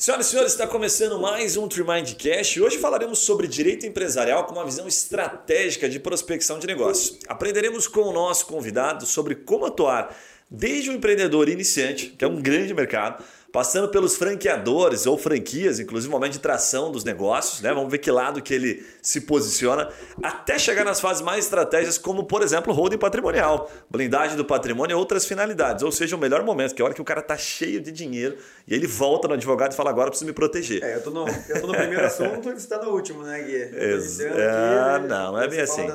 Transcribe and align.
Senhoras 0.00 0.28
e 0.28 0.30
senhores, 0.30 0.52
está 0.52 0.66
começando 0.66 1.20
mais 1.20 1.58
um 1.58 1.68
Trimind 1.68 2.14
Cash. 2.14 2.56
Hoje 2.56 2.78
falaremos 2.78 3.18
sobre 3.18 3.46
direito 3.46 3.84
empresarial 3.84 4.46
com 4.46 4.54
uma 4.54 4.64
visão 4.64 4.88
estratégica 4.88 5.90
de 5.90 6.00
prospecção 6.00 6.58
de 6.58 6.66
negócios. 6.66 7.18
Aprenderemos 7.28 7.86
com 7.86 8.00
o 8.00 8.10
nosso 8.10 8.46
convidado 8.46 9.04
sobre 9.04 9.34
como 9.34 9.66
atuar 9.66 10.16
desde 10.50 10.88
o 10.88 10.94
empreendedor 10.94 11.50
iniciante, 11.50 12.14
que 12.18 12.24
é 12.24 12.28
um 12.28 12.40
grande 12.40 12.72
mercado, 12.72 13.22
passando 13.52 13.88
pelos 13.88 14.16
franqueadores 14.16 15.06
ou 15.06 15.18
franquias, 15.18 15.80
inclusive 15.80 16.10
momento 16.10 16.32
de 16.32 16.38
tração 16.38 16.90
dos 16.90 17.04
negócios, 17.04 17.60
né? 17.60 17.72
Vamos 17.72 17.90
ver 17.90 17.98
que 17.98 18.10
lado 18.10 18.40
que 18.42 18.54
ele 18.54 18.84
se 19.02 19.22
posiciona, 19.22 19.88
até 20.22 20.58
chegar 20.58 20.84
nas 20.84 21.00
fases 21.00 21.22
mais 21.22 21.44
estratégias, 21.44 21.98
como 21.98 22.24
por 22.24 22.42
exemplo 22.42 22.72
holding 22.72 22.98
patrimonial, 22.98 23.70
blindagem 23.90 24.36
do 24.36 24.44
patrimônio 24.44 24.94
e 24.94 24.96
outras 24.96 25.26
finalidades. 25.26 25.82
Ou 25.82 25.90
seja, 25.90 26.16
o 26.16 26.18
melhor 26.18 26.42
momento, 26.44 26.74
que 26.74 26.82
é 26.82 26.84
a 26.84 26.86
hora 26.86 26.94
que 26.94 27.02
o 27.02 27.04
cara 27.04 27.22
tá 27.22 27.36
cheio 27.36 27.80
de 27.80 27.90
dinheiro 27.90 28.36
e 28.66 28.74
ele 28.74 28.86
volta 28.86 29.26
no 29.26 29.34
advogado 29.34 29.72
e 29.72 29.74
fala: 29.74 29.90
agora 29.90 30.06
eu 30.06 30.10
preciso 30.10 30.28
me 30.28 30.32
proteger. 30.32 30.82
É, 30.82 30.96
eu 30.96 31.02
tô 31.02 31.10
no, 31.10 31.26
eu 31.28 31.60
tô 31.60 31.66
no 31.66 31.74
primeiro 31.74 32.04
assunto 32.04 32.48
e 32.48 32.52
você 32.52 32.68
tá 32.68 32.78
no 32.82 32.90
último, 32.90 33.22
né, 33.22 33.42
Gui? 33.42 33.54
Ex 33.54 34.20
ah, 34.20 34.96
aqui, 34.96 35.08
não, 35.08 35.40
é 35.40 35.48
bem 35.48 35.60
assim. 35.60 35.86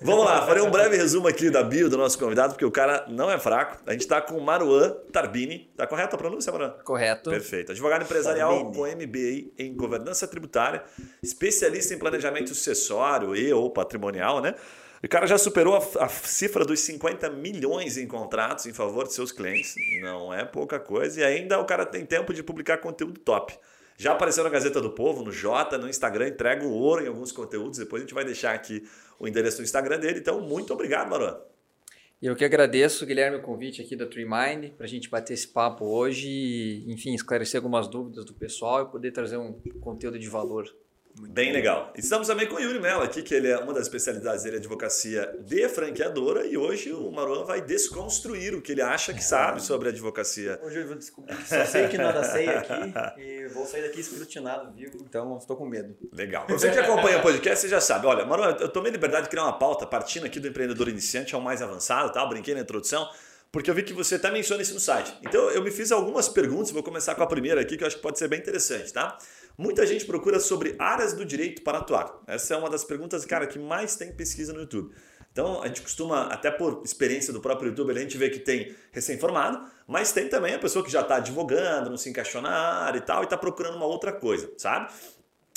Vamos 0.00 0.24
lá, 0.24 0.46
farei 0.46 0.62
um 0.62 0.70
breve 0.70 0.96
resumo 0.96 1.28
aqui 1.28 1.48
da 1.50 1.62
bio 1.62 1.88
do 1.88 1.96
nosso 1.96 2.18
convidado, 2.18 2.54
porque 2.54 2.64
o 2.64 2.70
cara 2.70 3.04
não 3.08 3.30
é 3.30 3.38
fraco. 3.38 3.78
A 3.86 3.92
gente 3.92 4.02
está 4.02 4.20
com 4.20 4.36
o 4.36 4.40
Maruan 4.42 4.94
Tarbini. 5.32 5.72
Tá 5.76 5.86
correta 5.86 6.14
a 6.14 6.18
pronúncia, 6.18 6.52
Maruan? 6.52 6.70
Correto. 6.84 7.30
Perfeito. 7.30 7.72
Advogado 7.72 8.02
empresarial 8.02 8.70
com 8.70 8.82
MBA 8.82 9.52
em 9.58 9.74
governança 9.74 10.28
tributária, 10.28 10.84
especialista 11.22 11.94
em 11.94 11.98
planejamento 11.98 12.48
sucessório 12.48 13.34
e 13.34 13.52
ou 13.52 13.70
patrimonial, 13.70 14.40
né? 14.40 14.54
O 15.02 15.08
cara 15.08 15.26
já 15.26 15.36
superou 15.36 15.74
a, 15.74 16.04
a, 16.04 16.08
cifra 16.08 16.64
dos 16.64 16.78
50 16.80 17.28
milhões 17.30 17.96
em 17.96 18.06
contratos 18.06 18.66
em 18.66 18.72
favor 18.72 19.08
de 19.08 19.14
seus 19.14 19.32
clientes. 19.32 19.74
Não 20.00 20.32
é 20.32 20.44
pouca 20.44 20.78
coisa. 20.78 21.20
E 21.20 21.24
ainda 21.24 21.58
o 21.58 21.64
cara 21.64 21.84
tem 21.84 22.04
tempo 22.04 22.32
de 22.32 22.40
publicar 22.42 22.78
conteúdo 22.78 23.18
top. 23.18 23.58
Já 23.96 24.12
apareceu 24.12 24.44
na 24.44 24.50
Gazeta 24.50 24.80
do 24.80 24.90
Povo, 24.90 25.24
no 25.24 25.32
Jota, 25.32 25.76
no 25.76 25.88
Instagram, 25.88 26.28
entrega 26.28 26.64
o 26.64 26.72
ouro 26.72 27.04
em 27.04 27.08
alguns 27.08 27.32
conteúdos. 27.32 27.78
Depois 27.78 28.00
a 28.00 28.04
gente 28.04 28.14
vai 28.14 28.24
deixar 28.24 28.54
aqui 28.54 28.88
o 29.18 29.26
endereço 29.26 29.56
do 29.56 29.64
Instagram 29.64 29.98
dele. 29.98 30.20
Então, 30.20 30.40
muito 30.40 30.72
obrigado, 30.72 31.10
Maruan. 31.10 31.36
Eu 32.22 32.36
que 32.36 32.44
agradeço, 32.44 33.04
Guilherme, 33.04 33.38
o 33.38 33.42
convite 33.42 33.82
aqui 33.82 33.96
da 33.96 34.06
TreeMind 34.06 34.74
para 34.76 34.86
a 34.86 34.88
gente 34.88 35.10
bater 35.10 35.34
esse 35.34 35.48
papo 35.48 35.84
hoje 35.84 36.28
e, 36.28 36.92
enfim, 36.92 37.12
esclarecer 37.14 37.58
algumas 37.58 37.88
dúvidas 37.88 38.24
do 38.24 38.32
pessoal 38.32 38.84
e 38.84 38.92
poder 38.92 39.10
trazer 39.10 39.38
um 39.38 39.52
conteúdo 39.80 40.16
de 40.16 40.28
valor 40.28 40.72
muito 41.16 41.32
Bem 41.32 41.48
bom. 41.48 41.54
legal. 41.54 41.92
Estamos 41.96 42.26
também 42.26 42.46
com 42.46 42.56
o 42.56 42.60
Yuri 42.60 42.80
Mello 42.80 43.02
aqui, 43.02 43.22
que 43.22 43.34
ele 43.34 43.48
é 43.48 43.58
uma 43.58 43.72
das 43.72 43.82
especialidades 43.82 44.42
dele, 44.44 44.56
é 44.56 44.58
advocacia 44.58 45.34
de 45.40 45.68
franqueadora, 45.68 46.46
e 46.46 46.56
hoje 46.56 46.92
o 46.92 47.10
Maruan 47.10 47.44
vai 47.44 47.60
desconstruir 47.60 48.54
o 48.54 48.62
que 48.62 48.72
ele 48.72 48.82
acha 48.82 49.12
que 49.12 49.22
sabe 49.22 49.60
sobre 49.62 49.90
advocacia. 49.90 50.58
Hoje 50.62 50.80
eu 50.80 50.86
vou 50.86 50.96
descobrir 50.96 51.36
que 51.36 51.48
só 51.48 51.64
sei 51.64 51.88
que 51.88 51.98
nada 51.98 52.24
sei 52.24 52.48
aqui 52.48 52.72
e 53.20 53.48
vou 53.48 53.66
sair 53.66 53.82
daqui 53.82 54.00
escrutinado, 54.00 54.72
viu? 54.72 54.90
Então 55.02 55.36
estou 55.36 55.56
com 55.56 55.66
medo. 55.66 55.94
Legal. 56.12 56.46
Você 56.48 56.70
que 56.70 56.78
acompanha 56.78 57.18
o 57.18 57.22
podcast, 57.22 57.60
você 57.60 57.68
já 57.68 57.80
sabe. 57.80 58.06
Olha, 58.06 58.24
Maruan, 58.24 58.56
eu 58.60 58.68
tomei 58.68 58.90
liberdade 58.90 59.24
de 59.24 59.30
criar 59.30 59.44
uma 59.44 59.58
pauta 59.58 59.86
partindo 59.86 60.24
aqui 60.24 60.40
do 60.40 60.48
empreendedor 60.48 60.88
iniciante 60.88 61.34
ao 61.34 61.40
mais 61.40 61.60
avançado, 61.60 62.12
tá? 62.12 62.22
Eu 62.22 62.28
brinquei 62.28 62.54
na 62.54 62.60
introdução 62.60 63.08
porque 63.52 63.70
eu 63.70 63.74
vi 63.74 63.82
que 63.82 63.92
você 63.92 64.14
até 64.14 64.30
menciona 64.30 64.62
isso 64.62 64.72
no 64.72 64.80
site. 64.80 65.14
Então 65.22 65.50
eu 65.50 65.62
me 65.62 65.70
fiz 65.70 65.92
algumas 65.92 66.28
perguntas, 66.28 66.70
vou 66.70 66.82
começar 66.82 67.14
com 67.14 67.22
a 67.22 67.26
primeira 67.26 67.60
aqui, 67.60 67.76
que 67.76 67.84
eu 67.84 67.86
acho 67.86 67.96
que 67.96 68.02
pode 68.02 68.18
ser 68.18 68.26
bem 68.26 68.40
interessante, 68.40 68.90
tá? 68.92 69.18
Muita 69.58 69.86
gente 69.86 70.06
procura 70.06 70.40
sobre 70.40 70.74
áreas 70.78 71.12
do 71.12 71.24
direito 71.24 71.62
para 71.62 71.78
atuar. 71.78 72.18
Essa 72.26 72.54
é 72.54 72.56
uma 72.56 72.70
das 72.70 72.82
perguntas, 72.82 73.26
cara, 73.26 73.46
que 73.46 73.58
mais 73.58 73.94
tem 73.94 74.10
pesquisa 74.10 74.54
no 74.54 74.60
YouTube. 74.60 74.94
Então, 75.30 75.62
a 75.62 75.66
gente 75.66 75.82
costuma, 75.82 76.26
até 76.26 76.50
por 76.50 76.82
experiência 76.84 77.32
do 77.32 77.40
próprio 77.40 77.68
YouTube, 77.68 77.90
a 77.90 77.98
gente 77.98 78.18
vê 78.18 78.28
que 78.28 78.38
tem 78.38 78.74
recém-formado, 78.90 79.66
mas 79.86 80.12
tem 80.12 80.28
também 80.28 80.54
a 80.54 80.58
pessoa 80.58 80.84
que 80.84 80.90
já 80.90 81.00
está 81.00 81.16
advogando, 81.16 81.88
não 81.88 81.96
se 81.96 82.08
encaixou 82.10 82.42
na 82.42 82.50
área 82.50 82.98
e 82.98 83.00
tal, 83.00 83.22
e 83.22 83.24
está 83.24 83.36
procurando 83.36 83.76
uma 83.76 83.86
outra 83.86 84.12
coisa, 84.12 84.50
sabe? 84.58 84.92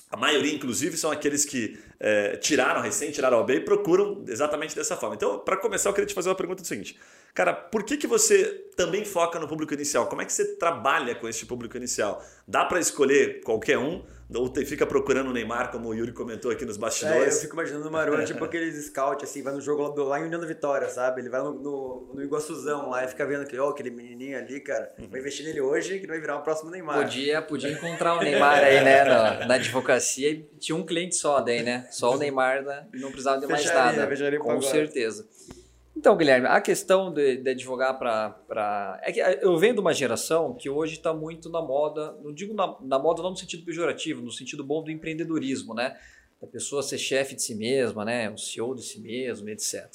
A 0.10 0.16
maioria, 0.16 0.54
inclusive, 0.54 0.96
são 0.96 1.12
aqueles 1.12 1.44
que 1.44 1.78
é, 2.00 2.38
tiraram, 2.38 2.82
recém 2.82 3.12
tiraram 3.12 3.38
a 3.38 3.40
OAB 3.42 3.50
e 3.50 3.60
procuram 3.60 4.24
exatamente 4.28 4.74
dessa 4.74 4.96
forma. 4.96 5.16
Então, 5.16 5.40
para 5.40 5.58
começar, 5.58 5.90
eu 5.90 5.94
queria 5.94 6.08
te 6.08 6.14
fazer 6.14 6.30
uma 6.30 6.36
pergunta 6.36 6.62
do 6.62 6.68
seguinte. 6.68 6.98
Cara, 7.36 7.54
por 7.54 7.84
que, 7.84 7.98
que 7.98 8.08
você 8.08 8.66
também 8.78 9.04
foca 9.04 9.38
no 9.38 9.46
público 9.46 9.74
inicial? 9.74 10.08
Como 10.08 10.22
é 10.22 10.26
que 10.26 10.32
você 10.32 10.56
trabalha 10.56 11.14
com 11.14 11.28
esse 11.28 11.46
público 11.46 11.76
inicial? 11.76 12.24
Dá 12.48 12.64
para 12.64 12.80
escolher 12.80 13.42
qualquer 13.42 13.78
um? 13.78 14.06
Ou 14.34 14.52
fica 14.66 14.88
procurando 14.88 15.30
o 15.30 15.34
Neymar, 15.34 15.70
como 15.70 15.90
o 15.90 15.94
Yuri 15.94 16.14
comentou 16.14 16.50
aqui 16.50 16.66
nos 16.66 16.78
bastidores? 16.78 17.36
É, 17.36 17.38
eu 17.38 17.42
fico 17.42 17.54
imaginando 17.54 17.88
o 17.90 17.92
Maruan, 17.92 18.24
tipo 18.24 18.44
aqueles 18.44 18.86
scout, 18.86 19.24
assim, 19.24 19.44
vai 19.44 19.54
no 19.54 19.60
jogo 19.62 19.84
lá, 19.84 20.04
lá 20.06 20.20
em 20.20 20.24
União 20.24 20.40
da 20.40 20.48
Vitória, 20.48 20.90
sabe? 20.90 21.22
Ele 21.22 21.30
vai 21.30 21.42
no, 21.42 21.54
no, 21.54 22.12
no 22.16 22.24
Iguaçuzão 22.24 22.90
lá 22.90 23.04
e 23.04 23.08
fica 23.10 23.26
vendo 23.26 23.42
aquele, 23.42 23.62
oh, 23.62 23.70
aquele 23.70 23.92
menininho 23.92 24.38
ali, 24.38 24.62
cara, 24.62 24.92
uhum. 24.98 25.10
vai 25.10 25.20
investir 25.20 25.46
nele 25.46 25.62
hoje 25.62 26.00
que 26.00 26.08
vai 26.08 26.20
virar 26.20 26.38
o 26.38 26.42
próximo 26.42 26.72
Neymar. 26.72 27.04
Podia, 27.04 27.42
podia 27.42 27.72
encontrar 27.72 28.16
o 28.16 28.20
Neymar 28.20 28.64
aí, 28.64 28.84
né, 28.84 29.04
na, 29.04 29.46
na 29.46 29.56
advocacia 29.56 30.32
e 30.32 30.50
tinha 30.58 30.76
um 30.76 30.86
cliente 30.86 31.16
só 31.18 31.42
daí, 31.42 31.62
né? 31.62 31.86
Só 31.92 32.16
o 32.16 32.18
Neymar 32.18 32.64
né? 32.64 32.88
e 32.94 32.98
não 32.98 33.10
precisava 33.10 33.40
de 33.42 33.46
mais 33.46 33.62
fecharia, 33.62 33.92
nada. 33.92 34.08
Fecharia 34.08 34.40
com 34.40 34.62
certeza. 34.62 35.28
Então, 35.98 36.18
Guilherme, 36.18 36.48
a 36.48 36.60
questão 36.60 37.12
de, 37.12 37.38
de 37.38 37.50
advogar 37.50 37.98
para. 37.98 39.00
É 39.02 39.12
que 39.12 39.20
eu 39.20 39.58
venho 39.58 39.76
de 39.76 39.80
uma 39.80 39.94
geração 39.94 40.54
que 40.54 40.70
hoje 40.70 40.96
está 40.96 41.14
muito 41.14 41.50
na 41.50 41.62
moda, 41.62 42.18
não 42.22 42.34
digo 42.34 42.54
na, 42.54 42.76
na, 42.82 43.00
moda 43.00 43.24
não 43.24 43.32
no 43.32 43.38
sentido 43.38 43.64
pejorativo, 43.64 44.22
no 44.22 44.32
sentido 44.32 44.64
bom 44.64 44.84
do 44.84 44.92
empreendedorismo, 44.92 45.74
né? 45.74 45.98
Da 46.42 46.48
pessoa 46.48 46.84
ser 46.84 46.98
chefe 46.98 47.36
de 47.36 47.42
si 47.42 47.56
mesma, 47.56 48.04
né? 48.04 48.30
O 48.30 48.38
CEO 48.38 48.76
de 48.76 48.84
si 48.84 49.00
mesmo, 49.00 49.48
etc. 49.50 49.90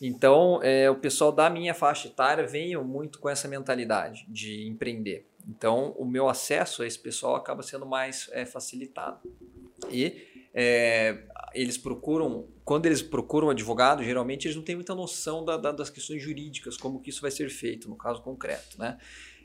Então, 0.00 0.60
é, 0.62 0.88
o 0.90 0.96
pessoal 0.96 1.32
da 1.32 1.48
minha 1.50 1.74
faixa 1.74 2.08
etária 2.08 2.46
vem 2.46 2.76
muito 2.76 3.18
com 3.18 3.28
essa 3.28 3.48
mentalidade 3.48 4.26
de 4.28 4.68
empreender. 4.68 5.26
Então, 5.48 5.94
o 5.96 6.04
meu 6.04 6.28
acesso 6.28 6.82
a 6.82 6.86
esse 6.86 6.98
pessoal 6.98 7.34
acaba 7.34 7.62
sendo 7.62 7.86
mais 7.86 8.28
é, 8.32 8.44
facilitado. 8.44 9.18
E 9.90 10.37
é, 10.54 11.18
eles 11.54 11.78
procuram, 11.78 12.48
quando 12.64 12.86
eles 12.86 13.02
procuram 13.02 13.48
um 13.48 13.50
advogado, 13.50 14.02
geralmente 14.02 14.46
eles 14.46 14.56
não 14.56 14.62
têm 14.62 14.74
muita 14.74 14.94
noção 14.94 15.44
da, 15.44 15.56
da, 15.56 15.72
das 15.72 15.90
questões 15.90 16.22
jurídicas, 16.22 16.76
como 16.76 17.00
que 17.00 17.10
isso 17.10 17.20
vai 17.20 17.30
ser 17.30 17.48
feito, 17.50 17.88
no 17.88 17.96
caso 17.96 18.22
concreto. 18.22 18.78
Né? 18.78 18.98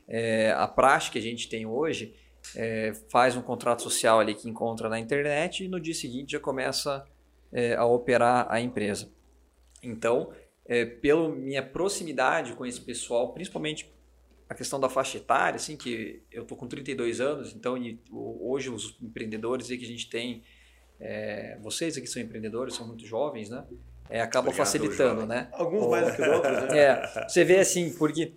É, 0.06 0.52
a 0.52 0.66
prática 0.68 1.12
que 1.12 1.18
a 1.18 1.22
gente 1.22 1.48
tem 1.48 1.66
hoje 1.66 2.14
é, 2.54 2.92
faz 3.08 3.36
um 3.36 3.42
contrato 3.42 3.82
social 3.82 4.20
ali 4.20 4.34
que 4.34 4.48
encontra 4.48 4.88
na 4.88 4.98
internet 4.98 5.64
e 5.64 5.68
no 5.68 5.80
dia 5.80 5.94
seguinte 5.94 6.32
já 6.32 6.40
começa 6.40 7.06
é, 7.52 7.74
a 7.74 7.84
operar 7.84 8.46
a 8.50 8.60
empresa. 8.60 9.10
Então, 9.82 10.32
é, 10.66 10.84
pela 10.84 11.28
minha 11.28 11.62
proximidade 11.62 12.54
com 12.54 12.66
esse 12.66 12.80
pessoal, 12.80 13.32
principalmente 13.32 13.92
a 14.48 14.54
questão 14.54 14.78
da 14.78 14.88
faixa 14.88 15.16
etária, 15.16 15.56
assim, 15.56 15.76
que 15.76 16.22
eu 16.30 16.42
estou 16.42 16.56
com 16.56 16.66
32 16.66 17.20
anos, 17.20 17.54
então 17.54 17.76
hoje 18.10 18.68
os 18.68 18.96
empreendedores 19.00 19.68
que 19.68 19.74
a 19.74 19.86
gente 19.86 20.08
tem 20.08 20.42
é, 21.00 21.58
vocês 21.60 21.96
aqui 21.96 22.06
são 22.06 22.22
empreendedores, 22.22 22.74
são 22.74 22.86
muito 22.86 23.06
jovens, 23.06 23.50
né? 23.50 23.64
É, 24.08 24.20
acaba 24.20 24.48
Obrigado, 24.48 24.66
facilitando, 24.66 25.26
né? 25.26 25.48
Alguns 25.52 25.88
mais 25.88 26.06
do 26.06 26.16
que 26.16 26.28
outros, 26.28 26.62
né? 26.62 26.78
É, 26.78 27.26
você 27.28 27.44
vê 27.44 27.58
assim, 27.58 27.92
porque 27.94 28.32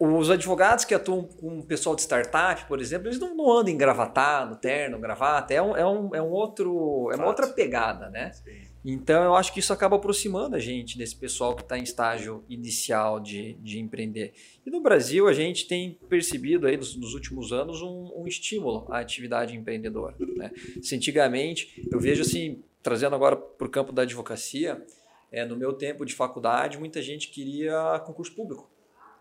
os 0.00 0.30
advogados 0.30 0.84
que 0.84 0.94
atuam 0.94 1.24
com 1.24 1.58
o 1.60 1.62
pessoal 1.62 1.94
de 1.94 2.02
startup, 2.02 2.64
por 2.66 2.80
exemplo, 2.80 3.08
eles 3.08 3.18
não, 3.18 3.36
não 3.36 3.50
andam 3.50 3.72
engravatado, 3.72 4.56
terno, 4.56 4.98
gravata, 4.98 5.54
é 5.54 5.62
um, 5.62 5.76
é 5.76 5.86
um, 5.86 6.14
é 6.14 6.22
um 6.22 6.30
outro, 6.30 7.10
é 7.12 7.16
uma 7.16 7.26
outra 7.26 7.46
pegada, 7.48 8.10
né? 8.10 8.32
Sim. 8.32 8.67
Então 8.90 9.22
eu 9.22 9.34
acho 9.34 9.52
que 9.52 9.60
isso 9.60 9.70
acaba 9.70 9.96
aproximando 9.96 10.56
a 10.56 10.58
gente 10.58 10.96
desse 10.96 11.14
pessoal 11.14 11.54
que 11.54 11.60
está 11.60 11.78
em 11.78 11.82
estágio 11.82 12.42
inicial 12.48 13.20
de, 13.20 13.52
de 13.60 13.78
empreender. 13.78 14.32
E 14.64 14.70
no 14.70 14.80
Brasil 14.80 15.28
a 15.28 15.32
gente 15.34 15.68
tem 15.68 15.98
percebido 16.08 16.66
aí 16.66 16.74
nos, 16.74 16.96
nos 16.96 17.12
últimos 17.12 17.52
anos 17.52 17.82
um, 17.82 18.10
um, 18.16 18.26
estímulo 18.26 18.86
à 18.90 19.00
atividade 19.00 19.54
empreendedora. 19.54 20.16
Né? 20.34 20.50
Se 20.80 20.96
antigamente, 20.96 21.86
eu 21.92 22.00
vejo 22.00 22.22
assim, 22.22 22.62
trazendo 22.82 23.14
agora 23.14 23.36
para 23.36 23.66
o 23.66 23.70
campo 23.70 23.92
da 23.92 24.02
advocacia, 24.02 24.82
é, 25.30 25.44
no 25.44 25.54
meu 25.54 25.74
tempo 25.74 26.06
de 26.06 26.14
faculdade, 26.14 26.78
muita 26.78 27.02
gente 27.02 27.28
queria 27.28 28.02
concurso 28.06 28.34
público. 28.34 28.70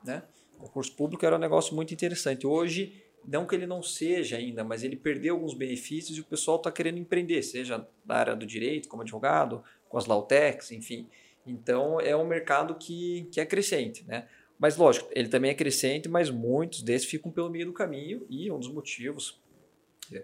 Né? 0.01 0.23
Concurso 0.57 0.95
público 0.95 1.25
era 1.25 1.35
um 1.35 1.39
negócio 1.39 1.75
muito 1.75 1.93
interessante. 1.93 2.47
Hoje 2.47 3.03
não 3.27 3.45
que 3.45 3.53
ele 3.53 3.67
não 3.67 3.83
seja 3.83 4.37
ainda, 4.37 4.63
mas 4.63 4.83
ele 4.83 4.95
perdeu 4.95 5.35
alguns 5.35 5.53
benefícios 5.53 6.17
e 6.17 6.21
o 6.21 6.23
pessoal 6.23 6.57
está 6.57 6.71
querendo 6.71 6.97
empreender, 6.97 7.43
seja 7.43 7.85
na 8.05 8.15
área 8.15 8.35
do 8.35 8.45
direito, 8.45 8.87
como 8.87 9.01
advogado, 9.01 9.61
com 9.89 9.97
as 9.97 10.05
Lautex, 10.05 10.71
enfim. 10.71 11.09
Então 11.45 11.99
é 11.99 12.15
um 12.15 12.25
mercado 12.25 12.75
que, 12.75 13.27
que 13.31 13.41
é 13.41 13.45
crescente, 13.45 14.05
né? 14.07 14.27
Mas 14.57 14.77
lógico, 14.77 15.09
ele 15.11 15.27
também 15.27 15.51
é 15.51 15.53
crescente, 15.53 16.07
mas 16.07 16.29
muitos 16.29 16.81
desses 16.81 17.07
ficam 17.07 17.31
pelo 17.31 17.49
meio 17.49 17.65
do 17.67 17.73
caminho 17.73 18.25
e 18.29 18.49
um 18.49 18.57
dos 18.57 18.71
motivos, 18.71 19.39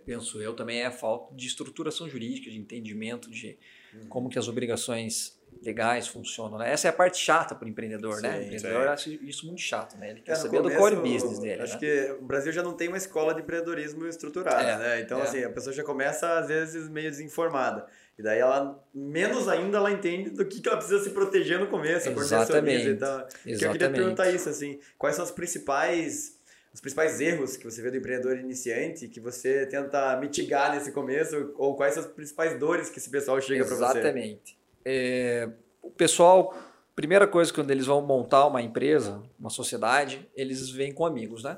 penso 0.06 0.42
eu, 0.42 0.56
também 0.56 0.80
é 0.80 0.86
a 0.86 0.92
falta 0.92 1.36
de 1.36 1.46
estruturação 1.46 2.10
jurídica, 2.10 2.50
de 2.50 2.58
entendimento 2.58 3.30
de 3.30 3.58
uhum. 3.94 4.08
como 4.08 4.30
que 4.30 4.40
as 4.40 4.48
obrigações 4.48 5.40
legais 5.62 6.08
funcionam. 6.08 6.58
Né? 6.58 6.72
Essa 6.72 6.88
é 6.88 6.90
a 6.90 6.94
parte 6.94 7.18
chata 7.18 7.54
para 7.54 7.66
o 7.66 7.70
empreendedor, 7.70 8.22
né? 8.22 8.32
sim, 8.32 8.38
né? 8.38 8.40
O 8.40 8.56
empreendedor 8.56 8.88
acha 8.88 9.10
isso 9.10 9.46
muito 9.46 9.62
chato, 9.62 9.98
né? 9.98 10.12
Ele 10.12 10.22
quer 10.22 10.32
é, 10.32 10.36
saber 10.36 10.58
começo, 10.58 10.76
do 10.76 10.82
core 10.82 10.96
business 10.96 11.40
dele. 11.40 11.62
Acho 11.62 11.74
né? 11.74 11.80
que 11.80 12.18
o 12.20 12.26
Brasil 12.26 12.52
já 12.52 12.64
não 12.64 12.74
tem 12.74 12.88
uma 12.88 12.98
escola 12.98 13.34
de 13.34 13.42
empreendedorismo 13.42 14.08
estruturada, 14.08 14.64
é, 14.64 14.78
né? 14.78 15.02
Então, 15.02 15.20
é. 15.20 15.24
assim, 15.24 15.44
a 15.44 15.50
pessoa 15.50 15.74
já 15.74 15.84
começa, 15.84 16.40
às 16.40 16.48
vezes, 16.48 16.90
meio 16.90 17.10
desinformada. 17.10 17.86
E 18.18 18.22
daí 18.22 18.40
ela, 18.40 18.84
menos 18.94 19.48
ainda, 19.48 19.78
ela 19.78 19.92
entende 19.92 20.30
do 20.30 20.46
que, 20.46 20.68
ela 20.68 20.78
precisa 20.78 21.04
se 21.04 21.10
proteger 21.10 21.60
no 21.60 21.68
começo, 21.68 22.10
Exatamente. 22.10 22.90
Então, 22.90 23.26
Exatamente. 23.46 23.60
Que 23.60 23.66
eu 23.66 23.72
queria 23.72 23.90
perguntar 23.90 24.30
isso, 24.32 24.50
assim, 24.50 24.80
quais 24.98 25.16
são 25.16 25.26
as 25.26 25.32
principais 25.32 26.42
os 26.74 26.82
principais 26.82 27.22
erros 27.22 27.56
que 27.56 27.66
você 27.66 27.84
vê 27.84 27.92
do 27.92 27.98
empreendedor 27.98 28.36
iniciante 28.36 29.08
que 29.08 29.20
você 29.20 29.66
tenta 29.68 30.18
mitigar 30.18 30.74
nesse 30.74 30.92
começo 30.92 31.54
ou 31.56 31.76
quais 31.76 31.94
são 31.94 32.04
as 32.04 32.10
principais 32.10 32.58
dores 32.58 32.90
que 32.90 32.98
esse 32.98 33.12
pessoal 33.12 33.40
chega 33.40 33.64
para 33.64 33.76
você? 33.76 34.00
Exatamente. 34.00 34.58
É, 34.86 35.50
o 35.82 35.92
pessoal, 35.92 36.56
primeira 36.96 37.28
coisa 37.28 37.54
quando 37.54 37.72
eles 37.72 37.86
vão 37.86 38.02
montar 38.02 38.46
uma 38.48 38.62
empresa, 38.62 39.22
uma 39.40 39.50
sociedade, 39.50 40.28
eles 40.36 40.70
vêm 40.70 40.94
com 40.94 41.06
amigos, 41.06 41.44
né? 41.44 41.58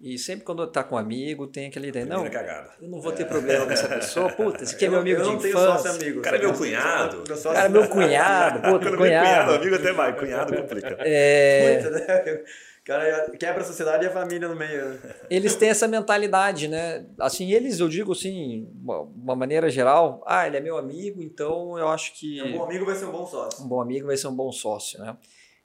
E 0.00 0.18
sempre 0.18 0.44
quando 0.44 0.62
está 0.62 0.84
com 0.84 0.94
um 0.94 0.98
amigo, 0.98 1.46
tem 1.46 1.68
aquela 1.68 1.86
ideia, 1.86 2.04
não, 2.04 2.28
cagada. 2.28 2.70
eu 2.80 2.88
não 2.88 3.00
vou 3.00 3.12
ter 3.12 3.24
problema 3.24 3.64
com 3.64 3.72
essa 3.72 3.88
pessoa, 3.88 4.30
puta, 4.30 4.62
esse 4.62 4.74
aqui 4.74 4.84
é 4.84 4.88
meu 4.90 5.00
amigo 5.00 5.22
eu, 5.22 5.38
de 5.38 5.48
infância. 5.48 5.90
Amigo, 5.90 6.18
o 6.18 6.22
cara 6.22 6.36
é 6.36 6.40
meu 6.40 6.52
cunhado. 6.52 7.22
O 7.22 7.24
cara 7.24 7.58
é 7.60 7.68
meu 7.68 7.88
cunhado, 7.88 8.60
puta, 8.60 8.96
cunhado. 8.96 8.98
cunhado. 8.98 9.54
Amigo 9.54 9.74
até 9.74 9.92
mais, 9.92 10.18
cunhado 10.18 10.54
complica. 10.54 10.96
É... 11.00 11.80
Muito, 11.80 11.90
né? 11.90 12.44
Cara 12.86 13.30
quebra 13.32 13.62
a 13.62 13.64
sociedade 13.64 14.04
e 14.04 14.06
a 14.06 14.12
família 14.12 14.48
no 14.48 14.54
meio. 14.54 14.90
Né? 14.90 15.14
Eles 15.28 15.56
têm 15.56 15.68
essa 15.68 15.88
mentalidade, 15.88 16.68
né? 16.68 17.04
Assim, 17.18 17.52
eles, 17.52 17.80
eu 17.80 17.88
digo 17.88 18.12
assim, 18.12 18.70
uma 18.80 19.34
maneira 19.34 19.68
geral, 19.68 20.22
ah, 20.24 20.46
ele 20.46 20.56
é 20.56 20.60
meu 20.60 20.78
amigo, 20.78 21.20
então 21.20 21.76
eu 21.76 21.88
acho 21.88 22.14
que... 22.14 22.40
Um 22.40 22.58
bom 22.58 22.64
amigo 22.64 22.86
vai 22.86 22.94
ser 22.94 23.06
um 23.06 23.10
bom 23.10 23.26
sócio. 23.26 23.64
Um 23.64 23.68
bom 23.68 23.80
amigo 23.80 24.06
vai 24.06 24.16
ser 24.16 24.28
um 24.28 24.34
bom 24.34 24.52
sócio, 24.52 25.00
né? 25.00 25.16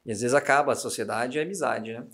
E 0.04 0.12
às 0.12 0.22
vezes 0.22 0.34
acaba 0.34 0.72
a 0.72 0.76
sociedade 0.76 1.38
e 1.38 1.40
a 1.40 1.44
amizade, 1.44 1.94
né? 1.94 2.08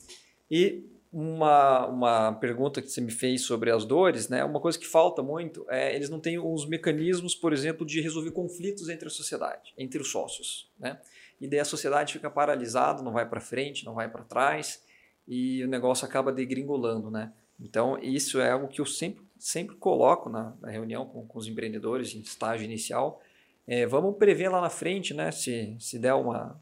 E 0.51 0.83
uma, 1.11 1.87
uma 1.87 2.33
pergunta 2.33 2.81
que 2.81 2.89
você 2.89 2.99
me 2.99 3.11
fez 3.11 3.43
sobre 3.43 3.71
as 3.71 3.85
dores, 3.85 4.27
né? 4.27 4.43
Uma 4.43 4.59
coisa 4.59 4.77
que 4.77 4.85
falta 4.85 5.23
muito 5.23 5.65
é 5.69 5.95
eles 5.95 6.09
não 6.09 6.19
têm 6.19 6.37
os 6.37 6.67
mecanismos, 6.67 7.33
por 7.33 7.53
exemplo, 7.53 7.87
de 7.87 8.01
resolver 8.01 8.31
conflitos 8.31 8.89
entre 8.89 9.07
a 9.07 9.11
sociedade, 9.11 9.73
entre 9.77 10.01
os 10.01 10.11
sócios, 10.11 10.69
né? 10.77 10.99
E 11.39 11.47
daí 11.47 11.61
a 11.61 11.65
sociedade 11.65 12.11
fica 12.11 12.29
paralisada, 12.29 13.01
não 13.01 13.13
vai 13.13 13.27
para 13.27 13.39
frente, 13.39 13.85
não 13.85 13.93
vai 13.93 14.09
para 14.09 14.25
trás 14.25 14.85
e 15.27 15.63
o 15.63 15.67
negócio 15.67 16.05
acaba 16.05 16.31
degringolando, 16.31 17.11
né? 17.11 17.33
Então, 17.59 17.97
isso 18.01 18.39
é 18.39 18.51
algo 18.51 18.67
que 18.67 18.79
eu 18.79 18.85
sempre, 18.85 19.23
sempre 19.37 19.75
coloco 19.75 20.29
na, 20.29 20.55
na 20.61 20.69
reunião 20.69 21.05
com, 21.05 21.25
com, 21.25 21.39
os 21.39 21.47
empreendedores 21.47 22.13
em 22.15 22.19
estágio 22.19 22.65
inicial. 22.65 23.21
É, 23.65 23.85
vamos 23.85 24.15
prever 24.17 24.49
lá 24.49 24.61
na 24.61 24.69
frente, 24.69 25.13
né? 25.13 25.31
Se, 25.31 25.75
se 25.79 25.99
der 25.99 26.13
uma, 26.13 26.61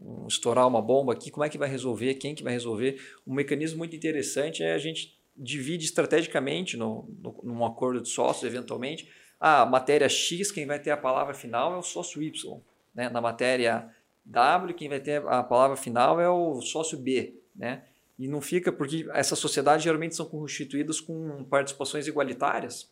um, 0.00 0.26
estourar 0.26 0.66
uma 0.66 0.80
bomba 0.80 1.12
aqui, 1.12 1.30
como 1.30 1.44
é 1.44 1.48
que 1.48 1.58
vai 1.58 1.68
resolver, 1.68 2.14
quem 2.14 2.34
que 2.34 2.42
vai 2.42 2.52
resolver. 2.52 3.00
Um 3.26 3.34
mecanismo 3.34 3.78
muito 3.78 3.96
interessante 3.96 4.62
é 4.62 4.72
a 4.72 4.78
gente 4.78 5.18
divide 5.36 5.84
estrategicamente 5.84 6.76
no, 6.76 7.08
no, 7.20 7.40
num 7.42 7.64
acordo 7.64 8.00
de 8.00 8.08
sócios, 8.08 8.44
eventualmente. 8.44 9.08
A 9.40 9.66
matéria 9.66 10.08
X, 10.08 10.52
quem 10.52 10.66
vai 10.66 10.78
ter 10.78 10.92
a 10.92 10.96
palavra 10.96 11.34
final 11.34 11.74
é 11.74 11.76
o 11.76 11.82
sócio 11.82 12.22
Y. 12.22 12.60
Né? 12.94 13.08
Na 13.08 13.20
matéria 13.20 13.90
W, 14.24 14.72
quem 14.74 14.88
vai 14.88 15.00
ter 15.00 15.26
a 15.26 15.42
palavra 15.42 15.76
final 15.76 16.20
é 16.20 16.30
o 16.30 16.60
sócio 16.60 16.96
B 16.96 17.41
né? 17.54 17.84
E 18.18 18.28
não 18.28 18.40
fica 18.40 18.70
porque 18.70 19.08
essas 19.12 19.38
sociedades 19.38 19.82
geralmente 19.82 20.14
são 20.14 20.26
constituídas 20.26 21.00
com 21.00 21.44
participações 21.44 22.06
igualitárias. 22.06 22.90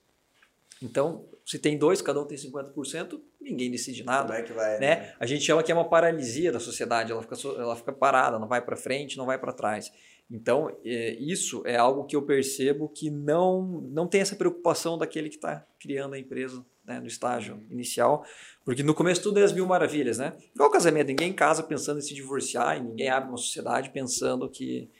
Então, 0.82 1.26
se 1.44 1.58
tem 1.58 1.76
dois, 1.76 2.00
cada 2.00 2.20
um 2.20 2.24
tem 2.24 2.38
50%, 2.38 3.20
ninguém 3.40 3.70
decide 3.70 4.02
nada. 4.02 4.28
Como 4.28 4.38
é 4.38 4.42
que 4.42 4.52
vai? 4.52 4.78
Né? 4.78 4.96
né? 4.96 5.14
A 5.20 5.26
gente 5.26 5.44
chama 5.44 5.62
que 5.62 5.70
é 5.70 5.74
uma 5.74 5.88
paralisia 5.88 6.50
da 6.50 6.58
sociedade, 6.58 7.12
ela 7.12 7.22
fica, 7.22 7.36
ela 7.58 7.76
fica 7.76 7.92
parada, 7.92 8.38
não 8.38 8.48
vai 8.48 8.62
para 8.62 8.76
frente, 8.76 9.18
não 9.18 9.26
vai 9.26 9.38
para 9.38 9.52
trás. 9.52 9.92
Então, 10.30 10.74
é, 10.84 11.14
isso 11.14 11.62
é 11.66 11.76
algo 11.76 12.04
que 12.04 12.16
eu 12.16 12.22
percebo 12.22 12.88
que 12.88 13.10
não, 13.10 13.82
não 13.90 14.06
tem 14.06 14.20
essa 14.20 14.36
preocupação 14.36 14.96
daquele 14.96 15.28
que 15.28 15.36
está 15.36 15.66
criando 15.78 16.14
a 16.14 16.18
empresa 16.18 16.64
né, 16.90 17.00
no 17.00 17.06
estágio 17.06 17.54
uhum. 17.54 17.66
inicial, 17.70 18.24
porque 18.64 18.82
no 18.82 18.94
começo 18.94 19.22
tudo 19.22 19.38
é 19.38 19.44
as 19.44 19.52
mil 19.52 19.66
maravilhas, 19.66 20.18
né? 20.18 20.34
Igual 20.54 20.70
casamento, 20.70 21.06
ninguém 21.06 21.32
casa 21.32 21.62
pensando 21.62 21.98
em 21.98 22.02
se 22.02 22.12
divorciar 22.12 22.76
e 22.76 22.82
ninguém 22.82 23.08
abre 23.08 23.28
uma 23.28 23.38
sociedade 23.38 23.90
pensando 23.90 24.50
que 24.50 24.90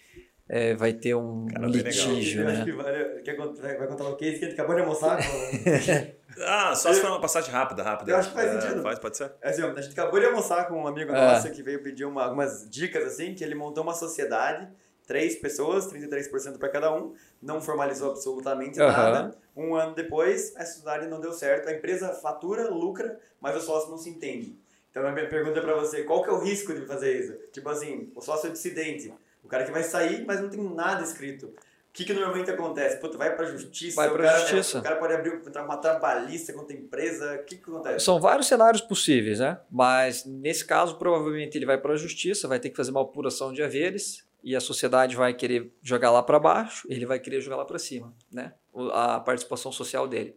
é, 0.49 0.75
vai 0.75 0.93
ter 0.93 1.15
um 1.15 1.47
Cara, 1.47 1.67
litígio, 1.67 2.45
né? 2.45 2.53
Acho 2.53 2.65
que 2.65 2.73
vai, 2.73 2.93
quer, 3.23 3.37
vai 3.37 3.87
contar 3.87 4.05
o 4.05 4.17
case 4.17 4.39
que 4.39 4.45
ele 4.45 4.53
acabou 4.53 4.75
de 4.75 4.81
almoçar 4.83 5.17
com... 5.19 6.43
ah, 6.47 6.75
só 6.75 6.93
se 6.93 7.01
for 7.01 7.11
uma 7.11 7.21
passagem 7.21 7.51
rápida, 7.51 7.83
rápida. 7.83 8.11
Eu 8.11 8.17
acho 8.17 8.29
que 8.29 8.35
faz 8.35 8.55
é, 8.55 8.61
sentido. 8.61 8.83
Faz, 8.83 8.99
pode 8.99 9.17
ser. 9.17 9.33
É 9.43 9.51
assim, 9.51 9.63
a 9.63 9.81
gente 9.81 9.93
acabou 9.93 10.19
de 10.19 10.27
almoçar 10.27 10.67
com 10.69 10.83
um 10.83 10.87
amigo 10.87 11.13
é. 11.13 11.15
nosso 11.15 11.51
que 11.51 11.63
veio 11.63 11.83
pedir 11.83 12.05
uma, 12.05 12.25
algumas 12.25 12.69
dicas, 12.69 13.05
assim, 13.05 13.35
que 13.35 13.45
ele 13.45 13.55
montou 13.55 13.83
uma 13.83 13.95
sociedade 13.95 14.69
três 15.06 15.37
pessoas, 15.37 15.93
33% 15.93 16.58
para 16.58 16.69
cada 16.69 16.94
um, 16.94 17.14
não 17.43 17.61
formalizou 17.61 18.11
absolutamente 18.11 18.81
uhum. 18.81 18.87
nada. 18.87 19.37
Um 19.56 19.75
ano 19.75 19.94
depois, 19.94 20.55
a 20.56 20.64
sociedade 20.64 21.06
não 21.06 21.20
deu 21.20 21.32
certo, 21.32 21.69
a 21.69 21.73
empresa 21.73 22.08
fatura, 22.14 22.69
lucra, 22.70 23.19
mas 23.41 23.56
o 23.56 23.61
sócio 23.61 23.91
não 23.91 23.99
se 23.99 24.08
entende. 24.08 24.56
Então 24.91 25.06
a 25.06 25.12
minha 25.12 25.29
pergunta 25.29 25.61
para 25.61 25.75
você, 25.75 26.02
qual 26.02 26.23
que 26.23 26.31
é 26.31 26.32
o 26.32 26.38
risco 26.41 26.75
de 26.75 26.85
fazer 26.87 27.19
isso? 27.19 27.35
Tipo 27.52 27.69
assim, 27.69 28.11
o 28.14 28.20
sócio 28.20 28.49
é 28.49 28.52
dissidente, 28.52 29.12
o 29.43 29.49
cara 29.49 29.64
que 29.64 29.70
vai 29.70 29.82
sair, 29.82 30.25
mas 30.26 30.41
não 30.41 30.49
tem 30.49 30.62
nada 30.62 31.03
escrito. 31.03 31.46
O 31.91 31.93
que, 31.93 32.05
que 32.05 32.12
normalmente 32.12 32.49
acontece? 32.49 32.99
Puta, 32.99 33.19
vai 33.19 33.35
para 33.35 33.46
justiça. 33.46 33.96
Vai 33.96 34.08
para 34.08 34.38
justiça. 34.38 34.79
O 34.79 34.82
cara 34.82 34.94
pode 34.94 35.12
abrir 35.12 35.43
uma 35.56 35.76
trabalhista 35.76 36.53
contra 36.53 36.76
a 36.76 36.79
empresa. 36.79 37.35
O 37.35 37.44
que, 37.44 37.56
que 37.56 37.69
acontece? 37.69 38.05
São 38.05 38.20
vários 38.20 38.46
cenários 38.46 38.81
possíveis, 38.81 39.41
né? 39.41 39.58
Mas 39.69 40.25
nesse 40.25 40.64
caso, 40.64 40.96
provavelmente 40.99 41.58
ele 41.58 41.67
vai 41.67 41.76
para 41.76 41.94
a 41.94 41.96
justiça, 41.96 42.46
vai 42.46 42.61
ter 42.61 42.70
que 42.70 42.76
fazer 42.76 42.93
uma 42.93 43.03
apuração 43.03 43.53
de 43.53 43.61
haveres 43.61 44.25
e 44.43 44.57
a 44.57 44.61
sociedade 44.61 45.17
vai 45.17 45.35
querer 45.35 45.73
jogar 45.83 46.11
lá 46.11 46.23
para 46.23 46.39
baixo, 46.39 46.87
ele 46.91 47.07
vai 47.07 47.19
querer 47.19 47.41
jogar 47.41 47.57
lá 47.57 47.65
para 47.65 47.79
cima, 47.79 48.15
né? 48.31 48.55
A 48.93 49.21
participação 49.21 49.71
social 49.71 50.07
dele. 50.09 50.35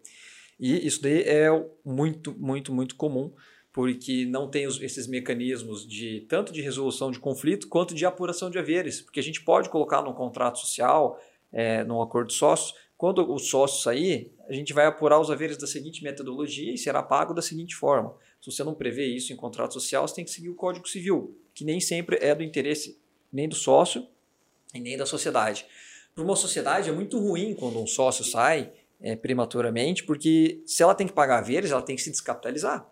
E 0.59 0.85
isso 0.85 1.01
daí 1.01 1.21
é 1.21 1.49
muito, 1.83 2.33
muito, 2.37 2.73
muito 2.73 2.95
comum, 2.95 3.33
porque 3.71 4.25
não 4.25 4.47
tem 4.49 4.65
esses 4.65 5.07
mecanismos 5.07 5.87
de 5.87 6.21
tanto 6.29 6.53
de 6.53 6.61
resolução 6.61 7.11
de 7.11 7.19
conflito 7.19 7.67
quanto 7.67 7.95
de 7.95 8.05
apuração 8.05 8.49
de 8.49 8.59
haveres, 8.59 9.01
porque 9.01 9.19
a 9.19 9.23
gente 9.23 9.43
pode 9.43 9.69
colocar 9.69 10.01
num 10.01 10.13
contrato 10.13 10.59
social, 10.59 11.19
é, 11.51 11.83
num 11.83 12.01
acordo 12.01 12.27
de 12.27 12.35
sócios, 12.35 12.75
quando 12.95 13.29
o 13.29 13.37
sócio 13.37 13.81
sair, 13.81 14.31
a 14.47 14.53
gente 14.53 14.71
vai 14.71 14.85
apurar 14.85 15.19
os 15.19 15.29
haveres 15.29 15.57
da 15.57 15.67
seguinte 15.67 16.03
metodologia 16.03 16.73
e 16.73 16.77
será 16.77 17.03
pago 17.03 17.33
da 17.33 17.41
seguinte 17.41 17.75
forma. 17.75 18.15
Se 18.39 18.51
você 18.51 18.63
não 18.63 18.73
prevê 18.73 19.05
isso 19.07 19.33
em 19.33 19.35
contrato 19.35 19.73
social, 19.73 20.07
você 20.07 20.15
tem 20.15 20.23
que 20.23 20.31
seguir 20.31 20.49
o 20.49 20.55
Código 20.55 20.87
Civil, 20.87 21.37
que 21.53 21.65
nem 21.65 21.81
sempre 21.81 22.17
é 22.21 22.33
do 22.33 22.43
interesse 22.43 23.02
nem 23.33 23.49
do 23.49 23.55
sócio 23.55 24.07
e 24.73 24.79
nem 24.79 24.95
da 24.95 25.05
sociedade. 25.05 25.65
Para 26.13 26.23
uma 26.23 26.35
sociedade 26.35 26.89
é 26.89 26.93
muito 26.93 27.19
ruim 27.19 27.55
quando 27.55 27.81
um 27.81 27.87
sócio 27.87 28.23
sai 28.23 28.71
é, 29.01 29.15
prematuramente, 29.15 30.03
porque 30.03 30.61
se 30.65 30.83
ela 30.83 30.93
tem 30.93 31.07
que 31.07 31.13
pagar 31.13 31.39
haveres, 31.39 31.71
ela 31.71 31.81
tem 31.81 31.95
que 31.95 32.01
se 32.01 32.11
descapitalizar. 32.11 32.87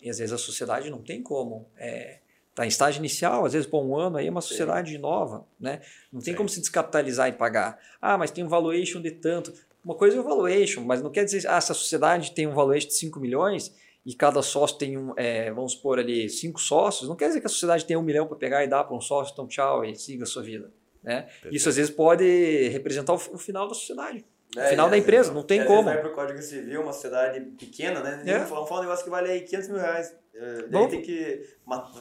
E 0.00 0.08
às 0.08 0.18
vezes 0.18 0.32
a 0.32 0.38
sociedade 0.38 0.88
não 0.88 1.02
tem 1.02 1.20
como. 1.20 1.66
É, 1.76 2.20
tá 2.54 2.64
em 2.64 2.68
estágio 2.68 3.00
inicial, 3.00 3.44
às 3.44 3.52
vezes 3.52 3.66
por 3.66 3.82
um 3.82 3.96
ano 3.96 4.16
aí 4.16 4.28
é 4.28 4.30
uma 4.30 4.40
sociedade 4.40 4.92
Sim. 4.92 4.98
nova, 4.98 5.44
né? 5.58 5.80
Não 6.12 6.20
tem 6.20 6.32
Sim. 6.32 6.36
como 6.38 6.48
se 6.48 6.60
descapitalizar 6.60 7.28
e 7.28 7.32
pagar. 7.32 7.78
Ah, 8.00 8.16
mas 8.16 8.30
tem 8.30 8.44
um 8.44 8.48
valuation 8.48 9.00
de 9.00 9.10
tanto. 9.10 9.52
Uma 9.84 9.96
coisa 9.96 10.16
é 10.16 10.20
o 10.20 10.22
valuation, 10.22 10.82
mas 10.82 11.02
não 11.02 11.10
quer 11.10 11.24
dizer, 11.24 11.46
ah, 11.48 11.60
se 11.60 11.72
a 11.72 11.74
sociedade 11.74 12.30
tem 12.30 12.46
um 12.46 12.54
valuation 12.54 12.88
de 12.88 12.94
5 12.94 13.18
milhões, 13.18 13.74
e 14.04 14.14
cada 14.14 14.42
sócio 14.42 14.76
tem, 14.76 14.98
um, 14.98 15.14
é, 15.16 15.50
vamos 15.50 15.72
supor 15.72 15.98
ali, 15.98 16.28
cinco 16.28 16.60
sócios, 16.60 17.08
não 17.08 17.16
quer 17.16 17.28
dizer 17.28 17.40
que 17.40 17.46
a 17.46 17.50
sociedade 17.50 17.84
tenha 17.84 17.98
um 17.98 18.02
milhão 18.02 18.26
para 18.26 18.36
pegar 18.36 18.64
e 18.64 18.68
dar 18.68 18.84
para 18.84 18.96
um 18.96 19.00
sócio, 19.00 19.32
então 19.32 19.46
tchau 19.46 19.84
e 19.84 19.94
siga 19.96 20.24
a 20.24 20.26
sua 20.26 20.42
vida. 20.42 20.70
Né? 21.02 21.28
Isso 21.50 21.68
às 21.68 21.76
vezes 21.76 21.90
pode 21.90 22.68
representar 22.68 23.12
o, 23.12 23.16
o 23.16 23.38
final 23.38 23.68
da 23.68 23.74
sociedade. 23.74 24.24
É, 24.56 24.70
final 24.70 24.86
é, 24.86 24.90
da 24.90 24.98
empresa, 24.98 25.32
não 25.32 25.42
tem 25.42 25.64
como. 25.64 25.84
Vai 25.84 25.98
para 25.98 26.10
o 26.10 26.14
Código 26.14 26.40
Civil, 26.40 26.82
uma 26.82 26.92
sociedade 26.92 27.40
pequena, 27.58 28.00
né? 28.00 28.22
É. 28.24 28.38
Vamos 28.44 28.68
falar 28.68 28.80
um 28.80 28.84
negócio 28.84 29.04
que 29.04 29.10
vale 29.10 29.30
aí 29.30 29.40
500 29.40 29.68
mil 29.68 29.78
reais. 29.78 30.16
É, 30.32 30.62
daí 30.68 30.88
tem 30.88 31.02
que. 31.02 31.42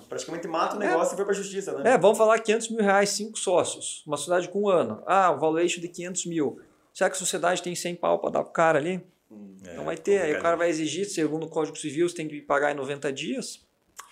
Praticamente 0.07 0.47
mata 0.47 0.77
o 0.77 0.83
é. 0.83 0.87
negócio 0.87 1.11
é. 1.11 1.13
e 1.13 1.15
foi 1.15 1.25
para 1.25 1.33
a 1.33 1.37
justiça, 1.37 1.73
né? 1.77 1.93
É, 1.93 1.97
vamos 1.97 2.17
falar 2.17 2.39
500 2.39 2.69
mil 2.69 2.81
reais, 2.83 3.09
cinco 3.09 3.37
sócios. 3.39 4.03
Uma 4.05 4.17
sociedade 4.17 4.49
com 4.49 4.63
um 4.63 4.69
ano. 4.69 5.01
Ah, 5.07 5.31
o 5.31 5.39
valuation 5.39 5.81
de 5.81 5.87
500 5.87 6.25
mil. 6.27 6.59
Será 6.93 7.09
que 7.09 7.15
a 7.15 7.19
sociedade 7.19 7.61
tem 7.63 7.75
100 7.75 7.95
pau 7.95 8.19
para 8.19 8.29
dar 8.29 8.43
pro 8.43 8.53
cara 8.53 8.77
ali? 8.77 9.03
É, 9.65 9.71
então 9.71 9.85
vai 9.85 9.97
ter, 9.97 10.21
aí 10.21 10.35
o 10.35 10.41
cara 10.41 10.55
vai 10.55 10.69
exigir, 10.69 11.05
segundo 11.05 11.45
o 11.45 11.49
Código 11.49 11.77
Civil, 11.77 12.07
você 12.07 12.15
tem 12.15 12.27
que 12.27 12.41
pagar 12.41 12.71
em 12.71 12.75
90 12.75 13.11
dias. 13.13 13.61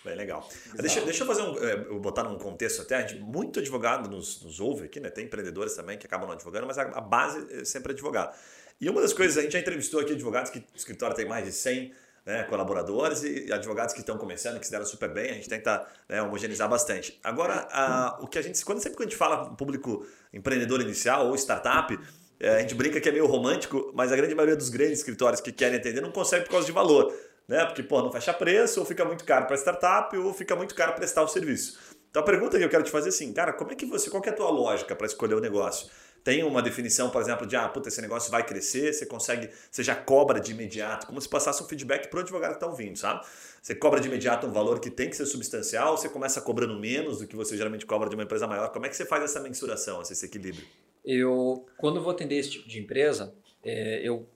Bem 0.04 0.16
legal. 0.16 0.50
Deixa, 0.76 1.02
deixa 1.02 1.24
eu 1.24 1.28
fazer 1.28 1.44
um. 1.44 1.64
É, 1.64 1.78
botar 2.00 2.24
num 2.24 2.38
contexto 2.38 2.82
até, 2.82 2.96
a 2.96 3.02
gente, 3.08 3.22
muito 3.22 3.60
advogado 3.60 4.10
nos, 4.10 4.42
nos 4.42 4.60
ouve 4.60 4.86
aqui, 4.86 5.00
né? 5.00 5.10
Tem 5.10 5.26
empreendedores 5.26 5.76
também 5.76 5.98
que 5.98 6.08
acabam 6.08 6.28
não 6.28 6.34
advogando, 6.34 6.66
mas 6.66 6.78
a, 6.78 6.84
a 6.84 7.02
base 7.02 7.48
é 7.52 7.64
sempre 7.64 7.92
advogado. 7.92 8.36
E 8.80 8.90
uma 8.90 9.00
das 9.00 9.14
coisas, 9.14 9.38
a 9.38 9.42
gente 9.42 9.52
já 9.52 9.60
entrevistou 9.60 10.00
aqui 10.00 10.14
advogados 10.14 10.50
que 10.50 10.58
o 10.58 10.64
escritório 10.76 11.16
tem 11.16 11.28
mais 11.28 11.46
de 11.46 11.52
100 11.52 11.94
né, 12.26 12.44
colaboradores 12.44 13.24
e 13.24 13.52
advogados 13.52 13.94
que 13.94 14.00
estão 14.00 14.18
começando, 14.18 14.60
que 14.60 14.66
se 14.66 14.72
deram 14.72 14.86
super 14.86 15.10
bem, 15.10 15.32
a 15.32 15.34
gente 15.34 15.50
tenta 15.50 15.86
né, 16.08 16.22
homogeneizar 16.22 16.70
bastante. 16.70 17.20
Agora, 17.24 17.68
a, 17.72 18.18
o 18.22 18.28
que 18.28 18.38
a 18.38 18.42
gente, 18.42 18.64
quando 18.64 18.82
sempre 18.82 18.98
que 18.98 19.04
a 19.04 19.06
gente 19.06 19.18
fala 19.18 19.56
público 19.56 20.06
empreendedor 20.34 20.82
inicial 20.82 21.28
ou 21.28 21.36
startup, 21.36 21.98
é, 22.42 22.56
a 22.56 22.60
gente 22.60 22.74
brinca 22.74 23.00
que 23.00 23.08
é 23.08 23.12
meio 23.12 23.28
romântico, 23.28 23.92
mas 23.94 24.12
a 24.12 24.16
grande 24.16 24.34
maioria 24.34 24.56
dos 24.56 24.70
grandes 24.70 24.98
escritórios 24.98 25.40
que 25.40 25.52
querem 25.52 25.78
atender 25.78 26.02
não 26.02 26.12
consegue 26.12 26.46
por 26.46 26.52
causa 26.52 26.66
de 26.66 26.72
valor. 26.72 27.14
Né? 27.48 27.64
Porque 27.66 27.84
pô, 27.84 28.02
não 28.02 28.12
fecha 28.12 28.34
preço, 28.34 28.80
ou 28.80 28.86
fica 28.86 29.06
muito 29.06 29.24
caro 29.24 29.46
para 29.46 29.56
startup, 29.56 30.18
ou 30.18 30.34
fica 30.34 30.56
muito 30.56 30.74
caro 30.74 30.94
prestar 30.94 31.22
o 31.22 31.28
serviço. 31.28 31.78
Então 32.10 32.24
a 32.24 32.26
pergunta 32.26 32.58
que 32.58 32.64
eu 32.64 32.70
quero 32.70 32.84
te 32.84 32.90
fazer 32.90 33.08
é 33.08 33.10
assim, 33.10 33.32
cara, 33.32 33.54
como 33.54 33.72
é 33.72 33.76
que 33.76 33.86
você, 33.86 34.10
qual 34.10 34.24
é 34.26 34.30
a 34.30 34.34
tua 34.34 34.50
lógica 34.50 34.96
para 34.96 35.06
escolher 35.06 35.36
o 35.36 35.40
negócio? 35.40 35.88
Tem 36.24 36.44
uma 36.44 36.62
definição, 36.62 37.10
por 37.10 37.22
exemplo, 37.22 37.48
de 37.48 37.56
ah, 37.56 37.68
puta, 37.70 37.90
esse 37.90 38.02
negócio 38.02 38.30
vai 38.30 38.44
crescer, 38.44 38.94
você 38.94 39.06
consegue, 39.06 39.50
você 39.72 39.84
já 39.84 39.96
cobra 39.96 40.40
de 40.40 40.52
imediato, 40.52 41.08
como 41.08 41.20
se 41.22 41.28
passasse 41.28 41.64
um 41.64 41.68
feedback 41.68 42.10
para 42.10 42.18
o 42.18 42.22
advogado 42.22 42.52
que 42.52 42.58
está 42.58 42.68
ouvindo, 42.68 42.98
sabe? 42.98 43.26
Você 43.62 43.74
cobra 43.74 44.00
de 44.00 44.08
imediato 44.08 44.46
um 44.46 44.52
valor 44.52 44.80
que 44.80 44.90
tem 44.90 45.10
que 45.10 45.16
ser 45.16 45.26
substancial, 45.26 45.98
você 45.98 46.10
começa 46.10 46.40
cobrando 46.42 46.78
menos 46.80 47.20
do 47.20 47.28
que 47.28 47.36
você 47.36 47.56
geralmente 47.56 47.86
cobra 47.86 48.08
de 48.10 48.16
uma 48.16 48.24
empresa 48.24 48.46
maior. 48.46 48.70
Como 48.70 48.86
é 48.86 48.90
que 48.90 48.96
você 48.96 49.06
faz 49.06 49.24
essa 49.24 49.40
mensuração, 49.40 50.02
esse 50.02 50.26
equilíbrio? 50.26 50.66
Eu, 51.04 51.66
quando 51.78 51.98
eu 51.98 52.04
vou 52.04 52.12
atender 52.12 52.36
esse 52.36 52.52
tipo 52.52 52.68
de 52.68 52.80
empresa, 52.80 53.36
é, 53.64 54.02
eu 54.04 54.28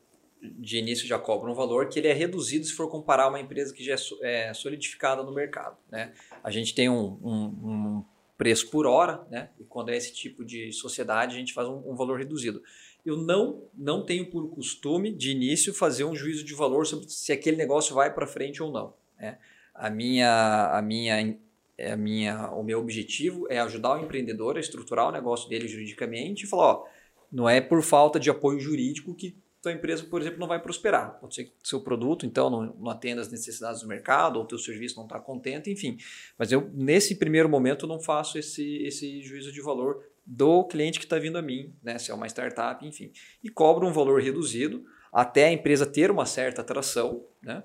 de 0.41 0.77
início 0.77 1.07
já 1.07 1.17
cobro 1.17 1.51
um 1.51 1.55
valor 1.55 1.89
que 1.89 1.99
ele 1.99 2.07
é 2.07 2.13
reduzido 2.13 2.65
se 2.65 2.73
for 2.73 2.89
comparar 2.89 3.27
uma 3.27 3.39
empresa 3.39 3.73
que 3.73 3.83
já 3.83 3.95
é, 4.21 4.49
é 4.49 4.53
solidificada 4.53 5.23
no 5.23 5.33
mercado. 5.33 5.77
Né? 5.89 6.13
A 6.43 6.51
gente 6.51 6.73
tem 6.75 6.89
um, 6.89 7.17
um, 7.23 7.43
um, 7.43 8.05
preço 8.37 8.69
por 8.69 8.85
hora, 8.85 9.25
né? 9.29 9.49
e 9.59 9.63
quando 9.63 9.89
é 9.89 9.97
esse 9.97 10.13
tipo 10.13 10.43
de 10.43 10.71
sociedade, 10.71 11.35
a 11.35 11.39
gente 11.39 11.53
faz 11.53 11.67
um, 11.67 11.81
um 11.89 11.95
valor 11.95 12.19
reduzido. 12.19 12.61
Eu 13.05 13.17
não, 13.17 13.63
não 13.73 14.03
tenho 14.03 14.29
por 14.29 14.49
costume, 14.49 15.11
de 15.11 15.31
início, 15.31 15.73
fazer 15.73 16.03
um 16.03 16.15
juízo 16.15 16.43
de 16.43 16.53
valor 16.53 16.85
sobre 16.85 17.07
se 17.07 17.31
aquele 17.31 17.55
negócio 17.55 17.95
vai 17.95 18.13
para 18.13 18.27
frente 18.27 18.61
ou 18.61 18.71
não. 18.71 18.93
Né? 19.17 19.37
A 19.73 19.89
minha, 19.89 20.71
a 20.77 20.81
minha 20.81 21.37
é 21.77 21.91
a 21.91 21.97
minha, 21.97 22.49
o 22.51 22.63
meu 22.63 22.79
objetivo 22.79 23.47
é 23.49 23.59
ajudar 23.59 23.95
o 23.95 24.03
empreendedor 24.03 24.57
a 24.57 24.59
estruturar 24.59 25.09
o 25.09 25.11
negócio 25.11 25.49
dele 25.49 25.67
juridicamente 25.67 26.45
e 26.45 26.47
falar, 26.47 26.73
ó, 26.73 26.85
não 27.31 27.49
é 27.49 27.59
por 27.59 27.81
falta 27.81 28.19
de 28.19 28.29
apoio 28.29 28.59
jurídico 28.59 29.13
que 29.13 29.37
tua 29.61 29.73
empresa, 29.73 30.03
por 30.03 30.21
exemplo, 30.21 30.39
não 30.39 30.47
vai 30.47 30.61
prosperar. 30.61 31.19
Pode 31.19 31.33
ser 31.33 31.45
que 31.45 31.53
seu 31.63 31.81
produto, 31.81 32.25
então, 32.25 32.49
não, 32.51 32.75
não 32.75 32.91
atenda 32.91 33.21
às 33.21 33.31
necessidades 33.31 33.81
do 33.81 33.87
mercado, 33.87 34.37
ou 34.37 34.45
teu 34.45 34.59
serviço 34.59 34.95
não 34.95 35.05
está 35.05 35.19
contente, 35.19 35.71
enfim. 35.71 35.97
Mas 36.37 36.51
eu, 36.51 36.69
nesse 36.71 37.15
primeiro 37.15 37.49
momento, 37.49 37.87
não 37.87 37.99
faço 37.99 38.37
esse, 38.37 38.83
esse 38.83 39.23
juízo 39.23 39.51
de 39.51 39.61
valor 39.61 40.05
do 40.23 40.63
cliente 40.65 40.99
que 40.99 41.05
está 41.05 41.17
vindo 41.17 41.37
a 41.37 41.41
mim, 41.41 41.73
né? 41.81 41.97
se 41.97 42.11
é 42.11 42.13
uma 42.13 42.27
startup, 42.27 42.85
enfim. 42.85 43.11
E 43.43 43.49
cobro 43.49 43.87
um 43.87 43.91
valor 43.91 44.21
reduzido 44.21 44.85
até 45.11 45.45
a 45.45 45.51
empresa 45.51 45.85
ter 45.85 46.11
uma 46.11 46.25
certa 46.25 46.61
atração, 46.61 47.25
né? 47.41 47.63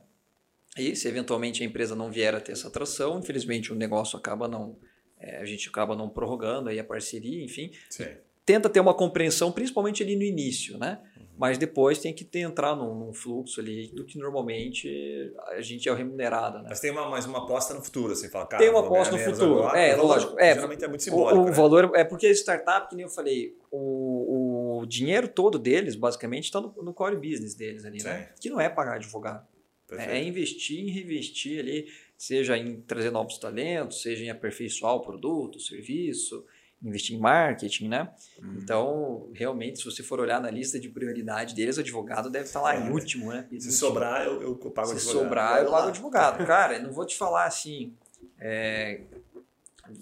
E 0.77 0.95
se 0.95 1.09
eventualmente 1.09 1.63
a 1.63 1.67
empresa 1.67 1.97
não 1.97 2.11
vier 2.11 2.35
a 2.35 2.41
ter 2.41 2.53
essa 2.53 2.69
atração, 2.69 3.19
infelizmente 3.19 3.73
o 3.73 3.77
negócio 3.77 4.17
acaba 4.17 4.47
não, 4.47 4.77
é, 5.19 5.39
a 5.39 5.45
gente 5.45 5.69
acaba 5.69 5.97
não 5.97 6.09
prorrogando 6.09 6.69
aí 6.69 6.79
a 6.79 6.85
parceria, 6.85 7.45
enfim. 7.45 7.71
Sim. 7.89 8.09
Tenta 8.47 8.69
ter 8.69 8.81
uma 8.81 8.95
compreensão, 8.95 9.53
principalmente 9.53 10.03
ali 10.03 10.17
no 10.17 10.23
início, 10.23 10.79
né? 10.79 10.99
Uhum. 11.17 11.27
Mas 11.37 11.59
depois 11.59 11.99
tem 11.99 12.13
que 12.13 12.25
ter, 12.25 12.41
entrar 12.41 12.75
num, 12.75 12.95
num, 12.95 13.13
fluxo 13.13 13.61
ali 13.61 13.89
do 13.89 14.05
que 14.05 14.19
normalmente 14.19 15.33
a 15.49 15.61
gente 15.61 15.89
é 15.89 15.95
remunerado, 15.95 16.59
né? 16.59 16.67
Mas 16.69 16.81
tem 16.81 16.91
uma, 16.91 17.09
mais 17.09 17.27
uma 17.27 17.39
aposta 17.39 17.75
no 17.75 17.83
futuro, 17.83 18.13
assim, 18.13 18.29
fala, 18.29 18.47
cara, 18.47 18.63
Tem 18.63 18.71
uma 18.71 18.81
aposta 18.81 19.17
no 19.17 19.23
futuro, 19.23 19.59
agora, 19.61 19.79
é, 19.79 19.95
lógico. 19.95 20.39
É, 20.39 20.55
geralmente 20.55 20.85
é 20.85 20.89
muito 20.89 21.03
simbólico. 21.03 21.39
O, 21.39 21.43
o 21.43 21.47
né? 21.47 21.53
valor, 21.53 21.93
é 21.95 22.05
porque 22.05 22.27
a 22.27 22.31
startup, 22.31 22.89
que 22.89 22.97
nem 22.97 23.05
eu 23.05 23.11
falei, 23.11 23.57
o, 23.71 24.81
o 24.81 24.87
dinheiro 24.87 25.29
todo 25.29 25.59
deles, 25.59 25.95
basicamente, 25.95 26.45
está 26.45 26.61
no, 26.61 26.75
no 26.83 26.95
core 26.95 27.17
business 27.17 27.55
deles 27.55 27.85
ali, 27.85 28.03
né? 28.03 28.31
Que 28.41 28.51
não 28.51 28.61
é 28.61 28.69
pagar 28.69 28.95
advogado. 28.95 29.47
Perfeito. 29.91 30.13
É 30.13 30.23
investir 30.23 30.87
e 30.87 30.91
reinvestir 30.91 31.61
ali, 31.61 31.87
seja 32.17 32.57
em 32.57 32.81
trazer 32.81 33.11
novos 33.11 33.39
talentos, 33.39 34.03
seja 34.03 34.25
em 34.25 34.31
aperfeiçoar 34.31 34.95
o 34.95 35.01
produto, 35.01 35.57
o 35.57 35.61
serviço, 35.61 36.45
investir 36.83 37.17
em 37.17 37.21
marketing, 37.21 37.89
né? 37.89 38.11
Uhum. 38.39 38.59
Então, 38.63 39.31
realmente, 39.35 39.79
se 39.79 39.85
você 39.85 40.03
for 40.03 40.21
olhar 40.21 40.41
na 40.41 40.51
lista 40.51 40.79
de 40.79 40.89
prioridade 40.89 41.55
deles, 41.55 41.77
o 41.77 41.81
advogado 41.81 42.31
deve 42.31 42.45
estar 42.47 42.63
lá 42.63 42.77
em 42.77 42.89
é. 42.89 42.91
último, 42.91 43.31
né? 43.31 43.47
Se 43.49 43.55
último. 43.55 43.73
sobrar, 43.73 44.25
eu, 44.25 44.43
eu 44.43 44.57
pago 44.71 44.89
se 44.89 44.95
advogado. 44.95 45.01
Se 45.01 45.13
sobrar, 45.13 45.63
eu 45.63 45.71
pago 45.71 45.89
advogado. 45.89 46.45
Cara, 46.47 46.79
não 46.79 46.93
vou 46.93 47.05
te 47.05 47.17
falar 47.17 47.45
assim. 47.45 47.95
É, 48.39 49.01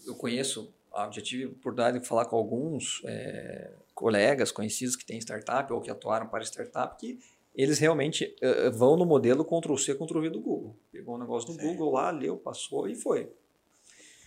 eu 0.07 0.15
conheço, 0.15 0.73
ah, 0.93 1.09
já 1.11 1.21
tive 1.23 1.45
a 1.45 1.49
oportunidade 1.49 1.99
de 1.99 2.07
falar 2.07 2.27
com 2.27 2.37
alguns 2.37 3.03
é, 3.05 3.73
colegas 3.95 4.53
conhecidos 4.53 4.95
que 4.95 5.05
têm 5.05 5.19
startup 5.19 5.73
ou 5.73 5.81
que 5.81 5.91
atuaram 5.91 6.29
para 6.29 6.45
startup 6.45 6.97
que 6.97 7.19
eles 7.59 7.81
realmente 7.81 8.37
uh, 8.41 8.71
vão 8.71 8.97
no 8.97 9.05
modelo 9.05 9.45
Ctrl-C, 9.45 9.97
Ctrl-V 9.97 10.31
do 10.31 10.41
Google. 10.41 10.77
Pegou 10.93 11.17
um 11.17 11.19
negócio 11.19 11.53
do 11.53 11.61
Sim. 11.61 11.67
Google 11.67 11.93
lá, 11.93 12.13
leu, 12.13 12.37
passou 12.37 12.89
e 12.89 12.95
foi. 12.95 13.29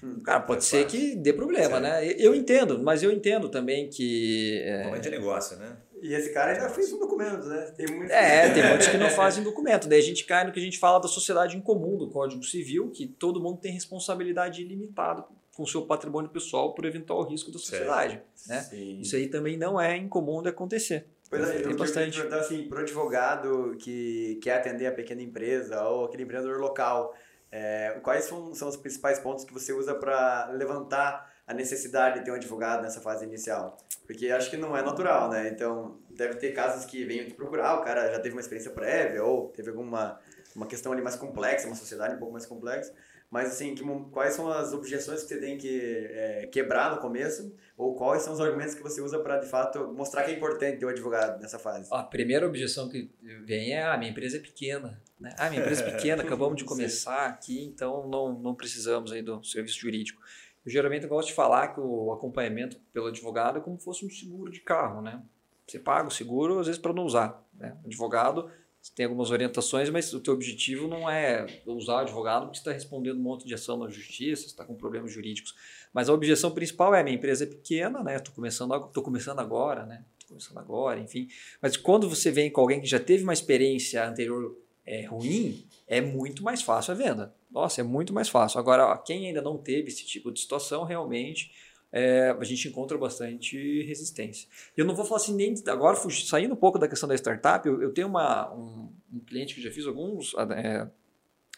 Hum, 0.04 0.20
Cara, 0.20 0.42
pode 0.42 0.60
é 0.60 0.62
ser 0.62 0.84
fácil. 0.84 1.00
que 1.00 1.16
dê 1.16 1.32
problema, 1.32 1.78
Sim. 1.78 1.84
né? 1.84 2.14
Eu 2.18 2.36
entendo, 2.36 2.78
mas 2.84 3.02
eu 3.02 3.10
entendo 3.10 3.48
também 3.48 3.90
que... 3.90 4.60
É... 4.66 5.00
de 5.00 5.10
negócio, 5.10 5.56
né? 5.58 5.78
E 6.02 6.14
esse 6.14 6.34
cara 6.34 6.52
ainda 6.52 6.68
fez 6.70 6.92
um 6.92 7.00
documento, 7.00 7.46
né? 7.46 7.74
Tem 7.78 7.86
muitos... 7.96 8.12
É, 8.12 8.50
tem 8.54 8.68
muitos 8.68 8.88
que 8.88 8.98
não 8.98 9.10
fazem 9.16 9.44
documento. 9.44 9.88
Daí 9.88 10.00
a 10.00 10.04
gente 10.04 10.26
cai 10.26 10.46
no 10.46 10.52
que 10.52 10.60
a 10.60 10.64
gente 10.64 10.78
fala 10.78 11.00
da 11.00 11.08
sociedade 11.08 11.56
em 11.56 11.62
comum, 11.62 11.98
do 11.98 12.10
Código 12.10 12.44
Civil, 12.44 12.90
que 12.90 13.08
todo 13.08 13.40
mundo 13.40 13.60
tem 13.62 13.72
responsabilidade 13.72 14.62
ilimitada 14.62 15.24
com 15.56 15.64
o 15.64 15.68
seu 15.68 15.84
patrimônio 15.84 16.30
pessoal 16.30 16.74
por 16.74 16.84
eventual 16.86 17.24
risco 17.24 17.52
da 17.52 17.60
sociedade. 17.60 18.22
Né? 18.48 18.70
Isso 19.00 19.16
aí 19.16 19.28
também 19.28 19.56
não 19.56 19.80
é 19.80 19.96
incomum 19.96 20.42
de 20.42 20.50
acontecer. 20.50 21.06
Pois 21.32 21.50
é, 21.50 21.62
tem 21.62 21.76
bastante. 21.78 22.18
Perguntar 22.18 22.42
assim, 22.42 22.68
para 22.68 22.80
o 22.80 22.82
advogado 22.82 23.78
que 23.80 24.38
quer 24.44 24.58
atender 24.58 24.86
a 24.86 24.92
pequena 24.92 25.22
empresa 25.22 25.82
ou 25.84 26.04
aquele 26.04 26.24
empreendedor 26.24 26.60
local, 26.60 27.16
é, 27.50 27.98
quais 28.04 28.26
são, 28.26 28.54
são 28.54 28.68
os 28.68 28.76
principais 28.76 29.18
pontos 29.18 29.46
que 29.46 29.54
você 29.54 29.72
usa 29.72 29.96
para 29.96 30.50
levantar 30.52 31.32
a 31.48 31.54
necessidade 31.54 32.20
de 32.20 32.26
ter 32.26 32.32
um 32.32 32.36
advogado 32.36 32.82
nessa 32.82 33.00
fase 33.00 33.24
inicial? 33.24 33.78
Porque 34.06 34.30
acho 34.30 34.50
que 34.50 34.58
não 34.58 34.76
é 34.76 34.82
natural, 34.82 35.30
né? 35.30 35.48
Então, 35.48 35.98
deve 36.10 36.36
ter 36.36 36.52
casos 36.52 36.84
que 36.84 37.06
venham 37.06 37.26
te 37.26 37.34
procurar, 37.34 37.76
o 37.76 37.82
cara 37.82 38.12
já 38.12 38.20
teve 38.20 38.36
uma 38.36 38.42
experiência 38.42 38.72
prévia 38.72 39.24
ou 39.24 39.48
teve 39.50 39.70
alguma 39.70 40.20
uma 40.54 40.68
questão 40.68 40.92
ali 40.92 41.02
mais 41.02 41.16
complexa, 41.16 41.66
uma 41.66 41.78
sociedade 41.78 42.16
um 42.16 42.18
pouco 42.18 42.34
mais 42.34 42.46
complexa. 42.46 42.94
Mas, 43.32 43.48
assim, 43.48 43.74
que, 43.74 43.82
quais 44.12 44.34
são 44.34 44.52
as 44.52 44.74
objeções 44.74 45.22
que 45.24 45.30
você 45.30 45.40
tem 45.40 45.58
que 45.58 45.80
é, 45.80 46.50
quebrar 46.52 46.94
no 46.94 47.02
começo? 47.02 47.56
Ou 47.78 47.96
quais 47.96 48.24
são 48.24 48.34
os 48.34 48.42
argumentos 48.42 48.76
que 48.76 48.84
você 48.84 49.00
usa 49.00 49.20
para, 49.20 49.38
de 49.38 49.48
fato, 49.48 49.88
mostrar 49.94 50.24
que 50.24 50.32
é 50.32 50.36
importante 50.36 50.80
ter 50.80 50.86
um 50.86 50.90
advogado 50.90 51.40
nessa 51.40 51.58
fase? 51.58 51.88
a 51.90 52.04
primeira 52.04 52.46
objeção 52.46 52.90
que 52.90 53.10
vem 53.46 53.72
é: 53.72 53.84
a 53.84 53.94
ah, 53.94 53.98
minha 53.98 54.12
empresa 54.12 54.36
é 54.36 54.40
pequena. 54.42 55.02
Né? 55.18 55.34
Ah, 55.38 55.50
minha 55.50 55.62
empresa 55.62 55.82
é 55.86 55.92
pequena, 55.92 56.24
acabamos 56.24 56.58
de 56.58 56.66
começar 56.66 57.26
aqui, 57.26 57.64
então 57.64 58.06
não, 58.10 58.38
não 58.38 58.54
precisamos 58.54 59.14
aí 59.14 59.22
do 59.22 59.42
serviço 59.46 59.80
jurídico. 59.80 60.22
Eu 60.66 60.72
geralmente 60.72 61.08
gosto 61.08 61.30
de 61.30 61.34
falar 61.34 61.70
que 61.70 61.80
o 61.80 62.12
acompanhamento 62.12 62.78
pelo 62.92 63.08
advogado 63.08 63.60
é 63.60 63.62
como 63.62 63.80
se 63.80 63.86
fosse 63.86 64.06
um 64.06 64.10
seguro 64.10 64.52
de 64.52 64.60
carro, 64.60 65.02
né? 65.02 65.24
Você 65.66 65.80
paga 65.80 66.10
o 66.10 66.12
seguro, 66.12 66.60
às 66.60 66.68
vezes, 66.68 66.82
para 66.82 66.92
não 66.92 67.06
usar. 67.06 67.42
Né? 67.54 67.78
O 67.82 67.88
advogado 67.88 68.52
você 68.82 68.92
tem 68.96 69.06
algumas 69.06 69.30
orientações, 69.30 69.92
mas 69.92 70.12
o 70.12 70.20
teu 70.20 70.34
objetivo 70.34 70.88
não 70.88 71.08
é 71.08 71.46
usar 71.68 72.02
advogado 72.02 72.46
porque 72.46 72.58
você 72.58 72.62
está 72.62 72.72
respondendo 72.72 73.20
um 73.20 73.22
monte 73.22 73.46
de 73.46 73.54
ação 73.54 73.78
na 73.78 73.88
justiça, 73.88 74.48
está 74.48 74.66
com 74.66 74.74
problemas 74.74 75.12
jurídicos. 75.12 75.54
Mas 75.94 76.10
a 76.10 76.14
objeção 76.14 76.50
principal 76.50 76.96
é: 76.96 77.04
minha 77.04 77.16
empresa 77.16 77.44
é 77.44 77.48
pequena, 77.48 78.04
né? 78.04 78.16
Estou 78.16 78.34
começando, 78.34 78.88
tô 78.88 79.04
começando 79.04 79.40
agora, 79.40 79.86
né? 79.86 80.04
Tô 80.20 80.30
começando 80.30 80.58
agora, 80.58 81.00
enfim. 81.00 81.28
Mas 81.62 81.78
quando 81.78 82.10
você 82.10 82.32
vem 82.32 82.50
com 82.50 82.60
alguém 82.60 82.82
que 82.82 82.88
já 82.88 83.00
teve 83.00 83.24
uma 83.24 83.34
experiência 83.34 84.04
anterior 84.04 84.58
é, 84.84 85.06
ruim, 85.06 85.64
é 85.88 86.02
muito 86.02 86.44
mais 86.44 86.64
fácil 86.64 86.94
a 86.94 86.96
venda. 86.96 87.36
Nossa, 87.52 87.82
é 87.82 87.84
muito 87.84 88.12
mais 88.12 88.30
fácil. 88.30 88.60
Agora, 88.60 88.88
ó, 88.88 88.98
quem 88.98 89.28
ainda 89.28 89.44
não 89.44 89.60
teve 89.60 89.90
esse 89.90 90.06
tipo 90.06 90.32
de 90.32 90.40
situação, 90.40 90.86
realmente 90.86 91.52
é, 91.92 92.30
a 92.30 92.44
gente 92.44 92.68
encontra 92.68 92.98
bastante 92.98 93.84
resistência. 93.84 94.48
Eu 94.78 94.86
não 94.86 94.96
vou 94.96 95.06
falar 95.06 95.18
assim 95.18 95.36
nem 95.36 95.54
agora 95.68 95.98
saindo 96.10 96.54
um 96.54 96.58
pouco 96.58 96.80
da 96.80 96.88
questão 96.88 97.10
da 97.10 97.16
startup, 97.16 97.68
eu, 97.68 97.82
eu 97.82 97.94
tenho 97.94 98.08
uma, 98.08 98.54
um, 98.54 98.92
um, 99.14 99.20
cliente 99.20 99.54
que 99.54 99.62
já 99.62 99.72
fiz 99.72 99.86
alguns 99.86 100.34
é, 100.36 100.88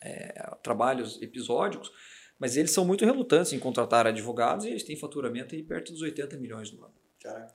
é, 0.01 0.55
trabalhos 0.63 1.21
episódicos, 1.21 1.91
mas 2.39 2.57
eles 2.57 2.71
são 2.71 2.83
muito 2.83 3.05
relutantes 3.05 3.53
em 3.53 3.59
contratar 3.59 4.07
advogados 4.07 4.65
e 4.65 4.69
eles 4.69 4.83
têm 4.83 4.95
faturamento 4.95 5.53
aí 5.53 5.61
perto 5.61 5.91
dos 5.91 6.01
80 6.01 6.35
milhões 6.37 6.71
no 6.71 6.83
ano. 6.83 7.02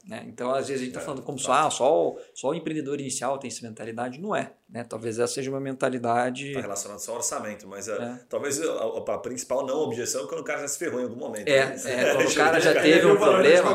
Né? 0.07 0.25
Então, 0.27 0.51
às 0.51 0.69
vezes 0.69 0.83
a 0.83 0.85
gente 0.85 0.95
está 0.95 1.01
falando 1.01 1.23
como 1.23 1.39
só, 1.39 1.53
ah, 1.53 1.71
só, 1.71 2.17
só 2.35 2.49
o 2.49 2.55
empreendedor 2.55 3.01
inicial 3.01 3.39
tem 3.39 3.49
essa 3.49 3.67
mentalidade. 3.67 4.19
Não 4.21 4.35
é. 4.35 4.53
Né? 4.69 4.85
Talvez 4.85 5.19
essa 5.19 5.35
seja 5.35 5.51
uma 5.51 5.61
mentalidade. 5.61 6.49
Está 6.49 6.61
relacionado 6.61 6.99
só 6.99 7.13
ao 7.13 7.19
orçamento, 7.19 7.67
mas 7.67 7.89
uh, 7.89 7.93
é. 7.93 8.21
talvez 8.29 8.61
a, 8.61 8.85
a, 9.15 9.19
principal 9.19 9.67
não 9.67 9.81
objeção 9.81 10.25
é 10.25 10.29
quando 10.29 10.41
o 10.41 10.45
cara 10.45 10.61
já 10.61 10.69
se 10.69 10.79
ferrou 10.79 11.01
em 11.01 11.05
algum 11.05 11.17
momento. 11.17 11.49
É, 11.49 11.67
né? 11.67 11.77
é 11.87 12.15
quando 12.15 12.29
o 12.29 12.35
cara 12.37 12.61
já 12.61 12.75
teve 12.81 13.07
um 13.07 13.17
problema. 13.17 13.75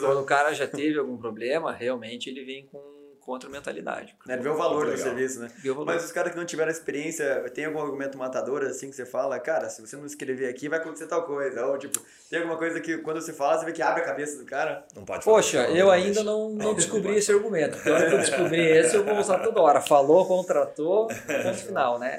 Quando 0.00 0.20
o 0.20 0.24
cara 0.24 0.52
já 0.54 0.66
teve 0.66 0.98
algum 0.98 1.16
problema, 1.16 1.72
realmente 1.72 2.30
ele 2.30 2.44
vem 2.44 2.66
com 2.66 2.95
contra 3.26 3.48
a 3.48 3.52
mentalidade. 3.52 4.14
É, 4.28 4.36
ver 4.36 4.50
o 4.50 4.56
valor 4.56 4.86
do 4.86 4.96
serviço, 4.96 5.40
né? 5.40 5.50
Mas 5.84 6.04
os 6.04 6.12
caras 6.12 6.30
que 6.30 6.38
não 6.38 6.46
tiveram 6.46 6.70
experiência, 6.70 7.50
tem 7.52 7.64
algum 7.64 7.82
argumento 7.82 8.16
matador 8.16 8.62
assim 8.62 8.88
que 8.88 8.94
você 8.94 9.04
fala, 9.04 9.36
cara, 9.40 9.68
se 9.68 9.80
você 9.84 9.96
não 9.96 10.06
escrever 10.06 10.48
aqui, 10.48 10.68
vai 10.68 10.78
acontecer 10.78 11.08
tal 11.08 11.24
coisa. 11.24 11.66
Ou 11.66 11.76
tipo, 11.76 12.00
tem 12.30 12.38
alguma 12.38 12.56
coisa 12.56 12.80
que 12.80 12.98
quando 12.98 13.20
você 13.20 13.32
fala, 13.32 13.58
você 13.58 13.64
vê 13.64 13.72
que 13.72 13.82
abre 13.82 14.02
a 14.02 14.04
cabeça 14.04 14.38
do 14.38 14.44
cara. 14.44 14.84
Não 14.94 15.04
pode 15.04 15.24
falar. 15.24 15.36
Poxa, 15.36 15.68
eu 15.70 15.90
ainda 15.90 16.22
não, 16.22 16.50
não 16.50 16.72
descobri 16.74 17.10
não 17.10 17.18
esse 17.18 17.32
argumento. 17.32 17.82
Quando 17.82 18.02
eu 18.02 18.18
descobri 18.18 18.60
esse, 18.60 18.94
eu 18.94 19.04
vou 19.04 19.18
usar 19.18 19.40
toda 19.40 19.60
hora. 19.60 19.80
Falou, 19.80 20.24
contratou, 20.24 21.08
ponto 21.08 21.58
final, 21.58 21.98
né? 21.98 22.18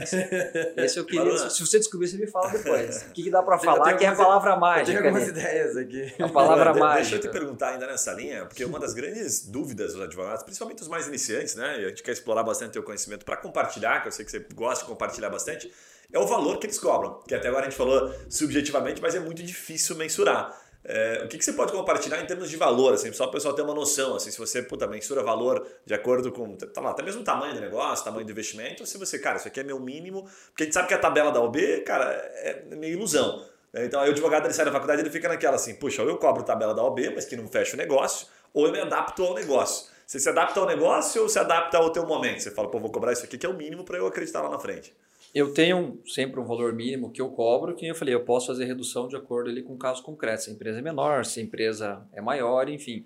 Esse 0.76 1.00
eu 1.00 1.06
queria. 1.06 1.50
Se 1.50 1.66
você 1.66 1.80
descobrir, 1.80 2.10
você 2.10 2.18
me 2.18 2.28
fala 2.28 2.50
depois. 2.50 3.04
O 3.04 3.12
que, 3.16 3.24
que 3.24 3.30
dá 3.30 3.42
pra 3.42 3.58
falar 3.58 3.94
que 3.94 4.04
é 4.04 4.10
a 4.10 4.16
palavra 4.16 4.58
mágica? 4.58 4.88
Tem 4.88 4.98
algumas 4.98 5.28
ideias 5.30 5.78
aqui. 5.78 6.14
A 6.22 6.28
palavra 6.28 6.74
mágica. 6.74 6.98
Deixa 6.98 7.16
eu 7.16 7.20
te 7.22 7.30
perguntar 7.30 7.70
ainda 7.70 7.88
nessa 7.88 8.12
linha, 8.12 8.46
porque 8.46 8.66
uma 8.66 8.80
das 8.80 8.94
grandes 8.94 9.46
dúvidas 9.48 9.94
dos 9.94 10.02
advogados, 10.02 10.44
principalmente 10.44 10.82
os 10.82 10.88
mais 10.88 10.97
iniciantes, 11.06 11.54
né? 11.56 11.82
E 11.82 11.86
a 11.86 11.90
gente 11.90 12.02
quer 12.02 12.14
explorar 12.14 12.42
bastante 12.42 12.70
o 12.70 12.74
teu 12.74 12.84
conhecimento 12.84 13.26
para 13.26 13.38
compartilhar, 13.38 14.02
que 14.02 14.08
eu 14.08 14.12
sei 14.12 14.26
que 14.26 14.32
você 14.32 14.40
gosta 14.56 14.86
de 14.86 14.90
compartilhar 14.90 15.30
bastante, 15.30 15.72
é 16.12 16.18
o 16.18 16.26
valor 16.26 16.58
que 16.58 16.66
eles 16.66 16.80
cobram. 16.80 17.22
Que 17.28 17.36
até 17.36 17.50
agora 17.50 17.68
a 17.68 17.70
gente 17.70 17.78
falou 17.78 18.12
subjetivamente, 18.30 19.02
mas 19.02 19.14
é 19.14 19.20
muito 19.20 19.44
difícil 19.44 19.96
mensurar. 19.96 20.58
É, 20.90 21.22
o 21.26 21.28
que, 21.28 21.38
que, 21.38 21.44
você 21.44 21.52
pode 21.52 21.74
compartilhar 21.74 22.22
em 22.22 22.26
termos 22.26 22.50
de 22.50 22.56
valor, 22.56 22.94
assim, 22.94 23.12
só 23.12 23.26
o 23.26 23.32
pessoal 23.32 23.54
ter 23.54 23.62
uma 23.62 23.74
noção, 23.74 24.16
assim, 24.16 24.32
se 24.32 24.38
você 24.38 24.64
puta, 24.64 24.88
mensura 24.88 25.22
valor 25.22 25.68
de 25.86 25.94
acordo 25.94 26.32
com 26.32 26.56
tá 26.56 26.80
lá, 26.80 26.92
até 26.92 27.04
mesmo 27.04 27.22
o 27.22 27.24
tamanho 27.26 27.54
do 27.54 27.60
negócio, 27.60 28.06
tamanho 28.06 28.26
do 28.26 28.32
investimento, 28.32 28.84
ou 28.84 28.88
se 28.88 28.98
você, 28.98 29.20
cara, 29.20 29.36
isso 29.36 29.50
aqui 29.50 29.60
é 29.60 29.64
meu 29.64 29.82
mínimo, 29.82 30.24
porque 30.48 30.64
a 30.64 30.66
gente 30.66 30.74
sabe 30.74 30.88
que 30.88 30.94
a 30.94 30.98
tabela 30.98 31.30
da 31.30 31.42
OB, 31.42 31.82
cara, 31.82 32.06
é 32.06 32.64
meio 32.74 32.94
ilusão. 32.94 33.46
Então 33.74 34.00
aí 34.00 34.08
o 34.08 34.12
advogado 34.14 34.46
ele 34.46 34.54
sai 34.54 34.64
da 34.64 34.72
faculdade 34.72 35.02
ele 35.02 35.10
fica 35.10 35.28
naquela 35.28 35.56
assim, 35.56 35.76
puxa, 35.76 36.02
eu 36.02 36.18
cobro 36.18 36.42
tabela 36.44 36.74
da 36.74 36.82
OB, 36.84 37.12
mas 37.14 37.26
que 37.26 37.36
não 37.36 37.48
fecha 37.48 37.74
o 37.74 37.78
negócio, 37.78 38.28
ou 38.54 38.66
eu 38.66 38.72
me 38.72 38.80
adapto 38.80 39.24
ao 39.24 39.34
negócio. 39.34 39.92
Você 40.08 40.22
se 40.22 40.30
adapta 40.30 40.58
ao 40.62 40.66
negócio 40.66 41.22
ou 41.22 41.28
se 41.28 41.38
adapta 41.38 41.78
ao 41.78 41.92
teu 41.92 42.08
momento? 42.08 42.40
Você 42.40 42.50
fala, 42.50 42.72
pô, 42.72 42.80
vou 42.80 42.90
cobrar 42.90 43.12
isso 43.12 43.26
aqui 43.26 43.38
que 43.38 43.46
é 43.46 43.50
o 43.50 43.54
mínimo 43.54 43.84
para 43.84 43.98
eu 43.98 44.08
acreditar 44.08 44.42
lá 44.42 44.50
na 44.50 44.58
frente. 44.58 44.96
Eu 45.36 45.54
tenho 45.54 46.02
sempre 46.06 46.40
um 46.40 46.46
valor 46.46 46.72
mínimo 46.72 47.12
que 47.12 47.22
eu 47.22 47.30
cobro, 47.30 47.76
que 47.76 47.86
eu 47.86 47.94
falei, 47.94 48.14
eu 48.14 48.24
posso 48.24 48.48
fazer 48.48 48.64
redução 48.64 49.10
de 49.10 49.18
acordo 49.18 49.50
ali 49.50 49.62
com 49.62 49.74
o 49.74 49.78
caso 49.78 50.02
concreto. 50.02 50.44
Se 50.44 50.50
a 50.50 50.54
empresa 50.54 50.80
é 50.80 50.82
menor, 50.82 51.26
se 51.26 51.42
a 51.42 51.44
empresa 51.44 52.08
é 52.14 52.22
maior, 52.22 52.70
enfim. 52.70 53.06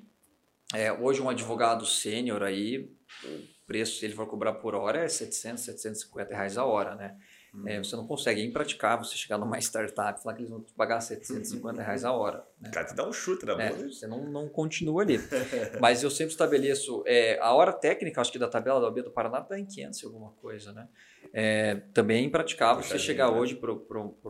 É, 0.75 0.93
hoje 0.93 1.19
um 1.23 1.27
advogado 1.27 1.87
sênior 1.87 2.43
aí, 2.43 2.87
o 3.25 3.65
preço, 3.65 3.97
se 3.97 4.05
ele 4.05 4.13
for 4.13 4.27
cobrar 4.27 4.53
por 4.53 4.75
hora, 4.75 4.99
é 5.03 5.07
700, 5.07 5.63
750 5.63 6.35
reais 6.35 6.55
a 6.55 6.65
hora, 6.65 6.93
né? 6.93 7.17
Hum. 7.53 7.67
É, 7.67 7.77
você 7.79 7.95
não 7.97 8.07
consegue, 8.07 8.41
é 8.41 8.45
impraticável 8.45 9.03
você 9.03 9.15
chegar 9.15 9.37
numa 9.37 9.57
startup 9.59 10.19
e 10.19 10.23
falar 10.23 10.35
que 10.35 10.41
eles 10.41 10.49
vão 10.49 10.61
te 10.61 10.73
pagar 10.73 11.01
750 11.01 11.81
reais 11.81 12.05
a 12.05 12.11
hora. 12.11 12.45
Né? 12.59 12.69
Cara, 12.71 12.87
te 12.87 12.95
dá 12.95 13.07
um 13.07 13.11
chute 13.11 13.45
na 13.45 13.61
é, 13.61 13.71
Você 13.71 14.07
não, 14.07 14.23
não 14.29 14.47
continua 14.47 15.01
ali. 15.01 15.19
Mas 15.81 16.01
eu 16.01 16.09
sempre 16.09 16.31
estabeleço, 16.31 17.03
é, 17.05 17.37
a 17.41 17.53
hora 17.53 17.73
técnica, 17.73 18.21
acho 18.21 18.31
que 18.31 18.39
da 18.39 18.47
tabela 18.47 18.79
da 18.79 18.87
OB 18.87 19.01
do 19.01 19.11
Paraná 19.11 19.39
está 19.39 19.59
em 19.59 19.65
500 19.65 20.03
alguma 20.05 20.31
coisa, 20.41 20.71
né? 20.71 20.87
É, 21.33 21.75
também 21.93 22.23
é 22.23 22.25
impraticável 22.25 22.83
você 22.83 22.99
chegar 22.99 23.31
né? 23.31 23.37
hoje 23.37 23.55
para 23.55 23.71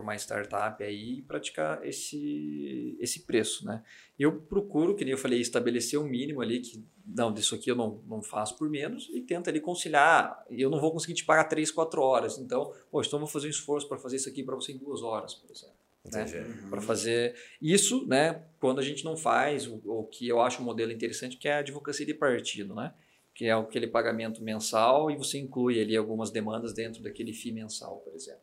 uma 0.00 0.14
startup 0.14 0.82
aí 0.84 1.18
e 1.18 1.22
praticar 1.22 1.84
esse, 1.84 2.96
esse 3.00 3.20
preço, 3.26 3.66
né? 3.66 3.82
Eu 4.16 4.40
procuro, 4.40 4.94
que 4.94 5.04
nem 5.04 5.12
eu 5.12 5.18
falei, 5.18 5.40
estabelecer 5.40 5.98
um 5.98 6.04
mínimo 6.04 6.40
ali 6.40 6.60
que, 6.60 6.84
não, 7.04 7.32
disso 7.32 7.56
aqui 7.56 7.70
eu 7.70 7.74
não, 7.74 8.00
não 8.06 8.22
faço 8.22 8.56
por 8.56 8.70
menos 8.70 9.10
e 9.12 9.20
tenta 9.20 9.50
ali 9.50 9.60
conciliar. 9.60 10.44
Eu 10.48 10.70
não 10.70 10.80
vou 10.80 10.92
conseguir 10.92 11.14
te 11.14 11.24
pagar 11.24 11.44
3, 11.44 11.72
4 11.72 12.00
horas, 12.00 12.38
então, 12.38 12.72
poxa, 12.90 13.08
então 13.08 13.18
eu 13.18 13.24
vou 13.24 13.28
fazer 13.28 13.48
um 13.48 13.50
esforço 13.50 13.88
para 13.88 13.98
fazer 13.98 14.16
isso 14.16 14.28
aqui 14.28 14.44
para 14.44 14.54
você 14.54 14.72
em 14.72 14.78
duas 14.78 15.02
horas, 15.02 15.34
por 15.34 15.50
exemplo. 15.50 15.74
Né? 16.04 16.24
Uhum. 16.24 16.70
Para 16.70 16.80
fazer 16.80 17.34
isso, 17.60 18.06
né? 18.06 18.42
Quando 18.60 18.78
a 18.78 18.82
gente 18.82 19.04
não 19.04 19.16
faz 19.16 19.66
o, 19.66 19.80
o 19.84 20.04
que 20.04 20.28
eu 20.28 20.40
acho 20.40 20.62
um 20.62 20.64
modelo 20.64 20.92
interessante, 20.92 21.36
que 21.36 21.48
é 21.48 21.54
a 21.54 21.58
advocacia 21.58 22.06
de 22.06 22.14
partido, 22.14 22.74
né? 22.74 22.92
Que 23.34 23.46
é 23.46 23.52
aquele 23.52 23.86
pagamento 23.86 24.42
mensal 24.42 25.10
e 25.10 25.16
você 25.16 25.38
inclui 25.38 25.80
ali 25.80 25.96
algumas 25.96 26.30
demandas 26.30 26.72
dentro 26.72 27.02
daquele 27.02 27.32
FII 27.32 27.52
mensal, 27.52 27.96
por 27.98 28.14
exemplo. 28.14 28.40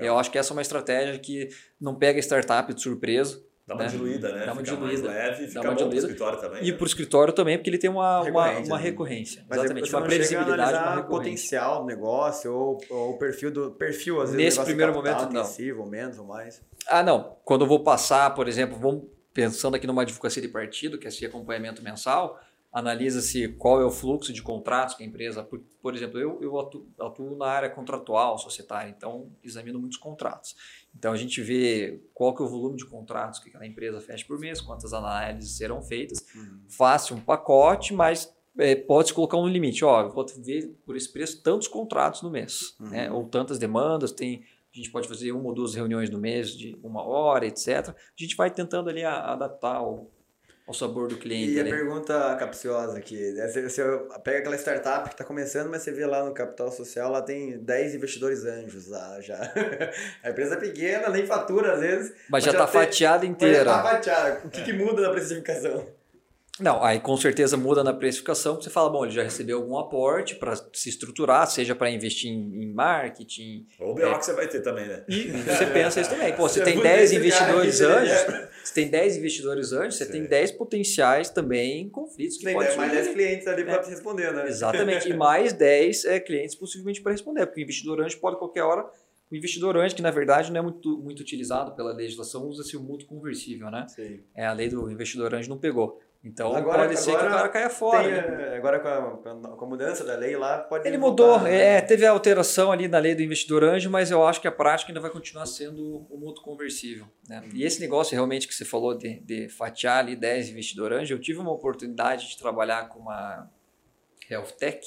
Eu 0.00 0.18
acho 0.18 0.30
que 0.30 0.38
essa 0.38 0.52
é 0.52 0.54
uma 0.54 0.62
estratégia 0.62 1.18
que 1.18 1.48
não 1.80 1.94
pega 1.94 2.18
startup 2.20 2.72
de 2.72 2.80
surpresa. 2.80 3.44
Dá 3.66 3.74
uma 3.74 3.82
né? 3.82 3.88
diluída, 3.88 4.32
né? 4.32 4.46
Dá 4.46 4.52
uma 4.52 4.64
fica 4.64 4.76
diluída. 4.76 5.08
leve 5.08 5.44
e 5.44 5.48
fica 5.48 5.60
dá 5.60 5.68
uma 5.68 5.70
bom 5.70 5.76
diluída. 5.76 6.06
escritório 6.06 6.40
também. 6.40 6.62
E 6.62 6.70
né? 6.70 6.76
para 6.76 6.84
o 6.84 6.86
escritório 6.86 7.32
também, 7.32 7.58
porque 7.58 7.68
ele 7.68 7.78
tem 7.78 7.90
uma 7.90 8.22
recorrência. 8.22 8.60
Uma, 8.60 8.66
uma 8.66 8.78
recorrência 8.78 9.44
Mas 9.48 9.58
exatamente, 9.58 9.90
uma 9.92 10.02
previsibilidade, 10.02 10.92
uma 10.92 11.02
potencial 11.02 11.80
do 11.80 11.86
negócio 11.86 12.54
ou, 12.54 12.78
ou 12.88 13.10
o 13.10 13.18
perfil 13.18 13.50
do 13.50 13.72
perfil, 13.72 14.20
às 14.20 14.30
vezes, 14.30 14.56
Nesse 14.56 14.64
primeiro 14.64 14.92
momento, 14.92 15.28
não. 15.32 15.44
ou 15.80 15.86
menos 15.86 16.16
ou 16.16 16.26
mais. 16.26 16.62
Ah, 16.86 17.02
não. 17.02 17.36
Quando 17.44 17.62
eu 17.62 17.68
vou 17.68 17.82
passar, 17.82 18.32
por 18.34 18.46
exemplo, 18.46 18.78
vamos 18.78 19.02
pensando 19.34 19.74
aqui 19.74 19.86
numa 19.86 20.02
advocacia 20.02 20.40
de 20.40 20.48
partido, 20.48 20.96
que 20.96 21.06
é 21.06 21.08
esse 21.08 21.26
acompanhamento 21.26 21.82
mensal, 21.82 22.40
analisa-se 22.72 23.48
qual 23.48 23.80
é 23.80 23.84
o 23.84 23.90
fluxo 23.90 24.32
de 24.32 24.42
contratos 24.42 24.94
que 24.94 25.02
a 25.02 25.06
empresa. 25.06 25.42
Por, 25.42 25.60
por 25.80 25.94
exemplo, 25.94 26.18
eu, 26.18 26.38
eu 26.42 26.58
atuo, 26.58 26.86
atuo, 27.00 27.36
na 27.36 27.46
área 27.46 27.70
contratual, 27.70 28.38
societária, 28.38 28.90
então 28.90 29.30
examino 29.42 29.78
muitos 29.78 29.98
contratos. 29.98 30.54
Então 30.94 31.12
a 31.12 31.16
gente 31.16 31.40
vê 31.40 32.00
qual 32.12 32.34
que 32.34 32.42
é 32.42 32.46
o 32.46 32.48
volume 32.48 32.76
de 32.76 32.84
contratos 32.84 33.40
que 33.40 33.48
aquela 33.48 33.66
empresa 33.66 34.00
fecha 34.00 34.24
por 34.26 34.38
mês, 34.38 34.60
quantas 34.60 34.92
análises 34.92 35.56
serão 35.56 35.82
feitas, 35.82 36.24
uhum. 36.34 36.60
faça 36.68 37.14
um 37.14 37.20
pacote, 37.20 37.94
mas 37.94 38.34
é, 38.58 38.74
pode-se 38.74 39.14
colocar 39.14 39.36
um 39.36 39.46
limite. 39.46 39.84
Ó, 39.84 40.02
eu 40.02 40.10
vou 40.10 40.26
ver 40.38 40.76
por 40.84 40.96
esse 40.96 41.10
preço 41.12 41.42
tantos 41.42 41.68
contratos 41.68 42.22
no 42.22 42.30
mês, 42.30 42.76
uhum. 42.80 42.90
né? 42.90 43.10
ou 43.10 43.26
tantas 43.26 43.58
demandas, 43.58 44.12
tem 44.12 44.44
a 44.72 44.78
gente 44.78 44.90
pode 44.90 45.08
fazer 45.08 45.32
uma 45.32 45.48
ou 45.48 45.54
duas 45.54 45.74
reuniões 45.74 46.10
no 46.10 46.18
mês 46.18 46.50
de 46.50 46.78
uma 46.82 47.02
hora, 47.02 47.46
etc. 47.46 47.88
A 47.88 47.94
gente 48.14 48.36
vai 48.36 48.50
tentando 48.50 48.90
ali 48.90 49.02
adaptar 49.02 49.82
o, 49.82 50.10
ao 50.66 50.74
sabor 50.74 51.06
do 51.08 51.16
cliente. 51.16 51.52
E 51.52 51.60
a 51.60 51.64
pergunta 51.64 52.36
capciosa 52.36 52.98
aqui, 52.98 53.32
né? 53.32 53.46
você, 53.46 53.62
você 53.62 53.82
pega 54.24 54.38
aquela 54.38 54.56
startup 54.56 55.08
que 55.08 55.14
está 55.14 55.24
começando, 55.24 55.70
mas 55.70 55.82
você 55.82 55.92
vê 55.92 56.04
lá 56.04 56.24
no 56.24 56.34
capital 56.34 56.72
social, 56.72 57.12
lá 57.12 57.22
tem 57.22 57.58
10 57.58 57.94
investidores 57.94 58.44
anjos 58.44 58.88
lá 58.88 59.20
já. 59.20 59.38
A 60.24 60.30
empresa 60.30 60.54
é 60.54 60.58
pequena, 60.58 61.08
nem 61.08 61.24
fatura 61.24 61.74
às 61.74 61.80
vezes. 61.80 62.10
Mas, 62.28 62.44
mas 62.44 62.44
já 62.44 62.50
está 62.50 62.66
fatiada 62.66 63.24
inteira. 63.24 63.64
Já 63.64 63.76
está 63.76 63.82
fatiada. 63.82 64.40
O 64.44 64.50
que, 64.50 64.60
é. 64.60 64.64
que 64.64 64.72
muda 64.72 65.02
na 65.02 65.10
precificação? 65.10 65.86
Não, 66.58 66.82
aí 66.82 66.98
com 66.98 67.14
certeza 67.18 67.56
muda 67.56 67.84
na 67.84 67.92
precificação, 67.92 68.56
você 68.56 68.70
fala, 68.70 68.88
bom, 68.88 69.04
ele 69.04 69.14
já 69.14 69.22
recebeu 69.22 69.58
algum 69.58 69.76
aporte 69.76 70.34
para 70.36 70.56
se 70.72 70.88
estruturar, 70.88 71.46
seja 71.46 71.74
para 71.74 71.90
investir 71.90 72.30
em, 72.30 72.62
em, 72.62 72.72
marketing. 72.72 73.66
Ou 73.78 73.90
o 73.90 73.94
BO 73.94 74.06
é, 74.06 74.18
que 74.18 74.24
você 74.24 74.32
vai 74.32 74.48
ter 74.48 74.60
também, 74.60 74.86
né? 74.86 75.04
E 75.06 75.32
você 75.32 75.66
pensa 75.66 76.00
isso 76.00 76.08
também. 76.08 76.32
Pô, 76.34 76.48
você, 76.48 76.62
tem 76.62 76.80
10 76.80 77.12
investidores 77.12 77.80
anjos, 77.82 78.48
você 78.66 78.74
tem 78.74 78.88
10 78.88 79.18
investidores 79.18 79.72
anjos, 79.72 79.96
você 79.96 80.04
Sim. 80.06 80.12
tem 80.12 80.24
10 80.24 80.52
potenciais 80.52 81.30
também 81.30 81.88
conflitos 81.88 82.36
que 82.36 82.44
tem 82.44 82.54
pode 82.54 82.76
mais 82.76 82.92
10 82.92 83.08
clientes 83.08 83.46
ali 83.46 83.64
para 83.64 83.78
te 83.78 83.90
responder, 83.90 84.32
né? 84.32 84.48
Exatamente, 84.48 85.08
e 85.08 85.14
mais 85.16 85.52
10 85.52 86.04
é, 86.04 86.20
clientes 86.20 86.54
possivelmente 86.54 87.00
para 87.00 87.12
responder, 87.12 87.46
porque 87.46 87.60
o 87.60 87.62
investidor 87.62 88.00
anjo 88.00 88.18
pode 88.18 88.36
qualquer 88.38 88.64
hora 88.64 88.90
o 89.30 89.34
investidor 89.34 89.76
anjo, 89.76 89.94
que 89.94 90.02
na 90.02 90.10
verdade 90.10 90.52
não 90.52 90.60
é 90.60 90.62
muito, 90.62 90.98
muito 90.98 91.20
utilizado 91.20 91.74
pela 91.74 91.92
legislação, 91.92 92.46
usa-se 92.46 92.76
o 92.76 92.80
mútuo 92.80 93.08
conversível, 93.08 93.70
né? 93.70 93.86
Sim. 93.88 94.20
É, 94.34 94.46
a 94.46 94.52
lei 94.52 94.68
do 94.68 94.88
investidor 94.90 95.34
anjo 95.34 95.48
não 95.48 95.58
pegou. 95.58 96.00
Então 96.24 96.54
agora, 96.54 96.86
pode 96.86 96.98
ser 96.98 97.10
agora 97.10 97.26
que 97.26 97.32
o 97.32 97.36
cara 97.36 97.48
caia 97.48 97.70
fora. 97.70 98.02
Tem, 98.02 98.36
né? 98.36 98.56
Agora 98.56 98.80
com 98.80 98.88
a, 98.88 99.56
com 99.56 99.64
a, 99.64 99.68
mudança 99.68 100.04
da 100.04 100.16
lei 100.16 100.36
lá, 100.36 100.58
pode. 100.58 100.86
Ele 100.86 100.98
mudou, 100.98 101.40
né? 101.40 101.76
é, 101.76 101.80
teve 101.80 102.04
a 102.04 102.10
alteração 102.10 102.72
ali 102.72 102.88
na 102.88 102.98
lei 102.98 103.14
do 103.14 103.22
investidor 103.22 103.62
anjo, 103.62 103.88
mas 103.88 104.10
eu 104.10 104.26
acho 104.26 104.40
que 104.40 104.48
a 104.48 104.52
prática 104.52 104.90
ainda 104.90 105.00
vai 105.00 105.10
continuar 105.10 105.46
sendo 105.46 106.06
o 106.10 106.18
mútuo 106.18 106.42
conversível. 106.42 107.06
Né? 107.28 107.48
E 107.54 107.62
esse 107.62 107.80
negócio 107.80 108.14
realmente 108.14 108.48
que 108.48 108.54
você 108.54 108.64
falou 108.64 108.96
de, 108.96 109.20
de 109.20 109.48
fatiar 109.48 109.98
ali 109.98 110.16
10 110.16 110.50
investidor 110.50 110.92
anjo, 110.92 111.14
eu 111.14 111.20
tive 111.20 111.38
uma 111.38 111.52
oportunidade 111.52 112.28
de 112.28 112.38
trabalhar 112.38 112.88
com 112.88 113.00
uma 113.00 113.48
health 114.28 114.52
tech, 114.58 114.84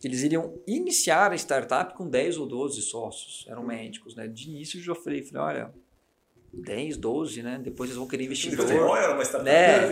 que 0.00 0.08
eles 0.08 0.22
iriam 0.22 0.60
iniciar 0.66 1.30
a 1.30 1.36
startup 1.36 1.94
com 1.94 2.08
10 2.08 2.38
ou 2.38 2.46
12 2.46 2.82
sócios, 2.82 3.46
eram 3.48 3.62
médicos. 3.64 4.16
Né? 4.16 4.26
De 4.26 4.50
início 4.50 4.80
eu 4.80 4.82
já 4.82 4.94
falei, 4.94 5.22
falei 5.22 5.42
olha 5.42 5.83
10, 6.56 6.96
12, 6.96 7.42
né? 7.42 7.60
Depois 7.62 7.90
eles 7.90 7.98
vão 7.98 8.06
querer 8.06 8.24
investidor. 8.24 8.70
Era 8.70 9.12
uma 9.12 9.22
startup. 9.22 9.44
Né? 9.44 9.88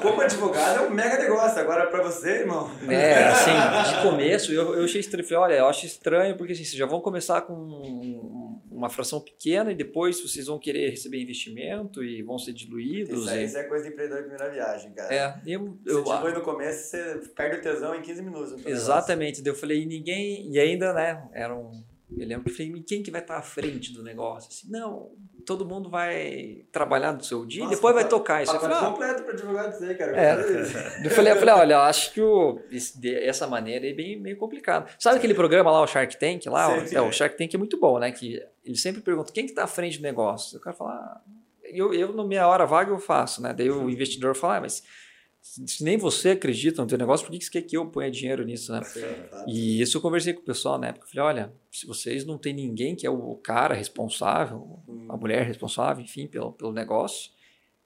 Como 0.00 0.20
advogado 0.20 0.84
é 0.84 0.88
um 0.88 0.90
mega 0.90 1.18
negócio. 1.18 1.60
Agora 1.60 1.86
para 1.86 2.02
você, 2.02 2.40
irmão. 2.40 2.70
É, 2.88 3.24
assim, 3.24 3.50
de 3.94 4.02
começo 4.08 4.52
eu, 4.52 4.74
eu 4.74 4.84
achei 4.84 5.00
estranho. 5.00 5.26
Falei, 5.26 5.42
olha, 5.42 5.54
eu 5.58 5.66
acho 5.66 5.86
estranho 5.86 6.36
porque 6.36 6.52
assim, 6.52 6.64
vocês 6.64 6.76
já 6.76 6.86
vão 6.86 7.00
começar 7.00 7.42
com 7.42 8.58
uma 8.78 8.88
fração 8.88 9.20
pequena 9.20 9.72
e 9.72 9.74
depois 9.74 10.20
vocês 10.20 10.46
vão 10.46 10.58
querer 10.58 10.90
receber 10.90 11.20
investimento 11.20 12.02
e 12.02 12.22
vão 12.22 12.38
ser 12.38 12.52
diluídos. 12.52 13.24
Isso, 13.24 13.34
e... 13.34 13.44
isso 13.44 13.58
é 13.58 13.64
coisa 13.64 13.84
de 13.84 13.92
empreendedor 13.92 14.22
de 14.22 14.28
primeira 14.30 14.52
viagem, 14.52 14.92
cara. 14.92 15.14
É, 15.14 15.40
eu, 15.46 15.76
eu, 15.84 16.04
você 16.04 16.16
dilui 16.16 16.32
no 16.32 16.42
começo, 16.42 16.90
você 16.90 17.20
perde 17.34 17.56
o 17.56 17.60
tesão 17.60 17.94
em 17.94 18.02
15 18.02 18.22
minutos. 18.22 18.66
Exatamente. 18.66 19.42
Daí 19.42 19.52
eu 19.52 19.56
falei, 19.56 19.82
e 19.82 19.86
ninguém. 19.86 20.50
E 20.50 20.58
ainda, 20.58 20.92
né? 20.92 21.28
Era 21.32 21.54
um. 21.54 21.70
Eu 22.16 22.26
lembro 22.26 22.44
que 22.44 22.50
eu 22.50 22.54
falei, 22.54 22.82
quem 22.86 23.02
que 23.02 23.10
vai 23.10 23.20
estar 23.20 23.36
à 23.36 23.42
frente 23.42 23.92
do 23.92 24.02
negócio? 24.02 24.48
Assim, 24.48 24.70
não, 24.70 25.10
todo 25.48 25.64
mundo 25.64 25.88
vai 25.88 26.66
trabalhar 26.70 27.12
do 27.12 27.24
seu 27.24 27.46
dia 27.46 27.62
Nossa, 27.62 27.72
e 27.72 27.76
depois 27.76 27.94
vai 27.94 28.06
tocar 28.06 28.42
isso. 28.42 28.54
Eu 28.54 28.60
falei, 28.60 28.78
completo 28.78 29.22
para 29.22 29.32
advogado 29.32 29.70
dizer, 29.70 29.96
cara. 29.96 30.14
É. 30.14 30.34
Eu 31.02 31.10
falei, 31.10 31.32
eu 31.32 31.36
falei, 31.36 31.54
olha, 31.54 31.74
eu 31.74 31.80
acho 31.80 32.12
que 32.12 32.20
o, 32.20 32.60
essa 33.22 33.46
maneira 33.46 33.88
é 33.88 33.92
bem 33.94 34.20
meio 34.20 34.36
complicado. 34.36 34.90
Sabe 34.98 35.14
sim. 35.14 35.18
aquele 35.18 35.32
programa 35.32 35.70
lá, 35.70 35.80
o 35.80 35.86
Shark 35.86 36.18
Tank? 36.18 36.46
Lá, 36.46 36.86
sim, 36.86 36.94
é, 36.94 37.00
o 37.00 37.10
Shark 37.10 37.38
Tank 37.38 37.54
é 37.54 37.58
muito 37.58 37.78
bom, 37.78 37.98
né? 37.98 38.12
Que 38.12 38.42
ele 38.62 38.76
sempre 38.76 39.00
pergunta 39.00 39.32
quem 39.32 39.44
que 39.46 39.52
está 39.52 39.64
à 39.64 39.66
frente 39.66 39.96
do 39.96 40.02
negócio. 40.02 40.58
O 40.58 40.60
cara 40.60 40.76
fala, 40.76 40.90
ah, 40.92 41.20
eu, 41.64 41.94
eu, 41.94 42.12
na 42.12 42.24
minha 42.24 42.46
hora 42.46 42.66
vaga, 42.66 42.90
eu 42.90 42.98
faço, 42.98 43.40
né? 43.40 43.54
Daí 43.54 43.70
o 43.70 43.88
investidor 43.88 44.36
fala, 44.36 44.56
ah, 44.56 44.60
mas 44.60 44.82
se 45.40 45.82
nem 45.82 45.96
você 45.96 46.30
acredita 46.30 46.82
no 46.82 46.88
teu 46.88 46.98
negócio, 46.98 47.26
por 47.26 47.32
que 47.32 47.44
você 47.44 47.50
quer 47.50 47.62
que 47.62 47.76
eu 47.76 47.86
ponha 47.86 48.10
dinheiro 48.10 48.44
nisso, 48.44 48.72
né? 48.72 48.80
E 49.46 49.80
isso 49.80 49.96
eu 49.96 50.00
conversei 50.00 50.32
com 50.34 50.40
o 50.40 50.44
pessoal 50.44 50.78
na 50.78 50.88
época. 50.88 51.06
Eu 51.06 51.10
falei, 51.10 51.24
olha, 51.26 51.52
se 51.70 51.86
vocês 51.86 52.24
não 52.24 52.38
tem 52.38 52.52
ninguém 52.52 52.94
que 52.94 53.06
é 53.06 53.10
o 53.10 53.34
cara 53.36 53.74
responsável, 53.74 54.80
a 55.08 55.16
mulher 55.16 55.46
responsável, 55.46 56.04
enfim, 56.04 56.26
pelo, 56.26 56.52
pelo 56.52 56.72
negócio, 56.72 57.30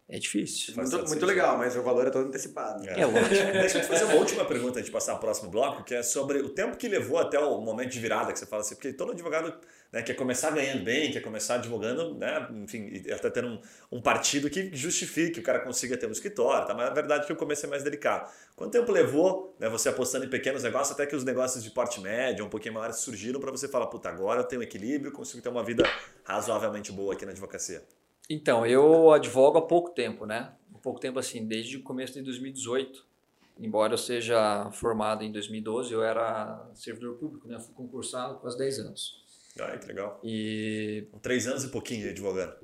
é 0.08 0.18
difícil. 0.18 0.74
Muito, 0.76 1.08
muito 1.08 1.26
legal, 1.26 1.56
mas 1.56 1.76
o 1.76 1.82
valor 1.82 2.06
é 2.06 2.10
todo 2.10 2.26
antecipado. 2.26 2.86
É, 2.88 3.00
é 3.00 3.06
lógico. 3.06 3.30
Deixa 3.52 3.78
eu 3.78 3.82
te 3.82 3.88
fazer 3.88 4.04
uma 4.04 4.14
última 4.14 4.44
pergunta 4.44 4.78
antes 4.78 4.86
de 4.86 4.90
passar 4.90 5.12
ao 5.12 5.18
próximo 5.18 5.50
bloco, 5.50 5.84
que 5.84 5.94
é 5.94 6.02
sobre 6.02 6.38
o 6.38 6.50
tempo 6.50 6.76
que 6.76 6.88
levou 6.88 7.18
até 7.18 7.38
o 7.38 7.60
momento 7.60 7.90
de 7.90 8.00
virada 8.00 8.32
que 8.32 8.38
você 8.38 8.44
fala 8.44 8.62
assim, 8.62 8.74
porque 8.74 8.92
todo 8.92 9.12
advogado 9.12 9.54
né, 9.92 10.02
quer 10.02 10.14
começar 10.14 10.50
ganhando 10.50 10.82
bem, 10.82 11.12
quer 11.12 11.20
começar 11.20 11.54
advogando, 11.54 12.14
né, 12.14 12.48
enfim, 12.52 13.02
até 13.12 13.30
tendo 13.30 13.48
um, 13.48 13.60
um, 13.90 14.02
partido 14.02 14.50
que 14.50 14.74
justifique 14.74 15.32
que 15.32 15.40
o 15.40 15.42
cara 15.42 15.60
consiga 15.60 15.96
ter 15.96 16.06
um 16.06 16.12
escritório, 16.12 16.66
tá? 16.66 16.74
mas 16.74 16.90
a 16.90 16.94
verdade 16.94 17.24
é 17.24 17.26
que 17.26 17.32
o 17.32 17.36
começo 17.36 17.64
é 17.64 17.68
mais 17.68 17.82
delicado. 17.82 18.30
Quanto 18.56 18.72
tempo 18.72 18.90
levou 18.90 19.54
né, 19.58 19.68
você 19.68 19.88
apostando 19.88 20.24
em 20.24 20.30
pequenos 20.30 20.62
negócios 20.62 20.92
até 20.92 21.06
que 21.06 21.14
os 21.14 21.24
negócios 21.24 21.62
de 21.62 21.70
porte 21.70 22.00
médio, 22.00 22.44
um 22.44 22.50
pouquinho 22.50 22.74
maiores, 22.74 22.96
surgiram 22.96 23.40
para 23.40 23.50
você 23.50 23.68
falar, 23.68 23.86
puta, 23.86 24.08
agora 24.08 24.40
eu 24.40 24.44
tenho 24.44 24.62
equilíbrio, 24.62 25.12
consigo 25.12 25.42
ter 25.42 25.48
uma 25.48 25.62
vida 25.62 25.84
razoavelmente 26.24 26.90
boa 26.90 27.14
aqui 27.14 27.24
na 27.24 27.32
advocacia? 27.32 27.82
Então, 28.28 28.64
eu 28.64 29.10
advogo 29.12 29.58
há 29.58 29.62
pouco 29.62 29.90
tempo, 29.90 30.24
né? 30.24 30.52
Há 30.74 30.78
pouco 30.78 31.00
tempo 31.00 31.18
assim, 31.18 31.46
desde 31.46 31.76
o 31.76 31.82
começo 31.82 32.14
de 32.14 32.22
2018. 32.22 33.12
Embora 33.58 33.92
eu 33.92 33.98
seja 33.98 34.70
formado 34.72 35.22
em 35.22 35.30
2012, 35.30 35.92
eu 35.92 36.02
era 36.02 36.68
servidor 36.74 37.16
público, 37.16 37.46
né? 37.46 37.58
Fui 37.58 37.74
concursado 37.74 38.38
quase 38.38 38.56
10 38.56 38.78
anos. 38.80 39.22
Ah, 39.60 39.76
que 39.76 39.86
legal. 39.86 40.18
E... 40.24 41.06
Três 41.20 41.46
anos 41.46 41.64
e 41.64 41.68
pouquinho 41.68 42.08
advogando. 42.08 42.54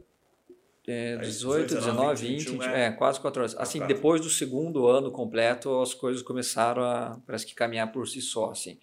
é, 0.87 1.19
18, 1.19 1.75
19, 1.75 2.27
20, 2.27 2.51
20 2.51 2.63
é, 2.65 2.87
é, 2.87 2.91
quase 2.93 3.21
4 3.21 3.43
horas. 3.43 3.57
Assim, 3.59 3.87
depois 3.87 4.21
do 4.21 4.31
segundo 4.31 4.87
ano 4.87 5.11
completo, 5.11 5.81
as 5.83 5.93
coisas 5.93 6.23
começaram 6.23 6.83
a, 6.83 7.21
parece 7.27 7.45
que, 7.47 7.55
caminhar 7.55 7.93
por 7.93 8.09
si 8.09 8.23
só, 8.23 8.51
assim. 8.51 8.79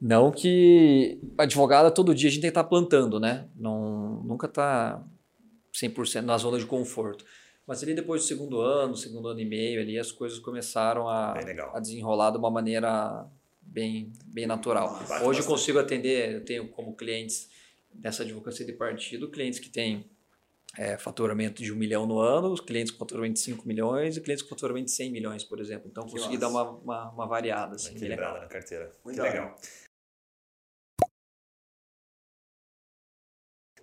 Não 0.00 0.30
que 0.30 1.20
advogada 1.36 1.90
todo 1.90 2.14
dia 2.14 2.28
a 2.28 2.30
gente 2.30 2.42
tem 2.42 2.50
que 2.50 2.52
estar 2.52 2.62
tá 2.62 2.68
plantando, 2.68 3.18
né? 3.18 3.48
Não, 3.56 4.22
nunca 4.22 4.46
está 4.46 5.04
100% 5.82 6.22
na 6.22 6.36
zona 6.38 6.58
de 6.58 6.66
conforto. 6.66 7.24
Mas 7.66 7.82
ali 7.82 7.94
depois 7.94 8.22
do 8.22 8.26
segundo 8.26 8.60
ano, 8.60 8.96
segundo 8.96 9.28
ano 9.28 9.40
e 9.40 9.44
meio, 9.44 9.80
ali 9.80 9.98
as 9.98 10.10
coisas 10.10 10.38
começaram 10.38 11.08
a, 11.08 11.34
a 11.74 11.80
desenrolar 11.80 12.30
de 12.30 12.38
uma 12.38 12.50
maneira 12.50 13.26
bem, 13.60 14.10
bem 14.24 14.46
natural. 14.46 14.98
Hoje 15.22 15.40
eu 15.40 15.46
consigo 15.46 15.78
atender, 15.78 16.32
eu 16.32 16.44
tenho 16.44 16.68
como 16.68 16.96
clientes 16.96 17.50
dessa 17.92 18.22
advocacia 18.22 18.64
de 18.64 18.72
partido, 18.72 19.30
clientes 19.30 19.58
que 19.58 19.68
têm 19.68 20.08
é, 20.76 20.96
faturamento 20.96 21.62
de 21.62 21.72
um 21.72 21.76
milhão 21.76 22.06
no 22.06 22.18
ano, 22.18 22.52
os 22.52 22.60
clientes 22.60 22.92
com 22.92 22.98
faturamento 22.98 23.34
de 23.34 23.40
5 23.40 23.66
milhões 23.66 24.16
e 24.16 24.20
clientes 24.20 24.42
com 24.42 24.50
faturamento 24.50 24.86
de 24.86 24.92
100 24.92 25.10
milhões, 25.10 25.44
por 25.44 25.60
exemplo. 25.60 25.88
Então, 25.90 26.06
consegui 26.06 26.38
dar 26.38 26.48
uma, 26.48 26.70
uma, 26.70 27.10
uma 27.10 27.26
variada. 27.26 27.76
Assim, 27.76 27.94
Equilibrada 27.96 28.40
na 28.40 28.46
carteira. 28.46 28.94
Muito 29.04 29.20
legal. 29.20 29.54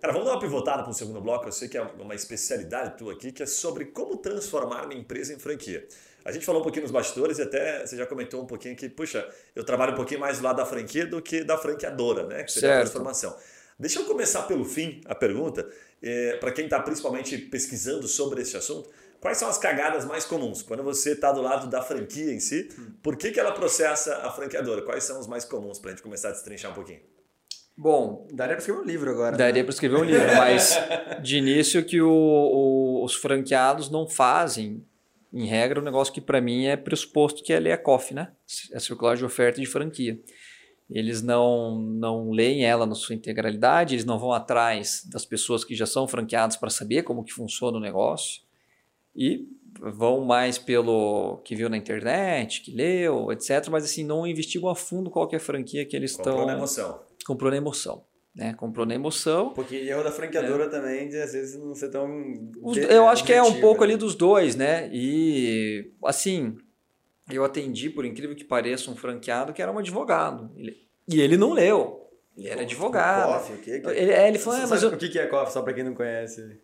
Cara, 0.00 0.12
vamos 0.12 0.26
dar 0.28 0.34
uma 0.34 0.40
pivotada 0.40 0.82
para 0.82 0.90
o 0.90 0.94
segundo 0.94 1.20
bloco. 1.20 1.46
Eu 1.46 1.52
sei 1.52 1.68
que 1.68 1.76
é 1.76 1.82
uma 1.82 2.14
especialidade 2.14 2.98
tua 2.98 3.12
aqui, 3.12 3.32
que 3.32 3.42
é 3.42 3.46
sobre 3.46 3.86
como 3.86 4.16
transformar 4.16 4.84
uma 4.84 4.94
empresa 4.94 5.32
em 5.32 5.38
franquia. 5.38 5.86
A 6.24 6.32
gente 6.32 6.44
falou 6.44 6.60
um 6.60 6.64
pouquinho 6.64 6.82
nos 6.82 6.90
bastidores 6.90 7.38
e 7.38 7.42
até 7.42 7.86
você 7.86 7.96
já 7.96 8.04
comentou 8.04 8.42
um 8.42 8.46
pouquinho 8.46 8.74
que, 8.74 8.88
puxa, 8.88 9.28
eu 9.54 9.64
trabalho 9.64 9.92
um 9.92 9.96
pouquinho 9.96 10.20
mais 10.20 10.38
do 10.38 10.44
lado 10.44 10.56
da 10.56 10.66
franquia 10.66 11.06
do 11.06 11.22
que 11.22 11.44
da 11.44 11.56
franqueadora, 11.56 12.26
né? 12.26 12.42
Que 12.42 12.50
seria 12.50 12.68
certo. 12.68 12.78
a 12.78 12.82
transformação. 12.82 13.36
Deixa 13.78 14.00
eu 14.00 14.04
começar 14.06 14.42
pelo 14.42 14.64
fim 14.64 15.00
a 15.04 15.14
pergunta, 15.14 15.68
é, 16.02 16.36
para 16.38 16.50
quem 16.50 16.64
está 16.64 16.80
principalmente 16.80 17.38
pesquisando 17.38 18.08
sobre 18.08 18.42
esse 18.42 18.56
assunto. 18.56 18.90
Quais 19.20 19.38
são 19.38 19.48
as 19.48 19.56
cagadas 19.56 20.04
mais 20.04 20.24
comuns? 20.24 20.62
Quando 20.62 20.82
você 20.82 21.12
está 21.12 21.30
do 21.30 21.40
lado 21.40 21.68
da 21.68 21.80
franquia 21.80 22.32
em 22.32 22.40
si, 22.40 22.68
por 23.02 23.16
que, 23.16 23.30
que 23.30 23.40
ela 23.40 23.52
processa 23.52 24.16
a 24.16 24.32
franqueadora? 24.32 24.82
Quais 24.82 25.04
são 25.04 25.20
os 25.20 25.26
mais 25.26 25.44
comuns 25.44 25.78
para 25.78 25.90
a 25.90 25.94
gente 25.94 26.02
começar 26.02 26.28
a 26.28 26.32
destrinchar 26.32 26.70
um 26.72 26.74
pouquinho? 26.74 27.00
Bom, 27.76 28.26
daria 28.32 28.54
para 28.54 28.60
escrever 28.60 28.80
um 28.80 28.84
livro 28.84 29.10
agora. 29.10 29.32
Né? 29.32 29.38
Daria 29.38 29.62
né? 29.62 29.64
para 29.64 29.72
escrever 29.72 29.96
um 29.96 30.04
livro, 30.04 30.26
mas 30.36 30.78
de 31.22 31.36
início 31.36 31.84
que 31.84 32.00
o, 32.00 32.10
o, 32.10 33.04
os 33.04 33.14
franqueados 33.14 33.90
não 33.90 34.08
fazem, 34.08 34.82
em 35.32 35.44
regra, 35.44 35.80
um 35.80 35.84
negócio 35.84 36.12
que 36.12 36.20
para 36.20 36.40
mim 36.40 36.64
é 36.64 36.76
pressuposto 36.76 37.42
que 37.42 37.52
é 37.52 37.60
ler 37.60 37.72
a 37.72 37.78
COF, 37.78 38.14
né? 38.14 38.32
É 38.72 38.78
a 38.78 38.80
circular 38.80 39.16
de 39.16 39.24
oferta 39.24 39.60
de 39.60 39.66
franquia. 39.66 40.18
Eles 40.88 41.20
não, 41.20 41.78
não 41.78 42.30
leem 42.30 42.64
ela 42.64 42.86
na 42.86 42.94
sua 42.94 43.14
integralidade, 43.14 43.94
eles 43.94 44.04
não 44.04 44.18
vão 44.18 44.32
atrás 44.32 45.04
das 45.10 45.26
pessoas 45.26 45.64
que 45.64 45.74
já 45.74 45.84
são 45.84 46.08
franqueadas 46.08 46.56
para 46.56 46.70
saber 46.70 47.02
como 47.02 47.24
que 47.24 47.32
funciona 47.32 47.76
o 47.76 47.80
negócio 47.80 48.40
e 49.14 49.46
vão 49.80 50.24
mais 50.24 50.56
pelo 50.58 51.38
que 51.44 51.54
viu 51.54 51.68
na 51.68 51.76
internet, 51.76 52.62
que 52.62 52.70
leu, 52.70 53.30
etc. 53.32 53.68
Mas 53.70 53.84
assim, 53.84 54.04
não 54.04 54.26
investigam 54.26 54.70
a 54.70 54.76
fundo 54.76 55.10
qual 55.10 55.28
é 55.32 55.36
a 55.36 55.40
franquia 55.40 55.84
que 55.84 55.96
eles 55.96 56.12
estão... 56.12 56.46
Na 56.46 56.54
emoção. 56.54 57.00
Comprou 57.26 57.50
na 57.50 57.56
emoção. 57.56 58.04
Né? 58.34 58.54
Comprou 58.54 58.86
na 58.86 58.94
emoção. 58.94 59.52
Porque 59.54 59.76
erro 59.76 60.04
da 60.04 60.12
franqueadora 60.12 60.64
é. 60.64 60.68
também, 60.68 61.08
de 61.08 61.16
às 61.16 61.32
vezes 61.32 61.58
não 61.58 61.74
ser 61.74 61.90
tão. 61.90 62.06
Os, 62.62 62.76
eu 62.76 63.08
acho 63.08 63.24
que 63.24 63.32
é 63.32 63.42
um 63.42 63.60
pouco 63.60 63.80
né? 63.80 63.86
ali 63.86 63.96
dos 63.96 64.14
dois, 64.14 64.54
né? 64.54 64.90
E 64.92 65.90
assim, 66.04 66.56
eu 67.30 67.44
atendi, 67.44 67.88
por 67.90 68.04
incrível 68.04 68.36
que 68.36 68.44
pareça, 68.44 68.90
um 68.90 68.96
franqueado 68.96 69.52
que 69.52 69.62
era 69.62 69.72
um 69.72 69.78
advogado. 69.78 70.52
Ele, 70.54 70.76
e 71.08 71.20
ele 71.20 71.36
não 71.36 71.52
leu. 71.52 72.10
Ele 72.36 72.48
era 72.48 72.60
advogado. 72.60 73.32
Coffee, 73.32 73.56
o 73.56 73.58
que, 73.58 73.80
que 73.80 73.88
Ele, 73.88 74.12
é, 74.12 74.28
ele 74.28 74.38
falou, 74.38 74.60
ah, 74.60 74.66
mas 74.66 74.82
eu... 74.82 74.90
o 74.90 74.96
que 74.96 75.18
é 75.18 75.26
COF, 75.26 75.52
só 75.52 75.62
para 75.62 75.72
quem 75.72 75.82
não 75.82 75.94
conhece? 75.94 76.60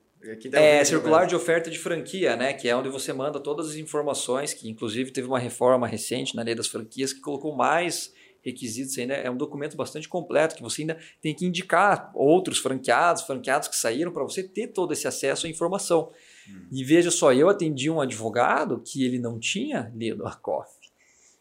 É 0.53 0.85
circular 0.85 1.27
de 1.27 1.35
oferta 1.35 1.68
de 1.70 1.79
franquia, 1.79 2.37
né? 2.37 2.53
Que 2.53 2.68
é 2.68 2.77
onde 2.77 2.88
você 2.88 3.12
manda 3.12 3.40
todas 3.40 3.70
as 3.70 3.75
informações, 3.75 4.55
que 4.55 4.68
inclusive 4.68 5.11
teve 5.11 5.27
uma 5.27 5.38
reforma 5.38 5.87
recente 5.87 6.37
na 6.37 6.42
lei 6.42 6.55
das 6.55 6.68
franquias 6.68 7.12
que 7.12 7.20
colocou 7.20 7.57
mais 7.57 8.12
requisitos 8.42 8.98
ainda. 8.98 9.14
É 9.14 9.31
um 9.31 9.37
documento 9.37 9.76
bastante 9.76 10.09
completo 10.09 10.55
que 10.55 10.62
você 10.62 10.83
ainda 10.83 10.98
tem 11.20 11.35
que 11.35 11.46
indicar 11.46 12.11
outros 12.14 12.59
franqueados, 12.59 13.22
franqueados 13.22 13.68
que 13.68 13.76
saíram 13.76 14.12
para 14.12 14.24
você 14.24 14.42
ter 14.42 14.68
todo 14.68 14.92
esse 14.92 15.07
acesso 15.07 15.46
à 15.46 15.50
informação. 15.50 16.11
Hum. 16.48 16.66
E 16.70 16.85
veja 16.85 17.11
só, 17.11 17.33
eu 17.33 17.48
atendi 17.48 17.88
um 17.88 18.00
advogado 18.00 18.83
que 18.85 19.05
ele 19.05 19.18
não 19.18 19.38
tinha 19.38 19.92
lido 19.94 20.26
a 20.26 20.35
COF. 20.35 20.83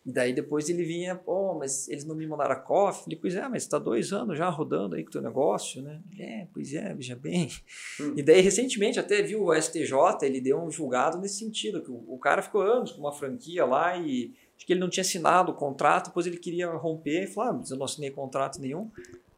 E 0.04 0.12
daí 0.12 0.34
depois 0.34 0.68
ele 0.68 0.84
vinha, 0.84 1.16
pô, 1.16 1.54
mas 1.54 1.88
eles 1.88 2.04
não 2.06 2.16
me 2.16 2.26
mandaram 2.26 2.54
a 2.54 2.60
COF. 2.60 3.04
Falei, 3.04 3.20
pois 3.22 3.36
é, 3.36 3.48
mas 3.48 3.64
está 3.64 3.78
dois 3.78 4.12
anos 4.12 4.36
já 4.36 4.50
rodando 4.50 4.96
aí 4.96 5.04
com 5.04 5.10
o 5.10 5.12
teu 5.12 5.22
negócio, 5.22 5.82
né? 5.82 6.02
É, 6.18 6.48
pois 6.52 6.74
é, 6.74 6.94
veja 6.96 7.16
bem. 7.16 7.50
Hum. 8.00 8.16
E 8.18 8.24
daí 8.24 8.42
recentemente 8.42 9.00
até 9.00 9.22
viu 9.22 9.44
o 9.44 9.54
STJ, 9.54 9.94
ele 10.24 10.42
deu 10.42 10.60
um 10.60 10.72
julgado 10.72 11.20
nesse 11.20 11.38
sentido, 11.38 11.84
que 11.84 11.92
o, 11.92 12.04
o 12.08 12.18
cara 12.18 12.42
ficou 12.42 12.62
anos 12.62 12.92
com 12.92 13.02
uma 13.02 13.14
franquia 13.14 13.64
lá 13.64 13.96
e 13.96 14.34
acho 14.62 14.68
que 14.68 14.74
ele 14.74 14.80
não 14.80 14.90
tinha 14.90 15.02
assinado 15.02 15.52
o 15.52 15.56
contrato, 15.56 16.08
depois 16.08 16.28
ele 16.28 16.38
queria 16.38 16.70
romper 16.70 17.24
e 17.24 17.28
falou, 17.28 17.50
ah, 17.50 17.54
mas 17.54 17.72
eu 17.72 17.78
não 17.78 17.86
assinei 17.86 18.12
contrato 18.12 18.62
nenhum. 18.62 18.92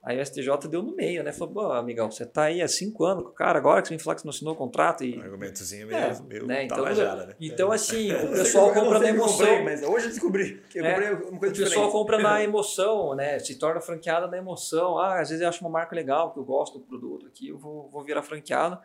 Aí 0.03 0.19
o 0.19 0.25
STJ 0.25 0.67
deu 0.69 0.83
no 0.83 0.93
meio, 0.93 1.23
né? 1.23 1.31
Falou, 1.31 1.53
pô, 1.53 1.71
amigão, 1.71 2.11
você 2.11 2.25
tá 2.25 2.43
aí 2.43 2.61
há 2.61 2.67
cinco 2.67 3.05
anos 3.05 3.23
com 3.23 3.29
o 3.29 3.33
cara, 3.33 3.57
agora 3.57 3.81
que 3.81 3.87
você 3.87 3.93
me 3.93 4.01
falar 4.01 4.15
que 4.15 4.21
você 4.21 4.27
não 4.27 4.33
assinou 4.33 4.53
o 4.53 4.57
contrato 4.57 5.01
e... 5.05 5.17
Um 5.17 5.21
argumentozinho 5.21 5.87
meio, 5.87 5.97
é, 5.97 6.21
meio 6.23 6.45
né? 6.45 6.65
então, 6.65 6.83
né? 6.83 7.35
Então, 7.39 7.71
assim, 7.71 8.11
o 8.11 8.31
pessoal 8.31 8.73
compra 8.73 8.99
na 8.99 9.07
emoção... 9.07 9.47
Comprei, 9.47 9.63
mas 9.63 9.81
hoje 9.81 10.07
eu 10.07 10.09
descobri 10.09 10.61
que 10.69 10.79
eu 10.79 10.85
é, 10.85 10.89
comprei 10.91 11.29
uma 11.29 11.39
coisa 11.39 11.53
O 11.53 11.57
pessoal 11.57 11.89
compra 11.89 12.17
na 12.17 12.43
emoção, 12.43 13.15
né? 13.15 13.39
Se 13.39 13.57
torna 13.57 13.79
franqueada 13.79 14.27
na 14.27 14.37
emoção. 14.37 14.97
Ah, 14.97 15.21
às 15.21 15.29
vezes 15.29 15.41
eu 15.41 15.47
acho 15.47 15.61
uma 15.61 15.69
marca 15.69 15.95
legal, 15.95 16.33
que 16.33 16.39
eu 16.39 16.43
gosto 16.43 16.79
do 16.79 16.83
produto 16.83 17.25
aqui, 17.27 17.47
eu 17.47 17.57
vou, 17.57 17.89
vou 17.89 18.03
virar 18.03 18.23
franqueado. 18.23 18.77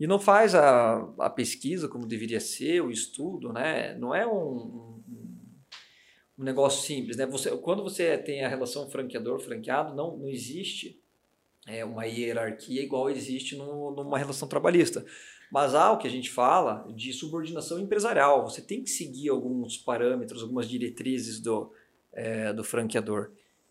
E 0.00 0.08
não 0.08 0.18
faz 0.18 0.56
a, 0.56 1.08
a 1.20 1.30
pesquisa 1.30 1.86
como 1.86 2.04
deveria 2.04 2.40
ser, 2.40 2.80
o 2.80 2.90
estudo, 2.90 3.52
né? 3.52 3.94
Não 3.96 4.12
é 4.12 4.26
um 4.26 4.93
um 6.38 6.44
negócio 6.44 6.84
simples, 6.84 7.16
né? 7.16 7.26
Você, 7.26 7.50
quando 7.58 7.82
você 7.82 8.18
tem 8.18 8.44
a 8.44 8.48
relação 8.48 8.90
franqueador-franqueado, 8.90 9.94
não, 9.94 10.16
não 10.16 10.28
existe 10.28 11.00
é, 11.66 11.84
uma 11.84 12.04
hierarquia 12.04 12.82
igual 12.82 13.08
existe 13.08 13.56
no, 13.56 13.90
numa 13.92 14.18
relação 14.18 14.46
trabalhista. 14.48 15.04
Mas 15.50 15.74
há 15.74 15.92
o 15.92 15.98
que 15.98 16.08
a 16.08 16.10
gente 16.10 16.30
fala 16.30 16.86
de 16.94 17.12
subordinação 17.12 17.78
empresarial. 17.78 18.42
Você 18.42 18.60
tem 18.60 18.82
que 18.82 18.90
seguir 18.90 19.28
alguns 19.28 19.78
parâmetros, 19.78 20.42
algumas 20.42 20.68
diretrizes 20.68 21.40
do, 21.40 21.70
é, 22.12 22.52
do 22.52 22.64
franqueador. 22.64 23.30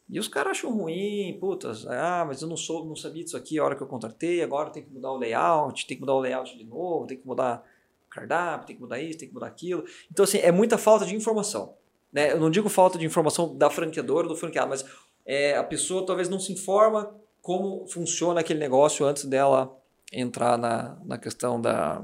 E 0.10 0.19
os 0.19 0.28
caras 0.28 0.58
acham 0.58 0.71
ruim, 0.71 1.38
putas, 1.39 1.88
ah, 1.88 2.23
mas 2.28 2.41
eu 2.41 2.47
não 2.47 2.58
sou, 2.58 2.86
não 2.86 2.95
sabia 2.95 3.23
disso 3.23 3.38
aqui 3.38 3.58
a 3.58 3.63
hora 3.63 3.76
que 3.76 3.82
eu 3.82 3.88
contratei, 3.88 4.43
agora 4.43 4.69
tem 4.69 4.84
que 4.84 4.91
mudar 4.91 5.12
o 5.12 5.17
layout, 5.17 5.88
tem 5.88 5.97
que 5.97 6.02
mudar 6.02 6.13
o 6.13 6.19
layout 6.19 6.58
de 6.58 6.63
novo, 6.63 7.08
tem 7.08 7.17
que 7.17 7.26
mudar 7.26 7.65
o 8.06 8.10
cardápio, 8.10 8.67
tem 8.67 8.76
que 8.76 8.82
mudar 8.82 9.02
isso, 9.02 9.17
tem 9.17 9.28
que 9.28 9.34
mudar 9.34 9.47
aquilo. 9.47 9.84
Então, 10.12 10.23
assim, 10.23 10.38
é 10.39 10.52
muita 10.52 10.78
falta 10.78 11.06
de 11.06 11.15
informação. 11.15 11.73
Né? 12.13 12.32
Eu 12.32 12.39
não 12.39 12.52
digo 12.52 12.69
falta 12.69 12.97
de 12.97 13.06
informação 13.06 13.58
da 13.58 13.69
franqueadora 13.69 14.28
ou 14.28 14.34
do 14.34 14.39
franqueado, 14.39 14.69
mas 14.69 14.86
é, 15.26 15.58
a 15.58 15.63
pessoa 15.63 16.06
talvez 16.06 16.30
não 16.30 16.39
se 16.39 16.54
informa 16.54 17.13
como 17.41 17.88
funciona 17.88 18.39
aquele 18.39 18.60
negócio 18.60 19.06
antes 19.06 19.26
dela 19.26 19.76
entrar 20.12 20.58
na, 20.58 20.97
na 21.04 21.17
questão 21.17 21.60
da, 21.60 22.04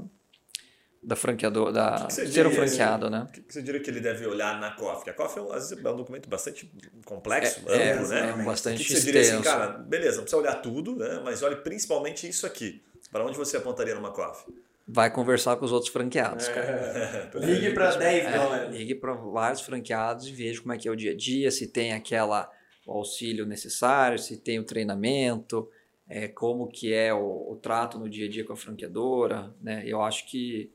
da 1.02 1.14
franqueadora, 1.14 1.72
da 1.72 2.06
que 2.08 2.22
que 2.22 2.26
ser 2.26 2.46
um 2.46 2.50
franqueado, 2.50 3.08
né? 3.08 3.26
O 3.28 3.32
que, 3.32 3.40
que, 3.40 3.54
você 3.54 3.62
diria 3.62 3.80
que 3.80 3.88
ele 3.88 4.00
deve 4.00 4.26
olhar 4.26 4.60
na 4.60 4.72
COF? 4.72 5.08
A 5.08 5.14
COF 5.14 5.38
é 5.38 5.42
um, 5.42 5.54
é 5.54 5.92
um 5.92 5.96
documento 5.96 6.28
bastante 6.28 6.70
complexo, 7.06 7.60
é, 7.68 7.92
amplo, 7.92 8.12
é, 8.12 8.22
né? 8.22 8.40
É 8.40 8.44
bastante 8.44 8.82
o 8.82 8.86
que, 8.86 8.92
você 8.92 9.00
diria 9.00 9.20
assim, 9.20 9.40
cara, 9.42 9.68
beleza, 9.68 10.16
não 10.16 10.24
precisa 10.24 10.42
olhar 10.42 10.56
tudo, 10.56 10.96
né? 10.96 11.20
Mas 11.24 11.42
olhe 11.42 11.56
principalmente 11.56 12.28
isso 12.28 12.46
aqui. 12.46 12.82
Para 13.10 13.24
onde 13.24 13.38
você 13.38 13.56
apontaria 13.56 13.94
numa 13.94 14.10
COF? 14.10 14.44
Vai 14.92 15.10
conversar 15.10 15.56
com 15.56 15.64
os 15.64 15.72
outros 15.72 15.92
franqueados. 15.92 16.48
É. 16.48 17.30
ligue 17.38 17.70
para 17.72 17.96
10 17.96 18.24
é, 18.26 18.68
Ligue 18.70 18.94
para 18.94 19.14
vários 19.14 19.60
franqueados 19.60 20.26
e 20.26 20.32
veja 20.32 20.60
como 20.60 20.72
é 20.72 20.78
que 20.78 20.88
é 20.88 20.90
o 20.90 20.96
dia 20.96 21.12
a 21.12 21.16
dia, 21.16 21.50
se 21.50 21.68
tem 21.68 21.92
aquela 21.92 22.50
o 22.86 22.92
auxílio 22.92 23.46
necessário, 23.46 24.18
se 24.18 24.38
tem 24.38 24.58
o 24.58 24.64
treinamento, 24.64 25.68
é, 26.08 26.26
como 26.26 26.66
que 26.66 26.92
é 26.92 27.14
o, 27.14 27.52
o, 27.52 27.56
trato 27.56 27.98
no 27.98 28.08
dia 28.08 28.26
a 28.26 28.28
dia 28.28 28.44
com 28.44 28.52
a 28.52 28.56
franqueadora. 28.56 29.54
Né? 29.60 29.84
Eu 29.86 30.02
acho 30.02 30.26
que 30.26 30.72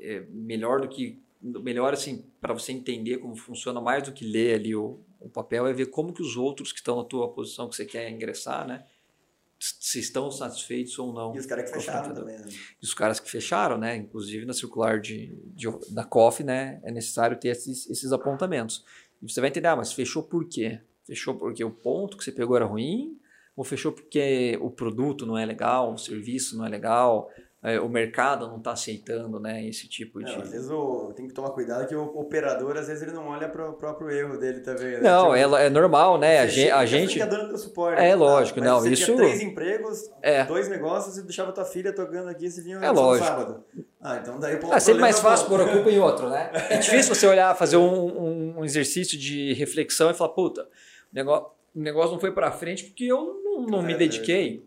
é 0.00 0.20
melhor 0.30 0.80
do 0.80 0.88
que 0.88 1.20
melhor 1.42 1.92
assim 1.92 2.24
para 2.40 2.54
você 2.54 2.70
entender 2.70 3.18
como 3.18 3.34
funciona 3.34 3.80
mais 3.80 4.04
do 4.04 4.12
que 4.12 4.24
ler 4.24 4.54
ali 4.54 4.76
o, 4.76 5.00
o 5.18 5.28
papel 5.28 5.66
é 5.66 5.72
ver 5.72 5.86
como 5.86 6.12
que 6.12 6.22
os 6.22 6.36
outros 6.36 6.72
que 6.72 6.78
estão 6.78 6.96
na 6.96 7.04
tua 7.04 7.28
posição 7.32 7.68
que 7.68 7.74
você 7.74 7.84
quer 7.84 8.08
ingressar, 8.08 8.66
né? 8.66 8.86
Se 9.62 10.00
estão 10.00 10.28
satisfeitos 10.30 10.98
ou 10.98 11.12
não. 11.12 11.34
E 11.34 11.38
os 11.38 11.46
caras 11.46 11.70
que 11.70 11.76
fecharam 11.76 12.12
também. 12.12 12.36
Né? 12.36 12.48
E 12.50 12.84
os 12.84 12.94
caras 12.94 13.20
que 13.20 13.30
fecharam, 13.30 13.78
né? 13.78 13.96
Inclusive 13.96 14.44
na 14.44 14.52
circular 14.52 15.00
de, 15.00 15.38
de 15.54 15.68
da 15.90 16.04
COF, 16.04 16.42
né? 16.42 16.80
É 16.82 16.90
necessário 16.90 17.38
ter 17.38 17.48
esses, 17.48 17.88
esses 17.88 18.12
apontamentos. 18.12 18.84
E 19.22 19.30
você 19.30 19.40
vai 19.40 19.50
entender, 19.50 19.68
ah, 19.68 19.76
mas 19.76 19.92
fechou 19.92 20.24
por 20.24 20.48
quê? 20.48 20.80
Fechou 21.06 21.36
porque 21.36 21.62
o 21.62 21.70
ponto 21.70 22.16
que 22.16 22.24
você 22.24 22.32
pegou 22.32 22.56
era 22.56 22.64
ruim? 22.64 23.16
Ou 23.54 23.62
fechou 23.62 23.92
porque 23.92 24.58
o 24.60 24.70
produto 24.70 25.24
não 25.24 25.38
é 25.38 25.46
legal, 25.46 25.92
o 25.92 25.98
serviço 25.98 26.56
não 26.56 26.66
é 26.66 26.68
legal, 26.68 27.30
é, 27.64 27.78
o 27.78 27.88
mercado 27.88 28.48
não 28.48 28.58
está 28.58 28.72
aceitando 28.72 29.38
né, 29.38 29.64
esse 29.64 29.88
tipo 29.88 30.18
de. 30.22 30.32
às 30.34 30.50
vezes 30.50 30.68
o, 30.68 31.12
tem 31.14 31.28
que 31.28 31.32
tomar 31.32 31.50
cuidado 31.50 31.86
que 31.86 31.94
o 31.94 32.02
operador, 32.18 32.76
às 32.76 32.88
vezes, 32.88 33.02
ele 33.02 33.12
não 33.12 33.28
olha 33.28 33.48
para 33.48 33.70
o 33.70 33.74
próprio 33.74 34.10
erro 34.10 34.36
dele 34.36 34.60
também. 34.60 34.94
Né? 34.94 35.00
Não, 35.00 35.32
tipo, 35.32 35.56
é, 35.56 35.66
é 35.66 35.70
normal, 35.70 36.18
né? 36.18 36.40
A 36.40 36.46
gente. 36.48 36.70
A 36.72 36.84
gente 36.84 37.18
dando 37.24 37.56
suporte. 37.56 38.02
É 38.02 38.16
lógico, 38.16 38.60
não. 38.60 38.80
Você 38.80 38.90
isso. 38.90 39.04
Tinha 39.04 39.16
três 39.16 39.40
empregos, 39.40 40.10
é. 40.20 40.44
dois 40.44 40.68
negócios 40.68 41.16
e 41.18 41.22
deixava 41.22 41.52
tua 41.52 41.64
filha 41.64 41.94
tocando 41.94 42.28
aqui 42.28 42.50
se 42.50 42.60
vinha 42.62 42.78
é 42.78 42.90
lógico. 42.90 43.26
sábado. 43.26 43.64
Ah, 44.00 44.18
então 44.20 44.40
daí 44.40 44.56
pô, 44.56 44.72
ah, 44.72 44.80
sempre 44.80 45.00
mais 45.00 45.20
fácil 45.20 45.46
pôr 45.46 45.60
a 45.60 45.72
culpa 45.72 45.88
em 45.88 46.00
outro, 46.00 46.28
né? 46.28 46.50
É 46.68 46.78
difícil 46.78 47.14
você 47.14 47.28
olhar, 47.28 47.54
fazer 47.54 47.76
um, 47.76 48.58
um 48.58 48.64
exercício 48.64 49.16
de 49.16 49.52
reflexão 49.52 50.10
e 50.10 50.14
falar, 50.14 50.30
puta, 50.30 50.62
o 50.62 51.14
negócio, 51.14 51.46
o 51.76 51.80
negócio 51.80 52.10
não 52.10 52.18
foi 52.18 52.32
para 52.32 52.50
frente 52.50 52.84
porque 52.84 53.04
eu 53.04 53.40
não, 53.44 53.66
não 53.66 53.78
é, 53.80 53.82
me 53.82 53.94
dediquei, 53.94 54.66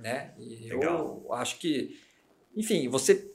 é. 0.00 0.02
né? 0.02 0.30
E 0.36 0.68
eu 0.68 1.24
acho 1.30 1.60
que, 1.60 1.96
enfim, 2.56 2.88
você 2.88 3.30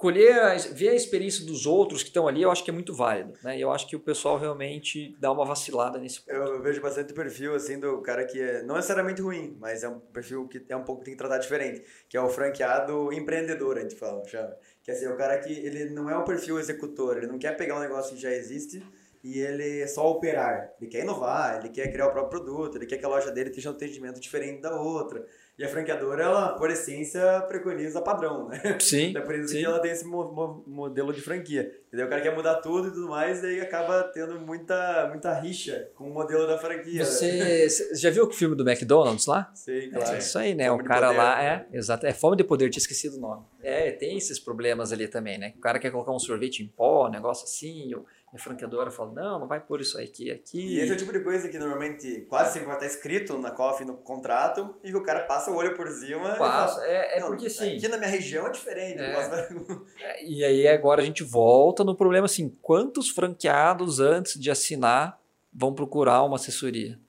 colher, 0.00 0.58
ver 0.72 0.88
a 0.88 0.94
experiência 0.94 1.44
dos 1.44 1.66
outros 1.66 2.02
que 2.02 2.08
estão 2.08 2.26
ali, 2.26 2.40
eu 2.40 2.50
acho 2.50 2.64
que 2.64 2.70
é 2.70 2.72
muito 2.72 2.94
válido, 2.94 3.34
né? 3.44 3.58
E 3.58 3.60
eu 3.60 3.70
acho 3.70 3.86
que 3.86 3.94
o 3.94 4.00
pessoal 4.00 4.38
realmente 4.38 5.14
dá 5.20 5.30
uma 5.30 5.44
vacilada 5.44 5.98
nesse 5.98 6.22
ponto. 6.22 6.34
Eu, 6.34 6.62
vejo 6.62 6.80
bastante 6.80 7.12
perfil, 7.12 7.54
assim, 7.54 7.78
do 7.78 8.00
cara 8.00 8.24
que 8.24 8.40
é, 8.40 8.62
não 8.62 8.76
necessariamente 8.76 9.20
ruim, 9.20 9.58
mas 9.60 9.82
é 9.84 9.88
um 9.90 10.00
perfil 10.00 10.48
que 10.48 10.64
é 10.70 10.76
um 10.76 10.84
pouco, 10.84 11.04
tem 11.04 11.12
que 11.12 11.18
tratar 11.18 11.36
diferente, 11.36 11.84
que 12.08 12.16
é 12.16 12.20
o 12.20 12.30
franqueado 12.30 13.12
empreendedor, 13.12 13.76
a 13.76 13.82
gente 13.82 13.94
fala, 13.94 14.26
chama. 14.26 14.56
Que 14.82 14.90
assim, 14.90 15.04
é 15.04 15.10
o 15.10 15.18
cara 15.18 15.38
que, 15.38 15.52
ele 15.52 15.90
não 15.90 16.08
é 16.08 16.16
um 16.16 16.24
perfil 16.24 16.58
executor, 16.58 17.18
ele 17.18 17.26
não 17.26 17.38
quer 17.38 17.54
pegar 17.54 17.76
um 17.76 17.80
negócio 17.80 18.16
que 18.16 18.22
já 18.22 18.32
existe 18.32 18.82
e 19.22 19.38
ele 19.38 19.80
é 19.80 19.86
só 19.86 20.10
operar. 20.10 20.72
Ele 20.80 20.90
quer 20.90 21.02
inovar, 21.02 21.58
ele 21.58 21.68
quer 21.68 21.92
criar 21.92 22.06
o 22.06 22.10
próprio 22.10 22.40
produto, 22.40 22.78
ele 22.78 22.86
quer 22.86 22.96
que 22.96 23.04
a 23.04 23.08
loja 23.08 23.30
dele 23.30 23.50
tenha 23.50 23.70
um 23.70 23.74
atendimento 23.74 24.18
diferente 24.18 24.62
da 24.62 24.80
outra. 24.80 25.26
E 25.60 25.64
a 25.64 25.68
franqueadora, 25.68 26.22
ela, 26.24 26.48
por 26.54 26.70
essência, 26.70 27.42
preconiza 27.42 28.00
padrão, 28.00 28.48
né? 28.48 28.78
Sim. 28.80 29.14
É 29.14 29.20
por 29.20 29.34
isso 29.34 29.48
sim. 29.48 29.58
que 29.58 29.66
ela 29.66 29.78
tem 29.78 29.90
esse 29.90 30.06
mo 30.06 30.32
mo 30.32 30.64
modelo 30.66 31.12
de 31.12 31.20
franquia. 31.20 31.70
Entendeu? 31.88 32.06
O 32.06 32.08
cara 32.08 32.22
quer 32.22 32.34
mudar 32.34 32.54
tudo 32.62 32.88
e 32.88 32.90
tudo 32.90 33.10
mais, 33.10 33.42
e 33.42 33.46
aí 33.46 33.60
acaba 33.60 34.04
tendo 34.04 34.40
muita, 34.40 35.08
muita 35.10 35.38
rixa 35.38 35.90
com 35.94 36.04
o 36.04 36.14
modelo 36.14 36.46
da 36.46 36.56
franquia. 36.56 37.04
Você, 37.04 37.68
você 37.68 37.94
já 37.94 38.08
viu 38.08 38.24
o 38.24 38.30
filme 38.30 38.56
do 38.56 38.66
McDonald's 38.66 39.26
lá? 39.26 39.52
Sim, 39.54 39.90
claro. 39.90 40.14
É 40.14 40.18
isso 40.18 40.38
aí, 40.38 40.54
né? 40.54 40.70
Fome 40.70 40.82
o 40.82 40.86
cara 40.86 41.10
lá 41.10 41.44
é, 41.44 41.66
exato, 41.74 42.06
é 42.06 42.12
fome 42.14 42.36
de 42.36 42.44
poder, 42.44 42.70
tinha 42.70 42.80
esquecido 42.80 43.18
o 43.18 43.20
nome. 43.20 43.44
É, 43.62 43.90
tem 43.90 44.16
esses 44.16 44.38
problemas 44.38 44.92
ali 44.92 45.08
também, 45.08 45.36
né? 45.36 45.52
O 45.58 45.60
cara 45.60 45.78
quer 45.78 45.90
colocar 45.90 46.12
um 46.12 46.18
sorvete 46.18 46.62
em 46.62 46.68
pó, 46.68 47.06
um 47.06 47.10
negócio 47.10 47.44
assim, 47.44 47.94
ou 47.94 48.06
a 48.32 48.38
franqueadora 48.38 48.92
fala, 48.92 49.12
não, 49.12 49.40
não 49.40 49.48
vai 49.48 49.60
pôr 49.60 49.80
isso 49.80 49.98
aqui, 49.98 50.30
aqui. 50.30 50.76
E 50.76 50.80
esse 50.80 50.92
é 50.92 50.94
o 50.94 50.96
tipo 50.96 51.12
de 51.12 51.20
coisa 51.20 51.48
que 51.48 51.58
normalmente 51.58 52.26
quase 52.28 52.52
sempre 52.52 52.68
vai 52.68 52.76
estar 52.76 52.86
escrito 52.86 53.36
na 53.38 53.50
COF, 53.50 53.84
no 53.84 53.96
contrato, 53.96 54.76
e 54.84 54.94
o 54.94 55.02
cara 55.02 55.20
passa 55.24 55.50
o 55.50 55.56
olho 55.56 55.74
por 55.74 55.88
cima. 55.88 56.36
Passa, 56.36 56.76
fala, 56.76 56.86
é, 56.86 57.18
é 57.18 57.26
porque 57.26 57.50
sim. 57.50 57.76
Aqui 57.76 57.88
na 57.88 57.96
minha 57.96 58.08
região 58.08 58.46
é 58.46 58.50
diferente. 58.50 59.00
É. 59.00 59.48
é, 60.00 60.24
e 60.24 60.44
aí 60.44 60.68
agora 60.68 61.02
a 61.02 61.04
gente 61.04 61.24
volta 61.24 61.82
no 61.82 61.96
problema 61.96 62.26
assim, 62.26 62.56
quantos 62.62 63.08
franqueados 63.08 63.98
antes 63.98 64.38
de 64.38 64.48
assinar 64.48 65.20
vão 65.52 65.74
procurar 65.74 66.22
uma 66.22 66.36
assessoria? 66.36 67.00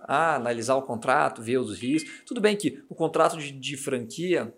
Ah, 0.00 0.36
analisar 0.36 0.76
o 0.76 0.82
contrato, 0.82 1.42
ver 1.42 1.58
os 1.58 1.78
riscos. 1.78 2.22
Tudo 2.24 2.40
bem 2.40 2.56
que 2.56 2.82
o 2.88 2.94
contrato 2.94 3.36
de, 3.36 3.52
de 3.52 3.76
franquia 3.76 4.52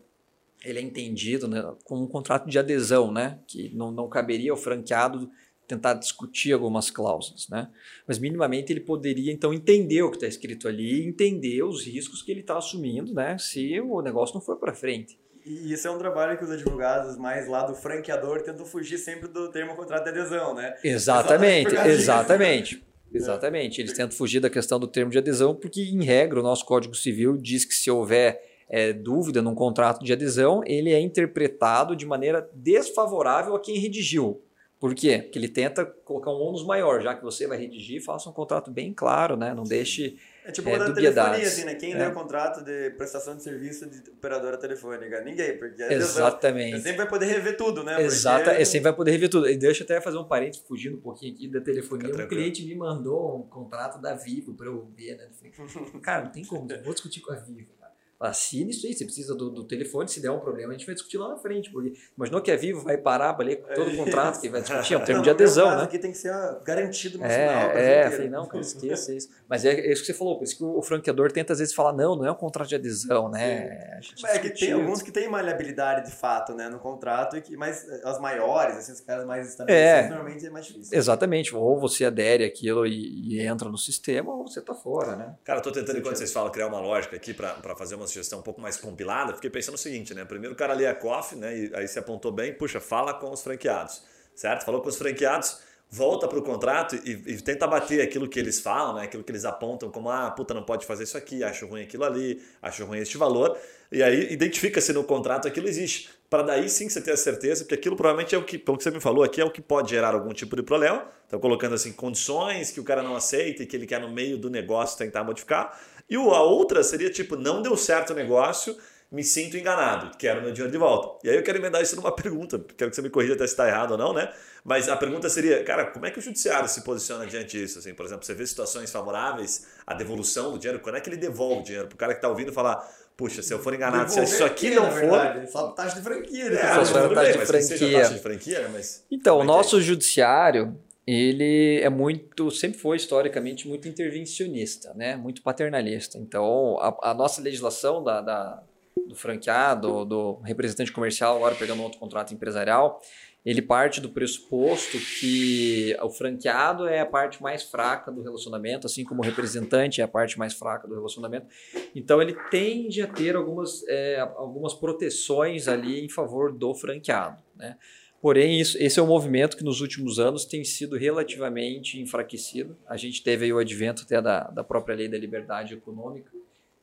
ele 0.64 0.78
é 0.78 0.82
entendido 0.82 1.46
né, 1.46 1.62
como 1.84 2.02
um 2.02 2.08
contrato 2.08 2.48
de 2.48 2.58
adesão, 2.58 3.12
né, 3.12 3.38
que 3.46 3.74
não, 3.74 3.90
não 3.90 4.08
caberia 4.08 4.50
ao 4.50 4.56
franqueado 4.56 5.30
tentar 5.66 5.94
discutir 5.94 6.52
algumas 6.52 6.90
cláusulas, 6.90 7.48
né? 7.48 7.70
Mas 8.06 8.18
minimamente 8.18 8.70
ele 8.70 8.80
poderia 8.80 9.32
então 9.32 9.52
entender 9.52 10.02
o 10.02 10.10
que 10.10 10.16
está 10.16 10.26
escrito 10.26 10.68
ali, 10.68 11.06
entender 11.06 11.62
os 11.62 11.84
riscos 11.86 12.22
que 12.22 12.30
ele 12.30 12.40
está 12.40 12.58
assumindo, 12.58 13.14
né? 13.14 13.38
Se 13.38 13.80
o 13.80 14.02
negócio 14.02 14.34
não 14.34 14.42
for 14.42 14.56
para 14.56 14.74
frente. 14.74 15.18
E 15.44 15.72
isso 15.72 15.86
é 15.86 15.90
um 15.90 15.98
trabalho 15.98 16.38
que 16.38 16.44
os 16.44 16.50
advogados 16.50 17.16
mais 17.16 17.48
lá 17.48 17.64
do 17.64 17.74
franqueador 17.74 18.42
tentam 18.42 18.64
fugir 18.64 18.98
sempre 18.98 19.28
do 19.28 19.50
termo 19.50 19.74
contrato 19.74 20.04
de 20.04 20.10
adesão, 20.10 20.54
né? 20.54 20.74
Exatamente, 20.82 21.74
exatamente. 21.74 22.82
Exatamente. 23.14 23.80
Eles 23.80 23.92
tentam 23.92 24.16
fugir 24.16 24.40
da 24.40 24.50
questão 24.50 24.80
do 24.80 24.88
termo 24.88 25.08
de 25.08 25.18
adesão, 25.18 25.54
porque, 25.54 25.80
em 25.80 26.02
regra, 26.02 26.40
o 26.40 26.42
nosso 26.42 26.66
Código 26.66 26.96
Civil 26.96 27.36
diz 27.36 27.64
que 27.64 27.72
se 27.72 27.88
houver 27.88 28.42
é, 28.68 28.92
dúvida 28.92 29.42
num 29.42 29.54
contrato 29.54 30.04
de 30.04 30.12
adesão, 30.12 30.62
ele 30.66 30.92
é 30.92 31.00
interpretado 31.00 31.94
de 31.94 32.06
maneira 32.06 32.48
desfavorável 32.54 33.54
a 33.54 33.60
quem 33.60 33.78
redigiu. 33.78 34.42
Por 34.84 34.94
quê? 34.94 35.20
Porque 35.22 35.38
ele 35.38 35.48
tenta 35.48 35.84
colocar 35.84 36.30
um 36.30 36.40
ônus 36.40 36.62
maior, 36.62 37.00
já 37.00 37.14
que 37.14 37.22
você 37.22 37.46
vai 37.46 37.56
redigir, 37.56 38.04
faça 38.04 38.28
um 38.28 38.32
contrato 38.32 38.70
bem 38.70 38.92
claro, 38.92 39.34
né? 39.36 39.54
Não 39.54 39.64
deixe 39.64 40.18
é 40.44 40.52
tipo 40.52 40.68
é, 40.68 40.92
telefonia, 40.92 41.46
assim, 41.46 41.64
né? 41.64 41.74
Quem 41.74 41.94
é. 41.94 41.96
lê 41.96 42.06
o 42.08 42.12
contrato 42.12 42.62
de 42.62 42.90
prestação 42.90 43.34
de 43.34 43.42
serviço 43.42 43.88
de 43.88 44.10
operadora 44.10 44.58
telefônica? 44.58 45.22
Ninguém, 45.22 45.56
porque 45.56 45.82
Exatamente. 45.84 46.76
Você 46.76 46.82
sempre 46.82 46.98
vai 46.98 47.08
poder 47.08 47.26
rever 47.26 47.56
tudo, 47.56 47.82
né? 47.82 48.02
Exato, 48.02 48.44
porque... 48.44 48.60
é, 48.60 48.64
sempre 48.66 48.84
vai 48.84 48.92
poder 48.92 49.12
rever 49.12 49.30
tudo. 49.30 49.48
E 49.48 49.56
deixa 49.56 49.82
eu 49.82 49.84
até 49.86 50.00
fazer 50.02 50.18
um 50.18 50.24
parênteses, 50.24 50.66
fugindo 50.66 50.98
um 50.98 51.00
pouquinho 51.00 51.32
aqui 51.32 51.48
da 51.48 51.62
telefonia. 51.62 52.14
Um 52.14 52.28
cliente 52.28 52.62
me 52.62 52.74
mandou 52.74 53.38
um 53.38 53.42
contrato 53.44 53.98
da 54.02 54.14
Vivo 54.14 54.52
para 54.52 54.66
eu 54.66 54.86
ver, 54.94 55.16
né? 55.16 55.28
Falei, 55.32 55.52
cara, 56.02 56.24
não 56.24 56.30
tem 56.30 56.44
como, 56.44 56.68
vou 56.84 56.92
discutir 56.92 57.20
com 57.20 57.32
a 57.32 57.36
Vivo 57.36 57.72
assine 58.20 58.70
isso 58.70 58.86
aí, 58.86 58.94
você 58.94 59.04
precisa 59.04 59.34
do, 59.34 59.50
do, 59.50 59.64
telefone, 59.64 60.08
se 60.08 60.20
der 60.20 60.30
um 60.30 60.40
problema, 60.40 60.72
a 60.72 60.76
gente 60.76 60.86
vai 60.86 60.94
discutir 60.94 61.18
lá 61.18 61.28
na 61.28 61.36
frente, 61.36 61.70
porque 61.70 61.92
imaginou 62.16 62.40
que 62.40 62.50
a 62.50 62.56
Vivo 62.56 62.80
vai 62.82 62.96
parar 62.96 63.34
para 63.34 63.44
ler 63.44 63.56
todo 63.74 63.90
o 63.90 63.96
contrato 63.96 64.40
que 64.40 64.48
vai 64.48 64.60
discutir, 64.60 64.94
é 64.94 64.98
um 64.98 65.04
termo 65.04 65.22
de 65.22 65.30
adesão, 65.30 65.76
né? 65.76 65.82
aqui 65.84 65.98
tem 65.98 66.12
que 66.12 66.18
ser 66.18 66.32
garantido 66.64 67.18
no 67.18 67.24
é, 67.24 67.28
final. 67.28 67.70
É, 67.70 68.10
falei, 68.10 68.28
não, 68.28 68.46
cara, 68.46 68.60
esqueça 68.60 69.14
isso. 69.14 69.28
Mas 69.48 69.64
é, 69.64 69.72
é, 69.72 69.92
isso 69.92 70.02
que 70.02 70.06
você 70.06 70.14
falou, 70.14 70.38
por 70.38 70.44
isso 70.44 70.56
que 70.56 70.64
o, 70.64 70.82
franqueador 70.82 71.30
tenta 71.32 71.52
às 71.52 71.58
vezes 71.58 71.74
falar, 71.74 71.92
não, 71.92 72.16
não 72.16 72.26
é 72.26 72.30
um 72.30 72.36
contrato 72.36 72.68
de 72.68 72.74
adesão, 72.74 73.28
né? 73.28 74.00
É 74.26 74.38
que 74.38 74.50
tem 74.50 74.72
alguns 74.72 75.02
que 75.02 75.10
tem 75.10 75.28
maleabilidade 75.28 76.10
de 76.10 76.16
fato, 76.16 76.54
né, 76.54 76.68
no 76.68 76.78
contrato, 76.78 77.40
que, 77.40 77.56
mas 77.56 77.88
as 78.04 78.20
maiores, 78.20 78.76
assim, 78.76 78.92
os 78.92 79.00
caras 79.00 79.24
mais 79.26 79.48
estabelecidos, 79.48 80.06
é, 80.06 80.08
normalmente 80.08 80.46
é 80.46 80.50
mais 80.50 80.66
difícil. 80.66 80.96
Exatamente, 80.96 81.54
ou 81.54 81.78
você 81.78 82.04
adere 82.04 82.44
aquilo 82.44 82.86
e, 82.86 83.34
e 83.34 83.40
entra 83.40 83.68
no 83.68 83.78
sistema, 83.78 84.32
ou 84.32 84.46
você 84.46 84.60
tá 84.60 84.74
fora, 84.74 85.16
né? 85.16 85.34
Cara, 85.44 85.58
eu 85.58 85.62
tô 85.62 85.72
tentando, 85.72 85.98
enquanto 85.98 86.16
vocês 86.16 86.32
falam, 86.32 86.50
criar 86.50 86.66
uma 86.66 86.80
lógica 86.80 87.16
aqui 87.16 87.34
para 87.34 87.76
fazer 87.76 87.94
uma 87.94 88.06
sugestão 88.14 88.38
um 88.38 88.42
pouco 88.42 88.60
mais 88.60 88.76
compilada, 88.76 89.34
fiquei 89.34 89.50
pensando 89.50 89.74
o 89.74 89.78
seguinte, 89.78 90.14
né? 90.14 90.24
Primeiro 90.24 90.54
o 90.54 90.56
cara 90.56 90.72
lê 90.74 90.86
a 90.86 90.94
COF, 90.94 91.36
né? 91.36 91.56
E 91.56 91.74
aí 91.74 91.86
se 91.86 91.98
apontou 91.98 92.32
bem, 92.32 92.52
puxa, 92.52 92.80
fala 92.80 93.14
com 93.14 93.30
os 93.30 93.42
franqueados, 93.42 94.02
certo? 94.34 94.64
Falou 94.64 94.80
com 94.80 94.88
os 94.88 94.96
franqueados, 94.96 95.58
volta 95.94 96.26
para 96.26 96.38
o 96.38 96.42
contrato 96.42 96.96
e, 97.04 97.12
e, 97.26 97.40
tenta 97.40 97.66
bater 97.68 98.00
aquilo 98.00 98.28
que 98.28 98.38
eles 98.38 98.58
falam, 98.58 98.96
né? 98.96 99.04
aquilo 99.04 99.22
que 99.22 99.30
eles 99.30 99.44
apontam 99.44 99.90
como, 99.90 100.10
ah, 100.10 100.30
puta, 100.30 100.52
não 100.52 100.64
pode 100.64 100.84
fazer 100.84 101.04
isso 101.04 101.16
aqui, 101.16 101.44
acho 101.44 101.66
ruim 101.66 101.82
aquilo 101.82 102.04
ali, 102.04 102.42
acho 102.60 102.84
ruim 102.84 102.98
este 102.98 103.16
valor. 103.16 103.56
E 103.92 104.02
aí 104.02 104.32
identifica 104.32 104.80
se 104.80 104.92
no 104.92 105.04
contrato 105.04 105.46
aquilo 105.46 105.68
existe. 105.68 106.10
Para 106.28 106.42
daí 106.42 106.68
sim 106.68 106.88
você 106.88 107.00
ter 107.00 107.12
a 107.12 107.16
certeza, 107.16 107.64
que 107.64 107.74
aquilo 107.74 107.94
provavelmente 107.94 108.34
é 108.34 108.38
o 108.38 108.42
que, 108.42 108.58
pelo 108.58 108.76
que 108.76 108.82
você 108.82 108.90
me 108.90 108.98
falou 108.98 109.22
aqui, 109.22 109.40
é 109.40 109.44
o 109.44 109.50
que 109.50 109.62
pode 109.62 109.90
gerar 109.90 110.14
algum 110.14 110.32
tipo 110.32 110.56
de 110.56 110.64
problema. 110.64 111.06
Então 111.28 111.38
colocando 111.38 111.76
assim, 111.76 111.92
condições 111.92 112.72
que 112.72 112.80
o 112.80 112.84
cara 112.84 113.00
não 113.00 113.14
aceita 113.14 113.62
e 113.62 113.66
que 113.66 113.76
ele 113.76 113.86
quer 113.86 114.00
no 114.00 114.10
meio 114.10 114.36
do 114.36 114.50
negócio 114.50 114.98
tentar 114.98 115.22
modificar. 115.22 115.78
E 116.08 116.16
a 116.16 116.42
outra 116.42 116.82
seria 116.82 117.10
tipo, 117.10 117.36
não 117.36 117.62
deu 117.62 117.76
certo 117.76 118.10
o 118.10 118.14
negócio, 118.14 118.76
me 119.14 119.22
sinto 119.22 119.56
enganado, 119.56 120.16
quero 120.18 120.42
meu 120.42 120.50
dinheiro 120.50 120.72
de 120.72 120.78
volta. 120.78 121.24
E 121.24 121.30
aí 121.30 121.36
eu 121.36 121.42
quero 121.42 121.58
emendar 121.58 121.80
isso 121.80 121.94
numa 121.94 122.10
pergunta, 122.14 122.58
quero 122.76 122.90
que 122.90 122.96
você 122.96 123.02
me 123.02 123.10
corrija 123.10 123.34
até 123.34 123.46
se 123.46 123.52
está 123.52 123.68
errado 123.68 123.92
ou 123.92 123.98
não, 123.98 124.12
né? 124.12 124.32
Mas 124.64 124.88
a 124.88 124.96
pergunta 124.96 125.28
seria, 125.28 125.62
cara, 125.62 125.86
como 125.86 126.04
é 126.06 126.10
que 126.10 126.18
o 126.18 126.22
judiciário 126.22 126.68
se 126.68 126.82
posiciona 126.82 127.26
diante 127.26 127.58
disso? 127.58 127.78
Assim, 127.78 127.94
por 127.94 128.04
exemplo, 128.06 128.24
você 128.24 128.34
vê 128.34 128.46
situações 128.46 128.90
favoráveis 128.90 129.66
à 129.86 129.94
devolução 129.94 130.52
do 130.52 130.58
dinheiro, 130.58 130.80
quando 130.80 130.96
é 130.96 131.00
que 131.00 131.08
ele 131.08 131.16
devolve 131.16 131.60
o 131.60 131.64
dinheiro? 131.64 131.86
Para 131.86 131.94
o 131.94 131.98
cara 131.98 132.12
que 132.12 132.18
está 132.18 132.28
ouvindo 132.28 132.52
falar, 132.52 132.90
puxa, 133.16 133.42
se 133.42 133.52
eu 133.54 133.58
for 133.58 133.72
enganado, 133.72 134.06
Devolver 134.06 134.26
se 134.26 134.34
isso 134.34 134.44
aqui 134.44 134.70
não 134.70 134.90
for... 134.90 135.00
Verdade, 135.00 135.52
só 135.52 135.68
taxa 135.68 135.96
de 135.96 136.02
franquia. 136.02 136.50
Né? 136.50 136.56
É, 136.56 136.60
taxa 136.60 136.84
de 136.84 137.46
franquia. 137.46 138.00
Taxa 138.00 138.14
de 138.14 138.20
franquia 138.20 138.60
né? 138.62 138.70
mas... 138.72 139.04
Então, 139.10 139.38
o 139.38 139.42
é 139.42 139.44
nosso 139.44 139.78
é? 139.78 139.80
judiciário, 139.80 140.76
ele 141.06 141.80
é 141.80 141.88
muito, 141.88 142.50
sempre 142.50 142.78
foi 142.78 142.96
historicamente 142.96 143.68
muito 143.68 143.86
intervencionista, 143.86 144.94
né? 144.94 145.16
muito 145.16 145.42
paternalista. 145.42 146.18
Então, 146.18 146.78
a, 146.80 147.10
a 147.10 147.14
nossa 147.14 147.42
legislação 147.42 148.02
da, 148.02 148.20
da, 148.20 148.62
do 149.06 149.14
franqueado, 149.14 150.04
do 150.04 150.36
representante 150.40 150.92
comercial, 150.92 151.36
agora 151.36 151.54
pegando 151.54 151.82
outro 151.82 151.98
contrato 151.98 152.32
empresarial, 152.32 153.00
ele 153.44 153.60
parte 153.60 154.00
do 154.00 154.08
pressuposto 154.08 154.96
que 155.20 155.94
o 156.00 156.08
franqueado 156.08 156.88
é 156.88 157.00
a 157.00 157.06
parte 157.06 157.42
mais 157.42 157.62
fraca 157.62 158.10
do 158.10 158.22
relacionamento, 158.22 158.86
assim 158.86 159.04
como 159.04 159.20
o 159.20 159.24
representante 159.24 160.00
é 160.00 160.04
a 160.04 160.08
parte 160.08 160.38
mais 160.38 160.54
fraca 160.54 160.88
do 160.88 160.94
relacionamento. 160.94 161.46
Então 161.94 162.22
ele 162.22 162.34
tende 162.50 163.02
a 163.02 163.06
ter 163.06 163.36
algumas, 163.36 163.86
é, 163.86 164.18
algumas 164.36 164.72
proteções 164.72 165.68
ali 165.68 166.02
em 166.02 166.08
favor 166.08 166.56
do 166.56 166.74
franqueado. 166.74 167.36
Né? 167.54 167.76
Porém, 168.24 168.58
isso, 168.58 168.78
esse 168.80 168.98
é 168.98 169.02
um 169.02 169.06
movimento 169.06 169.54
que 169.54 169.62
nos 169.62 169.82
últimos 169.82 170.18
anos 170.18 170.46
tem 170.46 170.64
sido 170.64 170.96
relativamente 170.96 172.00
enfraquecido. 172.00 172.74
A 172.86 172.96
gente 172.96 173.22
teve 173.22 173.44
aí 173.44 173.52
o 173.52 173.58
advento 173.58 174.02
até 174.02 174.18
da, 174.18 174.44
da 174.44 174.64
própria 174.64 174.96
lei 174.96 175.08
da 175.08 175.18
liberdade 175.18 175.74
econômica, 175.74 176.32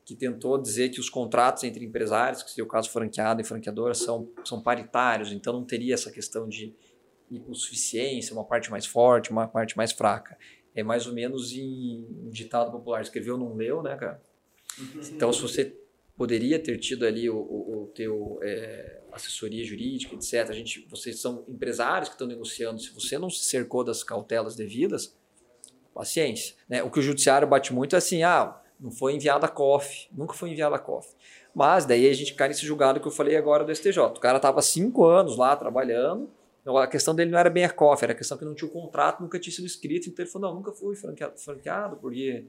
que 0.04 0.14
tentou 0.14 0.56
dizer 0.56 0.90
que 0.90 1.00
os 1.00 1.10
contratos 1.10 1.64
entre 1.64 1.84
empresários, 1.84 2.44
que 2.44 2.50
seria 2.50 2.62
o 2.62 2.68
caso 2.68 2.90
franqueado 2.90 3.40
e 3.40 3.44
franqueadora, 3.44 3.92
são, 3.92 4.30
são 4.44 4.62
paritários, 4.62 5.32
então 5.32 5.52
não 5.52 5.64
teria 5.64 5.94
essa 5.94 6.12
questão 6.12 6.48
de 6.48 6.76
hipossuficiência, 7.28 8.32
uma 8.32 8.44
parte 8.44 8.70
mais 8.70 8.86
forte, 8.86 9.32
uma 9.32 9.48
parte 9.48 9.76
mais 9.76 9.90
fraca. 9.90 10.38
É 10.76 10.84
mais 10.84 11.08
ou 11.08 11.12
menos 11.12 11.50
em 11.52 12.06
um 12.24 12.30
ditado 12.30 12.70
popular, 12.70 13.02
escreveu, 13.02 13.36
não 13.36 13.56
leu, 13.56 13.82
né, 13.82 13.96
cara? 13.96 14.22
Então, 15.10 15.32
se 15.32 15.42
você 15.42 15.76
poderia 16.16 16.60
ter 16.60 16.78
tido 16.78 17.04
ali 17.04 17.28
o, 17.28 17.34
o, 17.36 17.82
o 17.82 17.86
teu 17.88 18.38
é, 18.44 19.01
assessoria 19.12 19.64
jurídica, 19.64 20.14
etc. 20.14 20.48
A 20.48 20.52
gente, 20.52 20.86
vocês 20.88 21.20
são 21.20 21.44
empresários 21.48 22.08
que 22.08 22.14
estão 22.14 22.26
negociando. 22.26 22.80
Se 22.80 22.90
você 22.92 23.18
não 23.18 23.30
se 23.30 23.44
cercou 23.44 23.84
das 23.84 24.02
cautelas 24.02 24.56
devidas, 24.56 25.16
paciência. 25.94 26.54
Né? 26.68 26.82
O 26.82 26.90
que 26.90 26.98
o 26.98 27.02
judiciário 27.02 27.46
bate 27.46 27.72
muito 27.72 27.94
é 27.94 27.98
assim, 27.98 28.22
ah, 28.22 28.58
não 28.80 28.90
foi 28.90 29.14
enviada 29.14 29.46
a 29.46 29.48
COF, 29.48 30.08
nunca 30.12 30.34
foi 30.34 30.50
enviada 30.50 30.74
a 30.74 30.78
COF. 30.78 31.08
Mas 31.54 31.84
daí 31.84 32.08
a 32.08 32.14
gente 32.14 32.34
cai 32.34 32.48
nesse 32.48 32.64
julgado 32.64 32.98
que 32.98 33.06
eu 33.06 33.12
falei 33.12 33.36
agora 33.36 33.64
do 33.64 33.74
STJ. 33.74 33.98
O 33.98 34.20
cara 34.20 34.38
estava 34.38 34.62
cinco 34.62 35.04
anos 35.04 35.36
lá 35.36 35.54
trabalhando, 35.54 36.30
então, 36.62 36.76
a 36.78 36.86
questão 36.86 37.12
dele 37.12 37.30
não 37.30 37.38
era 37.38 37.50
bem 37.50 37.64
a 37.64 37.70
COF, 37.70 38.04
era 38.04 38.12
a 38.12 38.16
questão 38.16 38.38
que 38.38 38.44
não 38.44 38.54
tinha 38.54 38.68
o 38.68 38.72
contrato, 38.72 39.20
nunca 39.20 39.38
tinha 39.38 39.52
sido 39.52 39.66
escrito, 39.66 40.08
então 40.08 40.24
ele 40.24 40.30
falou, 40.30 40.48
não, 40.48 40.56
nunca 40.56 40.72
fui 40.72 40.94
franqueado, 40.94 41.36
franqueado 41.36 41.96
porque 41.96 42.46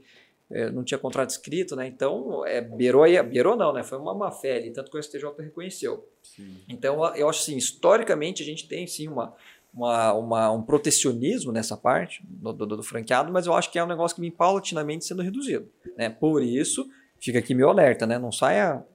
não 0.72 0.84
tinha 0.84 0.98
contrato 0.98 1.32
escrito, 1.32 1.76
né? 1.76 1.88
Então, 1.88 2.46
é, 2.46 2.62
beirou, 2.62 3.04
beirou 3.24 3.56
não, 3.56 3.74
né? 3.74 3.84
Foi 3.84 3.98
uma 3.98 4.14
má 4.14 4.32
fé 4.32 4.58
ali, 4.58 4.72
tanto 4.72 4.92
que 4.92 4.98
o 4.98 5.02
STJ 5.02 5.24
reconheceu. 5.40 6.08
Sim. 6.22 6.58
Então, 6.70 7.04
eu 7.16 7.28
acho 7.30 7.42
assim, 7.42 7.58
historicamente 7.58 8.44
a 8.44 8.46
gente 8.46 8.68
tem 8.68 8.86
sim 8.86 9.08
uma, 9.08 9.36
uma, 9.74 10.14
uma, 10.14 10.52
um 10.52 10.62
protecionismo 10.62 11.52
nessa 11.52 11.76
parte 11.76 12.24
do, 12.28 12.54
do, 12.54 12.66
do, 12.66 12.84
franqueado, 12.84 13.32
mas 13.32 13.48
eu 13.48 13.54
acho 13.54 13.72
que 13.72 13.80
é 13.80 13.84
um 13.84 13.88
negócio 13.88 14.16
que 14.16 14.22
vem 14.22 14.32
paulatinamente 14.32 15.06
sendo 15.06 15.24
reduzido. 15.24 15.68
Né? 15.98 16.10
Por 16.10 16.44
isso, 16.44 16.88
fica 17.20 17.40
aqui 17.40 17.56
meu 17.56 17.70
alerta, 17.70 18.06
né? 18.06 18.20
Não 18.20 18.32
saia 18.32 18.86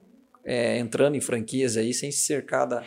é, 0.45 0.79
entrando 0.79 1.17
em 1.17 1.21
franquias 1.21 1.77
aí 1.77 1.93
sem 1.93 2.13
se 2.13 2.23
cercar 2.23 2.67
da, 2.67 2.85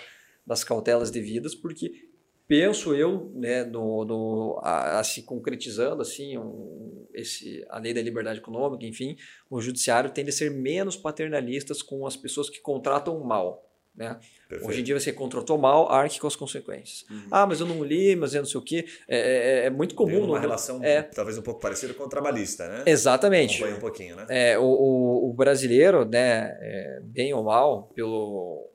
das 0.47 0.63
cautelas 0.63 1.11
devidas, 1.11 1.53
porque 1.53 2.09
penso 2.51 2.93
eu, 2.93 3.31
né, 3.33 3.63
no, 3.63 4.03
no 4.03 4.59
a, 4.61 4.99
a, 4.99 5.03
se 5.05 5.23
concretizando 5.23 6.01
assim, 6.01 6.37
um, 6.37 7.07
esse, 7.13 7.65
a 7.69 7.79
lei 7.79 7.93
da 7.93 8.01
liberdade 8.01 8.39
econômica, 8.39 8.85
enfim, 8.85 9.15
o 9.49 9.61
judiciário 9.61 10.09
tende 10.09 10.31
a 10.31 10.33
ser 10.33 10.51
menos 10.51 10.97
paternalistas 10.97 11.81
com 11.81 12.05
as 12.05 12.17
pessoas 12.17 12.49
que 12.49 12.59
contratam 12.59 13.17
mal. 13.23 13.65
Né? 13.95 14.19
Hoje 14.63 14.81
em 14.81 14.83
dia 14.83 14.99
você 14.99 15.13
contratou 15.13 15.57
mal, 15.57 15.89
arque 15.89 16.19
com 16.19 16.27
as 16.27 16.35
consequências. 16.35 17.09
Uhum. 17.09 17.27
Ah, 17.31 17.47
mas 17.47 17.61
eu 17.61 17.65
não 17.65 17.81
li, 17.85 18.17
mas 18.17 18.35
eu 18.35 18.41
não 18.41 18.49
sei 18.49 18.59
o 18.59 18.63
quê. 18.63 18.85
É, 19.07 19.17
é, 19.17 19.65
é 19.67 19.69
muito 19.69 19.95
comum. 19.95 20.11
Tem 20.11 20.19
uma 20.19 20.35
no... 20.35 20.41
relação 20.41 20.83
é... 20.83 21.03
talvez 21.03 21.37
um 21.37 21.41
pouco 21.41 21.61
parecida 21.61 21.93
com 21.93 22.03
o 22.03 22.09
trabalhista, 22.09 22.67
né? 22.67 22.83
Exatamente. 22.85 23.63
um 23.63 23.79
pouquinho, 23.79 24.17
né? 24.17 24.25
É, 24.27 24.59
o, 24.59 24.63
o, 24.63 25.29
o 25.29 25.33
brasileiro, 25.33 26.03
né, 26.03 26.57
é, 26.59 26.99
bem 27.01 27.33
ou 27.33 27.45
mal, 27.45 27.83
pelo, 27.95 28.69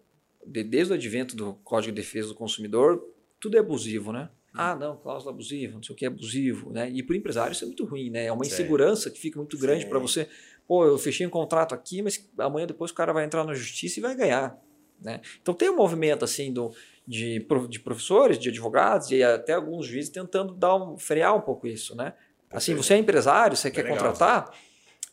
desde 0.47 0.95
o 0.95 0.97
advento 0.97 1.37
do 1.37 1.53
Código 1.57 1.95
de 1.95 2.01
Defesa 2.01 2.29
do 2.29 2.35
Consumidor, 2.35 3.03
tudo 3.47 3.57
é 3.57 3.61
abusivo, 3.61 4.13
né? 4.13 4.29
Hum. 4.49 4.59
Ah, 4.59 4.75
não, 4.75 4.97
cláusula 4.97 5.33
abusiva, 5.33 5.75
não 5.75 5.83
sei 5.83 5.95
o 5.95 5.97
que 5.97 6.05
é 6.05 6.09
abusivo, 6.09 6.73
né? 6.73 6.91
E 6.91 7.03
para 7.03 7.15
o 7.15 7.17
empresário 7.17 7.53
isso 7.53 7.63
é 7.63 7.67
muito 7.67 7.85
ruim, 7.85 8.11
né? 8.11 8.27
É 8.27 8.33
uma 8.33 8.45
insegurança 8.45 9.09
que 9.09 9.21
fica 9.21 9.39
muito 9.39 9.57
grande 9.57 9.87
para 9.87 9.99
você. 10.01 10.29
Pô, 10.67 10.85
eu 10.85 10.99
fechei 10.99 11.25
um 11.25 11.31
contrato 11.31 11.75
aqui, 11.75 12.03
mas 12.03 12.29
amanhã 12.39 12.67
depois 12.67 12.91
o 12.91 12.95
cara 12.95 13.13
vai 13.13 13.25
entrar 13.25 13.45
na 13.45 13.55
justiça 13.55 14.01
e 14.01 14.03
vai 14.03 14.17
ganhar, 14.17 14.61
né? 15.01 15.21
Então 15.41 15.55
tem 15.55 15.71
um 15.71 15.77
movimento 15.77 16.25
assim 16.25 16.53
do, 16.53 16.75
de, 17.07 17.47
de 17.69 17.79
professores, 17.79 18.37
de 18.37 18.49
advogados 18.49 19.13
e 19.13 19.23
até 19.23 19.53
alguns 19.53 19.87
juízes 19.87 20.11
tentando 20.11 20.53
dar 20.55 20.75
um, 20.75 20.99
frear 20.99 21.37
um 21.37 21.41
pouco 21.41 21.69
isso, 21.69 21.95
né? 21.95 22.15
Assim, 22.51 22.75
você 22.75 22.95
é 22.95 22.99
empresário, 22.99 23.57
você 23.57 23.71
quer 23.71 23.83
legal, 23.83 23.99
contratar, 23.99 24.51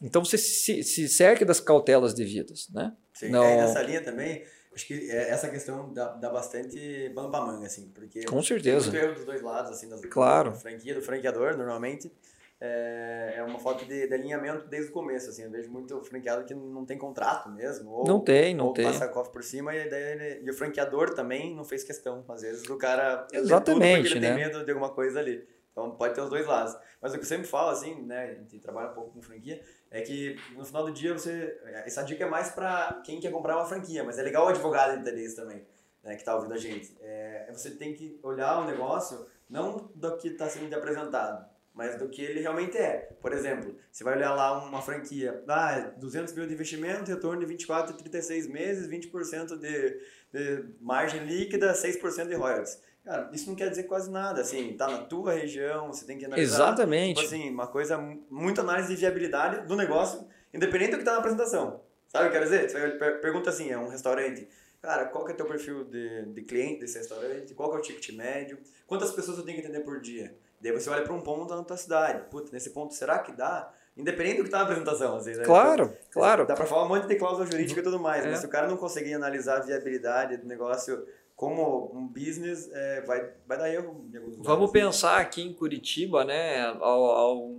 então 0.02 0.24
você 0.24 0.38
se, 0.38 0.84
se 0.84 1.08
cerque 1.08 1.44
das 1.44 1.60
cautelas 1.60 2.14
devidas, 2.14 2.70
né? 2.70 2.94
Sim, 3.14 3.30
não... 3.30 3.44
é 3.44 3.58
nessa 3.58 3.82
linha 3.82 4.02
também 4.02 4.44
Acho 4.74 4.88
que 4.88 5.12
é, 5.12 5.30
essa 5.30 5.50
questão 5.50 5.94
dá, 5.94 6.10
dá 6.14 6.30
bastante 6.30 7.12
pano 7.14 7.30
pra 7.30 7.42
manga, 7.42 7.66
assim, 7.66 7.92
porque... 7.94 8.24
Com 8.24 8.42
certeza. 8.42 8.96
Erro 8.96 9.14
dos 9.14 9.26
dois 9.26 9.42
lados, 9.42 9.72
assim, 9.72 9.88
das, 9.88 10.04
claro. 10.06 10.52
da 10.52 10.56
franquia, 10.56 10.96
do 10.96 11.02
franqueador, 11.02 11.56
normalmente, 11.56 12.12
é, 12.60 13.36
é 13.38 13.44
uma 13.44 13.60
falta 13.60 13.86
de, 13.86 14.08
de, 14.08 14.14
alinhamento 14.14 14.68
desde 14.68 14.90
o 14.90 14.94
começo, 14.94 15.30
assim, 15.30 15.44
eu 15.44 15.52
vejo 15.52 15.70
muito 15.70 16.02
franqueado 16.02 16.44
que 16.46 16.56
não 16.56 16.86
tem 16.86 16.98
contrato 16.98 17.52
mesmo, 17.52 17.92
ou, 17.92 18.08
não 18.08 18.20
tem, 18.20 18.56
não 18.56 18.68
ou 18.68 18.74
tem. 18.74 18.86
passa 18.86 19.06
a 19.06 19.10
cofre 19.10 19.34
por 19.34 19.44
cima 19.44 19.76
e, 19.76 19.90
daí 19.90 20.42
e 20.44 20.50
o 20.50 20.54
franqueador 20.54 21.14
também 21.14 21.56
não 21.56 21.64
fez 21.64 21.84
questão, 21.84 22.26
às 22.28 22.42
vezes, 22.42 22.64
do 22.64 22.78
cara... 22.78 23.28
Exatamente, 23.32 24.14
ele 24.14 24.22
né? 24.22 24.36
tem 24.36 24.46
medo 24.46 24.66
de 24.66 24.72
alguma 24.72 24.90
coisa 24.90 25.20
ali. 25.20 25.46
Então 25.74 25.92
pode 25.92 26.14
ter 26.14 26.22
os 26.22 26.30
dois 26.30 26.46
lados. 26.46 26.78
Mas 27.02 27.12
o 27.12 27.16
que 27.16 27.24
eu 27.24 27.28
sempre 27.28 27.48
falo, 27.48 27.72
assim, 27.72 28.04
né, 28.04 28.30
a 28.30 28.34
gente 28.36 28.60
trabalha 28.60 28.92
um 28.92 28.94
pouco 28.94 29.12
com 29.12 29.22
franquia, 29.22 29.62
é 29.92 30.02
que 30.02 30.38
no 30.56 30.64
final 30.64 30.86
do 30.86 30.94
dia 30.94 31.14
você. 31.14 31.60
Essa 31.86 32.04
dica 32.04 32.24
é 32.24 32.30
mais 32.30 32.52
para 32.52 33.02
quem 33.04 33.20
quer 33.20 33.32
comprar 33.32 33.58
uma 33.58 33.66
franquia, 33.66 34.04
mas 34.04 34.18
é 34.18 34.22
legal 34.22 34.46
o 34.46 34.50
advogado 34.50 35.00
entender 35.00 35.26
isso 35.26 35.36
também, 35.36 35.66
né, 36.04 36.14
que 36.14 36.22
está 36.22 36.36
ouvindo 36.36 36.54
a 36.54 36.58
gente. 36.58 36.96
É, 37.02 37.50
você 37.52 37.72
tem 37.72 37.94
que 37.94 38.20
olhar 38.24 38.60
o 38.60 38.66
negócio 38.66 39.26
não 39.50 39.92
do 39.96 40.16
que 40.18 40.30
está 40.30 40.48
sendo 40.48 40.74
apresentado, 40.76 41.46
mas 41.74 41.98
do 41.98 42.08
que 42.08 42.22
ele 42.22 42.40
realmente 42.40 42.78
é. 42.78 43.10
Por 43.20 43.34
exemplo, 43.34 43.76
você 43.92 44.04
vai 44.04 44.16
olhar 44.16 44.34
lá 44.36 44.64
uma 44.64 44.82
franquia, 44.82 45.44
ah, 45.48 45.92
200 45.98 46.34
mil 46.34 46.46
de 46.46 46.54
investimento, 46.54 47.10
retorno 47.10 47.40
de 47.40 47.48
24 47.48 47.94
e 47.94 47.98
36 47.98 48.48
meses, 48.48 48.88
20% 48.88 49.58
de, 49.58 50.00
de 50.32 50.66
margem 50.80 51.26
líquida, 51.26 51.74
6% 51.74 52.28
de 52.28 52.36
royalties. 52.36 52.80
Cara, 53.04 53.30
isso 53.34 53.50
não 53.50 53.56
quer 53.56 53.70
dizer 53.70 53.84
quase 53.84 54.10
nada, 54.10 54.42
assim, 54.42 54.74
tá 54.78 54.88
na 54.88 55.00
tua 55.00 55.34
região, 55.34 55.88
você 55.88 56.06
tem 56.06 56.18
que 56.18 56.26
analisar. 56.26 56.56
Exatamente. 56.56 57.22
Tipo 57.22 57.28
assim, 57.28 57.50
uma 57.50 57.68
coisa, 57.68 57.98
muito 58.30 58.62
análise 58.62 58.88
de 58.88 58.96
viabilidade 58.96 59.68
do 59.68 59.76
negócio, 59.76 60.26
independente 60.54 60.92
do 60.92 60.98
que 61.00 61.04
tá 61.04 61.12
na 61.12 61.18
apresentação. 61.18 61.82
Sabe 62.08 62.28
o 62.28 62.32
que 62.32 62.38
eu 62.38 62.42
quero 62.42 62.52
dizer? 62.52 62.70
Você 62.70 63.12
pergunta 63.22 63.50
assim, 63.50 63.72
é 63.72 63.78
um 63.78 63.90
restaurante, 63.90 64.48
cara, 64.82 65.06
qual 65.06 65.26
que 65.26 65.34
é 65.34 65.36
teu 65.36 65.46
perfil 65.46 65.84
de, 65.84 66.28
de 66.28 66.42
cliente 66.44 66.80
desse 66.80 66.98
restaurante? 66.98 67.54
Qual 67.54 67.70
que 67.72 67.76
é 67.76 67.80
o 67.80 67.82
ticket 67.82 68.16
médio? 68.16 68.58
Quantas 68.88 69.12
pessoas 69.12 69.38
eu 69.38 69.44
tenho 69.44 69.60
que 69.60 69.66
atender 69.66 69.84
por 69.84 70.00
dia? 70.00 70.34
Daí 70.62 70.72
você 70.72 70.90
olha 70.90 71.04
para 71.04 71.14
um 71.14 71.20
ponto 71.20 71.54
na 71.54 71.64
tua 71.64 71.76
cidade. 71.76 72.24
Puta, 72.32 72.52
nesse 72.54 72.70
ponto, 72.70 72.94
será 72.94 73.20
que 73.20 73.34
dá? 73.34 73.70
Independente 73.98 74.38
do 74.38 74.44
que 74.46 74.50
tá 74.50 74.60
na 74.60 74.64
apresentação, 74.64 75.18
às 75.18 75.26
vezes. 75.26 75.40
Né? 75.40 75.46
Claro, 75.46 75.84
então, 75.84 75.98
claro. 76.10 76.46
Dá 76.48 76.56
para 76.56 76.66
falar 76.66 76.86
um 76.86 76.88
monte 76.88 77.06
de 77.06 77.16
cláusula 77.16 77.46
jurídica 77.46 77.82
e 77.82 77.84
tudo 77.84 78.00
mais, 78.00 78.26
é. 78.26 78.30
mas 78.30 78.40
se 78.40 78.46
o 78.46 78.50
cara 78.50 78.68
não 78.68 78.78
conseguir 78.78 79.14
analisar 79.14 79.58
a 79.58 79.60
viabilidade 79.60 80.38
do 80.38 80.48
negócio 80.48 81.06
como 81.44 81.92
um 81.94 82.08
business 82.08 82.72
é, 82.72 83.02
vai, 83.02 83.34
vai 83.46 83.58
dar 83.58 83.70
erro 83.70 84.08
em 84.10 84.16
alguns 84.16 84.38
Vamos 84.46 84.72
pensar 84.72 85.20
aqui 85.20 85.42
em 85.42 85.52
Curitiba, 85.52 86.24
né? 86.24 86.62
Ao, 86.62 87.04
ao, 87.04 87.56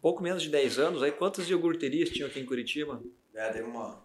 pouco 0.00 0.22
menos 0.22 0.44
de 0.44 0.48
10 0.48 0.78
anos, 0.78 1.02
aí 1.02 1.10
quantas 1.10 1.50
iogurterias 1.50 2.08
tinham 2.08 2.28
aqui 2.28 2.38
em 2.38 2.46
Curitiba? 2.46 3.02
É, 3.34 3.50
teve 3.50 3.68
uma 3.68 4.00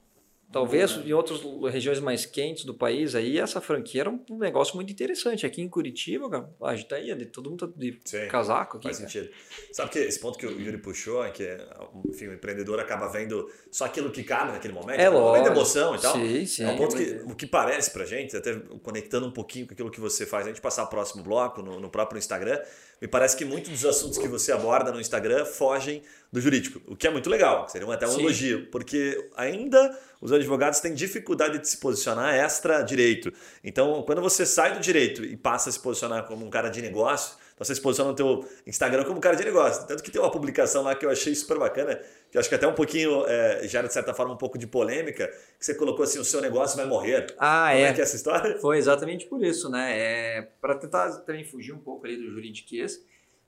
Talvez 0.53 0.91
em 1.03 1.11
outras 1.13 1.41
regiões 1.71 1.99
mais 1.99 2.27
quentes 2.27 2.63
do 2.63 2.75
país, 2.75 3.15
aí 3.15 3.39
essa 3.39 3.59
franquia 3.59 4.01
era 4.01 4.09
um 4.11 4.37
negócio 4.37 4.75
muito 4.75 4.93
interessante. 4.93 5.47
Aqui 5.47 5.63
em 5.63 5.67
Curitiba, 5.67 6.29
cara, 6.29 6.47
a 6.61 6.75
gente 6.75 6.87
tá 6.87 6.95
aí, 6.95 7.25
todo 7.25 7.49
mundo 7.49 7.67
tá 7.67 7.73
de 7.75 7.99
Sim, 8.05 8.27
casaco 8.27 8.77
aqui. 8.77 8.85
Faz 8.85 8.99
cara. 8.99 9.09
sentido. 9.09 9.33
Sabe 9.71 9.89
que 9.89 9.97
esse 9.97 10.19
ponto 10.19 10.37
que 10.37 10.45
o 10.45 10.51
Yuri 10.61 10.77
puxou 10.77 11.25
é 11.25 11.31
que 11.31 11.57
enfim, 12.05 12.27
o 12.27 12.33
empreendedor 12.33 12.79
acaba 12.79 13.07
vendo 13.07 13.49
só 13.71 13.85
aquilo 13.85 14.11
que 14.11 14.23
cabe 14.23 14.51
naquele 14.51 14.75
momento. 14.75 14.99
É 14.99 15.09
lógico. 15.09 15.27
momento 15.27 15.43
de 15.45 15.49
emoção 15.49 15.95
e 15.95 15.99
tal. 15.99 16.15
Sim, 16.15 16.45
sim. 16.45 16.63
É 16.65 16.69
um 16.69 16.77
ponto 16.77 16.95
que, 16.95 17.21
o 17.25 17.35
que 17.35 17.47
parece 17.47 17.89
pra 17.89 18.05
gente, 18.05 18.37
até 18.37 18.53
conectando 18.83 19.25
um 19.25 19.31
pouquinho 19.31 19.65
com 19.65 19.73
aquilo 19.73 19.89
que 19.89 19.99
você 19.99 20.23
faz, 20.23 20.45
a 20.45 20.49
gente 20.49 20.61
passar 20.61 20.83
o 20.83 20.87
próximo 20.87 21.23
bloco 21.23 21.63
no, 21.63 21.79
no 21.79 21.89
próprio 21.89 22.19
Instagram, 22.19 22.61
me 23.01 23.07
parece 23.07 23.35
que 23.35 23.43
muitos 23.43 23.71
dos 23.71 23.85
assuntos 23.85 24.17
que 24.17 24.27
você 24.27 24.51
aborda 24.51 24.91
no 24.91 25.01
Instagram 25.01 25.45
fogem 25.45 26.03
do 26.31 26.39
jurídico, 26.39 26.81
o 26.87 26.95
que 26.95 27.05
é 27.05 27.11
muito 27.11 27.29
legal, 27.29 27.67
seria 27.67 27.91
até 27.93 28.07
um 28.07 28.11
Sim. 28.11 28.21
elogio, 28.21 28.67
porque 28.71 29.29
ainda 29.35 29.99
os 30.21 30.31
advogados 30.43 30.79
têm 30.79 30.93
dificuldade 30.93 31.57
de 31.59 31.67
se 31.67 31.77
posicionar 31.77 32.35
extra 32.35 32.81
direito. 32.81 33.31
Então, 33.63 34.03
quando 34.03 34.21
você 34.21 34.45
sai 34.45 34.73
do 34.73 34.79
direito 34.79 35.23
e 35.23 35.35
passa 35.35 35.69
a 35.69 35.71
se 35.71 35.79
posicionar 35.79 36.25
como 36.27 36.45
um 36.45 36.49
cara 36.49 36.69
de 36.69 36.81
negócio, 36.81 37.35
então 37.53 37.65
você 37.65 37.75
se 37.75 37.81
posiciona 37.81 38.09
no 38.09 38.15
teu 38.15 38.45
Instagram 38.65 39.03
como 39.03 39.17
um 39.17 39.21
cara 39.21 39.35
de 39.35 39.43
negócio. 39.43 39.85
Tanto 39.87 40.03
que 40.03 40.09
tem 40.09 40.19
uma 40.19 40.31
publicação 40.31 40.83
lá 40.83 40.95
que 40.95 41.05
eu 41.05 41.09
achei 41.09 41.33
super 41.35 41.59
bacana, 41.59 41.95
que 42.29 42.37
eu 42.37 42.39
acho 42.39 42.49
que 42.49 42.55
até 42.55 42.67
um 42.67 42.73
pouquinho 42.73 43.25
é, 43.27 43.67
gera, 43.67 43.87
de 43.87 43.93
certa 43.93 44.13
forma, 44.13 44.33
um 44.33 44.37
pouco 44.37 44.57
de 44.57 44.65
polêmica, 44.65 45.27
que 45.27 45.65
você 45.65 45.75
colocou 45.75 46.03
assim, 46.03 46.19
o 46.19 46.25
seu 46.25 46.41
negócio 46.41 46.75
vai 46.75 46.85
morrer. 46.85 47.27
Ah, 47.37 47.69
Como 47.71 47.83
é. 47.83 47.89
é 47.89 47.93
que 47.93 48.01
é 48.01 48.03
essa 48.03 48.15
história? 48.15 48.57
Foi 48.59 48.77
exatamente 48.77 49.25
por 49.27 49.43
isso, 49.43 49.69
né? 49.69 49.97
É, 49.97 50.41
Para 50.59 50.75
tentar 50.75 51.11
também 51.21 51.45
fugir 51.45 51.73
um 51.73 51.79
pouco 51.79 52.05
ali 52.05 52.17
do 52.17 52.31
juridiquês, 52.31 52.99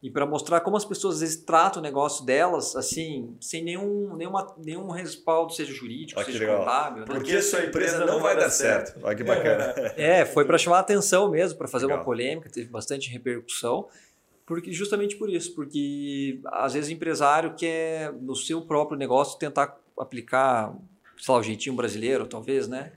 e 0.05 0.09
para 0.11 0.23
mostrar 0.23 0.61
como 0.61 0.77
as 0.77 0.85
pessoas 0.85 1.15
às 1.15 1.21
vezes 1.21 1.37
tratam 1.37 1.81
o 1.81 1.83
negócio 1.83 2.23
delas 2.23 2.75
assim 2.75 3.35
sem 3.41 3.63
nenhum 3.63 4.15
nenhuma, 4.15 4.53
nenhum 4.55 4.91
respaldo 4.91 5.51
seja 5.51 5.73
jurídico 5.73 6.23
seja 6.23 6.37
legal. 6.37 6.59
contábil 6.59 6.99
né? 6.99 7.05
porque 7.07 7.33
né? 7.33 7.41
sua 7.41 7.65
empresa 7.65 8.05
não 8.05 8.19
vai 8.19 8.35
dar 8.35 8.51
certo, 8.51 8.91
certo. 8.91 9.03
olha 9.03 9.15
que 9.15 9.23
bacana 9.23 9.73
é 9.97 10.23
foi 10.23 10.45
para 10.45 10.59
chamar 10.59 10.77
a 10.77 10.81
atenção 10.81 11.31
mesmo 11.31 11.57
para 11.57 11.67
fazer 11.67 11.87
legal. 11.87 11.97
uma 11.97 12.05
polêmica 12.05 12.47
teve 12.51 12.69
bastante 12.69 13.09
repercussão 13.09 13.87
porque 14.45 14.71
justamente 14.71 15.15
por 15.15 15.27
isso 15.27 15.55
porque 15.55 16.39
às 16.51 16.75
vezes 16.75 16.91
o 16.91 16.93
empresário 16.93 17.55
quer 17.55 18.13
no 18.13 18.35
seu 18.35 18.61
próprio 18.61 18.99
negócio 18.99 19.39
tentar 19.39 19.75
aplicar 19.97 20.71
sei 21.17 21.33
lá, 21.33 21.39
o 21.39 21.43
jeitinho 21.43 21.75
brasileiro 21.75 22.27
talvez 22.27 22.67
né 22.67 22.91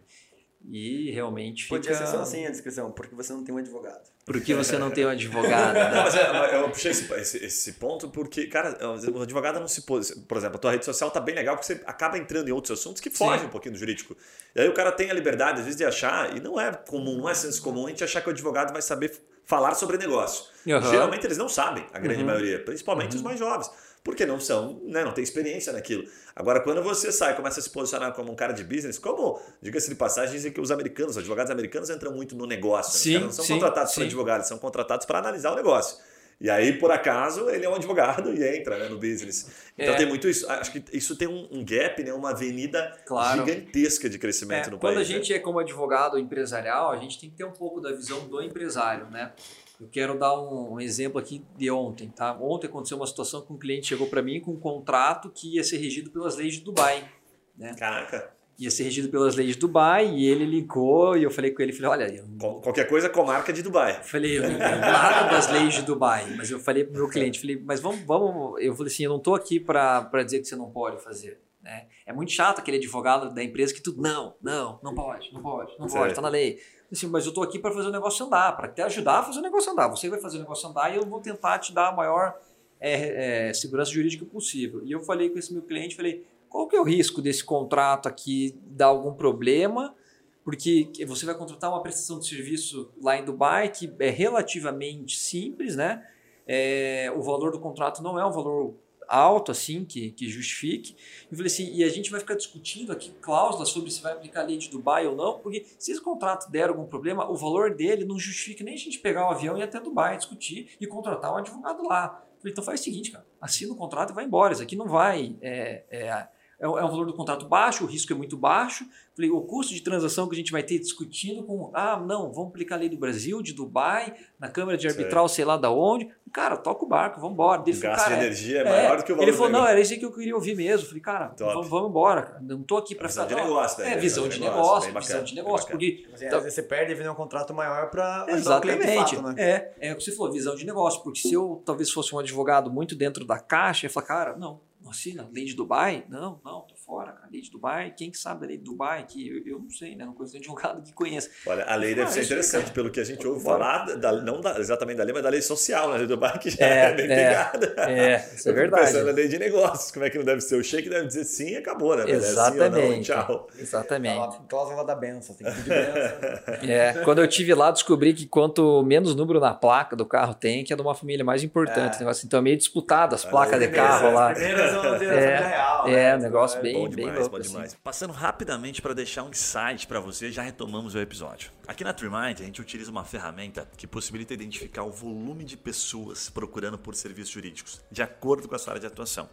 e 0.70 1.10
realmente 1.10 1.64
fica... 1.64 1.76
Podia 1.76 1.94
ser 1.94 2.06
só 2.06 2.20
assim 2.20 2.46
a 2.46 2.50
descrição, 2.50 2.92
porque 2.92 3.14
você 3.14 3.32
não 3.32 3.42
tem 3.42 3.54
um 3.54 3.58
advogado. 3.58 4.02
Porque 4.26 4.54
você 4.54 4.76
não 4.76 4.90
tem 4.90 5.06
um 5.06 5.08
advogado. 5.10 5.74
Né? 5.74 5.90
Não, 5.90 6.02
mas 6.02 6.14
é, 6.14 6.56
eu 6.56 6.68
puxei 6.68 6.90
esse, 6.90 7.12
esse, 7.14 7.44
esse, 7.44 7.72
ponto 7.74 8.08
porque, 8.10 8.46
cara, 8.46 8.78
o 8.86 9.22
advogado 9.22 9.58
não 9.58 9.66
se 9.66 9.82
pôs. 9.82 10.10
Por 10.10 10.36
exemplo, 10.36 10.56
a 10.56 10.58
tua 10.58 10.72
rede 10.72 10.84
social 10.84 11.10
tá 11.10 11.20
bem 11.20 11.34
legal 11.34 11.56
porque 11.56 11.66
você 11.66 11.80
acaba 11.86 12.18
entrando 12.18 12.48
em 12.48 12.52
outros 12.52 12.78
assuntos 12.78 13.00
que 13.00 13.08
fogem 13.08 13.46
um 13.46 13.50
pouquinho 13.50 13.72
do 13.72 13.78
jurídico. 13.78 14.14
E 14.54 14.60
aí 14.60 14.68
o 14.68 14.74
cara 14.74 14.92
tem 14.92 15.10
a 15.10 15.14
liberdade, 15.14 15.60
às 15.60 15.64
vezes, 15.64 15.76
de 15.76 15.84
achar, 15.84 16.36
e 16.36 16.40
não 16.40 16.60
é 16.60 16.70
comum, 16.72 17.16
não 17.16 17.28
é 17.28 17.34
senso 17.34 17.62
comum 17.62 17.86
a 17.86 17.88
gente 17.88 18.04
achar 18.04 18.20
que 18.20 18.28
o 18.28 18.32
advogado 18.32 18.72
vai 18.72 18.82
saber 18.82 19.12
falar 19.46 19.74
sobre 19.74 19.96
negócio. 19.96 20.44
Uhum. 20.66 20.82
Geralmente 20.90 21.26
eles 21.26 21.38
não 21.38 21.48
sabem, 21.48 21.86
a 21.94 21.98
grande 21.98 22.20
uhum. 22.20 22.26
maioria, 22.26 22.62
principalmente 22.62 23.12
uhum. 23.12 23.16
os 23.16 23.22
mais 23.22 23.38
jovens 23.38 23.70
porque 24.08 24.24
não 24.24 24.40
são, 24.40 24.80
né, 24.84 25.04
não 25.04 25.12
tem 25.12 25.22
experiência 25.22 25.70
naquilo. 25.70 26.02
Agora, 26.34 26.60
quando 26.60 26.82
você 26.82 27.12
sai 27.12 27.34
e 27.34 27.36
começa 27.36 27.60
a 27.60 27.62
se 27.62 27.68
posicionar 27.68 28.14
como 28.14 28.32
um 28.32 28.34
cara 28.34 28.54
de 28.54 28.64
business, 28.64 28.98
como, 28.98 29.38
diga-se 29.60 29.90
de 29.90 29.94
passagem, 29.94 30.34
dizem 30.34 30.50
que 30.50 30.58
os 30.58 30.70
americanos, 30.70 31.10
os 31.10 31.18
advogados 31.18 31.52
americanos 31.52 31.90
entram 31.90 32.10
muito 32.12 32.34
no 32.34 32.46
negócio. 32.46 32.98
Sim, 32.98 33.18
né? 33.18 33.18
não 33.20 33.30
são 33.30 33.44
sim, 33.44 33.52
contratados 33.52 33.94
para 33.94 34.04
advogados, 34.04 34.48
são 34.48 34.56
contratados 34.56 35.04
para 35.04 35.18
analisar 35.18 35.52
o 35.52 35.56
negócio. 35.56 35.98
E 36.40 36.48
aí, 36.48 36.78
por 36.78 36.90
acaso, 36.90 37.50
ele 37.50 37.66
é 37.66 37.68
um 37.68 37.74
advogado 37.74 38.32
e 38.32 38.56
entra 38.56 38.78
né, 38.78 38.88
no 38.88 38.96
business. 38.96 39.50
Então 39.76 39.92
é. 39.92 39.96
tem 39.98 40.06
muito 40.06 40.26
isso. 40.26 40.50
Acho 40.50 40.72
que 40.72 40.82
isso 40.90 41.14
tem 41.14 41.28
um, 41.28 41.46
um 41.52 41.62
gap, 41.62 42.02
né, 42.02 42.10
uma 42.14 42.30
avenida 42.30 42.96
claro. 43.04 43.44
gigantesca 43.44 44.08
de 44.08 44.18
crescimento 44.18 44.68
é, 44.68 44.70
no 44.70 44.78
quando 44.78 44.94
país. 44.94 45.06
Quando 45.06 45.16
a 45.16 45.18
gente 45.18 45.32
né? 45.32 45.36
é 45.36 45.38
como 45.38 45.58
advogado 45.58 46.18
empresarial, 46.18 46.92
a 46.92 46.96
gente 46.96 47.20
tem 47.20 47.28
que 47.28 47.36
ter 47.36 47.44
um 47.44 47.52
pouco 47.52 47.78
da 47.78 47.92
visão 47.92 48.26
do 48.26 48.40
empresário, 48.40 49.10
né? 49.10 49.32
Eu 49.80 49.88
quero 49.88 50.18
dar 50.18 50.38
um, 50.40 50.74
um 50.74 50.80
exemplo 50.80 51.18
aqui 51.20 51.44
de 51.56 51.70
ontem, 51.70 52.08
tá? 52.08 52.36
Ontem 52.40 52.66
aconteceu 52.66 52.96
uma 52.96 53.06
situação 53.06 53.42
que 53.42 53.52
um 53.52 53.58
cliente 53.58 53.86
chegou 53.86 54.08
para 54.08 54.22
mim 54.22 54.40
com 54.40 54.52
um 54.52 54.60
contrato 54.60 55.30
que 55.30 55.54
ia 55.54 55.62
ser 55.62 55.78
regido 55.78 56.10
pelas 56.10 56.36
leis 56.36 56.54
de 56.54 56.60
Dubai, 56.60 57.08
né? 57.56 57.74
Caraca 57.78 58.38
ia 58.58 58.70
ser 58.72 58.82
regido 58.82 59.08
pelas 59.08 59.36
leis 59.36 59.54
de 59.54 59.58
Dubai 59.58 60.08
e 60.08 60.26
ele 60.26 60.44
ligou 60.44 61.16
e 61.16 61.22
eu 61.22 61.30
falei 61.30 61.52
com 61.52 61.62
ele, 61.62 61.72
falei, 61.72 61.90
olha... 61.90 62.12
Eu, 62.12 62.26
Qualquer 62.60 62.88
coisa 62.88 63.08
comarca 63.08 63.52
de 63.52 63.62
Dubai. 63.62 64.02
Falei, 64.02 64.38
eu 64.38 64.42
não 64.42 64.58
nada 64.58 65.30
das 65.30 65.48
leis 65.50 65.74
de 65.74 65.82
Dubai, 65.82 66.26
mas 66.36 66.50
eu 66.50 66.58
falei 66.58 66.82
pro 66.82 66.94
meu 66.94 67.08
cliente, 67.08 67.40
falei, 67.40 67.62
mas 67.64 67.80
vamos, 67.80 68.00
vamos... 68.00 68.60
Eu 68.60 68.74
falei 68.74 68.92
assim, 68.92 69.04
eu 69.04 69.10
não 69.10 69.20
tô 69.20 69.34
aqui 69.34 69.60
para 69.60 70.10
dizer 70.24 70.40
que 70.40 70.46
você 70.46 70.56
não 70.56 70.70
pode 70.70 71.00
fazer. 71.02 71.38
Né? 71.62 71.88
É 72.06 72.12
muito 72.12 72.32
chato 72.32 72.60
aquele 72.60 72.76
advogado 72.76 73.34
da 73.34 73.42
empresa 73.42 73.74
que 73.74 73.82
tudo, 73.82 74.00
não, 74.00 74.34
não, 74.40 74.78
não 74.82 74.94
pode, 74.94 75.32
não 75.32 75.42
pode, 75.42 75.78
não 75.78 75.86
pode, 75.86 76.14
tá 76.14 76.20
na 76.20 76.28
lei. 76.28 76.60
Assim, 76.90 77.06
mas 77.06 77.26
eu 77.26 77.34
tô 77.34 77.42
aqui 77.42 77.58
para 77.58 77.72
fazer 77.72 77.88
o 77.88 77.92
negócio 77.92 78.24
andar, 78.24 78.56
para 78.56 78.68
te 78.68 78.80
ajudar 78.80 79.18
a 79.18 79.22
fazer 79.22 79.40
o 79.40 79.42
negócio 79.42 79.70
andar. 79.72 79.88
Você 79.88 80.08
vai 80.08 80.20
fazer 80.20 80.38
o 80.38 80.40
negócio 80.40 80.68
andar 80.68 80.92
e 80.92 80.96
eu 80.96 81.04
vou 81.04 81.20
tentar 81.20 81.58
te 81.58 81.72
dar 81.72 81.88
a 81.88 81.92
maior 81.92 82.38
é, 82.80 83.48
é, 83.48 83.54
segurança 83.54 83.90
jurídica 83.90 84.24
possível. 84.24 84.82
E 84.84 84.92
eu 84.92 85.00
falei 85.00 85.28
com 85.28 85.38
esse 85.38 85.52
meu 85.52 85.62
cliente, 85.62 85.96
falei, 85.96 86.24
qual 86.48 86.66
que 86.66 86.76
é 86.76 86.80
o 86.80 86.84
risco 86.84 87.20
desse 87.20 87.44
contrato 87.44 88.08
aqui 88.08 88.58
dar 88.64 88.86
algum 88.86 89.12
problema? 89.12 89.94
Porque 90.42 90.90
você 91.06 91.26
vai 91.26 91.34
contratar 91.34 91.70
uma 91.70 91.82
prestação 91.82 92.18
de 92.18 92.26
serviço 92.26 92.90
lá 93.02 93.18
em 93.18 93.24
Dubai 93.24 93.68
que 93.68 93.92
é 93.98 94.08
relativamente 94.08 95.18
simples, 95.18 95.76
né? 95.76 96.06
É, 96.46 97.12
o 97.14 97.20
valor 97.20 97.52
do 97.52 97.60
contrato 97.60 98.02
não 98.02 98.18
é 98.18 98.24
um 98.24 98.32
valor 98.32 98.74
alto 99.08 99.50
assim 99.50 99.84
que, 99.84 100.10
que 100.10 100.28
justifique. 100.28 100.94
E 101.30 101.34
falei 101.34 101.50
assim, 101.50 101.72
e 101.74 101.82
a 101.82 101.88
gente 101.88 102.10
vai 102.10 102.20
ficar 102.20 102.34
discutindo 102.34 102.92
aqui 102.92 103.10
cláusulas 103.20 103.70
sobre 103.70 103.90
se 103.90 104.02
vai 104.02 104.12
aplicar 104.12 104.42
a 104.42 104.44
lei 104.44 104.58
de 104.58 104.68
Dubai 104.68 105.06
ou 105.06 105.16
não, 105.16 105.38
porque 105.38 105.66
se 105.78 105.90
esse 105.90 106.00
contrato 106.00 106.50
der 106.50 106.68
algum 106.68 106.86
problema, 106.86 107.28
o 107.30 107.34
valor 107.34 107.74
dele 107.74 108.04
não 108.04 108.18
justifica 108.18 108.62
nem 108.62 108.74
a 108.74 108.78
gente 108.78 108.98
pegar 108.98 109.26
o 109.26 109.30
avião 109.30 109.56
e 109.56 109.60
ir 109.60 109.62
até 109.64 109.80
Dubai 109.80 110.16
discutir 110.16 110.70
e 110.80 110.86
contratar 110.86 111.32
um 111.32 111.38
advogado 111.38 111.82
lá. 111.84 112.24
Falei, 112.38 112.52
então 112.52 112.62
faz 112.62 112.80
o 112.80 112.84
seguinte, 112.84 113.10
cara, 113.10 113.26
assina 113.40 113.72
o 113.72 113.76
contrato 113.76 114.10
e 114.10 114.14
vai 114.14 114.24
embora. 114.24 114.52
Isso 114.52 114.62
aqui 114.62 114.76
não 114.76 114.86
vai 114.86 115.36
é, 115.40 115.84
é, 115.90 116.28
é, 116.60 116.66
é 116.66 116.68
um 116.68 116.88
valor 116.88 117.06
do 117.06 117.14
contrato 117.14 117.46
baixo, 117.46 117.84
o 117.84 117.86
risco 117.86 118.12
é 118.12 118.16
muito 118.16 118.36
baixo. 118.36 118.84
Falei, 119.14 119.30
o 119.30 119.40
custo 119.42 119.74
de 119.74 119.80
transação 119.80 120.28
que 120.28 120.34
a 120.34 120.38
gente 120.38 120.52
vai 120.52 120.62
ter 120.62 120.78
discutindo 120.78 121.42
com, 121.42 121.72
ah, 121.74 121.96
não, 121.96 122.32
vamos 122.32 122.50
aplicar 122.50 122.76
a 122.76 122.78
lei 122.78 122.88
do 122.88 122.96
Brasil, 122.96 123.42
de 123.42 123.52
Dubai, 123.52 124.14
na 124.38 124.48
Câmara 124.48 124.78
de 124.78 124.86
Arbitral, 124.86 125.28
sei, 125.28 125.36
sei 125.36 125.44
lá 125.44 125.56
da 125.56 125.70
onde. 125.70 126.08
Cara, 126.32 126.56
toca 126.56 126.84
o 126.84 126.88
barco, 126.88 127.20
vamos 127.20 127.34
embora. 127.34 127.62
O 127.62 127.64
gasto 127.64 128.08
de 128.08 128.12
energia 128.12 128.58
é, 128.58 128.60
é 128.60 128.64
maior 128.64 128.98
do 128.98 129.04
que 129.04 129.12
o 129.12 129.16
valor 129.16 129.28
Ele 129.28 129.36
falou, 129.36 129.50
não, 129.50 129.66
era 129.66 129.80
isso 129.80 129.98
que 129.98 130.04
eu 130.04 130.12
queria 130.12 130.34
ouvir 130.34 130.54
mesmo. 130.54 130.86
Falei, 130.86 131.00
cara, 131.00 131.34
vamos, 131.36 131.68
vamos 131.68 131.90
embora. 131.90 132.22
Cara. 132.22 132.40
Não 132.40 132.60
estou 132.60 132.78
aqui 132.78 132.94
para 132.94 133.08
ficar... 133.08 133.24
Visão 133.24 133.38
de 133.38 133.44
negócio, 133.44 133.82
né? 133.82 133.92
É, 133.92 133.96
visão 133.96 134.28
de 134.28 134.40
negócio, 134.40 134.94
visão 134.94 135.24
de 135.24 135.34
negócio. 135.34 135.68
Porque, 135.68 136.06
então, 136.14 136.38
às 136.38 136.44
vezes 136.44 136.54
você 136.54 136.62
perde 136.62 136.92
e 136.92 136.94
vem 136.94 137.08
um 137.08 137.14
contrato 137.14 137.54
maior 137.54 137.90
para 137.90 138.26
Exatamente. 138.28 139.16
Fato, 139.16 139.22
né? 139.22 139.34
É, 139.36 139.72
é 139.80 139.92
o 139.92 139.96
que 139.96 140.04
você 140.04 140.12
falou, 140.12 140.32
visão 140.32 140.54
de 140.54 140.66
negócio. 140.66 141.02
Porque 141.02 141.20
se 141.20 141.32
eu 141.32 141.62
talvez 141.64 141.90
fosse 141.90 142.14
um 142.14 142.18
advogado 142.18 142.70
muito 142.70 142.94
dentro 142.94 143.24
da 143.24 143.38
caixa, 143.38 143.86
eu 143.86 143.88
ia 143.88 143.92
falar, 143.92 144.06
cara, 144.06 144.36
não, 144.36 144.60
assina 144.90 145.28
lei 145.32 145.44
de 145.44 145.54
Dubai? 145.54 146.04
Não, 146.08 146.40
não, 146.44 146.66
fora, 146.88 147.12
cara. 147.12 147.28
Lei 147.30 147.42
de 147.42 147.50
Dubai, 147.50 147.92
quem 147.94 148.10
que 148.10 148.16
sabe 148.16 148.40
da 148.40 148.46
lei 148.46 148.56
de 148.56 148.64
Dubai? 148.64 149.04
Que 149.06 149.28
eu, 149.28 149.46
eu 149.46 149.58
não 149.60 149.68
sei, 149.68 149.94
né? 149.94 150.06
Não 150.06 150.14
conheço 150.14 150.32
nenhum 150.32 150.44
advogado 150.56 150.82
que 150.82 150.92
conheça. 150.94 151.28
Olha, 151.46 151.64
a 151.64 151.76
lei 151.76 151.94
deve 151.94 152.08
ah, 152.08 152.12
ser 152.12 152.24
interessante, 152.24 152.70
pelo 152.70 152.90
que 152.90 152.98
a 152.98 153.04
gente 153.04 153.24
ouve 153.26 153.44
falar, 153.44 153.84
da, 153.96 154.12
não 154.12 154.40
da, 154.40 154.58
exatamente 154.58 154.96
da 154.96 155.04
lei, 155.04 155.12
mas 155.12 155.22
da 155.22 155.28
lei 155.28 155.42
social, 155.42 155.92
né? 155.92 155.98
De 155.98 156.06
Dubai, 156.06 156.38
que 156.38 156.48
já 156.48 156.64
é, 156.64 156.90
é 156.90 156.94
bem 156.94 157.04
é, 157.04 157.16
pegada. 157.16 157.74
É, 157.76 158.34
isso 158.34 158.48
é 158.48 158.52
verdade. 158.52 158.86
Pensando 158.86 159.06
na 159.06 159.12
lei 159.12 159.28
de 159.28 159.38
negócios, 159.38 159.90
como 159.90 160.06
é 160.06 160.10
que 160.10 160.16
não 160.16 160.24
deve 160.24 160.40
ser? 160.40 160.56
O 160.56 160.64
shake 160.64 160.88
deve 160.88 161.06
dizer 161.06 161.24
sim 161.24 161.50
e 161.50 161.56
acabou, 161.56 161.94
né? 161.94 162.10
Exatamente. 162.10 163.12
Assim 163.12 163.20
não, 163.20 163.26
tchau. 163.26 163.48
Exatamente. 163.58 164.38
Cláusula 164.48 164.84
da 164.84 164.94
benção, 164.94 165.36
tem 165.36 165.46
que 165.46 165.54
pedir 165.56 165.68
benção. 165.68 166.68
É, 166.68 166.92
quando 167.04 167.20
eu 167.20 167.28
tive 167.28 167.54
lá, 167.54 167.70
descobri 167.70 168.12
que 168.12 168.26
quanto 168.26 168.82
menos 168.82 169.14
número 169.14 169.40
na 169.40 169.54
placa 169.54 169.94
do 169.94 170.04
carro 170.04 170.34
tem, 170.34 170.64
que 170.64 170.72
é 170.72 170.76
de 170.76 170.82
uma 170.82 170.94
família 170.94 171.24
mais 171.24 171.42
importante. 171.42 172.02
É. 172.02 172.06
Então 172.24 172.38
é 172.38 172.42
meio 172.42 172.56
disputado 172.56 173.14
as 173.14 173.24
placas 173.24 173.58
de 173.58 173.68
carro 173.68 174.12
lá. 174.12 174.32
Primeiras 174.32 175.02
é, 175.02 175.36
real. 175.36 175.67
É, 175.86 176.16
né? 176.16 176.18
negócio 176.18 176.60
bem, 176.60 176.74
bom 176.74 176.88
demais, 176.88 177.10
bem 177.10 177.18
louco, 177.20 177.30
bom 177.30 177.36
assim. 177.40 177.52
demais. 177.52 177.74
Passando 177.82 178.12
rapidamente 178.12 178.82
para 178.82 178.94
deixar 178.94 179.24
um 179.24 179.30
insight 179.30 179.86
para 179.86 180.00
você, 180.00 180.32
já 180.32 180.42
retomamos 180.42 180.94
o 180.94 180.98
episódio. 180.98 181.50
Aqui 181.66 181.84
na 181.84 181.92
TreeMind, 181.92 182.40
a 182.40 182.44
gente 182.44 182.60
utiliza 182.60 182.90
uma 182.90 183.04
ferramenta 183.04 183.68
que 183.76 183.86
possibilita 183.86 184.34
identificar 184.34 184.82
o 184.84 184.90
volume 184.90 185.44
de 185.44 185.56
pessoas 185.56 186.30
procurando 186.30 186.78
por 186.78 186.94
serviços 186.94 187.32
jurídicos, 187.32 187.80
de 187.90 188.02
acordo 188.02 188.48
com 188.48 188.54
a 188.54 188.58
sua 188.58 188.72
área 188.72 188.80
de 188.80 188.86
atuação. 188.86 189.28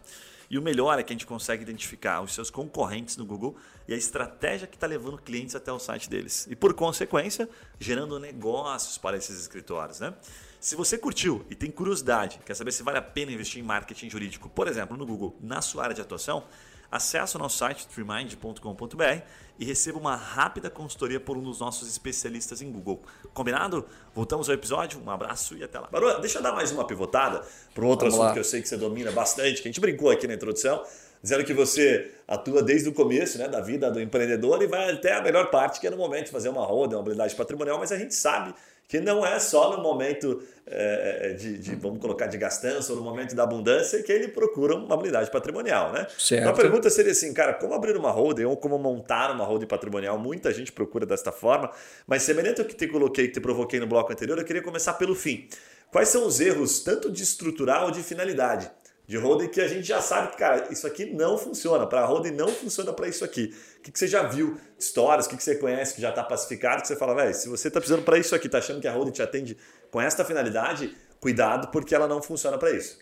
E 0.48 0.58
o 0.58 0.62
melhor 0.62 0.98
é 0.98 1.02
que 1.02 1.12
a 1.12 1.14
gente 1.14 1.26
consegue 1.26 1.62
identificar 1.62 2.20
os 2.20 2.32
seus 2.32 2.50
concorrentes 2.50 3.16
no 3.16 3.24
Google 3.24 3.56
e 3.88 3.94
a 3.94 3.96
estratégia 3.96 4.66
que 4.66 4.76
está 4.76 4.86
levando 4.86 5.18
clientes 5.18 5.54
até 5.54 5.72
o 5.72 5.78
site 5.78 6.08
deles. 6.08 6.46
E 6.50 6.54
por 6.54 6.74
consequência, 6.74 7.48
gerando 7.78 8.18
negócios 8.18 8.98
para 8.98 9.16
esses 9.16 9.40
escritórios. 9.40 10.00
Né? 10.00 10.14
Se 10.60 10.76
você 10.76 10.96
curtiu 10.96 11.44
e 11.50 11.54
tem 11.54 11.70
curiosidade, 11.70 12.40
quer 12.44 12.54
saber 12.54 12.72
se 12.72 12.82
vale 12.82 12.98
a 12.98 13.02
pena 13.02 13.32
investir 13.32 13.62
em 13.62 13.64
marketing 13.64 14.10
jurídico, 14.10 14.48
por 14.48 14.68
exemplo, 14.68 14.96
no 14.96 15.06
Google, 15.06 15.36
na 15.40 15.60
sua 15.60 15.84
área 15.84 15.94
de 15.94 16.00
atuação, 16.00 16.44
acesse 16.90 17.36
o 17.36 17.38
nosso 17.38 17.58
site 17.58 17.86
treemind.com.br 17.88 19.22
e 19.58 19.64
receba 19.64 19.98
uma 19.98 20.16
rápida 20.16 20.68
consultoria 20.68 21.18
por 21.18 21.36
um 21.36 21.42
dos 21.42 21.60
nossos 21.60 21.88
especialistas 21.88 22.60
em 22.60 22.70
Google. 22.70 23.02
Combinado? 23.32 23.86
Voltamos 24.14 24.48
ao 24.48 24.54
episódio, 24.54 25.00
um 25.04 25.10
abraço 25.10 25.56
e 25.56 25.64
até 25.64 25.78
lá. 25.78 25.88
Barô, 25.90 26.12
deixa 26.18 26.38
eu 26.38 26.42
dar 26.42 26.52
mais 26.52 26.70
uma 26.70 26.86
pivotada 26.86 27.42
para 27.74 27.84
um 27.84 27.88
outro 27.88 28.06
Vamos 28.06 28.14
assunto 28.14 28.28
lá. 28.28 28.32
que 28.34 28.38
eu 28.38 28.44
sei 28.44 28.60
que 28.60 28.68
você 28.68 28.76
domina 28.76 29.10
bastante, 29.10 29.62
que 29.62 29.68
a 29.68 29.70
gente 29.70 29.80
brincou 29.80 30.10
aqui 30.10 30.26
na 30.26 30.34
introdução, 30.34 30.82
dizendo 31.22 31.44
que 31.44 31.54
você 31.54 32.12
atua 32.28 32.62
desde 32.62 32.88
o 32.88 32.92
começo 32.92 33.38
né, 33.38 33.48
da 33.48 33.60
vida 33.60 33.90
do 33.90 34.00
empreendedor 34.00 34.62
e 34.62 34.66
vai 34.66 34.92
até 34.92 35.14
a 35.14 35.22
melhor 35.22 35.50
parte, 35.50 35.80
que 35.80 35.86
é 35.86 35.90
no 35.90 35.96
momento 35.96 36.26
de 36.26 36.30
fazer 36.32 36.48
uma 36.48 36.64
roda, 36.64 36.96
uma 36.96 37.00
habilidade 37.00 37.34
patrimonial, 37.34 37.78
mas 37.78 37.90
a 37.90 37.98
gente 37.98 38.14
sabe 38.14 38.54
que 38.88 39.00
não 39.00 39.26
é 39.26 39.38
só 39.38 39.76
no 39.76 39.82
momento 39.82 40.42
é, 40.66 41.34
de, 41.38 41.58
de, 41.58 41.74
vamos 41.76 42.00
colocar, 42.00 42.26
de 42.26 42.36
gastança 42.36 42.92
ou 42.92 42.98
no 42.98 43.04
momento 43.04 43.34
da 43.34 43.42
abundância 43.44 44.02
que 44.02 44.12
ele 44.12 44.28
procura 44.28 44.74
uma 44.74 44.94
habilidade 44.94 45.30
patrimonial, 45.30 45.92
né? 45.92 46.06
Certo. 46.18 46.40
Então 46.40 46.52
a 46.52 46.56
pergunta 46.56 46.90
seria 46.90 47.12
assim, 47.12 47.32
cara, 47.32 47.54
como 47.54 47.74
abrir 47.74 47.96
uma 47.96 48.10
holding 48.10 48.44
ou 48.44 48.56
como 48.56 48.78
montar 48.78 49.30
uma 49.30 49.44
holding 49.44 49.66
patrimonial? 49.66 50.18
Muita 50.18 50.52
gente 50.52 50.72
procura 50.72 51.06
desta 51.06 51.30
forma, 51.32 51.70
mas 52.06 52.22
semelhante 52.22 52.60
ao 52.60 52.66
que 52.66 52.74
te 52.74 52.86
coloquei, 52.86 53.28
que 53.28 53.34
te 53.34 53.40
provoquei 53.40 53.80
no 53.80 53.86
bloco 53.86 54.12
anterior, 54.12 54.38
eu 54.38 54.44
queria 54.44 54.62
começar 54.62 54.94
pelo 54.94 55.14
fim. 55.14 55.48
Quais 55.90 56.08
são 56.08 56.26
os 56.26 56.40
erros, 56.40 56.80
tanto 56.80 57.10
de 57.10 57.22
estrutural 57.22 57.86
ou 57.86 57.90
de 57.90 58.02
finalidade? 58.02 58.70
De 59.06 59.16
holding 59.16 59.48
que 59.48 59.60
a 59.60 59.68
gente 59.68 59.86
já 59.86 60.00
sabe 60.00 60.32
que, 60.32 60.36
cara, 60.36 60.66
isso 60.70 60.86
aqui 60.86 61.06
não 61.06 61.38
funciona. 61.38 61.86
Para 61.86 62.00
a 62.00 62.04
holding 62.06 62.32
não 62.32 62.48
funciona 62.48 62.92
para 62.92 63.06
isso 63.06 63.24
aqui. 63.24 63.54
O 63.78 63.82
que, 63.82 63.92
que 63.92 63.98
você 63.98 64.08
já 64.08 64.24
viu? 64.24 64.58
Histórias, 64.78 65.26
o 65.26 65.28
que, 65.28 65.36
que 65.36 65.42
você 65.42 65.54
conhece 65.54 65.94
que 65.94 66.00
já 66.00 66.10
está 66.10 66.24
pacificado, 66.24 66.82
que 66.82 66.88
você 66.88 66.96
fala, 66.96 67.14
velho, 67.14 67.32
se 67.32 67.48
você 67.48 67.68
está 67.68 67.80
precisando 67.80 68.04
para 68.04 68.18
isso 68.18 68.34
aqui, 68.34 68.46
está 68.46 68.58
achando 68.58 68.80
que 68.80 68.88
a 68.88 68.92
holding 68.92 69.12
te 69.12 69.22
atende 69.22 69.56
com 69.90 70.00
esta 70.00 70.24
finalidade, 70.24 70.96
cuidado 71.20 71.68
porque 71.68 71.94
ela 71.94 72.08
não 72.08 72.20
funciona 72.20 72.58
para 72.58 72.72
isso. 72.72 72.98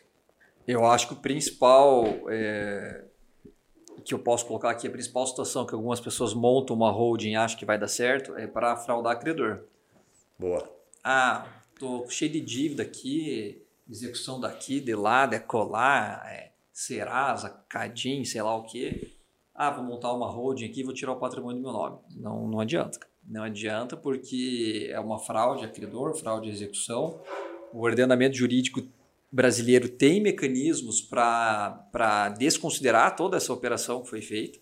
Eu 0.66 0.84
acho 0.84 1.08
que 1.08 1.14
o 1.14 1.16
principal 1.16 2.04
é, 2.28 3.04
que 4.04 4.12
eu 4.12 4.18
posso 4.18 4.46
colocar 4.46 4.70
aqui, 4.70 4.86
a 4.86 4.90
principal 4.90 5.26
situação 5.26 5.64
que 5.66 5.74
algumas 5.74 6.00
pessoas 6.00 6.34
montam 6.34 6.76
uma 6.76 6.90
holding 6.90 7.30
e 7.30 7.36
acham 7.36 7.58
que 7.58 7.64
vai 7.64 7.78
dar 7.78 7.88
certo 7.88 8.36
é 8.36 8.46
para 8.46 8.76
fraudar 8.76 9.18
credor. 9.18 9.64
Boa. 10.38 10.70
Ah, 11.02 11.46
tô 11.78 12.06
cheio 12.08 12.30
de 12.30 12.40
dívida 12.40 12.82
aqui, 12.82 13.63
execução 13.88 14.40
daqui, 14.40 14.80
de 14.80 14.94
lá, 14.94 15.26
de 15.26 15.38
colar, 15.40 16.24
é, 16.26 16.52
Serasa, 16.72 17.50
Cadim, 17.68 18.24
sei 18.24 18.42
lá 18.42 18.56
o 18.56 18.64
que. 18.64 19.16
Ah, 19.54 19.70
vou 19.70 19.84
montar 19.84 20.12
uma 20.12 20.28
holding 20.28 20.66
aqui 20.66 20.82
vou 20.82 20.92
tirar 20.92 21.12
o 21.12 21.20
patrimônio 21.20 21.62
do 21.62 21.62
meu 21.62 21.72
nome. 21.72 21.98
Não, 22.16 22.48
não 22.48 22.60
adianta. 22.60 22.98
Não 23.26 23.42
adianta 23.42 23.96
porque 23.96 24.88
é 24.90 24.98
uma 24.98 25.18
fraude 25.18 25.64
a 25.64 25.68
credor, 25.68 26.14
fraude 26.14 26.50
à 26.50 26.52
execução. 26.52 27.22
O 27.72 27.82
ordenamento 27.82 28.36
jurídico 28.36 28.82
brasileiro 29.30 29.88
tem 29.88 30.20
mecanismos 30.20 31.00
para 31.00 32.28
desconsiderar 32.38 33.16
toda 33.16 33.36
essa 33.36 33.52
operação 33.52 34.02
que 34.02 34.10
foi 34.10 34.20
feita. 34.20 34.58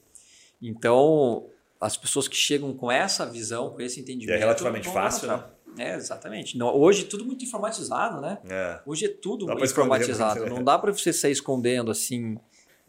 Então, 0.61 1.49
as 1.81 1.97
pessoas 1.97 2.29
que 2.29 2.37
chegam 2.37 2.73
com 2.73 2.91
essa 2.91 3.27
visão, 3.27 3.71
com 3.71 3.81
esse 3.81 4.01
entendimento. 4.01 4.35
E 4.35 4.37
é 4.37 4.39
relativamente 4.39 4.89
fácil, 4.89 5.29
né? 5.29 5.45
É, 5.79 5.95
exatamente. 5.95 6.57
Não, 6.57 6.75
hoje 6.75 7.05
tudo 7.05 7.25
muito 7.25 7.45
informatizado, 7.45 8.21
né? 8.21 8.39
É. 8.49 8.81
Hoje 8.87 9.07
é 9.07 9.09
tudo 9.09 9.47
muito 9.47 9.65
informatizado. 9.65 10.47
Não 10.47 10.63
dá 10.63 10.79
para 10.79 10.93
você 10.93 11.13
sair 11.13 11.33
escondendo 11.33 11.91
assim. 11.91 12.39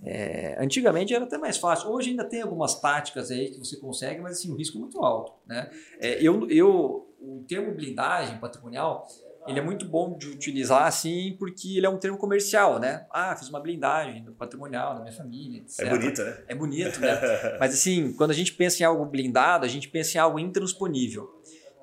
É, 0.06 0.58
antigamente 0.60 1.14
era 1.14 1.24
até 1.24 1.38
mais 1.38 1.58
fácil. 1.58 1.90
Hoje 1.90 2.10
ainda 2.10 2.26
tem 2.26 2.42
algumas 2.42 2.80
táticas 2.80 3.32
aí 3.32 3.52
que 3.52 3.60
você 3.60 3.78
consegue, 3.78 4.22
mas 4.22 4.34
assim, 4.34 4.52
o 4.52 4.56
risco 4.56 4.78
é 4.78 4.82
muito 4.82 5.00
alto. 5.00 5.34
Né? 5.48 5.70
É, 6.00 6.22
eu, 6.22 6.50
eu, 6.50 7.08
o 7.22 7.46
termo 7.48 7.74
blindagem 7.74 8.38
patrimonial 8.38 9.08
ele 9.48 9.60
é 9.60 9.62
muito 9.62 9.86
bom 9.86 10.18
de 10.18 10.28
utilizar 10.28 10.84
assim, 10.84 11.36
porque 11.38 11.78
ele 11.78 11.86
é 11.86 11.90
um 11.90 11.98
termo 11.98 12.18
comercial, 12.18 12.80
né? 12.80 13.06
Ah, 13.12 13.36
fiz 13.36 13.50
uma 13.50 13.60
blindagem 13.60 14.24
patrimonial 14.38 14.96
da 14.96 15.02
minha 15.02 15.12
família, 15.12 15.60
etc. 15.60 15.80
É 15.80 15.90
bonito, 15.90 16.24
né? 16.24 16.44
É 16.48 16.56
bonito, 16.56 17.00
né? 17.02 17.20
Mas 17.60 17.74
assim, 17.74 18.14
quando 18.14 18.32
a 18.32 18.34
gente 18.34 18.54
pensa 18.54 18.82
em 18.82 18.86
algo 18.86 19.06
blindado, 19.06 19.66
a 19.66 19.68
gente 19.68 19.90
pensa 19.90 20.18
em 20.18 20.22
algo 20.22 20.40
intransponível. 20.40 21.30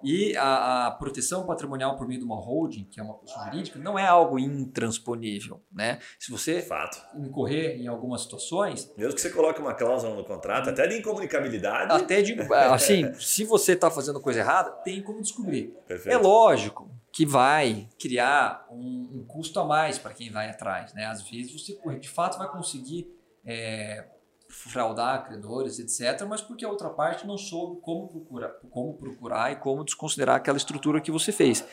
E 0.03 0.37
a, 0.37 0.87
a, 0.87 0.91
proteção 0.93 1.47
patrimonial 1.47 1.97
por 1.97 2.07
meio 2.07 2.21
de 2.21 2.25
uma 2.25 2.37
holding, 2.37 2.85
que 2.85 3.01
é 3.01 3.03
uma 3.03 3.15
pessoa 3.15 3.45
jurídica, 3.47 3.79
não 3.79 3.99
é 3.99 4.07
algo 4.07 4.39
intransponível. 4.39 5.61
Né? 5.73 5.99
Se 6.19 6.31
você 6.31 6.63
Fato. 6.63 7.01
incorrer 7.17 7.81
em 7.81 7.87
algumas 7.87 8.23
situações. 8.23 8.93
Mesmo 8.97 9.15
que 9.15 9.21
você 9.21 9.31
coloque 9.31 9.61
uma 9.61 9.75
cláusula 9.75 10.15
no 10.15 10.25
contrato, 10.25 10.71
até 10.71 10.87
de 10.87 10.99
incomunicabilidade. 10.99 11.93
Até 11.93 12.23
de. 12.23 12.37
Assim, 12.73 13.13
se 13.15 13.45
você 13.45 13.73
está 13.73 13.91
fazendo 13.91 14.21
coisa 14.21 14.41
errada, 14.41 14.71
tem 14.71 15.03
como 15.03 15.21
descobrir. 15.21 15.75
Perfeito. 15.87 16.15
É 16.15 16.19
lógico 16.19 16.91
que 17.13 17.27
vai 17.27 17.89
criar 17.99 18.67
um, 18.71 19.11
um 19.15 19.25
custo 19.27 19.59
a 19.59 19.65
mais 19.65 19.99
para 19.99 20.15
quem 20.15 20.31
vai 20.31 20.49
atrás. 20.49 20.95
Né? 20.95 21.07
Às 21.07 21.23
vezes 21.29 21.53
você, 21.53 21.79
de 21.99 22.09
fato, 22.09 22.39
vai 22.39 22.49
conseguir. 22.49 23.09
É, 23.45 24.05
fraudar 24.51 25.27
credores, 25.27 25.79
etc., 25.79 26.27
mas 26.29 26.43
porque 26.43 26.65
a 26.65 26.69
outra 26.69 26.91
parte 26.91 27.27
não 27.27 27.39
soube 27.39 27.81
como 27.81 28.09
procurar, 28.09 28.51
como 28.71 28.95
procurar 28.95 29.53
e 29.53 29.57
como 29.57 29.85
desconsiderar 29.85 30.37
aquela 30.37 30.59
estrutura 30.59 31.01
que 31.01 31.11
você 31.11 31.33
fez. 31.33 31.65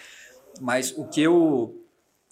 Mas 0.61 0.95
o 0.97 1.05
que 1.07 1.21
eu 1.21 1.83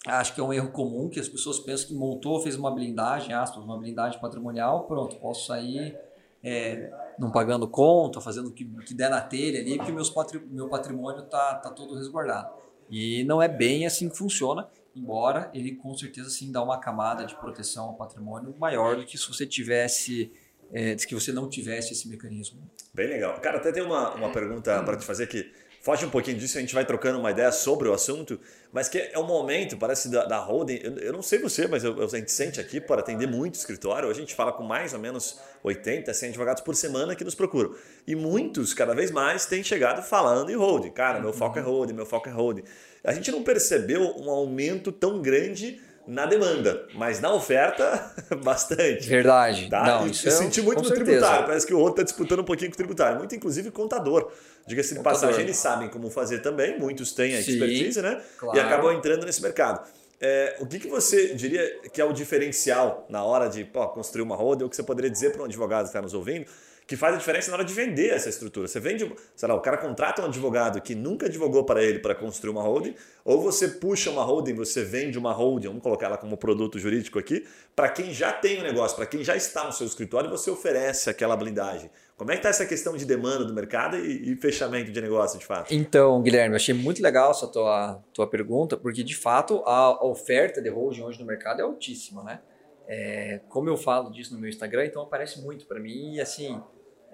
acho 0.07 0.33
que 0.33 0.39
é 0.39 0.43
um 0.43 0.53
erro 0.53 0.71
comum, 0.71 1.09
que 1.09 1.19
as 1.19 1.27
pessoas 1.27 1.59
pensam 1.59 1.87
que 1.87 1.93
montou, 1.95 2.39
fez 2.41 2.55
uma 2.55 2.71
blindagem, 2.71 3.33
aspas, 3.33 3.63
uma 3.63 3.77
blindagem 3.77 4.19
patrimonial, 4.19 4.85
pronto, 4.85 5.15
posso 5.17 5.47
sair 5.47 5.97
é, 6.43 6.91
não 7.17 7.31
pagando 7.31 7.67
conta, 7.67 8.21
fazendo 8.21 8.49
o 8.49 8.51
que, 8.51 8.63
que 8.85 8.93
der 8.93 9.09
na 9.09 9.19
telha 9.19 9.59
ali, 9.59 9.77
porque 9.77 9.91
meus 9.91 10.11
patri, 10.11 10.39
meu 10.39 10.69
patrimônio 10.69 11.23
está 11.23 11.55
tá 11.55 11.71
todo 11.71 11.95
resguardado. 11.95 12.53
E 12.89 13.23
não 13.23 13.41
é 13.41 13.47
bem 13.47 13.85
assim 13.85 14.07
que 14.09 14.15
funciona, 14.15 14.67
embora 14.95 15.51
ele 15.53 15.75
com 15.75 15.95
certeza 15.95 16.29
sim 16.29 16.51
dá 16.51 16.63
uma 16.63 16.79
camada 16.79 17.25
de 17.25 17.35
proteção 17.35 17.85
ao 17.85 17.95
patrimônio 17.95 18.55
maior 18.57 18.95
do 18.95 19.05
que 19.05 19.17
se 19.17 19.27
você 19.27 19.45
tivesse, 19.45 20.31
é, 20.71 20.95
que 20.95 21.13
você 21.13 21.31
não 21.31 21.49
tivesse 21.49 21.93
esse 21.93 22.07
mecanismo. 22.07 22.59
Bem 22.93 23.07
legal. 23.07 23.39
Cara, 23.41 23.57
até 23.57 23.71
tem 23.71 23.83
uma, 23.83 24.13
uma 24.15 24.31
pergunta 24.31 24.81
para 24.83 24.95
te 24.95 25.05
fazer 25.05 25.27
que 25.27 25.51
foge 25.85 26.03
um 26.03 26.09
pouquinho 26.09 26.35
disso, 26.35 26.57
a 26.57 26.61
gente 26.61 26.73
vai 26.73 26.83
trocando 26.83 27.19
uma 27.19 27.29
ideia 27.29 27.51
sobre 27.51 27.87
o 27.87 27.93
assunto, 27.93 28.39
mas 28.73 28.89
que 28.89 28.97
é 28.97 29.19
um 29.19 29.27
momento, 29.27 29.77
parece, 29.77 30.09
da, 30.09 30.25
da 30.25 30.39
holding. 30.39 30.79
Eu, 30.81 30.97
eu 30.97 31.13
não 31.13 31.21
sei 31.21 31.37
você, 31.37 31.67
mas 31.67 31.83
eu, 31.83 32.03
a 32.03 32.07
gente 32.07 32.31
sente 32.31 32.59
aqui 32.59 32.81
para 32.81 33.01
atender 33.01 33.27
muito 33.27 33.53
escritório. 33.53 34.09
A 34.09 34.13
gente 34.13 34.33
fala 34.33 34.51
com 34.51 34.63
mais 34.63 34.93
ou 34.93 34.99
menos 34.99 35.37
80, 35.63 36.11
100 36.11 36.29
advogados 36.29 36.63
por 36.63 36.75
semana 36.75 37.15
que 37.15 37.23
nos 37.23 37.35
procuram. 37.35 37.75
E 38.07 38.15
muitos, 38.15 38.73
cada 38.73 38.95
vez 38.95 39.11
mais, 39.11 39.45
têm 39.45 39.63
chegado 39.63 40.01
falando 40.01 40.49
em 40.49 40.55
holding. 40.55 40.89
Cara, 40.89 41.19
meu 41.19 41.31
foco 41.31 41.59
é 41.59 41.61
holding, 41.61 41.93
meu 41.93 42.05
foco 42.07 42.29
é 42.29 42.31
holding. 42.31 42.63
A 43.03 43.13
gente 43.13 43.31
não 43.31 43.43
percebeu 43.43 44.01
um 44.17 44.27
aumento 44.31 44.91
tão 44.91 45.21
grande 45.21 45.79
na 46.07 46.25
demanda, 46.25 46.87
mas 46.93 47.19
na 47.19 47.33
oferta, 47.33 48.13
bastante. 48.43 49.07
Verdade. 49.07 49.69
Tá? 49.69 49.83
Não, 49.83 50.07
isso 50.07 50.27
eu 50.27 50.31
senti 50.31 50.61
muito 50.61 50.79
no 50.79 50.85
certeza. 50.85 51.05
tributário. 51.05 51.45
Parece 51.45 51.65
que 51.65 51.73
o 51.73 51.79
outro 51.79 52.01
está 52.01 52.03
disputando 52.03 52.39
um 52.39 52.43
pouquinho 52.43 52.69
com 52.69 52.75
o 52.75 52.77
tributário. 52.77 53.17
Muito, 53.17 53.35
inclusive, 53.35 53.71
contador. 53.71 54.31
Diga-se 54.67 54.95
de 54.95 55.01
passagem, 55.01 55.41
eles 55.41 55.57
sabem 55.57 55.89
como 55.89 56.09
fazer 56.09 56.39
também, 56.39 56.79
muitos 56.79 57.11
têm 57.13 57.35
a 57.35 57.41
Sim, 57.41 57.51
expertise, 57.51 58.01
né? 58.01 58.21
Claro. 58.37 58.57
E 58.57 58.61
acabam 58.61 58.91
entrando 58.91 59.25
nesse 59.25 59.41
mercado. 59.41 59.87
É, 60.19 60.55
o 60.59 60.65
que, 60.65 60.79
que 60.79 60.87
você 60.87 61.35
diria 61.35 61.81
que 61.91 61.99
é 61.99 62.05
o 62.05 62.13
diferencial 62.13 63.05
na 63.09 63.23
hora 63.23 63.47
de 63.47 63.63
pô, 63.63 63.85
construir 63.89 64.23
uma 64.23 64.35
roda, 64.35 64.63
ou 64.63 64.69
que 64.69 64.75
você 64.75 64.83
poderia 64.83 65.11
dizer 65.11 65.31
para 65.31 65.41
um 65.41 65.45
advogado 65.45 65.83
que 65.83 65.89
está 65.89 66.01
nos 66.01 66.13
ouvindo, 66.13 66.45
que 66.87 66.95
faz 66.95 67.15
a 67.15 67.17
diferença 67.17 67.49
na 67.49 67.57
hora 67.57 67.65
de 67.65 67.73
vender 67.73 68.09
essa 68.09 68.29
estrutura. 68.29 68.67
Você 68.67 68.79
vende, 68.79 69.11
sei 69.35 69.49
lá, 69.49 69.55
o 69.55 69.59
cara 69.59 69.77
contrata 69.77 70.21
um 70.21 70.25
advogado 70.25 70.79
que 70.81 70.93
nunca 70.93 71.25
advogou 71.25 71.63
para 71.63 71.83
ele 71.83 71.99
para 71.99 72.13
construir 72.13 72.51
uma 72.51 72.61
holding, 72.61 72.93
ou 73.23 73.41
você 73.41 73.67
puxa 73.67 74.11
uma 74.11 74.23
holding, 74.23 74.53
você 74.53 74.83
vende 74.83 75.17
uma 75.17 75.31
holding, 75.31 75.67
vamos 75.67 75.81
colocar 75.81 76.05
ela 76.05 76.17
como 76.17 76.37
produto 76.37 76.77
jurídico 76.77 77.17
aqui, 77.17 77.45
para 77.75 77.89
quem 77.89 78.13
já 78.13 78.31
tem 78.31 78.57
o 78.57 78.59
um 78.59 78.63
negócio, 78.63 78.95
para 78.95 79.07
quem 79.07 79.23
já 79.23 79.35
está 79.35 79.63
no 79.63 79.71
seu 79.71 79.87
escritório, 79.87 80.29
você 80.29 80.51
oferece 80.51 81.09
aquela 81.09 81.35
blindagem. 81.35 81.89
Como 82.15 82.31
é 82.31 82.35
que 82.35 82.39
está 82.39 82.49
essa 82.49 82.65
questão 82.65 82.95
de 82.95 83.03
demanda 83.03 83.43
do 83.43 83.53
mercado 83.53 83.97
e, 83.97 84.31
e, 84.31 84.35
fechamento 84.37 84.89
de 84.89 85.01
negócio, 85.01 85.37
de 85.37 85.45
fato? 85.45 85.73
Então, 85.73 86.21
Guilherme, 86.21 86.53
eu 86.53 86.55
achei 86.55 86.73
muito 86.73 87.01
legal 87.03 87.31
essa 87.31 87.47
tua, 87.47 87.99
tua 88.13 88.27
pergunta, 88.27 88.77
porque 88.77 89.03
de 89.03 89.15
fato 89.15 89.61
a 89.65 90.05
oferta 90.05 90.61
de 90.61 90.69
holding 90.69 91.01
hoje 91.01 91.19
no 91.19 91.25
mercado 91.25 91.59
é 91.59 91.63
altíssima, 91.63 92.23
né? 92.23 92.39
É, 92.87 93.41
como 93.49 93.67
eu 93.67 93.75
falo 93.75 94.11
disso 94.11 94.33
no 94.33 94.39
meu 94.39 94.49
Instagram, 94.49 94.85
então 94.85 95.01
aparece 95.01 95.41
muito 95.41 95.65
para 95.65 95.79
mim 95.79 96.13
e 96.13 96.21
assim, 96.21 96.61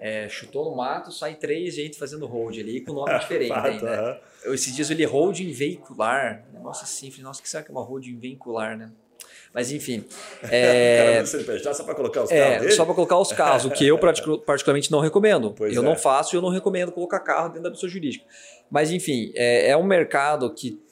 é, 0.02 0.28
chutou 0.28 0.68
no 0.68 0.76
mato, 0.76 1.12
sai 1.12 1.36
três 1.36 1.76
gente 1.76 1.96
fazendo 1.96 2.26
hold 2.26 2.58
ali 2.58 2.80
com 2.80 2.92
nome 2.92 3.16
diferente 3.20 3.52
ainda. 3.52 4.20
Uhum. 4.44 4.52
Esses 4.52 4.74
dias 4.74 4.90
eu 4.90 4.96
li 4.96 5.04
holding 5.04 5.52
veicular, 5.52 6.44
negócio 6.52 6.82
assim, 6.82 7.08
falei, 7.08 7.22
nossa, 7.22 7.38
o 7.38 7.42
que 7.44 7.48
será 7.48 7.62
que 7.62 7.70
é 7.70 7.72
uma 7.72 7.84
holding 7.84 8.18
veicular, 8.18 8.76
né? 8.76 8.90
Mas 9.54 9.70
enfim. 9.70 10.04
É, 10.50 11.22
Cara, 11.46 11.72
só 11.72 11.84
para 11.84 11.94
colocar 11.94 12.24
os 12.24 12.32
é, 12.32 12.40
carros. 12.40 12.60
Dele? 12.62 12.72
Só 12.72 12.84
para 12.84 12.94
colocar 12.94 13.18
os 13.18 13.32
carros, 13.32 13.64
o 13.64 13.70
que 13.70 13.86
eu 13.86 13.96
particularmente 14.44 14.90
não 14.90 14.98
recomendo. 14.98 15.54
Pois 15.56 15.72
eu 15.72 15.82
é. 15.82 15.84
não 15.84 15.94
faço 15.94 16.34
e 16.34 16.36
eu 16.36 16.42
não 16.42 16.48
recomendo 16.48 16.90
colocar 16.90 17.20
carro 17.20 17.48
dentro 17.48 17.62
da 17.62 17.70
pessoa 17.70 17.88
jurídica. 17.88 18.24
Mas 18.68 18.90
enfim, 18.90 19.30
é, 19.36 19.68
é 19.68 19.76
um 19.76 19.84
mercado 19.84 20.52
que 20.52 20.82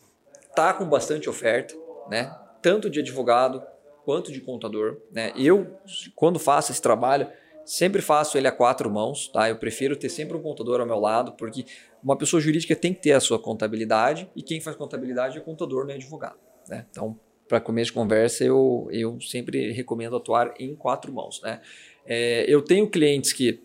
está 0.49 0.73
com 0.73 0.85
bastante 0.85 1.29
oferta, 1.29 1.75
né? 2.09 2.33
Tanto 2.63 2.89
de 2.89 3.01
advogado 3.01 3.61
quanto 4.05 4.31
de 4.31 4.41
contador. 4.41 4.99
Né? 5.11 5.33
Eu, 5.35 5.67
quando 6.15 6.39
faço 6.39 6.71
esse 6.71 6.81
trabalho, 6.81 7.27
Sempre 7.71 8.03
faço 8.03 8.37
ele 8.37 8.49
a 8.49 8.53
quatro 8.53 8.91
mãos, 8.91 9.29
tá? 9.29 9.49
Eu 9.49 9.55
prefiro 9.55 9.95
ter 9.95 10.09
sempre 10.09 10.37
um 10.37 10.43
contador 10.43 10.81
ao 10.81 10.87
meu 10.89 10.99
lado, 10.99 11.35
porque 11.35 11.65
uma 12.03 12.19
pessoa 12.19 12.41
jurídica 12.41 12.75
tem 12.75 12.93
que 12.93 13.01
ter 13.01 13.13
a 13.13 13.21
sua 13.21 13.39
contabilidade 13.39 14.29
e 14.35 14.43
quem 14.43 14.61
faz 14.61 14.77
contabilidade 14.77 15.39
é 15.39 15.41
contador, 15.41 15.85
não 15.85 15.93
é 15.93 15.95
advogado. 15.95 16.37
Né? 16.69 16.85
Então, 16.91 17.17
para 17.47 17.61
começo 17.61 17.93
de 17.93 17.93
conversa, 17.93 18.43
eu, 18.43 18.89
eu 18.91 19.21
sempre 19.21 19.71
recomendo 19.71 20.17
atuar 20.17 20.53
em 20.59 20.75
quatro 20.75 21.13
mãos. 21.13 21.41
Né? 21.43 21.61
É, 22.05 22.45
eu 22.49 22.61
tenho 22.61 22.91
clientes 22.91 23.33
que 23.33 23.63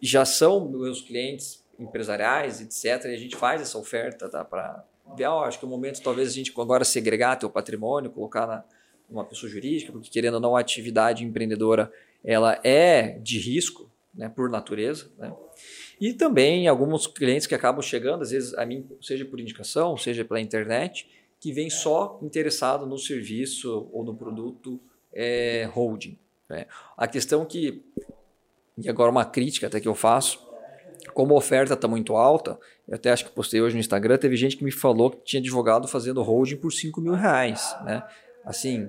já 0.00 0.24
são 0.24 0.70
meus 0.70 1.02
clientes 1.02 1.62
empresariais, 1.78 2.58
etc., 2.58 3.04
e 3.04 3.14
a 3.14 3.18
gente 3.18 3.36
faz 3.36 3.60
essa 3.60 3.76
oferta 3.76 4.30
tá? 4.30 4.42
para 4.42 4.82
ver, 5.14 5.28
oh, 5.28 5.40
acho 5.40 5.58
que 5.58 5.66
é 5.66 5.68
o 5.68 5.70
momento 5.70 6.00
talvez 6.00 6.30
a 6.30 6.32
gente 6.32 6.54
agora 6.58 6.86
segregar 6.86 7.36
teu 7.36 7.50
patrimônio, 7.50 8.10
colocar 8.10 8.46
na, 8.46 8.64
uma 9.10 9.26
pessoa 9.26 9.52
jurídica, 9.52 9.92
porque 9.92 10.08
querendo 10.08 10.34
ou 10.36 10.40
não, 10.40 10.56
a 10.56 10.60
atividade 10.60 11.22
empreendedora 11.22 11.92
ela 12.24 12.60
é 12.62 13.18
de 13.18 13.38
risco, 13.38 13.90
né, 14.14 14.28
por 14.28 14.50
natureza, 14.50 15.10
né? 15.18 15.32
E 16.00 16.12
também 16.12 16.66
alguns 16.66 17.06
clientes 17.06 17.46
que 17.46 17.54
acabam 17.54 17.80
chegando, 17.80 18.22
às 18.22 18.30
vezes 18.32 18.54
a 18.54 18.66
mim, 18.66 18.84
seja 19.00 19.24
por 19.24 19.38
indicação, 19.38 19.96
seja 19.96 20.24
pela 20.24 20.40
internet, 20.40 21.08
que 21.38 21.52
vem 21.52 21.70
só 21.70 22.18
interessado 22.22 22.86
no 22.86 22.98
serviço 22.98 23.88
ou 23.92 24.04
no 24.04 24.12
produto 24.12 24.80
é, 25.12 25.68
holding. 25.72 26.18
Né? 26.48 26.66
A 26.96 27.06
questão 27.06 27.44
que, 27.44 27.84
e 28.76 28.88
agora 28.88 29.12
uma 29.12 29.24
crítica 29.24 29.68
até 29.68 29.80
que 29.80 29.86
eu 29.86 29.94
faço, 29.94 30.44
como 31.14 31.34
a 31.34 31.38
oferta 31.38 31.74
está 31.74 31.86
muito 31.86 32.16
alta, 32.16 32.58
eu 32.88 32.96
até 32.96 33.10
acho 33.10 33.24
que 33.24 33.30
postei 33.30 33.60
hoje 33.60 33.74
no 33.74 33.80
Instagram, 33.80 34.18
teve 34.18 34.36
gente 34.36 34.56
que 34.56 34.64
me 34.64 34.72
falou 34.72 35.10
que 35.10 35.24
tinha 35.24 35.40
advogado 35.40 35.86
fazendo 35.86 36.22
holding 36.22 36.56
por 36.56 36.72
5 36.72 37.00
mil 37.00 37.14
reais. 37.14 37.76
Né? 37.84 38.02
Assim, 38.44 38.88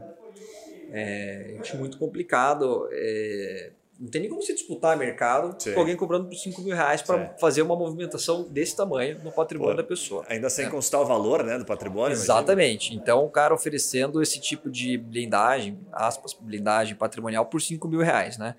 é, 0.94 1.58
acho 1.60 1.76
muito 1.78 1.98
complicado. 1.98 2.88
É, 2.92 3.72
não 4.00 4.10
tem 4.10 4.22
nem 4.22 4.30
como 4.30 4.42
se 4.42 4.54
disputar 4.54 4.98
mercado 4.98 5.56
Sim. 5.62 5.74
com 5.74 5.80
alguém 5.80 5.96
cobrando 5.96 6.28
por 6.28 6.36
5 6.36 6.62
mil 6.62 6.76
reais 6.76 7.02
para 7.02 7.36
fazer 7.40 7.62
uma 7.62 7.76
movimentação 7.76 8.44
desse 8.44 8.76
tamanho 8.76 9.20
no 9.24 9.32
patrimônio 9.32 9.76
Pô, 9.76 9.82
da 9.82 9.88
pessoa. 9.88 10.26
Ainda 10.28 10.50
sem 10.50 10.66
é. 10.66 10.70
constar 10.70 11.02
o 11.02 11.06
valor 11.06 11.44
né, 11.44 11.58
do 11.58 11.66
patrimônio. 11.66 12.12
Exatamente. 12.12 12.88
Imagina. 12.88 13.02
Então, 13.02 13.26
o 13.26 13.30
cara 13.30 13.54
oferecendo 13.54 14.22
esse 14.22 14.40
tipo 14.40 14.70
de 14.70 14.98
blindagem, 14.98 15.80
aspas, 15.92 16.34
blindagem 16.34 16.96
patrimonial 16.96 17.46
por 17.46 17.62
5 17.62 17.88
mil 17.88 18.02
reais. 18.02 18.38
Né? 18.38 18.56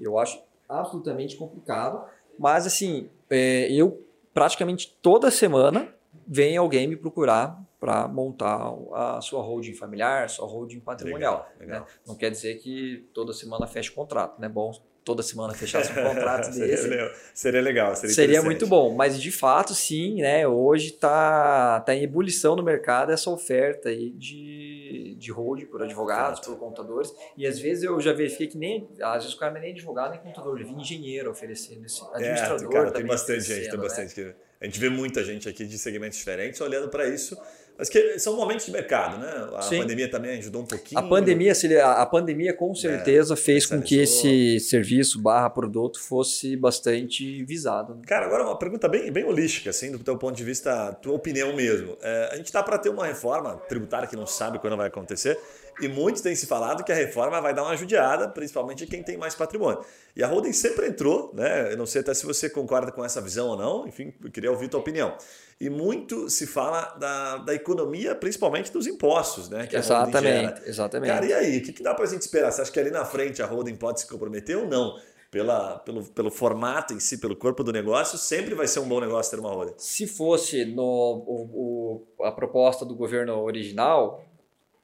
Eu 0.00 0.18
acho 0.18 0.42
absolutamente 0.68 1.36
complicado. 1.36 2.04
Mas, 2.38 2.66
assim, 2.66 3.08
é, 3.30 3.70
eu 3.70 4.02
praticamente 4.34 4.96
toda 5.02 5.30
semana 5.30 5.94
vem 6.26 6.56
alguém 6.56 6.86
me 6.86 6.96
procurar 6.96 7.58
para 7.78 8.08
montar 8.08 8.72
a 8.92 9.20
sua 9.20 9.40
holding 9.40 9.74
familiar, 9.74 10.28
sua 10.28 10.46
holding 10.46 10.80
patrimonial. 10.80 11.48
Legal, 11.58 11.60
legal. 11.60 11.80
Né? 11.80 11.86
Não 12.06 12.14
quer 12.14 12.30
dizer 12.30 12.58
que 12.58 13.08
toda 13.14 13.32
semana 13.32 13.66
feche 13.66 13.90
contrato, 13.90 14.40
né? 14.40 14.48
Bom 14.48 14.72
toda 15.08 15.22
semana 15.22 15.54
fechasse 15.54 15.90
um 15.98 16.02
contrato 16.02 16.50
desse. 16.50 16.82
Seria, 16.82 17.12
seria 17.32 17.60
legal, 17.62 17.96
seria, 17.96 18.14
seria 18.14 18.42
muito 18.42 18.66
bom. 18.66 18.94
Mas 18.94 19.20
de 19.20 19.32
fato, 19.32 19.74
sim, 19.74 20.20
né? 20.20 20.46
Hoje 20.46 20.88
está 20.88 21.80
tá 21.80 21.94
em 21.94 22.02
ebulição 22.02 22.54
no 22.54 22.62
mercado 22.62 23.10
essa 23.10 23.30
oferta 23.30 23.88
aí 23.88 24.10
de, 24.10 25.16
de 25.18 25.32
holding 25.32 25.64
por 25.64 25.82
advogados, 25.82 26.40
por 26.40 26.58
contadores. 26.58 27.10
E 27.38 27.46
às 27.46 27.58
vezes 27.58 27.84
eu 27.84 27.98
já 28.00 28.12
verifiquei 28.12 28.48
que 28.48 28.58
nem. 28.58 28.86
Às 29.00 29.22
vezes 29.22 29.32
o 29.34 29.38
cara 29.38 29.52
não 29.52 29.58
é 29.58 29.62
nem 29.62 29.72
advogado 29.72 30.10
nem 30.10 30.20
contador, 30.20 30.56
ele 30.56 30.64
vem 30.64 30.78
engenheiro 30.78 31.30
oferecendo 31.30 31.86
esse. 31.86 32.02
É, 32.02 32.16
administrador. 32.16 32.68
É, 32.68 32.72
cara, 32.72 32.90
tem 32.90 33.06
bastante 33.06 33.40
gente, 33.40 33.70
tem 33.70 33.80
bastante. 33.80 34.20
Né? 34.20 34.34
A 34.60 34.64
gente 34.66 34.78
vê 34.78 34.90
muita 34.90 35.24
gente 35.24 35.48
aqui 35.48 35.64
de 35.64 35.78
segmentos 35.78 36.18
diferentes 36.18 36.60
olhando 36.60 36.90
para 36.90 37.06
isso 37.08 37.38
mas 37.78 37.88
que 37.88 38.18
são 38.18 38.34
momentos 38.34 38.66
de 38.66 38.72
mercado, 38.72 39.18
né? 39.18 39.48
A 39.54 39.62
Sim. 39.62 39.78
pandemia 39.78 40.10
também 40.10 40.36
ajudou 40.38 40.62
um 40.62 40.66
pouquinho. 40.66 40.98
A 40.98 41.02
pandemia, 41.08 41.52
a 41.84 42.04
pandemia 42.04 42.52
com 42.52 42.74
certeza 42.74 43.34
é, 43.34 43.36
fez 43.36 43.66
com 43.66 43.80
que 43.80 44.00
esse 44.00 44.58
serviço 44.58 45.22
barra 45.22 45.48
produto 45.48 46.00
fosse 46.00 46.56
bastante 46.56 47.44
visado. 47.44 47.94
Né? 47.94 48.02
Cara, 48.04 48.26
agora 48.26 48.42
uma 48.42 48.58
pergunta 48.58 48.88
bem, 48.88 49.12
bem 49.12 49.22
holística, 49.22 49.70
assim, 49.70 49.92
do 49.92 50.00
teu 50.00 50.18
ponto 50.18 50.36
de 50.36 50.42
vista, 50.42 50.92
tua 50.94 51.14
opinião 51.14 51.54
mesmo. 51.54 51.96
É, 52.02 52.30
a 52.32 52.36
gente 52.36 52.46
está 52.46 52.64
para 52.64 52.78
ter 52.78 52.88
uma 52.88 53.06
reforma 53.06 53.56
tributária 53.68 54.08
que 54.08 54.16
não 54.16 54.26
sabe 54.26 54.58
quando 54.58 54.76
vai 54.76 54.88
acontecer. 54.88 55.38
E 55.80 55.88
muitos 55.88 56.22
têm 56.22 56.34
se 56.34 56.46
falado 56.46 56.82
que 56.84 56.90
a 56.90 56.94
reforma 56.94 57.40
vai 57.40 57.54
dar 57.54 57.62
uma 57.62 57.76
judiada, 57.76 58.28
principalmente 58.28 58.86
quem 58.86 59.02
tem 59.02 59.16
mais 59.16 59.34
patrimônio. 59.34 59.84
E 60.16 60.22
a 60.22 60.26
holding 60.26 60.52
sempre 60.52 60.88
entrou, 60.88 61.32
né? 61.34 61.72
Eu 61.72 61.76
não 61.76 61.86
sei 61.86 62.00
até 62.00 62.12
se 62.12 62.26
você 62.26 62.50
concorda 62.50 62.90
com 62.90 63.04
essa 63.04 63.20
visão 63.20 63.48
ou 63.48 63.56
não, 63.56 63.86
enfim, 63.86 64.12
eu 64.22 64.30
queria 64.30 64.50
ouvir 64.50 64.68
tua 64.68 64.80
opinião. 64.80 65.16
E 65.60 65.68
muito 65.68 66.30
se 66.30 66.46
fala 66.46 66.96
da, 66.98 67.38
da 67.38 67.54
economia, 67.54 68.14
principalmente 68.14 68.72
dos 68.72 68.86
impostos, 68.86 69.48
né? 69.48 69.66
Que 69.66 69.76
exatamente, 69.76 70.62
exatamente. 70.66 71.12
Cara, 71.12 71.26
e 71.26 71.32
aí, 71.32 71.58
o 71.58 71.62
que, 71.62 71.72
que 71.72 71.82
dá 71.82 71.94
para 71.94 72.04
a 72.04 72.08
gente 72.08 72.22
esperar? 72.22 72.52
Você 72.52 72.62
acha 72.62 72.70
que 72.70 72.78
ali 72.78 72.90
na 72.90 73.04
frente 73.04 73.42
a 73.42 73.46
holding 73.46 73.74
pode 73.76 74.00
se 74.00 74.06
comprometer 74.06 74.56
ou 74.56 74.66
não? 74.66 74.96
Pela, 75.30 75.78
pelo, 75.80 76.02
pelo 76.04 76.30
formato 76.30 76.94
em 76.94 77.00
si, 77.00 77.18
pelo 77.18 77.36
corpo 77.36 77.62
do 77.62 77.70
negócio, 77.70 78.16
sempre 78.16 78.54
vai 78.54 78.66
ser 78.66 78.80
um 78.80 78.88
bom 78.88 78.98
negócio 78.98 79.30
ter 79.30 79.38
uma 79.38 79.50
holding. 79.52 79.74
Se 79.76 80.06
fosse 80.06 80.64
no, 80.64 80.82
o, 80.82 82.06
o, 82.18 82.24
a 82.24 82.32
proposta 82.32 82.82
do 82.82 82.94
governo 82.94 83.38
original, 83.42 84.24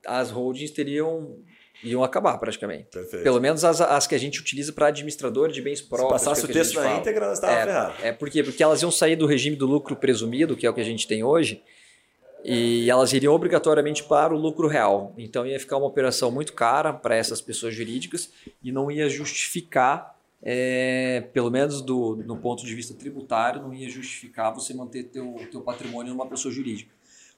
as 0.07 0.31
holdings 0.31 0.71
teriam 0.71 1.39
iam 1.85 2.03
acabar 2.03 2.39
praticamente. 2.39 2.87
Perfeito. 2.91 3.23
Pelo 3.23 3.41
menos 3.41 3.65
as, 3.65 3.81
as 3.81 4.07
que 4.07 4.15
a 4.15 4.19
gente 4.19 4.41
utiliza 4.41 4.73
para 4.73 4.87
administrador 4.87 5.51
de 5.51 5.61
bens 5.61 5.81
próprios. 5.81 6.21
Se 6.21 6.27
passasse 6.27 6.47
é 6.47 6.51
o 6.51 6.53
texto 6.53 6.81
na 6.81 6.97
íntegra, 6.97 7.27
nós 7.27 7.39
estávamos 7.39 7.63
é, 7.63 7.67
ferrados. 7.67 8.05
É 8.05 8.13
por 8.13 8.31
quê? 8.31 8.43
Porque 8.43 8.63
elas 8.63 8.81
iam 8.83 8.91
sair 8.91 9.17
do 9.17 9.27
regime 9.27 9.55
do 9.55 9.67
lucro 9.67 9.95
presumido, 9.95 10.57
que 10.57 10.67
é 10.67 10.71
o 10.71 10.75
que 10.75 10.81
a 10.81 10.85
gente 10.85 11.07
tem 11.07 11.23
hoje, 11.23 11.63
e 12.43 12.91
elas 12.91 13.13
iriam 13.13 13.35
obrigatoriamente 13.35 14.03
para 14.05 14.35
o 14.35 14.39
lucro 14.39 14.67
real. 14.67 15.15
Então 15.19 15.47
ia 15.47 15.59
ficar 15.61 15.77
uma 15.77 15.87
operação 15.87 16.31
muito 16.31 16.53
cara 16.53 16.93
para 16.93 17.15
essas 17.17 17.41
pessoas 17.41 17.75
jurídicas 17.75 18.33
e 18.63 18.73
não 18.73 18.91
ia 18.91 19.09
justificar, 19.09 20.19
é, 20.43 21.25
pelo 21.33 21.51
menos 21.51 21.83
do, 21.83 22.17
no 22.25 22.37
ponto 22.37 22.65
de 22.65 22.75
vista 22.75 22.95
tributário, 22.95 23.63
não 23.63 23.75
ia 23.75 23.89
justificar 23.89 24.55
você 24.55 24.73
manter 24.73 25.05
teu, 25.05 25.37
teu 25.51 25.61
patrimônio 25.61 26.13
numa 26.13 26.27
pessoa 26.27 26.53
jurídica. 26.53 26.93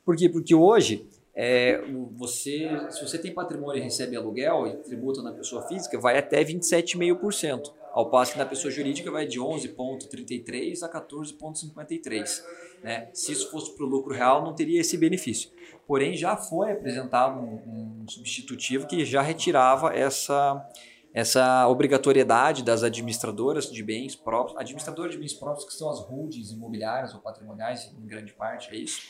Por 0.05 0.17
quê? 0.17 0.29
Porque 0.29 0.55
hoje 0.55 1.05
é, 1.39 1.83
você, 2.15 2.67
se 2.89 3.07
você 3.07 3.19
tem 3.19 3.31
patrimônio 3.31 3.79
e 3.79 3.85
recebe 3.85 4.17
aluguel 4.17 4.67
e 4.67 4.77
tributa 4.79 5.23
na 5.23 5.33
pessoa 5.33 5.69
física, 5.69 6.01
vai 6.01 6.17
até 6.17 6.43
27,5%, 6.43 7.75
ao 7.93 8.09
passo 8.09 8.33
que 8.33 8.39
na 8.39 8.47
pessoa 8.47 8.71
jurídica 8.71 9.11
vai 9.11 9.27
de 9.27 9.39
11,33% 9.39 10.83
a 10.83 10.89
14,53%. 10.89 12.43
Né? 12.83 13.11
Se 13.13 13.33
isso 13.33 13.51
fosse 13.51 13.77
para 13.77 13.85
o 13.85 13.89
lucro 13.89 14.15
real, 14.15 14.43
não 14.43 14.55
teria 14.55 14.81
esse 14.81 14.97
benefício. 14.97 15.51
Porém, 15.87 16.17
já 16.17 16.39
foi 16.39 16.73
apresentado 16.73 17.39
um, 17.39 18.03
um 18.03 18.09
substitutivo 18.09 18.87
que 18.87 19.05
já 19.05 19.21
retirava 19.21 19.95
essa, 19.95 20.67
essa 21.13 21.69
obrigatoriedade 21.69 22.63
das 22.63 22.83
administradoras 22.83 23.71
de 23.71 23.83
bens 23.83 24.17
próprios, 24.17 24.57
administradoras 24.57 25.13
de 25.13 25.19
bens 25.19 25.35
próprios 25.35 25.67
que 25.67 25.75
são 25.75 25.91
as 25.91 26.01
holdings 26.01 26.51
imobiliárias 26.51 27.13
ou 27.13 27.21
patrimoniais, 27.21 27.93
em 27.93 28.07
grande 28.07 28.33
parte, 28.33 28.75
é 28.75 28.77
isso 28.77 29.03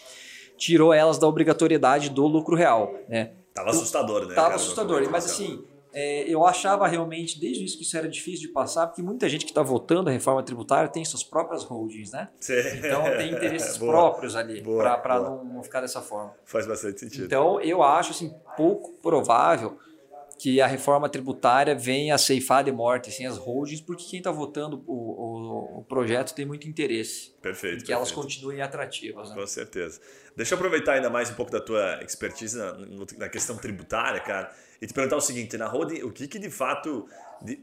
tirou 0.56 0.92
elas 0.92 1.18
da 1.18 1.26
obrigatoriedade 1.26 2.10
do 2.10 2.26
lucro 2.26 2.56
real. 2.56 2.94
Né? 3.08 3.32
Tava 3.54 3.70
assustador, 3.70 4.26
né? 4.26 4.34
Tava 4.34 4.54
assustador, 4.54 5.08
mas 5.10 5.24
assim, 5.24 5.64
é, 5.98 6.28
eu 6.28 6.44
achava 6.44 6.86
realmente, 6.86 7.40
desde 7.40 7.64
isso, 7.64 7.78
que 7.78 7.82
isso 7.82 7.96
era 7.96 8.06
difícil 8.06 8.48
de 8.48 8.52
passar, 8.52 8.86
porque 8.86 9.00
muita 9.00 9.26
gente 9.30 9.46
que 9.46 9.50
está 9.50 9.62
votando 9.62 10.10
a 10.10 10.12
reforma 10.12 10.42
tributária 10.42 10.90
tem 10.90 11.02
suas 11.06 11.24
próprias 11.24 11.62
holdings, 11.64 12.12
né? 12.12 12.28
Sim. 12.38 12.52
Então 12.76 13.02
tem 13.16 13.32
interesses 13.32 13.78
boa, 13.78 13.92
próprios 13.92 14.36
ali, 14.36 14.62
para 14.62 15.20
não, 15.20 15.42
não 15.42 15.62
ficar 15.62 15.80
dessa 15.80 16.02
forma. 16.02 16.34
Faz 16.44 16.66
bastante 16.66 17.00
sentido. 17.00 17.24
Então 17.24 17.58
eu 17.62 17.82
acho 17.82 18.10
assim, 18.10 18.34
pouco 18.58 18.92
provável 19.00 19.78
que 20.38 20.60
a 20.60 20.66
reforma 20.66 21.08
tributária 21.08 21.74
venha 21.74 22.14
a 22.14 22.18
ceifar 22.18 22.62
de 22.62 22.70
morte 22.70 23.08
assim, 23.08 23.24
as 23.24 23.38
holdings, 23.38 23.80
porque 23.80 24.04
quem 24.04 24.18
está 24.18 24.30
votando 24.30 24.84
o, 24.86 25.25
o, 25.36 25.78
o, 25.78 25.84
projeto 25.84 26.34
tem 26.34 26.44
muito 26.44 26.68
interesse. 26.68 27.30
Perfeito. 27.40 27.40
Que 27.40 27.68
perfeito. 27.78 27.92
elas 27.92 28.10
continuem 28.10 28.60
atrativas. 28.60 29.30
Né? 29.30 29.36
Com 29.36 29.46
certeza. 29.46 30.00
Deixa 30.36 30.54
eu 30.54 30.56
aproveitar 30.56 30.94
ainda 30.94 31.10
mais 31.10 31.30
um 31.30 31.34
pouco 31.34 31.50
da 31.50 31.60
tua 31.60 32.02
expertise 32.02 32.56
na, 32.56 32.76
na 33.18 33.28
questão 33.28 33.56
tributária, 33.56 34.20
cara, 34.20 34.52
e 34.80 34.86
te 34.86 34.92
perguntar 34.92 35.16
o 35.16 35.20
seguinte: 35.20 35.56
na 35.56 35.66
holding, 35.66 36.02
o 36.02 36.10
que, 36.10 36.28
que 36.28 36.38
de 36.38 36.50
fato 36.50 37.08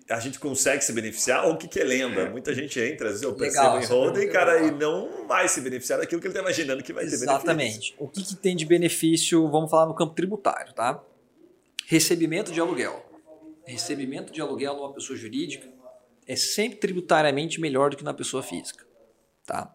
a 0.10 0.20
gente 0.20 0.40
consegue 0.40 0.84
se 0.84 0.94
beneficiar 0.94 1.46
ou 1.46 1.54
o 1.54 1.58
que, 1.58 1.68
que 1.68 1.80
é 1.80 1.84
lenda? 1.84 2.30
Muita 2.30 2.54
gente 2.54 2.80
entra, 2.80 3.08
às 3.08 3.14
vezes 3.14 3.24
eu 3.24 3.34
percebo 3.34 3.76
Legal, 3.76 3.82
em 3.82 3.86
holding, 3.86 4.28
cara, 4.30 4.64
e 4.64 4.72
não 4.72 5.28
vai 5.28 5.48
se 5.48 5.62
beneficiar 5.62 6.00
daquilo 6.00 6.22
que 6.22 6.28
ele 6.28 6.32
está 6.32 6.42
imaginando 6.42 6.84
que 6.84 6.94
vai 6.94 7.04
Exatamente. 7.04 7.26
ter. 7.28 7.34
Exatamente. 7.34 7.96
O 8.00 8.08
que, 8.08 8.24
que 8.24 8.36
tem 8.36 8.56
de 8.56 8.66
benefício, 8.66 9.48
vamos 9.50 9.70
falar 9.70 9.86
no 9.86 9.96
campo 9.96 10.14
tributário, 10.14 10.74
tá? 10.74 11.02
Recebimento 11.88 12.52
de 12.52 12.60
aluguel. 12.60 13.06
Recebimento 13.66 14.34
de 14.34 14.42
aluguel 14.42 14.76
numa 14.76 14.94
pessoa 14.94 15.18
jurídica 15.18 15.68
é 16.28 16.36
sempre 16.36 16.78
tributariamente 16.80 17.60
melhor 17.60 17.90
do 17.90 17.98
que 17.98 18.04
na 18.04 18.14
pessoa 18.14 18.42
física. 18.42 18.86
Tá? 19.46 19.74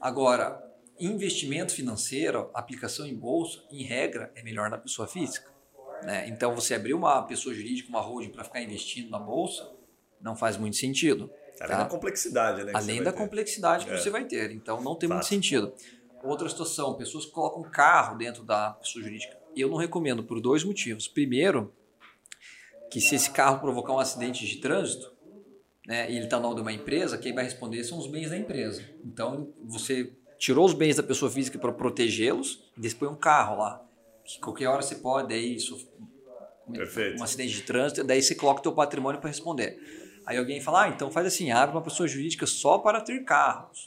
Agora, 0.00 0.62
investimento 0.98 1.72
financeiro, 1.74 2.50
aplicação 2.54 3.06
em 3.06 3.14
bolsa, 3.14 3.62
em 3.70 3.82
regra, 3.82 4.32
é 4.34 4.42
melhor 4.42 4.70
na 4.70 4.78
pessoa 4.78 5.08
física. 5.08 5.52
Né? 6.02 6.28
Então, 6.28 6.54
você 6.54 6.74
abrir 6.74 6.94
uma 6.94 7.22
pessoa 7.22 7.54
jurídica, 7.54 7.88
uma 7.88 8.00
holding, 8.00 8.30
para 8.30 8.44
ficar 8.44 8.60
investindo 8.60 9.10
na 9.10 9.18
bolsa, 9.18 9.70
não 10.20 10.36
faz 10.36 10.56
muito 10.56 10.76
sentido. 10.76 11.30
Além 11.60 11.76
tá? 11.76 11.82
da 11.84 11.88
complexidade, 11.88 12.64
né? 12.64 12.72
Além 12.74 13.02
da 13.02 13.12
ter. 13.12 13.18
complexidade 13.18 13.86
que 13.86 13.92
é. 13.92 13.96
você 13.96 14.10
vai 14.10 14.24
ter. 14.24 14.50
Então, 14.50 14.80
não 14.80 14.96
tem 14.96 15.08
Fato. 15.08 15.16
muito 15.16 15.28
sentido. 15.28 15.72
Outra 16.22 16.48
situação, 16.48 16.94
pessoas 16.94 17.26
que 17.26 17.32
colocam 17.32 17.62
carro 17.62 18.16
dentro 18.16 18.42
da 18.42 18.70
pessoa 18.70 19.04
jurídica 19.04 19.44
eu 19.56 19.68
não 19.68 19.76
recomendo 19.76 20.22
por 20.24 20.40
dois 20.40 20.64
motivos. 20.64 21.06
Primeiro, 21.06 21.72
que 22.90 23.00
se 23.00 23.14
esse 23.14 23.30
carro 23.30 23.60
provocar 23.60 23.92
um 23.92 23.98
acidente 23.98 24.46
de 24.46 24.56
trânsito, 24.56 25.12
né, 25.86 26.10
e 26.10 26.16
ele 26.16 26.24
está 26.24 26.36
no 26.36 26.44
nome 26.44 26.56
de 26.56 26.60
uma 26.62 26.72
empresa, 26.72 27.18
quem 27.18 27.34
vai 27.34 27.44
responder 27.44 27.84
são 27.84 27.98
os 27.98 28.06
bens 28.06 28.30
da 28.30 28.38
empresa. 28.38 28.82
Então, 29.04 29.52
você 29.62 30.12
tirou 30.38 30.64
os 30.64 30.72
bens 30.72 30.96
da 30.96 31.02
pessoa 31.02 31.30
física 31.30 31.58
para 31.58 31.72
protegê-los 31.72 32.64
e 32.76 32.80
depois 32.80 33.10
um 33.10 33.16
carro 33.16 33.58
lá. 33.58 33.84
Que 34.24 34.40
qualquer 34.40 34.68
hora 34.68 34.82
você 34.82 34.96
pode, 34.96 35.32
aí, 35.34 35.56
isso, 35.56 35.86
um 37.18 37.22
acidente 37.22 37.54
de 37.54 37.62
trânsito, 37.62 38.02
daí 38.04 38.22
você 38.22 38.34
coloca 38.34 38.60
o 38.60 38.62
teu 38.62 38.72
patrimônio 38.72 39.20
para 39.20 39.28
responder. 39.28 39.78
Aí 40.26 40.38
alguém 40.38 40.60
fala, 40.60 40.84
ah, 40.84 40.88
então 40.88 41.10
faz 41.10 41.26
assim, 41.26 41.50
abre 41.50 41.76
uma 41.76 41.82
pessoa 41.82 42.08
jurídica 42.08 42.46
só 42.46 42.78
para 42.78 43.00
ter 43.00 43.24
carros. 43.24 43.86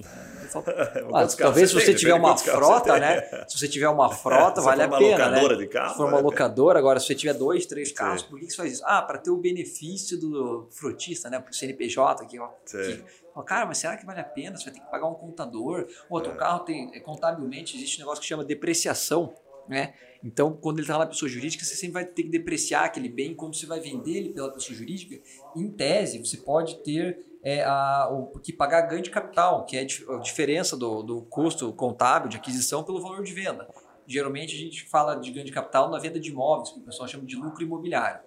Falo, 0.49 0.65
ah, 1.15 1.27
talvez 1.27 1.69
se 1.71 1.75
você 1.75 1.93
tiver 1.95 2.13
uma 2.13 2.37
frota, 2.37 2.99
né? 2.99 3.21
Se 3.47 3.57
você 3.57 3.67
tiver 3.67 3.87
uma 3.89 4.09
frota, 4.09 4.61
vale 4.61 4.83
a 4.83 4.89
pena, 4.89 5.29
né? 5.29 5.55
De 5.55 5.67
carro, 5.67 5.91
se 5.91 5.97
for 5.97 6.07
uma 6.07 6.19
locadora, 6.19 6.77
agora 6.77 6.99
se 6.99 7.07
você 7.07 7.15
tiver 7.15 7.33
dois, 7.33 7.65
três 7.65 7.91
carros, 7.91 8.21
Sim. 8.21 8.27
por 8.29 8.39
que 8.39 8.49
você 8.49 8.55
faz 8.55 8.73
isso? 8.73 8.83
Ah, 8.85 9.01
para 9.01 9.17
ter 9.17 9.31
o 9.31 9.37
benefício 9.37 10.19
do 10.19 10.67
frotista, 10.69 11.29
né? 11.29 11.39
Para 11.39 11.51
o 11.51 11.53
CNPJ 11.53 12.23
aqui, 12.23 12.37
ó. 12.39 12.49
Cara, 13.43 13.65
mas 13.65 13.77
será 13.77 13.95
que 13.95 14.05
vale 14.05 14.19
a 14.19 14.23
pena? 14.23 14.57
Você 14.57 14.65
vai 14.65 14.73
ter 14.73 14.79
que 14.79 14.91
pagar 14.91 15.07
um 15.07 15.13
contador. 15.13 15.87
Outro 16.09 16.33
é. 16.33 16.35
carro 16.35 16.59
tem, 16.59 16.91
é, 16.93 16.99
contabilmente, 16.99 17.77
existe 17.77 17.97
um 17.97 17.99
negócio 17.99 18.21
que 18.21 18.27
chama 18.27 18.43
depreciação, 18.43 19.33
né? 19.67 19.93
Então, 20.23 20.53
quando 20.53 20.79
ele 20.79 20.85
está 20.85 20.97
na 20.97 21.05
pessoa 21.05 21.29
jurídica, 21.29 21.63
você 21.63 21.75
sempre 21.75 21.93
vai 21.93 22.05
ter 22.05 22.23
que 22.23 22.29
depreciar 22.29 22.85
aquele 22.85 23.09
bem. 23.09 23.35
Quando 23.35 23.55
você 23.55 23.65
vai 23.65 23.79
vender 23.79 24.17
ele 24.17 24.29
pela 24.29 24.51
pessoa 24.51 24.77
jurídica, 24.77 25.19
em 25.55 25.69
tese, 25.69 26.19
você 26.19 26.37
pode 26.37 26.81
ter 26.83 27.19
é, 27.43 27.63
a, 27.63 28.09
o 28.11 28.39
que 28.39 28.51
pagar 28.51 28.81
ganho 28.81 29.01
de 29.01 29.09
capital, 29.09 29.65
que 29.65 29.77
é 29.77 29.81
a 29.81 30.17
diferença 30.17 30.75
do, 30.75 31.03
do 31.03 31.21
custo 31.23 31.71
contábil 31.73 32.29
de 32.29 32.37
aquisição 32.37 32.83
pelo 32.83 33.01
valor 33.01 33.23
de 33.23 33.33
venda. 33.33 33.67
Geralmente, 34.05 34.55
a 34.55 34.57
gente 34.57 34.85
fala 34.85 35.15
de 35.15 35.31
ganho 35.31 35.45
de 35.45 35.51
capital 35.51 35.89
na 35.89 35.99
venda 35.99 36.19
de 36.19 36.29
imóveis, 36.29 36.71
que 36.71 36.79
o 36.79 36.83
pessoal 36.83 37.07
chama 37.07 37.25
de 37.25 37.35
lucro 37.35 37.61
imobiliário. 37.63 38.21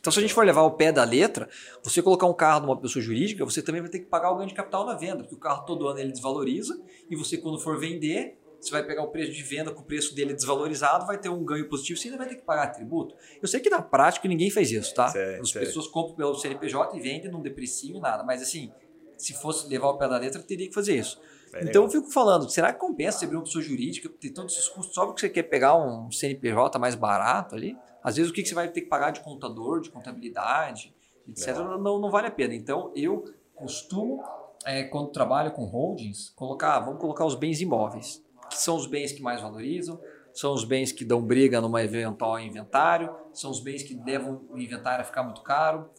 Então, 0.00 0.12
se 0.12 0.20
a 0.20 0.22
gente 0.22 0.32
for 0.32 0.46
levar 0.46 0.62
o 0.62 0.70
pé 0.70 0.92
da 0.92 1.02
letra, 1.02 1.48
você 1.82 2.00
colocar 2.00 2.26
um 2.26 2.32
carro 2.32 2.64
numa 2.64 2.76
pessoa 2.76 3.02
jurídica, 3.02 3.44
você 3.44 3.60
também 3.60 3.80
vai 3.80 3.90
ter 3.90 3.98
que 3.98 4.06
pagar 4.06 4.30
o 4.30 4.36
ganho 4.36 4.48
de 4.48 4.54
capital 4.54 4.86
na 4.86 4.94
venda, 4.94 5.18
porque 5.18 5.34
o 5.34 5.38
carro 5.38 5.64
todo 5.66 5.88
ano 5.88 5.98
ele 5.98 6.12
desvaloriza 6.12 6.80
e 7.10 7.16
você, 7.16 7.36
quando 7.36 7.58
for 7.58 7.78
vender, 7.78 8.37
você 8.60 8.70
vai 8.70 8.84
pegar 8.84 9.02
o 9.02 9.08
preço 9.08 9.32
de 9.32 9.42
venda 9.42 9.70
com 9.72 9.80
o 9.80 9.84
preço 9.84 10.14
dele 10.14 10.34
desvalorizado, 10.34 11.06
vai 11.06 11.18
ter 11.18 11.28
um 11.28 11.44
ganho 11.44 11.68
positivo, 11.68 11.98
você 11.98 12.08
ainda 12.08 12.18
vai 12.18 12.28
ter 12.28 12.36
que 12.36 12.42
pagar 12.42 12.68
tributo. 12.68 13.14
Eu 13.40 13.46
sei 13.46 13.60
que 13.60 13.70
na 13.70 13.80
prática 13.80 14.26
ninguém 14.26 14.50
faz 14.50 14.70
isso, 14.70 14.92
tá? 14.94 15.08
Sei, 15.08 15.38
As 15.38 15.50
sei. 15.50 15.64
pessoas 15.64 15.86
compram 15.86 16.16
pelo 16.16 16.34
CNPJ 16.34 16.96
e 16.96 17.00
vendem, 17.00 17.30
não 17.30 17.40
depreciam 17.40 18.00
nada. 18.00 18.24
Mas 18.24 18.42
assim, 18.42 18.72
se 19.16 19.32
fosse 19.34 19.68
levar 19.68 19.88
o 19.90 19.98
pé 19.98 20.08
da 20.08 20.18
letra, 20.18 20.42
teria 20.42 20.66
que 20.66 20.74
fazer 20.74 20.96
isso. 20.96 21.20
É 21.54 21.64
então 21.64 21.84
eu 21.84 21.90
fico 21.90 22.10
falando, 22.10 22.48
será 22.50 22.72
que 22.72 22.78
compensa 22.78 23.18
você 23.18 23.24
abrir 23.24 23.36
uma 23.36 23.44
pessoa 23.44 23.62
jurídica, 23.62 24.08
ter 24.08 24.30
todos 24.30 24.54
esses 24.54 24.68
custos 24.68 24.94
só 24.94 25.06
porque 25.06 25.20
você 25.20 25.28
quer 25.28 25.44
pegar 25.44 25.76
um 25.76 26.10
CNPJ 26.10 26.78
mais 26.78 26.94
barato 26.94 27.54
ali? 27.54 27.76
Às 28.02 28.16
vezes 28.16 28.30
o 28.30 28.34
que 28.34 28.44
você 28.44 28.54
vai 28.54 28.68
ter 28.68 28.82
que 28.82 28.88
pagar 28.88 29.12
de 29.12 29.20
contador, 29.20 29.80
de 29.80 29.90
contabilidade, 29.90 30.94
etc., 31.28 31.56
não, 31.56 31.98
não 31.98 32.10
vale 32.10 32.26
a 32.26 32.30
pena. 32.30 32.54
Então 32.54 32.92
eu 32.94 33.24
costumo, 33.54 34.22
é, 34.64 34.84
quando 34.84 35.10
trabalho 35.10 35.52
com 35.52 35.64
holdings, 35.64 36.30
colocar, 36.30 36.80
vamos 36.80 37.00
colocar 37.00 37.24
os 37.24 37.34
bens 37.34 37.60
imóveis 37.60 38.22
que 38.48 38.58
são 38.58 38.76
os 38.76 38.86
bens 38.86 39.12
que 39.12 39.22
mais 39.22 39.40
valorizam, 39.40 40.00
são 40.32 40.52
os 40.54 40.64
bens 40.64 40.92
que 40.92 41.04
dão 41.04 41.22
briga 41.22 41.60
numa 41.60 41.82
eventual 41.82 42.38
inventário, 42.38 43.14
são 43.32 43.50
os 43.50 43.60
bens 43.60 43.82
que 43.82 43.94
levam 43.94 44.46
o 44.50 44.58
inventário 44.58 45.02
a 45.02 45.04
ficar 45.04 45.22
muito 45.22 45.42
caro, 45.42 45.90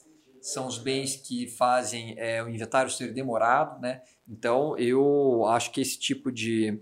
são 0.41 0.67
os 0.67 0.77
bens 0.77 1.17
que 1.17 1.47
fazem 1.47 2.15
é, 2.17 2.41
o 2.41 2.49
inventário 2.49 2.89
ser 2.89 3.13
demorado, 3.13 3.81
né? 3.81 4.01
Então 4.27 4.77
eu 4.77 5.45
acho 5.45 5.71
que 5.71 5.81
esse 5.81 5.99
tipo 5.99 6.31
de, 6.31 6.79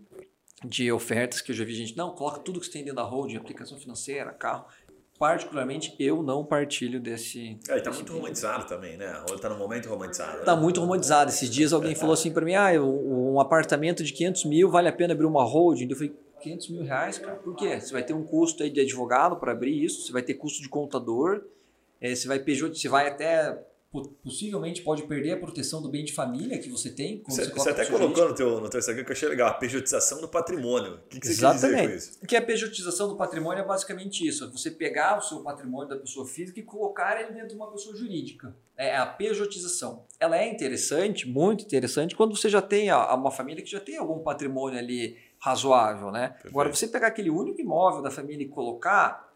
de 0.64 0.92
ofertas 0.92 1.42
que 1.42 1.52
eu 1.52 1.56
já 1.56 1.66
vi 1.66 1.74
gente, 1.74 1.98
não, 1.98 2.14
coloca 2.14 2.40
tudo 2.40 2.60
que 2.60 2.68
você 2.68 2.74
tem 2.74 2.84
dentro 2.84 2.98
da 2.98 3.04
holding, 3.04 3.38
aplicação 3.38 3.78
financeira, 3.78 4.32
carro, 4.32 4.66
particularmente, 5.18 5.96
eu 6.00 6.22
não 6.22 6.46
partilho 6.46 7.00
desse. 7.00 7.58
É, 7.70 7.80
tá 7.80 7.92
muito 7.92 8.14
romantizado 8.14 8.68
também, 8.68 8.98
né? 8.98 9.24
Ou 9.30 9.38
tá 9.38 9.50
no 9.50 9.58
momento 9.58 9.90
romantizado. 9.90 10.44
Tá 10.44 10.56
né? 10.56 10.62
muito 10.62 10.80
romantizado. 10.80 11.30
Esses 11.30 11.50
dias 11.50 11.74
alguém 11.74 11.96
falou 11.96 12.14
assim 12.14 12.32
para 12.32 12.46
mim: 12.46 12.56
ah, 12.56 12.72
um 12.82 13.40
apartamento 13.40 14.04
de 14.04 14.14
500 14.14 14.46
mil 14.46 14.70
vale 14.70 14.88
a 14.88 14.94
pena 14.94 15.14
abrir 15.14 15.26
uma 15.26 15.44
holding? 15.44 15.88
Eu 15.90 15.96
falei, 15.96 16.16
500 16.42 16.70
mil 16.70 16.84
reais, 16.84 17.18
cara. 17.18 17.36
Por 17.38 17.56
quê? 17.56 17.80
Você 17.80 17.92
vai 17.92 18.04
ter 18.04 18.14
um 18.14 18.24
custo 18.24 18.64
aí 18.64 18.70
de 18.70 18.80
advogado 18.80 19.38
para 19.38 19.52
abrir 19.52 19.84
isso, 19.84 20.06
você 20.06 20.12
vai 20.12 20.22
ter 20.22 20.36
custo 20.36 20.62
de 20.62 20.70
contador, 20.70 21.42
é, 22.00 22.14
você 22.14 22.28
vai 22.28 22.40
você 22.40 22.88
vai 22.88 23.08
até 23.08 23.58
possivelmente 23.92 24.82
pode 24.82 25.04
perder 25.04 25.34
a 25.34 25.38
proteção 25.38 25.82
do 25.82 25.90
bem 25.90 26.04
de 26.04 26.14
família 26.14 26.60
que 26.60 26.70
você 26.70 26.90
tem. 26.90 27.24
Você, 27.26 27.46
você, 27.46 27.52
você 27.52 27.70
até 27.70 27.86
colocou 27.86 28.28
no 28.28 28.36
teu, 28.36 28.60
no 28.60 28.70
teu 28.70 28.80
Instagram 28.80 29.04
que 29.04 29.12
eu 29.12 29.16
achei 29.16 29.30
legal, 29.30 29.50
a 29.50 29.54
pejotização 29.54 30.20
do 30.20 30.28
patrimônio. 30.28 30.96
O 30.96 31.10
que, 31.10 31.20
que 31.20 31.28
você 31.28 31.34
Exatamente. 31.34 31.88
com 31.88 31.96
isso? 31.96 32.20
O 32.22 32.28
que 32.28 32.36
é 32.36 32.40
a 32.40 32.46
pejotização 32.46 33.08
do 33.08 33.16
patrimônio 33.16 33.62
é 33.62 33.66
basicamente 33.66 34.28
isso, 34.28 34.44
é 34.44 34.48
você 34.48 34.70
pegar 34.70 35.18
o 35.18 35.22
seu 35.22 35.42
patrimônio 35.42 35.90
da 35.90 35.98
pessoa 35.98 36.28
física 36.28 36.60
e 36.60 36.64
colocar 36.64 37.20
ele 37.22 37.32
dentro 37.32 37.50
de 37.50 37.56
uma 37.56 37.72
pessoa 37.72 37.96
jurídica. 37.96 38.56
É 38.76 38.96
a 38.96 39.06
pejotização. 39.06 40.06
Ela 40.20 40.38
é 40.38 40.48
interessante, 40.48 41.28
muito 41.28 41.64
interessante, 41.64 42.16
quando 42.16 42.36
você 42.36 42.50
já 42.50 42.62
tem 42.62 42.92
uma 42.92 43.32
família 43.32 43.64
que 43.64 43.72
já 43.72 43.80
tem 43.80 43.98
algum 43.98 44.20
patrimônio 44.20 44.78
ali 44.78 45.18
razoável, 45.40 46.12
né? 46.12 46.30
Perfeito. 46.30 46.50
Agora, 46.50 46.74
você 46.74 46.88
pegar 46.88 47.08
aquele 47.08 47.30
único 47.30 47.62
imóvel 47.62 48.02
da 48.02 48.12
família 48.12 48.44
e 48.44 48.50
colocar, 48.50 49.27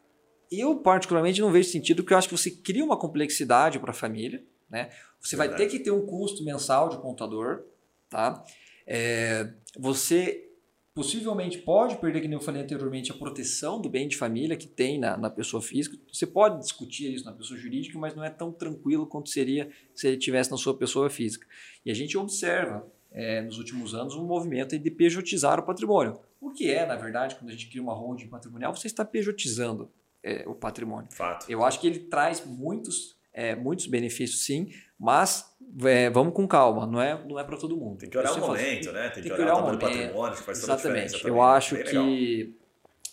eu 0.52 0.76
particularmente 0.78 1.40
não 1.40 1.52
vejo 1.52 1.70
sentido, 1.70 2.04
porque 2.04 2.14
eu 2.14 2.18
acho 2.18 2.28
que 2.28 2.38
você 2.38 2.52
cria 2.52 2.84
uma 2.84 2.98
complexidade 2.98 3.80
para 3.80 3.92
a 3.92 3.94
família, 3.94 4.44
né? 4.70 4.90
Você 5.20 5.36
Verdade. 5.36 5.58
vai 5.58 5.70
ter 5.70 5.78
que 5.78 5.84
ter 5.84 5.92
um 5.92 6.06
custo 6.06 6.44
mensal 6.44 6.90
de 6.90 6.98
contador, 6.98 7.64
tá? 8.10 8.44
É, 8.86 9.54
você 9.80 10.50
possivelmente 10.94 11.60
pode 11.60 11.98
perder, 11.98 12.22
como 12.22 12.34
eu 12.34 12.40
falei 12.40 12.62
anteriormente, 12.62 13.12
a 13.12 13.16
proteção 13.16 13.80
do 13.80 13.90
bem 13.90 14.08
de 14.08 14.18
família 14.18 14.58
que 14.58 14.68
tem 14.68 15.00
na, 15.00 15.16
na 15.16 15.30
pessoa 15.30 15.62
física. 15.62 15.98
Você 16.12 16.28
pode 16.28 16.60
discutir 16.60 17.14
isso 17.14 17.24
na 17.24 17.32
pessoa 17.32 17.58
jurídica, 17.58 17.98
mas 17.98 18.14
não 18.14 18.24
é 18.24 18.30
tão 18.30 18.52
tranquilo 18.52 19.08
quanto 19.08 19.30
seria 19.30 19.70
se 19.96 20.08
ele 20.08 20.18
tivesse 20.18 20.52
na 20.52 20.58
sua 20.58 20.78
pessoa 20.78 21.10
física. 21.10 21.48
E 21.86 21.92
a 21.92 21.94
gente 21.94 22.18
observa 22.18 22.86
é, 23.12 23.42
nos 23.42 23.58
últimos 23.58 23.94
anos 23.94 24.16
um 24.16 24.26
movimento 24.26 24.78
de 24.78 24.92
pejotizar 24.92 25.60
o 25.60 25.64
patrimônio. 25.64 26.20
O 26.42 26.52
que 26.52 26.70
é, 26.70 26.86
na 26.86 26.96
verdade, 26.96 27.36
quando 27.36 27.50
a 27.50 27.54
gente 27.54 27.70
cria 27.70 27.82
uma 27.82 27.94
holding 27.94 28.28
patrimonial, 28.28 28.76
você 28.76 28.88
está 28.88 29.06
pejotizando 29.06 29.90
é, 30.24 30.44
o 30.48 30.54
patrimônio. 30.54 31.12
Fato. 31.12 31.46
Eu 31.50 31.64
acho 31.64 31.80
que 31.80 31.88
ele 31.88 32.00
traz 32.00 32.46
muitos 32.46 33.20
é, 33.34 33.56
muitos 33.56 33.88
benefícios 33.88 34.46
sim, 34.46 34.68
mas 35.00 35.46
é, 35.84 36.10
vamos 36.10 36.34
com 36.34 36.48
calma, 36.48 36.86
não 36.86 37.02
é, 37.02 37.24
não 37.26 37.40
é 37.40 37.44
para 37.44 37.58
todo 37.58 37.78
mundo. 37.78 37.98
Tem 37.98 38.10
que 38.10 38.18
olhar 38.18 38.34
o 38.34 38.40
momento, 38.40 38.92
né? 38.92 39.10
Tem, 39.10 39.24
tem 39.24 39.34
que, 39.34 39.42
olhar, 39.42 39.56
o 39.56 39.62
momento. 39.62 39.80
patrimônio, 39.80 40.38
que 40.38 40.44
faz 40.44 40.64
Exatamente. 40.64 41.26
A 41.26 41.30
Eu 41.30 41.42
acho 41.42 41.76
que 41.84 42.56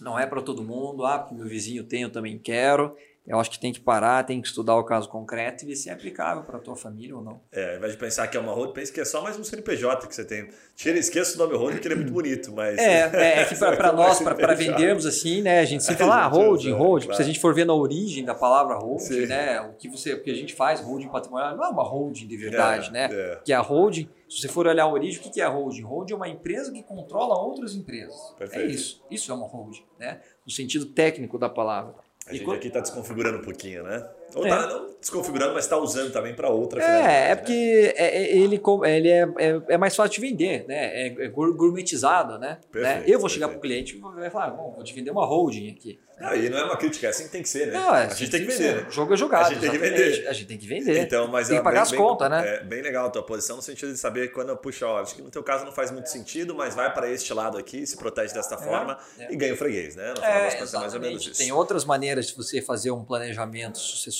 não 0.00 0.18
é 0.18 0.26
para 0.26 0.42
todo 0.42 0.62
mundo, 0.62 1.04
ah, 1.04 1.18
porque 1.18 1.34
meu 1.34 1.46
vizinho 1.46 1.84
tem, 1.84 2.02
eu 2.02 2.10
também 2.10 2.38
quero. 2.38 2.96
Eu 3.28 3.38
acho 3.38 3.50
que 3.50 3.60
tem 3.60 3.72
que 3.72 3.80
parar, 3.80 4.24
tem 4.24 4.40
que 4.40 4.48
estudar 4.48 4.74
o 4.76 4.84
caso 4.84 5.06
concreto 5.06 5.64
e 5.64 5.68
ver 5.68 5.76
se 5.76 5.90
é 5.90 5.92
aplicável 5.92 6.44
para 6.44 6.56
a 6.56 6.60
tua 6.60 6.74
família 6.74 7.14
ou 7.14 7.22
não. 7.22 7.40
É, 7.52 7.72
ao 7.72 7.76
invés 7.76 7.92
de 7.92 7.98
pensar 7.98 8.26
que 8.26 8.38
é 8.38 8.40
uma 8.40 8.52
road, 8.52 8.72
pense 8.72 8.90
que 8.90 9.00
é 9.00 9.04
só 9.04 9.20
mais 9.20 9.38
um 9.38 9.44
CNPJ 9.44 10.06
que 10.06 10.14
você 10.14 10.24
tem. 10.24 10.48
Tira, 10.74 10.98
esqueça 10.98 11.34
o 11.34 11.38
nome 11.38 11.54
road, 11.54 11.72
porque 11.74 11.88
ele 11.88 11.94
é 11.94 11.96
muito 11.98 12.12
bonito, 12.12 12.50
mas... 12.52 12.78
É, 12.78 13.40
é 13.40 13.44
que 13.44 13.54
para 13.54 13.92
nós, 13.92 14.22
para 14.22 14.54
vendermos 14.54 15.04
assim, 15.04 15.42
né, 15.42 15.60
a 15.60 15.64
gente 15.66 15.84
sempre 15.84 16.04
fala, 16.04 16.24
ah, 16.24 16.26
holding, 16.26 16.72
holding. 16.72 17.06
Claro. 17.06 17.16
Se 17.16 17.22
a 17.22 17.26
gente 17.26 17.38
for 17.38 17.54
ver 17.54 17.66
na 17.66 17.74
origem 17.74 18.24
da 18.24 18.34
palavra 18.34 18.76
holding, 18.76 19.04
Sim. 19.04 19.26
né, 19.26 19.60
o 19.60 19.74
que, 19.74 19.90
você, 19.90 20.14
o 20.14 20.22
que 20.22 20.30
a 20.30 20.34
gente 20.34 20.54
faz, 20.54 20.80
holding 20.80 21.08
patrimonial, 21.08 21.54
não 21.54 21.64
é 21.64 21.68
uma 21.68 21.84
holding 21.84 22.26
de 22.26 22.36
verdade, 22.36 22.88
é, 22.88 22.92
né? 22.92 23.08
É. 23.12 23.40
Que 23.44 23.52
a 23.52 23.60
holding, 23.60 24.08
se 24.26 24.40
você 24.40 24.48
for 24.48 24.66
olhar 24.66 24.84
a 24.84 24.90
origem, 24.90 25.20
o 25.20 25.30
que 25.30 25.38
é 25.38 25.44
a 25.44 25.50
holding? 25.50 25.82
Holding 25.82 26.14
é 26.14 26.16
uma 26.16 26.28
empresa 26.28 26.72
que 26.72 26.82
controla 26.82 27.38
outras 27.38 27.74
empresas. 27.74 28.32
É 28.36 28.38
Perfeito. 28.38 28.70
É 28.70 28.72
isso. 28.72 29.04
Isso 29.10 29.30
é 29.30 29.34
uma 29.34 29.46
holding, 29.46 29.84
né? 29.98 30.20
No 30.46 30.52
sentido 30.52 30.86
técnico 30.86 31.38
da 31.38 31.50
palavra. 31.50 32.07
A 32.28 32.32
gente 32.32 32.44
quando... 32.44 32.58
aqui 32.58 32.68
está 32.68 32.80
desconfigurando 32.80 33.38
um 33.38 33.42
pouquinho, 33.42 33.82
né? 33.82 34.06
Ou 34.34 34.46
é. 34.46 34.50
tá 34.50 34.66
não 34.66 34.88
desconfigurando, 35.00 35.54
mas 35.54 35.64
está 35.64 35.76
usando 35.76 36.12
também 36.12 36.34
para 36.34 36.50
outra 36.50 36.82
É, 36.82 37.30
é 37.30 37.36
porque 37.36 37.52
né? 37.52 37.92
é, 37.96 38.22
é 38.22 38.36
ele, 38.36 38.60
ele 38.84 39.08
é, 39.08 39.28
é, 39.38 39.62
é, 39.68 39.78
mais 39.78 39.94
fácil 39.94 40.20
de 40.20 40.20
vender, 40.20 40.66
né? 40.66 41.06
É, 41.06 41.28
gourmetizado, 41.28 42.38
né? 42.38 42.58
Perfeito, 42.70 43.00
né? 43.00 43.04
Eu 43.06 43.18
vou 43.18 43.28
chegar 43.28 43.48
para 43.48 43.58
o 43.58 43.60
cliente 43.60 43.96
e 43.96 44.00
vai 44.00 44.30
falar, 44.30 44.50
bom, 44.50 44.72
vou 44.74 44.84
te 44.84 44.94
vender 44.94 45.10
uma 45.10 45.24
holding 45.24 45.70
aqui. 45.70 45.98
Não, 46.20 46.34
e 46.34 46.50
não 46.50 46.58
é 46.58 46.64
uma 46.64 46.76
crítica, 46.76 47.06
é 47.06 47.10
assim 47.10 47.24
que 47.24 47.30
tem 47.30 47.42
que 47.42 47.48
ser, 47.48 47.68
né? 47.68 47.74
Não, 47.74 47.94
é, 47.94 48.06
a 48.06 48.08
gente 48.08 48.28
tem 48.28 48.40
que 48.40 48.46
vender, 48.46 48.82
né? 48.82 48.86
Jogo 48.90 49.14
é 49.14 49.16
jogado. 49.16 49.46
A 49.46 49.48
gente 49.50 49.60
tem 49.60 49.70
que 49.70 49.78
vender. 49.78 50.26
A 50.26 50.32
gente 50.32 50.46
tem 50.46 50.58
que 50.58 50.66
vender. 50.66 50.98
Então, 50.98 51.28
mas 51.28 51.46
tem 51.46 51.58
que 51.58 51.62
pagar 51.62 51.82
as 51.82 51.92
contas, 51.92 52.28
né? 52.28 52.56
É 52.56 52.64
bem 52.64 52.82
legal 52.82 53.06
a 53.06 53.10
tua 53.10 53.22
posição 53.22 53.56
no 53.56 53.62
sentido 53.62 53.92
de 53.92 53.98
saber 53.98 54.32
quando, 54.32 54.56
puxa, 54.56 54.84
ó, 54.84 55.00
acho 55.00 55.14
que 55.14 55.22
no 55.22 55.30
teu 55.30 55.44
caso 55.44 55.64
não 55.64 55.70
faz 55.70 55.92
muito 55.92 56.10
sentido, 56.10 56.56
mas 56.56 56.74
vai 56.74 56.92
para 56.92 57.08
este 57.08 57.32
lado 57.32 57.56
aqui, 57.56 57.86
se 57.86 57.96
protege 57.96 58.34
desta 58.34 58.56
é, 58.56 58.58
forma 58.58 58.98
é. 59.16 59.32
e 59.32 59.36
ganha 59.36 59.54
o 59.54 59.56
freguês, 59.56 59.94
né? 59.94 60.10
No 60.10 60.16
final 60.16 60.32
é, 60.32 60.44
das 60.44 60.54
contas 60.54 60.74
é 60.74 60.78
mais 60.78 60.94
ou 60.94 61.00
menos 61.00 61.22
isso. 61.24 61.38
Tem 61.38 61.52
outras 61.52 61.84
maneiras 61.84 62.26
de 62.26 62.34
você 62.34 62.60
fazer 62.60 62.90
um 62.90 63.04
planejamento 63.04 63.78
sucessório 63.78 64.17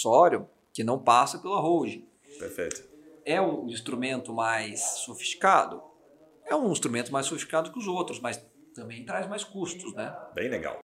que 0.73 0.85
não 0.85 0.99
passa 0.99 1.39
pela 1.39 1.61
holding. 1.61 2.07
Perfeito. 2.39 2.83
É 3.25 3.41
um 3.41 3.69
instrumento 3.69 4.33
mais 4.33 4.81
sofisticado? 4.99 5.83
É 6.47 6.55
um 6.55 6.71
instrumento 6.73 7.13
mais 7.13 7.27
sofisticado 7.27 7.73
que 7.73 7.79
os 7.79 7.87
outros, 7.87 8.21
mas 8.21 8.43
também 8.75 9.05
traz 9.05 9.29
mais 9.29 9.45
custos, 9.45 9.93
né? 9.95 10.17
Bem 10.35 10.49
legal. 10.49 10.79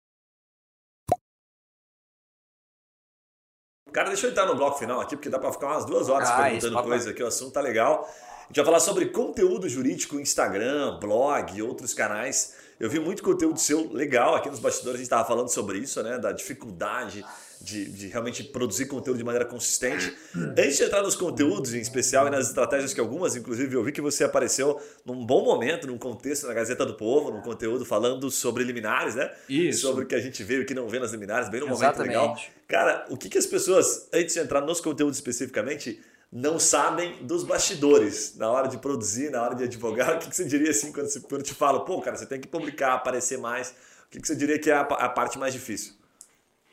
Cara, 3.93 4.09
deixa 4.09 4.25
eu 4.25 4.31
entrar 4.31 4.47
no 4.47 4.55
bloco 4.55 4.79
final 4.79 4.99
aqui, 4.99 5.15
porque 5.15 5.29
dá 5.29 5.37
para 5.37 5.53
ficar 5.53 5.67
umas 5.67 5.85
duas 5.85 6.09
horas 6.09 6.27
ah, 6.29 6.41
perguntando 6.41 6.83
coisa 6.83 7.11
aqui, 7.11 7.21
o 7.21 7.27
assunto 7.27 7.53
tá 7.53 7.61
legal. 7.61 8.09
A 8.43 8.47
gente 8.47 8.55
vai 8.55 8.65
falar 8.65 8.79
sobre 8.79 9.05
conteúdo 9.05 9.69
jurídico, 9.69 10.19
Instagram, 10.19 10.99
blog 10.99 11.55
e 11.55 11.61
outros 11.61 11.93
canais. 11.93 12.55
Eu 12.79 12.89
vi 12.89 12.99
muito 12.99 13.21
conteúdo 13.21 13.59
seu 13.59 13.93
legal 13.93 14.35
aqui 14.35 14.49
nos 14.49 14.59
bastidores, 14.59 14.95
a 14.95 14.97
gente 14.97 15.05
estava 15.05 15.25
falando 15.25 15.49
sobre 15.49 15.77
isso, 15.77 16.01
né? 16.01 16.17
Da 16.17 16.31
dificuldade 16.31 17.23
de, 17.63 17.85
de, 17.85 18.07
realmente 18.07 18.43
produzir 18.43 18.87
conteúdo 18.87 19.17
de 19.17 19.23
maneira 19.23 19.45
consistente. 19.45 20.13
Antes 20.35 20.77
de 20.77 20.83
entrar 20.83 21.01
nos 21.01 21.15
conteúdos 21.15 21.73
em 21.73 21.79
especial 21.79 22.27
e 22.27 22.29
nas 22.29 22.47
estratégias 22.47 22.93
que 22.93 22.99
algumas, 22.99 23.37
inclusive, 23.37 23.73
eu 23.73 23.83
vi 23.83 23.93
que 23.93 24.01
você 24.01 24.25
apareceu 24.25 24.79
num 25.05 25.25
bom 25.25 25.45
momento, 25.45 25.87
num 25.87 25.97
contexto 25.97 26.45
na 26.45 26.53
Gazeta 26.53 26.85
do 26.85 26.95
Povo, 26.95 27.31
num 27.31 27.41
conteúdo 27.41 27.85
falando 27.85 28.29
sobre 28.29 28.65
liminares, 28.65 29.15
né? 29.15 29.31
Isso. 29.47 29.81
Sobre 29.81 30.03
o 30.03 30.07
que 30.07 30.13
a 30.13 30.19
gente 30.19 30.43
vê 30.43 30.57
e 30.57 30.59
o 30.59 30.65
que 30.65 30.73
não 30.73 30.89
vê 30.89 30.99
nas 30.99 31.11
liminares, 31.11 31.47
bem 31.47 31.61
num 31.61 31.69
momento 31.69 32.01
legal. 32.01 32.37
Cara, 32.67 33.05
o 33.09 33.15
que, 33.15 33.29
que 33.29 33.37
as 33.37 33.45
pessoas, 33.45 34.09
antes 34.11 34.33
de 34.33 34.41
entrar 34.41 34.59
nos 34.59 34.81
conteúdos 34.81 35.17
especificamente, 35.17 36.01
não 36.29 36.59
sabem 36.59 37.25
dos 37.25 37.43
bastidores, 37.43 38.35
na 38.35 38.51
hora 38.51 38.67
de 38.67 38.77
produzir, 38.77 39.29
na 39.29 39.41
hora 39.41 39.55
de 39.55 39.63
advogar? 39.63 40.17
O 40.17 40.19
que, 40.19 40.29
que 40.29 40.35
você 40.35 40.43
diria 40.43 40.71
assim 40.71 40.91
quando, 40.91 41.07
você, 41.07 41.19
quando 41.21 41.43
te 41.43 41.53
fala, 41.53 41.85
pô, 41.85 42.01
cara, 42.01 42.17
você 42.17 42.25
tem 42.25 42.41
que 42.41 42.47
publicar, 42.47 42.95
aparecer 42.95 43.37
mais? 43.37 43.69
O 43.69 44.09
que, 44.09 44.19
que 44.19 44.27
você 44.27 44.35
diria 44.35 44.59
que 44.59 44.69
é 44.69 44.73
a, 44.73 44.81
a 44.81 45.07
parte 45.07 45.37
mais 45.37 45.53
difícil? 45.53 45.93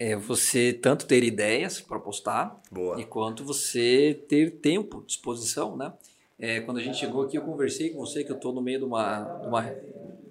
É 0.01 0.17
você 0.17 0.73
tanto 0.73 1.07
ter 1.07 1.23
ideias 1.23 1.79
para 1.79 2.01
postar, 2.01 2.59
Boa. 2.73 2.99
e 2.99 3.05
quanto 3.05 3.45
você 3.45 4.25
ter 4.27 4.53
tempo, 4.53 5.05
disposição, 5.07 5.77
né? 5.77 5.93
É, 6.39 6.61
quando 6.61 6.79
a 6.79 6.81
gente 6.81 6.97
chegou 6.97 7.21
aqui, 7.21 7.37
eu 7.37 7.43
conversei 7.43 7.91
com 7.91 7.99
você 7.99 8.25
que 8.25 8.33
eu 8.33 8.37
estou 8.37 8.51
no 8.51 8.63
meio 8.63 8.79
de 8.79 8.87
uma, 8.87 9.21
de 9.21 9.47
uma 9.47 9.75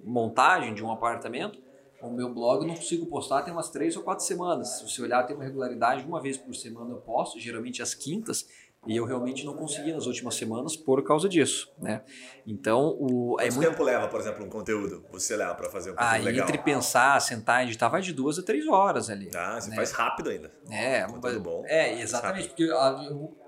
montagem 0.02 0.74
de 0.74 0.82
um 0.82 0.90
apartamento. 0.90 1.56
O 2.02 2.10
meu 2.10 2.34
blog 2.34 2.62
eu 2.62 2.66
não 2.66 2.74
consigo 2.74 3.06
postar 3.06 3.42
tem 3.42 3.52
umas 3.52 3.70
três 3.70 3.96
ou 3.96 4.02
quatro 4.02 4.24
semanas. 4.24 4.78
Se 4.78 4.90
você 4.90 5.02
olhar, 5.02 5.22
tem 5.22 5.36
uma 5.36 5.44
regularidade, 5.44 6.04
uma 6.04 6.20
vez 6.20 6.36
por 6.36 6.52
semana 6.56 6.90
eu 6.90 6.96
posto, 6.96 7.38
geralmente 7.38 7.80
às 7.80 7.94
quintas. 7.94 8.48
E 8.86 8.96
eu 8.96 9.04
realmente 9.04 9.44
não 9.44 9.54
consegui 9.54 9.92
nas 9.92 10.06
últimas 10.06 10.34
semanas 10.34 10.74
por 10.74 11.04
causa 11.04 11.28
disso, 11.28 11.70
né? 11.78 12.02
Então, 12.46 12.96
o... 12.98 13.36
É 13.38 13.44
Quanto 13.44 13.56
muito... 13.56 13.70
tempo 13.70 13.82
leva, 13.82 14.08
por 14.08 14.18
exemplo, 14.18 14.44
um 14.44 14.48
conteúdo? 14.48 15.04
Você 15.12 15.36
leva 15.36 15.54
para 15.54 15.68
fazer 15.68 15.90
um 15.90 15.94
conteúdo 15.94 16.14
ah, 16.14 16.16
legal? 16.16 16.48
entre 16.48 16.58
pensar, 16.58 17.20
sentar 17.20 17.62
e 17.62 17.68
editar, 17.68 17.90
vai 17.90 18.00
de 18.00 18.14
duas 18.14 18.38
a 18.38 18.42
três 18.42 18.66
horas 18.66 19.10
ali. 19.10 19.30
Ah, 19.34 19.60
você 19.60 19.68
né? 19.68 19.76
faz 19.76 19.92
rápido 19.92 20.30
ainda. 20.30 20.50
É, 20.70 21.02
conteúdo 21.02 21.40
bom. 21.40 21.62
É, 21.66 22.00
exatamente. 22.00 22.48
Porque, 22.48 22.70
ah, 22.72 22.96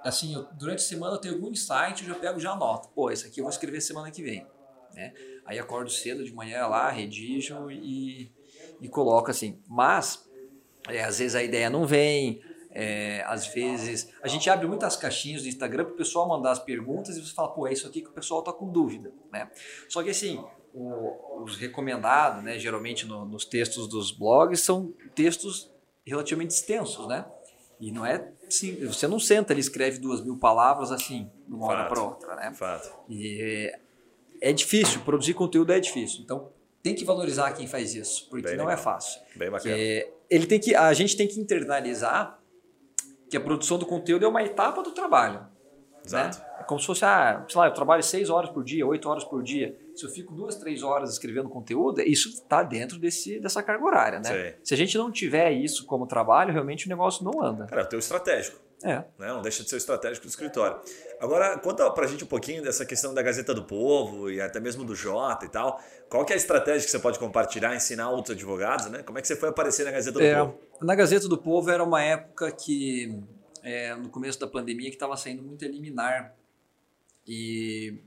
assim, 0.04 0.34
eu, 0.34 0.46
durante 0.52 0.80
a 0.80 0.86
semana 0.86 1.14
eu 1.14 1.18
tenho 1.18 1.34
algum 1.34 1.48
insight, 1.48 2.02
eu 2.02 2.08
já 2.08 2.14
pego 2.14 2.38
já 2.38 2.52
anoto. 2.52 2.90
Pô, 2.90 3.10
isso 3.10 3.26
aqui 3.26 3.40
eu 3.40 3.44
vou 3.44 3.50
escrever 3.50 3.80
semana 3.80 4.10
que 4.10 4.22
vem, 4.22 4.46
né? 4.94 5.14
Aí 5.46 5.58
acordo 5.58 5.90
cedo 5.90 6.24
de 6.24 6.34
manhã 6.34 6.66
lá, 6.66 6.90
redijo 6.90 7.70
e, 7.70 8.30
e 8.82 8.88
coloco 8.88 9.30
assim. 9.30 9.58
Mas, 9.66 10.28
é, 10.88 11.02
às 11.02 11.20
vezes 11.20 11.34
a 11.34 11.42
ideia 11.42 11.70
não 11.70 11.86
vem 11.86 12.42
é, 12.74 13.22
às 13.26 13.46
vezes, 13.46 14.12
a 14.22 14.28
gente 14.28 14.48
abre 14.48 14.66
muitas 14.66 14.96
caixinhas 14.96 15.42
do 15.42 15.48
Instagram 15.48 15.84
para 15.84 15.94
o 15.94 15.96
pessoal 15.96 16.26
mandar 16.26 16.52
as 16.52 16.58
perguntas 16.58 17.16
e 17.16 17.24
você 17.24 17.32
fala, 17.34 17.48
pô, 17.48 17.66
é 17.66 17.72
isso 17.72 17.86
aqui 17.86 18.00
que 18.00 18.08
o 18.08 18.12
pessoal 18.12 18.40
está 18.40 18.52
com 18.52 18.70
dúvida. 18.70 19.12
Né? 19.30 19.50
Só 19.88 20.02
que 20.02 20.10
assim, 20.10 20.42
o, 20.72 21.42
os 21.42 21.56
recomendados, 21.56 22.42
né, 22.42 22.58
geralmente 22.58 23.06
no, 23.06 23.26
nos 23.26 23.44
textos 23.44 23.86
dos 23.86 24.10
blogs, 24.10 24.60
são 24.60 24.92
textos 25.14 25.70
relativamente 26.04 26.50
extensos, 26.50 27.06
né? 27.06 27.24
E 27.78 27.90
não 27.90 28.06
é 28.06 28.32
assim, 28.46 28.74
você 28.86 29.08
não 29.08 29.18
senta 29.18 29.52
ali 29.52 29.60
escreve 29.60 29.98
duas 29.98 30.22
mil 30.22 30.36
palavras 30.36 30.92
assim, 30.92 31.30
de 31.46 31.54
uma 31.54 31.66
hora 31.66 31.88
para 31.88 32.02
outra, 32.02 32.36
né? 32.36 32.52
Fato. 32.54 32.92
E 33.08 33.40
é, 33.42 33.80
é 34.50 34.52
difícil, 34.52 35.00
produzir 35.00 35.34
conteúdo 35.34 35.72
é 35.72 35.80
difícil. 35.80 36.20
Então, 36.22 36.50
tem 36.82 36.94
que 36.94 37.04
valorizar 37.04 37.52
quem 37.52 37.66
faz 37.66 37.94
isso, 37.94 38.28
porque 38.28 38.48
Bem 38.48 38.56
não 38.56 38.64
é 38.64 38.68
legal. 38.68 38.80
é 38.80 38.82
fácil. 38.82 39.20
Bem 39.36 39.50
bacana. 39.50 39.74
É, 39.76 40.10
ele 40.30 40.46
tem 40.46 40.58
que, 40.58 40.74
a 40.74 40.92
gente 40.92 41.16
tem 41.16 41.28
que 41.28 41.38
internalizar 41.38 42.41
que 43.32 43.36
a 43.38 43.40
produção 43.40 43.78
do 43.78 43.86
conteúdo 43.86 44.26
é 44.26 44.28
uma 44.28 44.42
etapa 44.42 44.82
do 44.82 44.90
trabalho. 44.90 45.40
Né? 45.40 45.46
Exato. 46.04 46.38
Né? 46.38 46.44
É 46.60 46.64
como 46.64 46.78
se 46.78 46.86
fosse, 46.86 47.02
ah, 47.02 47.42
sei 47.48 47.58
lá, 47.58 47.66
eu 47.66 47.72
trabalho 47.72 48.02
seis 48.02 48.28
horas 48.28 48.50
por 48.50 48.62
dia, 48.62 48.86
oito 48.86 49.08
horas 49.08 49.24
por 49.24 49.42
dia. 49.42 49.74
Se 49.96 50.04
eu 50.04 50.10
fico 50.10 50.34
duas, 50.34 50.56
três 50.56 50.82
horas 50.82 51.10
escrevendo 51.12 51.48
conteúdo, 51.48 52.02
isso 52.02 52.28
está 52.28 52.62
dentro 52.62 52.98
desse, 52.98 53.40
dessa 53.40 53.62
carga 53.62 53.82
horária, 53.86 54.20
né? 54.20 54.56
Se 54.62 54.74
a 54.74 54.76
gente 54.76 54.98
não 54.98 55.10
tiver 55.10 55.50
isso 55.50 55.86
como 55.86 56.06
trabalho, 56.06 56.52
realmente 56.52 56.84
o 56.84 56.90
negócio 56.90 57.24
não 57.24 57.42
anda. 57.42 57.64
Cara, 57.64 57.80
é 57.80 57.84
o 57.84 57.88
teu 57.88 57.98
estratégico. 57.98 58.60
É. 58.82 58.96
Né? 59.18 59.28
Não 59.28 59.42
deixa 59.42 59.62
de 59.62 59.70
ser 59.70 59.76
estratégico 59.76 60.26
do 60.26 60.30
escritório. 60.30 60.80
Agora, 61.20 61.58
conta 61.58 61.88
pra 61.90 62.06
gente 62.06 62.24
um 62.24 62.26
pouquinho 62.26 62.62
dessa 62.62 62.84
questão 62.84 63.14
da 63.14 63.22
Gazeta 63.22 63.54
do 63.54 63.64
Povo 63.64 64.30
e 64.30 64.40
até 64.40 64.58
mesmo 64.58 64.84
do 64.84 64.94
Jota 64.94 65.46
e 65.46 65.48
tal. 65.48 65.80
Qual 66.08 66.24
que 66.24 66.32
é 66.32 66.34
a 66.34 66.36
estratégia 66.36 66.84
que 66.84 66.90
você 66.90 66.98
pode 66.98 67.18
compartilhar, 67.18 67.74
ensinar 67.74 68.10
outros 68.10 68.34
advogados, 68.34 68.86
né? 68.86 69.02
Como 69.02 69.18
é 69.18 69.22
que 69.22 69.28
você 69.28 69.36
foi 69.36 69.48
aparecer 69.48 69.84
na 69.84 69.92
Gazeta 69.92 70.18
do 70.18 70.24
é, 70.24 70.38
Povo? 70.38 70.58
Na 70.80 70.94
Gazeta 70.94 71.28
do 71.28 71.38
Povo 71.38 71.70
era 71.70 71.82
uma 71.82 72.02
época 72.02 72.50
que, 72.50 73.22
é, 73.62 73.94
no 73.94 74.08
começo 74.08 74.38
da 74.38 74.46
pandemia, 74.46 74.90
que 74.90 74.96
estava 74.96 75.16
saindo 75.16 75.42
muito 75.42 75.64
eliminar. 75.64 76.34
E 77.26 78.00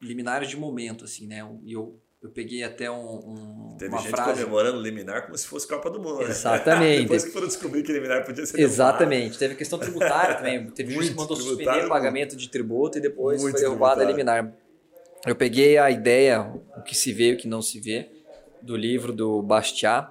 liminares 0.00 0.48
de 0.48 0.56
momento, 0.56 1.04
assim, 1.04 1.26
né? 1.26 1.38
E 1.62 1.72
eu 1.72 2.00
eu 2.22 2.28
peguei 2.28 2.62
até 2.62 2.90
um, 2.90 3.16
um 3.16 3.76
Teve 3.78 3.90
uma 3.90 4.02
gente 4.02 4.10
frase... 4.10 4.32
comemorando 4.32 4.78
o 4.78 4.82
liminar 4.82 5.24
como 5.24 5.36
se 5.38 5.46
fosse 5.46 5.66
Copa 5.66 5.88
do 5.90 5.98
Mundo. 5.98 6.18
Né? 6.18 6.28
Exatamente. 6.28 7.02
Depois 7.08 7.24
que 7.24 7.30
foram 7.30 7.46
descobrir 7.46 7.82
que 7.82 7.92
liminar 7.92 8.26
podia 8.26 8.44
ser 8.44 8.60
Exatamente. 8.60 9.38
Teve 9.38 9.54
questão 9.54 9.78
tributária 9.78 10.36
também. 10.36 10.68
Teve 10.70 10.92
juiz 10.92 11.08
que 11.08 11.16
mandou 11.16 11.34
suspender 11.34 11.86
o 11.86 11.88
pagamento 11.88 12.36
de 12.36 12.48
tributo 12.50 12.98
e 12.98 13.00
depois 13.00 13.40
foi 13.40 13.52
derrubada 13.54 14.02
a 14.02 14.06
liminar. 14.06 14.54
Eu 15.26 15.34
peguei 15.34 15.78
a 15.78 15.90
ideia, 15.90 16.42
o 16.76 16.82
que 16.82 16.94
se 16.94 17.12
vê 17.12 17.30
e 17.30 17.34
o 17.34 17.36
que 17.38 17.48
não 17.48 17.62
se 17.62 17.80
vê, 17.80 18.10
do 18.60 18.76
livro 18.76 19.12
do 19.12 19.42
Bastiat, 19.42 20.10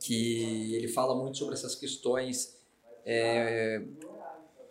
que 0.00 0.74
ele 0.74 0.88
fala 0.88 1.14
muito 1.14 1.38
sobre 1.38 1.54
essas 1.54 1.74
questões. 1.74 2.56
É... 3.04 3.82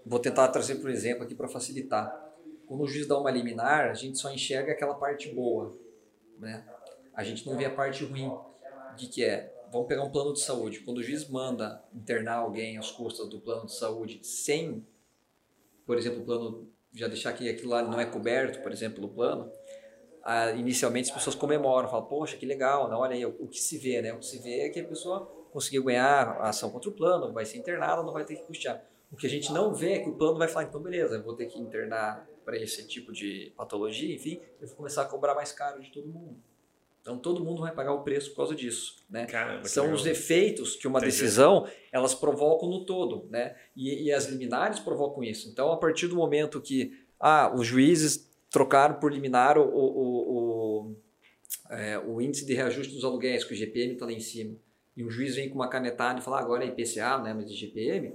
Vou 0.05 0.19
tentar 0.19 0.47
trazer, 0.47 0.75
por 0.75 0.89
exemplo, 0.89 1.23
aqui 1.23 1.35
para 1.35 1.49
facilitar. 1.49 2.17
Quando 2.65 2.81
o 2.81 2.87
juiz 2.87 3.05
dá 3.05 3.17
uma 3.17 3.29
liminar, 3.29 3.89
a 3.89 3.93
gente 3.93 4.17
só 4.17 4.31
enxerga 4.31 4.71
aquela 4.71 4.93
parte 4.95 5.29
boa 5.29 5.77
né? 6.39 6.65
A 7.13 7.23
gente 7.23 7.45
não 7.45 7.57
vê 7.57 7.65
a 7.65 7.69
parte 7.69 8.03
ruim 8.03 8.31
de 8.95 9.07
que 9.07 9.23
é, 9.23 9.53
vamos 9.71 9.87
pegar 9.87 10.03
um 10.03 10.09
plano 10.09 10.33
de 10.33 10.41
saúde, 10.41 10.79
quando 10.79 10.97
o 10.99 11.03
juiz 11.03 11.27
manda 11.29 11.83
internar 11.93 12.37
alguém 12.37 12.77
aos 12.77 12.91
custos 12.91 13.29
do 13.29 13.39
plano 13.39 13.65
de 13.65 13.75
saúde 13.75 14.19
sem, 14.23 14.85
por 15.85 15.97
exemplo, 15.97 16.21
o 16.21 16.25
plano, 16.25 16.67
já 16.93 17.07
deixar 17.07 17.33
que 17.33 17.49
aquilo 17.49 17.69
lá 17.69 17.81
não 17.83 17.99
é 17.99 18.05
coberto, 18.05 18.61
por 18.61 18.71
exemplo, 18.71 19.01
no 19.01 19.09
plano, 19.09 19.51
ah, 20.23 20.51
inicialmente 20.51 21.09
as 21.09 21.15
pessoas 21.15 21.35
comemoram, 21.35 21.89
falam, 21.89 22.05
poxa, 22.05 22.37
que 22.37 22.45
legal, 22.45 22.89
né? 22.89 22.95
olha 22.95 23.15
aí, 23.15 23.25
o, 23.25 23.35
o, 23.39 23.47
que 23.47 23.59
se 23.59 23.77
vê, 23.77 24.01
né? 24.01 24.13
O 24.13 24.19
que 24.19 24.25
se 24.25 24.39
vê 24.39 24.61
é 24.61 24.69
que 24.69 24.79
a 24.79 24.85
pessoa 24.85 25.25
conseguiu 25.51 25.83
ganhar 25.83 26.37
a 26.39 26.49
ação 26.49 26.69
contra 26.69 26.89
o 26.89 26.93
plano, 26.93 27.33
vai 27.33 27.45
ser 27.45 27.57
internada, 27.57 28.03
não 28.03 28.13
vai 28.13 28.25
ter 28.25 28.35
que 28.35 28.43
custear. 28.43 28.83
O 29.11 29.15
que 29.15 29.25
a 29.25 29.29
gente 29.29 29.51
não 29.51 29.73
vê 29.73 29.93
é 29.93 29.99
que 29.99 30.09
o 30.09 30.13
plano 30.13 30.37
vai 30.37 30.47
falar, 30.47 30.65
então 30.65 30.81
beleza, 30.81 31.15
eu 31.15 31.23
vou 31.23 31.35
ter 31.35 31.47
que 31.47 31.59
internar 31.59 32.27
para 32.49 32.57
esse 32.57 32.87
tipo 32.87 33.11
de 33.11 33.53
patologia, 33.55 34.15
enfim, 34.15 34.41
eu 34.59 34.67
vou 34.67 34.75
começar 34.75 35.03
a 35.03 35.05
cobrar 35.05 35.35
mais 35.35 35.51
caro 35.51 35.79
de 35.83 35.91
todo 35.91 36.07
mundo. 36.07 36.35
Então 36.99 37.15
todo 37.19 37.45
mundo 37.45 37.61
vai 37.61 37.71
pagar 37.71 37.93
o 37.93 38.01
preço 38.01 38.31
por 38.31 38.37
causa 38.37 38.55
disso, 38.55 38.95
né? 39.07 39.27
Caramba, 39.27 39.67
São 39.67 39.93
os 39.93 40.03
efeitos 40.07 40.75
que 40.75 40.87
uma 40.87 40.97
Entendi. 40.97 41.11
decisão 41.11 41.67
elas 41.91 42.15
provocam 42.15 42.67
no 42.67 42.85
todo, 42.87 43.27
né? 43.29 43.55
E, 43.75 44.05
e, 44.05 44.11
as 44.11 44.25
liminares 44.25 44.79
provocam 44.79 45.23
isso. 45.23 45.47
Então 45.47 45.71
a 45.71 45.77
partir 45.77 46.07
do 46.07 46.15
momento 46.15 46.59
que 46.59 46.91
ah, 47.19 47.53
os 47.55 47.67
juízes 47.67 48.27
trocaram 48.49 48.95
por 48.95 49.13
liminar 49.13 49.55
o, 49.55 49.69
o, 49.69 49.85
o, 49.85 50.89
o, 50.89 50.95
é, 51.69 51.99
o 51.99 52.19
índice 52.19 52.47
de 52.47 52.55
reajuste 52.55 52.95
dos 52.95 53.05
aluguéis, 53.05 53.43
que 53.43 53.53
o 53.53 53.55
GPM 53.55 53.93
está 53.93 54.07
lá 54.07 54.11
em 54.11 54.19
cima, 54.19 54.55
e 54.97 55.03
o 55.03 55.11
juiz 55.11 55.35
vem 55.35 55.49
com 55.49 55.55
uma 55.55 55.69
canetada 55.69 56.19
e 56.19 56.23
fala 56.23 56.39
ah, 56.39 56.41
agora 56.41 56.65
é 56.65 56.67
IPCA, 56.67 57.19
né? 57.19 57.31
Mas 57.31 57.45
de 57.45 57.55
GPM, 57.55 58.11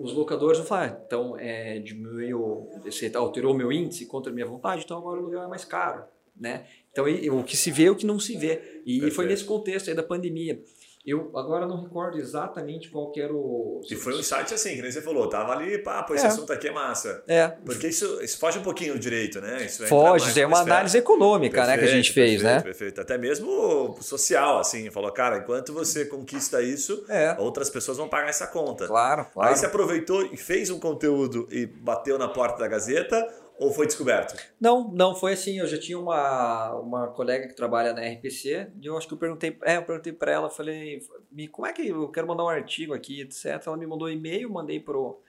os 0.00 0.14
locadores 0.14 0.58
vão 0.58 0.66
falar, 0.66 0.84
ah, 0.84 1.02
então 1.06 1.36
é, 1.38 1.78
diminuiu, 1.78 2.68
você 2.84 3.10
alterou 3.14 3.54
meu 3.54 3.70
índice 3.70 4.06
contra 4.06 4.32
a 4.32 4.34
minha 4.34 4.46
vontade, 4.46 4.82
então 4.84 4.96
agora 4.96 5.18
o 5.18 5.22
aluguel 5.22 5.42
é 5.42 5.46
mais 5.48 5.64
caro, 5.64 6.04
né? 6.34 6.66
Então 6.90 7.04
o 7.38 7.44
que 7.44 7.56
se 7.56 7.70
vê 7.70 7.84
é 7.84 7.90
o 7.90 7.96
que 7.96 8.06
não 8.06 8.18
se 8.18 8.36
vê. 8.36 8.80
E 8.86 8.94
Perfeito. 8.94 9.14
foi 9.14 9.26
nesse 9.26 9.44
contexto 9.44 9.88
aí 9.88 9.94
da 9.94 10.02
pandemia. 10.02 10.62
Eu 11.04 11.30
agora 11.34 11.66
não 11.66 11.80
recordo 11.82 12.18
exatamente 12.18 12.90
qual 12.90 13.10
era 13.16 13.32
o. 13.32 13.80
E 13.90 13.96
foi 13.96 14.14
um 14.14 14.18
insight 14.18 14.52
assim, 14.52 14.76
que 14.76 14.82
nem 14.82 14.92
você 14.92 15.00
falou, 15.00 15.26
tava 15.30 15.52
ali, 15.52 15.78
pá, 15.78 16.02
pô, 16.02 16.14
esse 16.14 16.26
é. 16.26 16.28
assunto 16.28 16.52
aqui 16.52 16.68
é 16.68 16.72
massa. 16.72 17.24
É. 17.26 17.48
Porque 17.64 17.88
isso, 17.88 18.22
isso 18.22 18.38
foge 18.38 18.58
um 18.58 18.62
pouquinho 18.62 18.92
do 18.92 18.98
direito, 18.98 19.40
né? 19.40 19.64
Isso 19.64 19.86
foge, 19.86 20.38
é 20.38 20.46
uma 20.46 20.60
análise 20.60 20.98
econômica, 20.98 21.56
perfeito, 21.56 21.80
né, 21.80 21.82
que 21.82 21.90
a 21.90 21.96
gente 21.96 22.12
fez, 22.12 22.42
perfeito, 22.42 22.54
né? 22.54 22.62
Perfeito. 22.62 23.00
Até 23.00 23.16
mesmo 23.16 23.96
social, 24.02 24.58
assim, 24.58 24.90
falou, 24.90 25.10
cara, 25.10 25.38
enquanto 25.38 25.72
você 25.72 26.04
conquista 26.04 26.60
isso, 26.62 27.02
é. 27.08 27.34
outras 27.38 27.70
pessoas 27.70 27.96
vão 27.96 28.08
pagar 28.08 28.28
essa 28.28 28.46
conta. 28.46 28.86
Claro, 28.86 29.26
claro. 29.32 29.50
Aí 29.50 29.56
você 29.56 29.64
aproveitou 29.64 30.22
e 30.26 30.36
fez 30.36 30.68
um 30.68 30.78
conteúdo 30.78 31.48
e 31.50 31.64
bateu 31.64 32.18
na 32.18 32.28
porta 32.28 32.58
da 32.58 32.68
Gazeta, 32.68 33.26
ou 33.60 33.70
foi 33.70 33.86
descoberto? 33.86 34.34
Não, 34.58 34.90
não, 34.90 35.14
foi 35.14 35.34
assim. 35.34 35.58
Eu 35.58 35.66
já 35.66 35.78
tinha 35.78 35.98
uma, 35.98 36.74
uma 36.76 37.08
colega 37.08 37.46
que 37.46 37.54
trabalha 37.54 37.92
na 37.92 38.00
RPC, 38.00 38.68
e 38.80 38.86
eu 38.86 38.96
acho 38.96 39.06
que 39.06 39.12
eu 39.12 39.18
perguntei, 39.18 39.56
é, 39.62 39.76
eu 39.76 39.82
perguntei 39.82 40.14
para 40.14 40.32
ela, 40.32 40.48
falei, 40.48 41.00
me, 41.30 41.46
como 41.46 41.66
é 41.66 41.72
que 41.72 41.86
eu 41.86 42.08
quero 42.08 42.26
mandar 42.26 42.44
um 42.44 42.48
artigo 42.48 42.94
aqui, 42.94 43.20
etc. 43.20 43.62
Ela 43.66 43.76
me 43.76 43.86
mandou 43.86 44.08
um 44.08 44.10
e-mail, 44.10 44.50
mandei 44.50 44.80
pro 44.80 45.20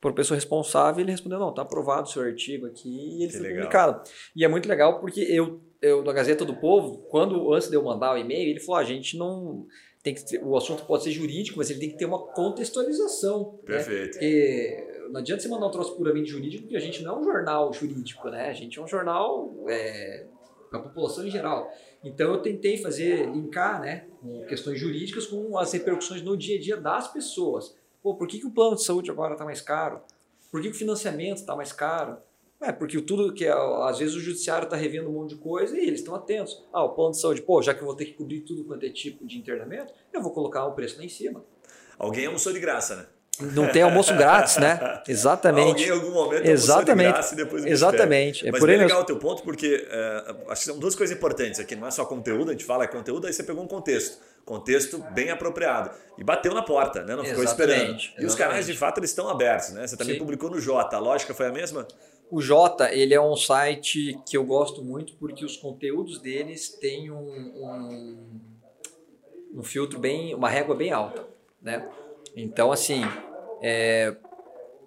por 0.00 0.12
pessoa 0.12 0.36
responsável, 0.36 1.02
ele 1.02 1.10
respondeu, 1.10 1.40
não, 1.40 1.52
tá 1.52 1.62
aprovado 1.62 2.08
o 2.08 2.10
seu 2.10 2.22
artigo 2.22 2.66
aqui 2.66 3.18
e 3.18 3.22
ele 3.24 3.32
que 3.32 3.38
foi 3.38 3.40
legal. 3.48 3.56
publicado. 3.56 4.10
E 4.34 4.44
é 4.44 4.48
muito 4.48 4.68
legal 4.68 5.00
porque 5.00 5.20
eu, 5.20 5.60
eu, 5.82 6.04
na 6.04 6.12
Gazeta 6.12 6.44
do 6.44 6.54
Povo, 6.54 6.98
quando 7.08 7.52
antes 7.52 7.68
de 7.68 7.74
eu 7.74 7.82
mandar 7.82 8.14
o 8.14 8.16
e-mail, 8.16 8.48
ele 8.48 8.60
falou, 8.60 8.76
ah, 8.76 8.82
a 8.82 8.84
gente 8.84 9.18
não 9.18 9.66
tem 10.02 10.14
que 10.14 10.38
o 10.38 10.56
assunto 10.56 10.84
pode 10.84 11.02
ser 11.02 11.10
jurídico, 11.10 11.58
mas 11.58 11.70
ele 11.70 11.80
tem 11.80 11.90
que 11.90 11.96
ter 11.96 12.04
uma 12.04 12.26
contextualização. 12.28 13.58
Né? 13.66 13.74
Perfeito. 13.74 14.04
Né? 14.04 14.10
Porque 14.12 14.87
não 15.10 15.20
adianta 15.20 15.42
você 15.42 15.48
mandar 15.48 15.66
um 15.66 15.70
troço 15.70 15.96
puramente 15.96 16.30
jurídico, 16.30 16.62
porque 16.62 16.76
a 16.76 16.80
gente 16.80 17.02
não 17.02 17.16
é 17.16 17.18
um 17.20 17.24
jornal 17.24 17.72
jurídico, 17.72 18.28
né? 18.28 18.48
A 18.48 18.52
gente 18.52 18.78
é 18.78 18.82
um 18.82 18.86
jornal 18.86 19.54
é, 19.68 20.26
para 20.70 20.78
a 20.78 20.82
população 20.82 21.26
em 21.26 21.30
geral. 21.30 21.70
Então 22.02 22.32
eu 22.32 22.40
tentei 22.40 22.76
fazer, 22.76 23.26
linkar, 23.26 23.80
né, 23.80 24.06
com 24.20 24.44
questões 24.46 24.78
jurídicas 24.78 25.26
com 25.26 25.58
as 25.58 25.72
repercussões 25.72 26.22
no 26.22 26.36
dia 26.36 26.56
a 26.56 26.60
dia 26.60 26.76
das 26.76 27.12
pessoas. 27.12 27.76
Pô, 28.02 28.14
por 28.14 28.28
que, 28.28 28.38
que 28.38 28.46
o 28.46 28.50
plano 28.50 28.76
de 28.76 28.84
saúde 28.84 29.10
agora 29.10 29.32
está 29.32 29.44
mais 29.44 29.60
caro? 29.60 30.00
Por 30.50 30.60
que, 30.60 30.70
que 30.70 30.76
o 30.76 30.78
financiamento 30.78 31.38
está 31.38 31.56
mais 31.56 31.72
caro? 31.72 32.18
É, 32.60 32.72
porque 32.72 33.00
tudo 33.00 33.32
que 33.32 33.44
é, 33.44 33.52
às 33.52 33.98
vezes 33.98 34.16
o 34.16 34.20
judiciário 34.20 34.64
está 34.64 34.76
revendo 34.76 35.08
um 35.08 35.12
monte 35.12 35.30
de 35.30 35.36
coisa 35.36 35.76
e 35.76 35.86
eles 35.86 36.00
estão 36.00 36.14
atentos. 36.14 36.64
Ah, 36.72 36.84
o 36.84 36.90
plano 36.90 37.12
de 37.12 37.20
saúde, 37.20 37.42
pô, 37.42 37.62
já 37.62 37.72
que 37.72 37.80
eu 37.80 37.86
vou 37.86 37.94
ter 37.94 38.06
que 38.06 38.14
cobrir 38.14 38.40
tudo 38.40 38.64
quanto 38.64 38.84
é 38.84 38.90
tipo 38.90 39.24
de 39.24 39.38
internamento, 39.38 39.92
eu 40.12 40.20
vou 40.20 40.32
colocar 40.32 40.64
o 40.64 40.72
preço 40.72 40.98
lá 40.98 41.04
em 41.04 41.08
cima. 41.08 41.44
Alguém 41.98 42.26
almoçou 42.26 42.52
de 42.52 42.60
graça, 42.60 42.96
né? 42.96 43.06
Não 43.40 43.68
tem 43.68 43.82
almoço 43.82 44.14
grátis, 44.14 44.56
né? 44.56 45.00
Exatamente. 45.06 45.68
Alguém 45.68 45.86
em 45.86 45.90
algum 45.90 46.10
momento 46.12 46.46
Exatamente. 46.46 47.32
E 47.32 47.36
depois 47.36 47.64
Exatamente. 47.64 48.46
É 48.46 48.50
Mas 48.50 48.60
por 48.60 48.68
bem 48.68 48.78
legal 48.78 49.02
o 49.02 49.04
teu 49.04 49.16
ponto, 49.16 49.42
porque 49.42 49.86
é, 49.90 50.34
acho 50.48 50.60
que 50.62 50.66
são 50.66 50.78
duas 50.78 50.94
coisas 50.94 51.16
importantes 51.16 51.60
aqui. 51.60 51.76
Não 51.76 51.86
é 51.86 51.90
só 51.90 52.04
conteúdo, 52.04 52.48
a 52.48 52.52
gente 52.52 52.64
fala 52.64 52.84
é 52.84 52.86
conteúdo, 52.86 53.26
aí 53.26 53.32
você 53.32 53.42
pegou 53.42 53.62
um 53.62 53.68
contexto. 53.68 54.18
Contexto 54.44 54.98
bem 55.12 55.30
apropriado. 55.30 55.90
E 56.16 56.24
bateu 56.24 56.54
na 56.54 56.62
porta, 56.62 57.04
né? 57.04 57.14
Não 57.14 57.24
ficou 57.24 57.44
esperando. 57.44 57.80
E 57.80 57.82
Exatamente. 57.82 58.24
os 58.24 58.34
canais, 58.34 58.66
de 58.66 58.76
fato, 58.76 58.98
eles 58.98 59.10
estão 59.10 59.28
abertos, 59.28 59.70
né? 59.70 59.86
Você 59.86 59.96
também 59.96 60.14
Sim. 60.14 60.20
publicou 60.20 60.50
no 60.50 60.58
Jota. 60.58 60.96
A 60.96 60.98
lógica 60.98 61.34
foi 61.34 61.46
a 61.46 61.52
mesma? 61.52 61.86
O 62.30 62.40
Jota, 62.40 62.92
ele 62.92 63.14
é 63.14 63.20
um 63.20 63.36
site 63.36 64.18
que 64.26 64.36
eu 64.36 64.44
gosto 64.44 64.82
muito 64.82 65.14
porque 65.16 65.44
os 65.44 65.56
conteúdos 65.56 66.18
deles 66.18 66.68
têm 66.68 67.10
um, 67.10 67.16
um, 67.16 68.40
um 69.54 69.62
filtro 69.62 69.98
bem, 69.98 70.34
uma 70.34 70.48
régua 70.48 70.74
bem 70.74 70.92
alta, 70.92 71.26
né? 71.60 71.88
Então, 72.36 72.70
assim, 72.70 73.02
é, 73.62 74.16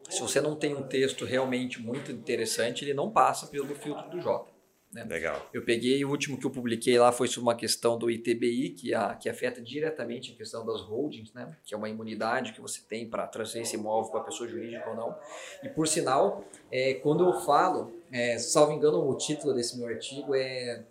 se 0.09 0.21
você 0.21 0.41
não 0.41 0.55
tem 0.55 0.75
um 0.75 0.83
texto 0.83 1.25
realmente 1.25 1.81
muito 1.81 2.11
interessante, 2.11 2.83
ele 2.83 2.93
não 2.93 3.09
passa 3.09 3.47
pelo 3.47 3.73
filtro 3.75 4.09
do 4.09 4.19
Jota. 4.21 4.51
Né? 4.91 5.05
Legal. 5.05 5.49
Eu 5.53 5.63
peguei 5.63 6.03
o 6.03 6.09
último 6.09 6.37
que 6.37 6.45
eu 6.45 6.49
publiquei 6.49 6.99
lá 6.99 7.13
foi 7.13 7.27
sobre 7.27 7.47
uma 7.47 7.55
questão 7.55 7.97
do 7.97 8.11
ITBI, 8.11 8.71
que, 8.71 8.93
a, 8.93 9.15
que 9.15 9.29
afeta 9.29 9.61
diretamente 9.61 10.33
a 10.33 10.35
questão 10.35 10.65
das 10.65 10.81
holdings, 10.81 11.33
né? 11.33 11.55
que 11.63 11.73
é 11.73 11.77
uma 11.77 11.87
imunidade 11.87 12.51
que 12.51 12.59
você 12.59 12.81
tem 12.81 13.09
para 13.09 13.25
trazer 13.25 13.61
esse 13.61 13.75
imóvel 13.75 14.11
para 14.11 14.19
a 14.19 14.23
pessoa 14.25 14.49
jurídica 14.49 14.89
ou 14.89 14.95
não. 14.95 15.15
E 15.63 15.69
por 15.69 15.87
sinal, 15.87 16.43
é, 16.69 16.95
quando 16.95 17.23
eu 17.25 17.39
falo, 17.41 17.93
é, 18.11 18.37
salvo 18.37 18.73
engano, 18.73 19.07
o 19.07 19.15
título 19.15 19.53
desse 19.53 19.77
meu 19.77 19.87
artigo 19.87 20.35
é 20.35 20.83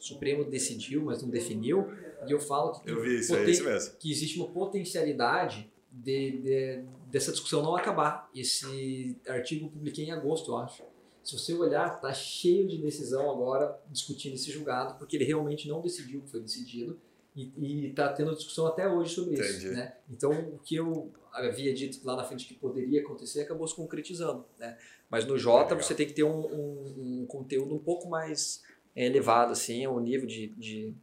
Supremo 0.00 0.44
decidiu, 0.44 1.02
mas 1.02 1.22
não 1.22 1.30
definiu, 1.30 1.90
e 2.26 2.30
eu 2.30 2.38
falo 2.38 2.72
que, 2.72 2.90
eu 2.90 3.00
vi 3.00 3.18
isso, 3.18 3.34
é 3.34 3.44
isso 3.44 3.64
mesmo. 3.64 3.94
que 3.98 4.10
existe 4.10 4.38
uma 4.38 4.48
potencialidade 4.48 5.70
de, 5.90 6.30
de, 6.42 6.84
dessa 7.06 7.30
discussão 7.30 7.62
não 7.62 7.76
acabar. 7.76 8.28
Esse 8.34 9.16
artigo 9.28 9.66
eu 9.66 9.70
publiquei 9.70 10.04
em 10.04 10.10
agosto, 10.10 10.52
eu 10.52 10.58
acho. 10.58 10.82
Se 11.22 11.36
você 11.36 11.54
olhar, 11.54 12.00
tá 12.00 12.12
cheio 12.12 12.68
de 12.68 12.78
decisão 12.78 13.30
agora 13.30 13.80
discutindo 13.90 14.34
esse 14.34 14.50
julgado, 14.50 14.96
porque 14.98 15.16
ele 15.16 15.24
realmente 15.24 15.68
não 15.68 15.80
decidiu 15.80 16.20
o 16.20 16.22
que 16.22 16.30
foi 16.30 16.40
decidido 16.40 17.00
e 17.34 17.88
está 17.88 18.12
tendo 18.12 18.34
discussão 18.34 18.66
até 18.66 18.88
hoje 18.88 19.14
sobre 19.14 19.34
Entendi. 19.34 19.48
isso. 19.48 19.68
Né? 19.68 19.94
Então, 20.08 20.30
o 20.30 20.58
que 20.58 20.76
eu 20.76 21.12
havia 21.32 21.74
dito 21.74 22.00
lá 22.04 22.16
na 22.16 22.24
frente 22.24 22.46
que 22.46 22.54
poderia 22.54 23.00
acontecer 23.02 23.42
acabou 23.42 23.66
se 23.66 23.74
concretizando. 23.74 24.46
Né? 24.58 24.78
Mas 25.10 25.26
no 25.26 25.36
Jota 25.36 25.74
você 25.74 25.94
tem 25.94 26.06
que 26.06 26.14
ter 26.14 26.22
um, 26.22 26.46
um, 26.46 27.22
um 27.22 27.26
conteúdo 27.26 27.74
um 27.74 27.78
pouco 27.78 28.08
mais 28.08 28.62
elevado, 28.94 29.52
assim, 29.52 29.86
o 29.86 30.00
nível 30.00 30.26
de, 30.26 30.48
de 30.56 30.94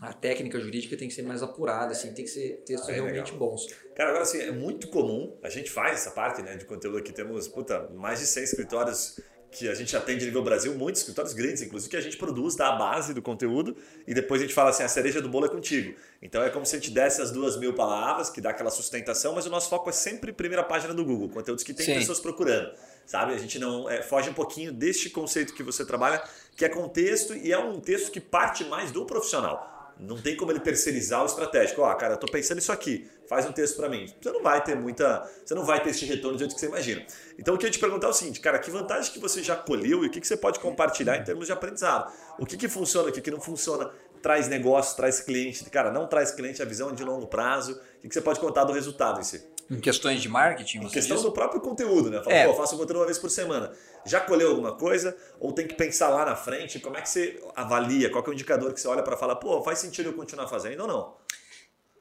a 0.00 0.12
técnica 0.12 0.60
jurídica 0.60 0.96
tem 0.96 1.08
que 1.08 1.14
ser 1.14 1.22
mais 1.22 1.42
apurada, 1.42 1.92
assim, 1.92 2.12
tem 2.12 2.24
que 2.24 2.30
ser 2.30 2.62
textos 2.64 2.88
é 2.88 2.92
realmente 2.92 3.32
legal. 3.32 3.50
bons. 3.50 3.66
Cara, 3.96 4.10
agora 4.10 4.22
assim, 4.22 4.40
é 4.40 4.52
muito 4.52 4.88
comum, 4.88 5.36
a 5.42 5.48
gente 5.48 5.70
faz 5.70 5.94
essa 5.94 6.12
parte 6.12 6.40
né, 6.40 6.56
de 6.56 6.64
conteúdo 6.64 6.98
aqui, 6.98 7.12
temos 7.12 7.48
puta, 7.48 7.88
mais 7.94 8.20
de 8.20 8.26
100 8.26 8.44
escritórios 8.44 9.20
que 9.50 9.68
a 9.68 9.74
gente 9.74 9.96
atende 9.96 10.24
nível 10.26 10.42
Brasil, 10.42 10.74
muitos 10.74 11.00
escritórios 11.00 11.32
grandes, 11.32 11.62
inclusive, 11.62 11.90
que 11.90 11.96
a 11.96 12.00
gente 12.00 12.16
produz, 12.16 12.54
dá 12.54 12.68
a 12.68 12.76
base 12.76 13.14
do 13.14 13.22
conteúdo 13.22 13.76
e 14.06 14.12
depois 14.12 14.40
a 14.40 14.44
gente 14.44 14.54
fala 14.54 14.70
assim, 14.70 14.82
a 14.82 14.88
cereja 14.88 15.22
do 15.22 15.28
bolo 15.28 15.46
é 15.46 15.48
contigo. 15.48 15.98
Então 16.20 16.42
é 16.42 16.50
como 16.50 16.66
se 16.66 16.76
a 16.76 16.78
gente 16.78 16.90
desse 16.90 17.22
as 17.22 17.30
duas 17.30 17.56
mil 17.56 17.72
palavras, 17.72 18.28
que 18.28 18.40
dá 18.40 18.50
aquela 18.50 18.70
sustentação, 18.70 19.34
mas 19.34 19.46
o 19.46 19.50
nosso 19.50 19.70
foco 19.70 19.88
é 19.88 19.92
sempre 19.92 20.32
primeira 20.32 20.62
página 20.62 20.92
do 20.92 21.04
Google, 21.04 21.30
conteúdos 21.30 21.64
que 21.64 21.72
tem 21.72 21.86
Sim. 21.86 21.94
pessoas 21.94 22.20
procurando. 22.20 22.72
Sabe? 23.06 23.32
A 23.32 23.38
gente 23.38 23.58
não 23.58 23.88
é, 23.88 24.02
foge 24.02 24.28
um 24.28 24.34
pouquinho 24.34 24.70
deste 24.70 25.08
conceito 25.08 25.54
que 25.54 25.62
você 25.62 25.84
trabalha, 25.84 26.22
que 26.54 26.64
é 26.64 26.68
contexto 26.68 27.34
e 27.34 27.50
é 27.50 27.58
um 27.58 27.80
texto 27.80 28.12
que 28.12 28.20
parte 28.20 28.64
mais 28.64 28.92
do 28.92 29.06
profissional. 29.06 29.77
Não 29.98 30.16
tem 30.16 30.36
como 30.36 30.52
ele 30.52 30.60
terceirizar 30.60 31.22
o 31.22 31.26
estratégico. 31.26 31.82
Ó, 31.82 31.90
oh, 31.90 31.96
cara, 31.96 32.14
eu 32.14 32.18
tô 32.18 32.30
pensando 32.30 32.58
isso 32.58 32.70
aqui, 32.70 33.08
faz 33.28 33.44
um 33.46 33.52
texto 33.52 33.76
para 33.76 33.88
mim. 33.88 34.06
Você 34.20 34.30
não 34.30 34.42
vai 34.42 34.62
ter 34.62 34.76
muita. 34.76 35.28
Você 35.44 35.54
não 35.54 35.64
vai 35.64 35.82
ter 35.82 35.90
esse 35.90 36.04
retorno 36.04 36.36
do 36.36 36.38
jeito 36.38 36.54
que 36.54 36.60
você 36.60 36.66
imagina. 36.66 37.04
Então 37.38 37.54
o 37.54 37.58
que 37.58 37.64
eu 37.64 37.68
ia 37.68 37.72
te 37.72 37.78
perguntar 37.78 38.06
é 38.06 38.10
o 38.10 38.12
seguinte, 38.12 38.40
cara, 38.40 38.58
que 38.58 38.70
vantagem 38.70 39.12
que 39.12 39.18
você 39.18 39.42
já 39.42 39.56
colheu 39.56 40.04
e 40.04 40.06
o 40.06 40.10
que, 40.10 40.20
que 40.20 40.26
você 40.26 40.36
pode 40.36 40.60
compartilhar 40.60 41.16
em 41.16 41.24
termos 41.24 41.46
de 41.46 41.52
aprendizado? 41.52 42.12
O 42.38 42.46
que, 42.46 42.56
que 42.56 42.68
funciona, 42.68 43.08
o 43.08 43.12
que, 43.12 43.20
que 43.20 43.30
não 43.30 43.40
funciona? 43.40 43.90
Traz 44.22 44.48
negócio, 44.48 44.96
traz 44.96 45.20
cliente. 45.20 45.64
Cara, 45.70 45.90
não 45.90 46.06
traz 46.06 46.30
cliente, 46.30 46.62
a 46.62 46.64
visão 46.64 46.90
é 46.90 46.92
de 46.92 47.02
longo 47.04 47.26
prazo. 47.26 47.72
O 47.72 48.00
que, 48.00 48.08
que 48.08 48.14
você 48.14 48.20
pode 48.20 48.38
contar 48.38 48.64
do 48.64 48.72
resultado 48.72 49.20
em 49.20 49.24
si? 49.24 49.44
Em 49.70 49.80
questões 49.80 50.22
de 50.22 50.28
marketing, 50.28 50.80
você 50.80 50.86
Em 50.86 50.90
questão 50.90 51.16
diz? 51.16 51.24
do 51.24 51.32
próprio 51.32 51.60
conteúdo, 51.60 52.10
né? 52.10 52.22
Fala, 52.22 52.34
é. 52.34 52.46
pô, 52.46 52.54
faço 52.54 52.74
um 52.74 52.78
conteúdo 52.78 53.00
uma 53.00 53.06
vez 53.06 53.18
por 53.18 53.30
semana. 53.30 53.72
Já 54.06 54.20
colheu 54.20 54.50
alguma 54.50 54.72
coisa? 54.72 55.16
Ou 55.38 55.52
tem 55.52 55.66
que 55.66 55.74
pensar 55.74 56.08
lá 56.08 56.24
na 56.24 56.34
frente? 56.34 56.80
Como 56.80 56.96
é 56.96 57.02
que 57.02 57.08
você 57.08 57.42
avalia? 57.54 58.10
Qual 58.10 58.24
é 58.24 58.28
o 58.30 58.32
indicador 58.32 58.72
que 58.72 58.80
você 58.80 58.88
olha 58.88 59.02
para 59.02 59.16
falar, 59.16 59.36
pô, 59.36 59.62
faz 59.62 59.78
sentido 59.78 60.06
eu 60.06 60.14
continuar 60.14 60.48
fazendo 60.48 60.80
ou 60.80 60.88
não? 60.88 61.16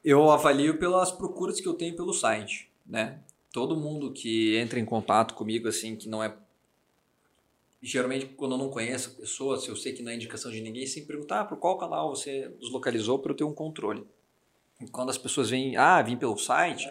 Eu 0.03 0.32
avalio 0.32 0.78
pelas 0.80 1.11
procuras 1.11 1.59
que 1.59 1.68
eu 1.68 1.74
tenho 1.74 1.95
pelo 1.95 2.13
site, 2.13 2.72
né? 2.86 3.20
Todo 3.51 3.76
mundo 3.76 4.13
que 4.13 4.55
entra 4.55 4.80
em 4.80 4.86
contato 4.86 5.34
comigo, 5.34 5.68
assim, 5.68 5.95
que 5.95 6.07
não 6.07 6.24
é 6.24 6.34
geralmente 7.82 8.26
quando 8.28 8.53
eu 8.53 8.57
não 8.57 8.70
conheço 8.70 9.11
a 9.11 9.22
pessoa, 9.22 9.59
se 9.59 9.70
eu 9.70 9.76
sei 9.76 9.93
que 9.93 10.01
não 10.01 10.11
é 10.11 10.15
indicação 10.15 10.51
de 10.51 10.61
ninguém, 10.61 10.86
sempre 10.86 11.09
perguntar 11.09 11.41
ah, 11.41 11.45
por 11.45 11.57
qual 11.57 11.78
canal 11.78 12.15
você 12.15 12.51
nos 12.59 12.72
localizou 12.72 13.20
para 13.20 13.32
eu 13.32 13.36
ter 13.36 13.43
um 13.43 13.53
controle. 13.53 14.05
E 14.82 14.88
quando 14.88 15.09
as 15.09 15.18
pessoas 15.18 15.49
vêm, 15.49 15.76
ah, 15.76 16.01
vim 16.01 16.18
pelo 16.18 16.38
site, 16.38 16.89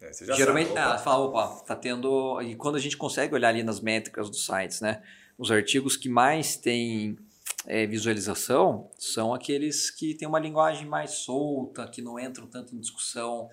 é, 0.00 0.12
Geralmente 0.34 0.68
sabe, 0.68 0.80
ela 0.80 0.98
fala, 0.98 1.24
opa, 1.24 1.64
tá 1.64 1.74
tendo. 1.74 2.40
E 2.42 2.54
quando 2.54 2.76
a 2.76 2.80
gente 2.80 2.96
consegue 2.96 3.34
olhar 3.34 3.48
ali 3.48 3.62
nas 3.62 3.80
métricas 3.80 4.30
dos 4.30 4.46
sites, 4.46 4.80
né? 4.80 5.02
Os 5.36 5.50
artigos 5.50 5.96
que 5.96 6.08
mais 6.08 6.56
têm 6.56 7.16
é, 7.66 7.86
visualização 7.86 8.90
são 8.96 9.34
aqueles 9.34 9.90
que 9.90 10.14
têm 10.14 10.28
uma 10.28 10.38
linguagem 10.38 10.86
mais 10.86 11.10
solta, 11.12 11.86
que 11.88 12.00
não 12.00 12.18
entram 12.18 12.46
tanto 12.46 12.74
em 12.74 12.78
discussão 12.78 13.48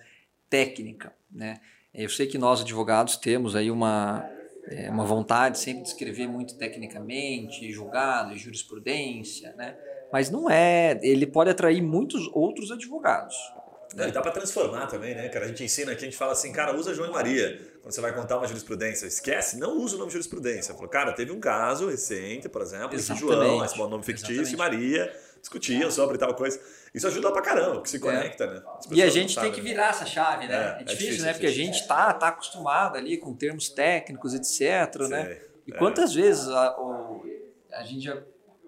técnica, 0.48 1.12
né? 1.30 1.60
Eu 1.92 2.08
sei 2.08 2.26
que 2.26 2.38
nós 2.38 2.60
advogados 2.60 3.16
temos 3.16 3.56
aí 3.56 3.70
uma, 3.70 4.28
é, 4.68 4.90
uma 4.90 5.04
vontade 5.04 5.58
sempre 5.58 5.82
de 5.82 5.88
escrever 5.88 6.28
muito 6.28 6.56
tecnicamente, 6.56 7.72
julgado, 7.72 8.36
jurisprudência, 8.36 9.54
né? 9.56 9.76
Mas 10.12 10.30
não 10.30 10.48
é, 10.48 10.98
ele 11.02 11.26
pode 11.26 11.50
atrair 11.50 11.82
muitos 11.82 12.28
outros 12.32 12.70
advogados. 12.70 13.34
É, 13.96 14.08
e 14.08 14.12
dá 14.12 14.20
para 14.20 14.30
transformar 14.30 14.86
também, 14.86 15.14
né, 15.14 15.28
cara? 15.28 15.46
A 15.46 15.48
gente 15.48 15.64
ensina 15.64 15.92
aqui, 15.92 16.02
a 16.02 16.04
gente 16.04 16.16
fala 16.16 16.32
assim, 16.32 16.52
cara, 16.52 16.76
usa 16.76 16.92
João 16.92 17.08
e 17.08 17.12
Maria. 17.12 17.58
Quando 17.80 17.92
você 17.92 18.00
vai 18.00 18.14
contar 18.14 18.36
uma 18.36 18.46
jurisprudência, 18.46 19.06
esquece, 19.06 19.58
não 19.58 19.78
usa 19.78 19.96
o 19.96 19.98
nome 19.98 20.10
jurisprudência. 20.10 20.74
Falou, 20.74 20.88
cara, 20.88 21.12
teve 21.12 21.32
um 21.32 21.40
caso 21.40 21.88
recente, 21.88 22.48
por 22.48 22.60
exemplo, 22.60 22.94
Exatamente. 22.94 23.26
que 23.26 23.32
João, 23.32 23.64
esse 23.64 23.78
nome 23.78 24.04
fictício, 24.04 24.42
Exatamente. 24.42 24.54
e 24.54 24.56
Maria 24.56 25.20
discutiam 25.40 25.90
sobre 25.90 26.18
tal 26.18 26.34
coisa. 26.34 26.60
Isso 26.92 27.06
ajuda 27.06 27.30
pra 27.30 27.42
caramba, 27.42 27.74
porque 27.74 27.88
se 27.88 27.96
é. 27.96 28.00
conecta, 28.00 28.44
é. 28.44 28.46
né? 28.48 28.62
E 28.90 29.02
a 29.02 29.08
gente 29.08 29.38
tem 29.38 29.50
que 29.52 29.60
né? 29.60 29.68
virar 29.70 29.90
essa 29.90 30.04
chave, 30.04 30.46
né? 30.46 30.54
É, 30.54 30.58
é, 30.58 30.82
é 30.82 30.84
difícil, 30.84 30.92
é 30.92 30.94
difícil, 30.94 31.24
né? 31.24 31.32
Porque 31.32 31.46
a 31.46 31.52
gente 31.52 31.86
tá, 31.86 32.12
tá 32.12 32.28
acostumado 32.28 32.96
ali 32.96 33.16
com 33.16 33.34
termos 33.34 33.68
técnicos, 33.68 34.34
etc, 34.34 35.08
né? 35.08 35.38
E 35.66 35.72
quantas 35.72 36.14
vezes 36.14 36.48
a, 36.48 36.76
a 37.72 37.84
gente 37.84 38.04
já 38.04 38.22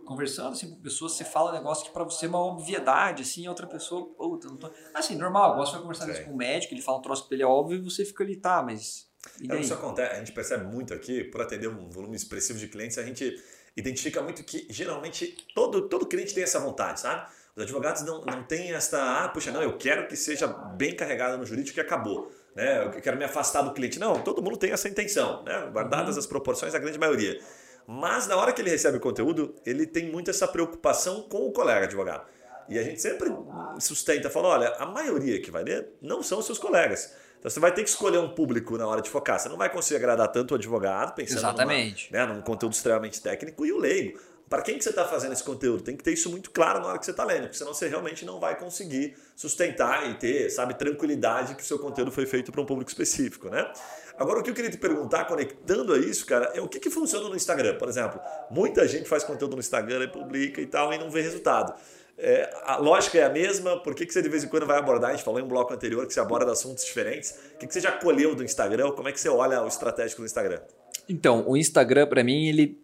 conversando 0.08 0.52
assim 0.52 0.70
com 0.70 0.76
pessoas, 0.76 1.12
você 1.12 1.24
fala 1.24 1.50
um 1.50 1.54
negócio 1.54 1.84
que 1.84 1.90
para 1.92 2.02
você 2.02 2.24
é 2.24 2.28
uma 2.28 2.42
obviedade, 2.44 3.22
assim, 3.22 3.46
a 3.46 3.50
outra 3.50 3.66
pessoa, 3.66 4.06
puta, 4.06 4.48
não 4.48 4.56
tô... 4.56 4.70
Assim, 4.94 5.16
normal, 5.16 5.56
você 5.56 5.72
vai 5.72 5.82
conversar 5.82 6.08
isso 6.08 6.24
com 6.24 6.32
um 6.32 6.36
médico, 6.36 6.72
ele 6.72 6.80
fala 6.80 6.98
um 6.98 7.02
troço 7.02 7.28
que 7.28 7.34
ele 7.34 7.42
é 7.42 7.46
óbvio 7.46 7.78
e 7.78 7.82
você 7.82 8.04
fica 8.04 8.24
ali, 8.24 8.36
tá, 8.36 8.62
mas. 8.62 9.06
É, 9.48 9.60
isso 9.60 9.74
acontece, 9.74 10.14
a 10.14 10.18
gente 10.18 10.32
percebe 10.32 10.64
muito 10.64 10.94
aqui, 10.94 11.24
por 11.24 11.42
atender 11.42 11.68
um 11.68 11.90
volume 11.90 12.16
expressivo 12.16 12.58
de 12.58 12.68
clientes, 12.68 12.96
a 12.96 13.02
gente 13.02 13.36
identifica 13.76 14.22
muito 14.22 14.42
que 14.42 14.66
geralmente 14.70 15.36
todo, 15.54 15.88
todo 15.88 16.06
cliente 16.06 16.34
tem 16.34 16.42
essa 16.42 16.58
vontade, 16.58 17.00
sabe? 17.00 17.30
Os 17.54 17.62
advogados 17.62 18.02
não, 18.02 18.24
não 18.24 18.42
têm 18.44 18.72
esta, 18.72 19.24
ah, 19.24 19.28
puxa, 19.28 19.50
não, 19.50 19.62
eu 19.62 19.76
quero 19.76 20.06
que 20.08 20.16
seja 20.16 20.46
bem 20.46 20.94
carregado 20.96 21.36
no 21.36 21.44
jurídico 21.44 21.78
e 21.78 21.82
acabou. 21.82 22.32
Né? 22.54 22.84
Eu 22.84 22.90
quero 22.90 23.16
me 23.16 23.24
afastar 23.24 23.62
do 23.62 23.72
cliente. 23.72 23.98
Não, 23.98 24.22
todo 24.22 24.42
mundo 24.42 24.56
tem 24.56 24.70
essa 24.70 24.88
intenção, 24.88 25.42
né? 25.44 25.68
guardadas 25.72 26.14
uhum. 26.14 26.20
as 26.20 26.26
proporções, 26.26 26.74
a 26.74 26.78
grande 26.78 26.98
maioria. 26.98 27.40
Mas 27.90 28.26
na 28.26 28.36
hora 28.36 28.52
que 28.52 28.60
ele 28.60 28.68
recebe 28.68 28.98
o 28.98 29.00
conteúdo, 29.00 29.54
ele 29.64 29.86
tem 29.86 30.12
muito 30.12 30.28
essa 30.28 30.46
preocupação 30.46 31.22
com 31.22 31.46
o 31.46 31.52
colega 31.52 31.86
advogado. 31.86 32.26
E 32.68 32.78
a 32.78 32.82
gente 32.82 33.00
sempre 33.00 33.30
sustenta, 33.80 34.28
fala, 34.28 34.48
olha, 34.48 34.68
a 34.78 34.84
maioria 34.84 35.40
que 35.40 35.50
vai 35.50 35.64
ler 35.64 35.88
não 36.02 36.22
são 36.22 36.40
os 36.40 36.44
seus 36.44 36.58
colegas. 36.58 37.14
Então 37.38 37.50
você 37.50 37.58
vai 37.58 37.72
ter 37.72 37.82
que 37.82 37.88
escolher 37.88 38.18
um 38.18 38.28
público 38.28 38.76
na 38.76 38.86
hora 38.86 39.00
de 39.00 39.08
focar. 39.08 39.38
Você 39.38 39.48
não 39.48 39.56
vai 39.56 39.72
conseguir 39.72 39.96
agradar 39.96 40.28
tanto 40.28 40.52
o 40.52 40.54
advogado, 40.56 41.14
pensando. 41.14 41.40
Numa, 42.10 42.26
né, 42.26 42.34
num 42.34 42.42
conteúdo 42.42 42.74
extremamente 42.74 43.22
técnico, 43.22 43.64
e 43.64 43.72
o 43.72 43.78
leigo. 43.78 44.20
Para 44.48 44.62
quem 44.62 44.78
que 44.78 44.84
você 44.84 44.90
está 44.90 45.04
fazendo 45.04 45.32
esse 45.32 45.44
conteúdo? 45.44 45.82
Tem 45.82 45.96
que 45.96 46.02
ter 46.02 46.12
isso 46.12 46.30
muito 46.30 46.50
claro 46.50 46.80
na 46.80 46.86
hora 46.86 46.98
que 46.98 47.04
você 47.04 47.10
está 47.10 47.24
lendo, 47.24 47.42
porque 47.42 47.58
senão 47.58 47.74
você 47.74 47.86
realmente 47.86 48.24
não 48.24 48.40
vai 48.40 48.58
conseguir 48.58 49.14
sustentar 49.36 50.10
e 50.10 50.14
ter, 50.14 50.48
sabe, 50.50 50.74
tranquilidade 50.74 51.54
que 51.54 51.62
o 51.62 51.66
seu 51.66 51.78
conteúdo 51.78 52.10
foi 52.10 52.24
feito 52.24 52.50
para 52.50 52.60
um 52.60 52.64
público 52.64 52.90
específico, 52.90 53.48
né? 53.50 53.70
Agora, 54.16 54.40
o 54.40 54.42
que 54.42 54.50
eu 54.50 54.54
queria 54.54 54.70
te 54.70 54.78
perguntar, 54.78 55.26
conectando 55.26 55.92
a 55.92 55.98
isso, 55.98 56.26
cara, 56.26 56.50
é 56.54 56.60
o 56.60 56.66
que, 56.66 56.80
que 56.80 56.90
funciona 56.90 57.28
no 57.28 57.36
Instagram. 57.36 57.76
Por 57.76 57.88
exemplo, 57.88 58.20
muita 58.50 58.88
gente 58.88 59.08
faz 59.08 59.22
conteúdo 59.22 59.54
no 59.54 59.60
Instagram 59.60 60.04
e 60.04 60.08
publica 60.08 60.60
e 60.60 60.66
tal 60.66 60.92
e 60.92 60.98
não 60.98 61.10
vê 61.10 61.20
resultado. 61.20 61.74
É, 62.16 62.50
a 62.64 62.76
lógica 62.78 63.16
é 63.16 63.22
a 63.22 63.30
mesma, 63.30 63.80
por 63.80 63.94
que, 63.94 64.04
que 64.04 64.12
você 64.12 64.20
de 64.20 64.28
vez 64.28 64.42
em 64.42 64.48
quando 64.48 64.66
vai 64.66 64.76
abordar? 64.76 65.10
A 65.10 65.12
gente 65.14 65.24
falou 65.24 65.38
em 65.38 65.44
um 65.44 65.46
bloco 65.46 65.72
anterior 65.72 66.04
que 66.04 66.12
você 66.12 66.18
aborda 66.18 66.50
assuntos 66.50 66.84
diferentes. 66.84 67.38
O 67.54 67.58
que, 67.58 67.66
que 67.68 67.72
você 67.72 67.80
já 67.80 67.92
colheu 67.92 68.34
do 68.34 68.42
Instagram? 68.42 68.90
Como 68.90 69.08
é 69.08 69.12
que 69.12 69.20
você 69.20 69.28
olha 69.28 69.62
o 69.62 69.68
estratégico 69.68 70.22
do 70.22 70.26
Instagram? 70.26 70.60
Então, 71.08 71.44
o 71.46 71.56
Instagram, 71.56 72.08
para 72.08 72.24
mim, 72.24 72.48
ele 72.48 72.80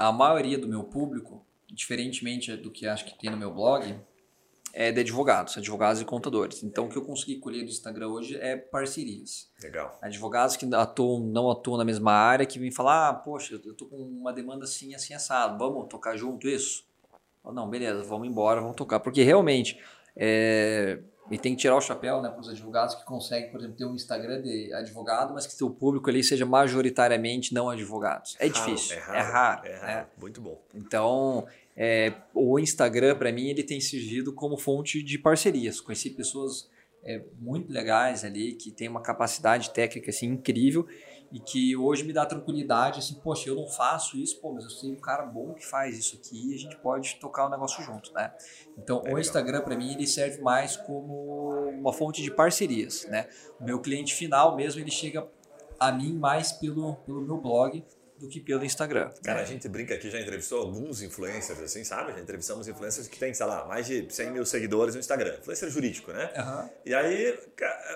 a 0.00 0.10
maioria 0.10 0.56
do 0.56 0.66
meu 0.66 0.82
público, 0.82 1.44
diferentemente 1.68 2.56
do 2.56 2.70
que 2.70 2.86
acho 2.86 3.04
que 3.04 3.18
tem 3.18 3.28
no 3.28 3.36
meu 3.36 3.52
blog, 3.52 4.00
é 4.72 4.90
de 4.90 5.00
advogados, 5.00 5.58
advogados 5.58 6.00
e 6.00 6.06
contadores. 6.06 6.62
Então, 6.62 6.86
o 6.86 6.88
que 6.88 6.96
eu 6.96 7.04
consegui 7.04 7.36
colher 7.36 7.64
do 7.64 7.70
Instagram 7.70 8.08
hoje 8.08 8.36
é 8.36 8.56
parcerias. 8.56 9.50
Legal. 9.62 9.98
Advogados 10.00 10.56
que 10.56 10.66
atuam, 10.74 11.20
não 11.20 11.50
atuam 11.50 11.76
na 11.76 11.84
mesma 11.84 12.12
área, 12.12 12.46
que 12.46 12.58
vêm 12.58 12.70
falar, 12.70 13.10
ah, 13.10 13.12
poxa, 13.12 13.60
eu 13.62 13.74
tô 13.74 13.84
com 13.86 13.96
uma 13.96 14.32
demanda 14.32 14.64
assim, 14.64 14.94
assim, 14.94 15.12
assado, 15.12 15.58
vamos 15.58 15.86
tocar 15.88 16.16
junto 16.16 16.48
isso? 16.48 16.86
Não, 17.44 17.68
beleza, 17.68 18.02
vamos 18.02 18.26
embora, 18.26 18.62
vamos 18.62 18.76
tocar. 18.76 19.00
Porque 19.00 19.22
realmente, 19.22 19.78
é, 20.16 21.02
e 21.30 21.38
tem 21.38 21.54
que 21.54 21.60
tirar 21.60 21.76
o 21.76 21.80
chapéu 21.80 22.20
né, 22.20 22.28
para 22.28 22.40
os 22.40 22.48
advogados 22.48 22.94
que 22.96 23.04
conseguem, 23.04 23.50
por 23.50 23.60
exemplo, 23.60 23.76
ter 23.76 23.84
um 23.84 23.94
Instagram 23.94 24.42
de 24.42 24.72
advogado, 24.74 25.32
mas 25.32 25.46
que 25.46 25.52
seu 25.52 25.70
público 25.70 26.10
ali 26.10 26.24
seja 26.24 26.44
majoritariamente 26.44 27.54
não 27.54 27.70
advogados. 27.70 28.36
É 28.40 28.48
difícil, 28.48 28.96
é 28.96 29.00
raro. 29.00 29.16
É 29.16 29.22
raro, 29.22 29.66
é 29.66 29.76
raro. 29.76 30.08
É. 30.16 30.20
Muito 30.20 30.40
bom. 30.40 30.60
Então, 30.74 31.46
é, 31.76 32.12
o 32.34 32.58
Instagram, 32.58 33.16
para 33.16 33.30
mim, 33.30 33.48
ele 33.48 33.62
tem 33.62 33.80
servido 33.80 34.32
como 34.32 34.56
fonte 34.56 35.02
de 35.02 35.18
parcerias. 35.18 35.80
Conheci 35.80 36.10
pessoas 36.10 36.68
é, 37.04 37.22
muito 37.38 37.72
legais 37.72 38.24
ali, 38.24 38.54
que 38.54 38.70
têm 38.70 38.88
uma 38.88 39.00
capacidade 39.00 39.70
técnica 39.70 40.10
assim, 40.10 40.26
incrível 40.26 40.86
e 41.32 41.38
que 41.38 41.76
hoje 41.76 42.04
me 42.04 42.12
dá 42.12 42.26
tranquilidade, 42.26 42.98
assim, 42.98 43.14
poxa, 43.14 43.48
eu 43.48 43.54
não 43.54 43.66
faço 43.66 44.16
isso, 44.16 44.40
pô, 44.40 44.52
mas 44.52 44.64
eu 44.64 44.70
sei 44.70 44.90
um 44.90 45.00
cara 45.00 45.24
bom 45.24 45.54
que 45.54 45.64
faz 45.64 45.96
isso 45.96 46.16
aqui 46.16 46.50
e 46.50 46.54
a 46.54 46.58
gente 46.58 46.76
pode 46.76 47.16
tocar 47.16 47.46
o 47.46 47.48
negócio 47.48 47.82
junto, 47.84 48.12
né? 48.12 48.32
Então, 48.76 49.02
é 49.04 49.14
o 49.14 49.18
Instagram 49.18 49.62
para 49.62 49.76
mim 49.76 49.92
ele 49.92 50.06
serve 50.06 50.40
mais 50.42 50.76
como 50.76 51.68
uma 51.68 51.92
fonte 51.92 52.22
de 52.22 52.30
parcerias, 52.30 53.06
né? 53.06 53.28
O 53.60 53.64
meu 53.64 53.80
cliente 53.80 54.14
final 54.14 54.56
mesmo, 54.56 54.80
ele 54.80 54.90
chega 54.90 55.28
a 55.78 55.92
mim 55.92 56.12
mais 56.12 56.52
pelo, 56.52 56.96
pelo 56.96 57.22
meu 57.22 57.38
blog, 57.38 57.84
do 58.20 58.28
que 58.28 58.38
pelo 58.38 58.62
Instagram. 58.62 59.10
Cara, 59.24 59.40
a 59.40 59.44
gente 59.44 59.66
brinca 59.66 59.94
aqui, 59.94 60.10
já 60.10 60.20
entrevistou 60.20 60.60
alguns 60.60 61.00
influencers, 61.00 61.58
assim, 61.58 61.82
sabe? 61.82 62.12
Já 62.12 62.20
entrevistamos 62.20 62.68
influencers 62.68 63.08
que 63.08 63.18
tem, 63.18 63.32
sei 63.32 63.46
lá, 63.46 63.64
mais 63.64 63.86
de 63.86 64.06
100 64.12 64.30
mil 64.30 64.44
seguidores 64.44 64.94
no 64.94 65.00
Instagram. 65.00 65.36
Influencer 65.40 65.70
jurídico, 65.70 66.12
né? 66.12 66.30
Uhum. 66.36 66.68
E 66.84 66.94
aí, 66.94 67.38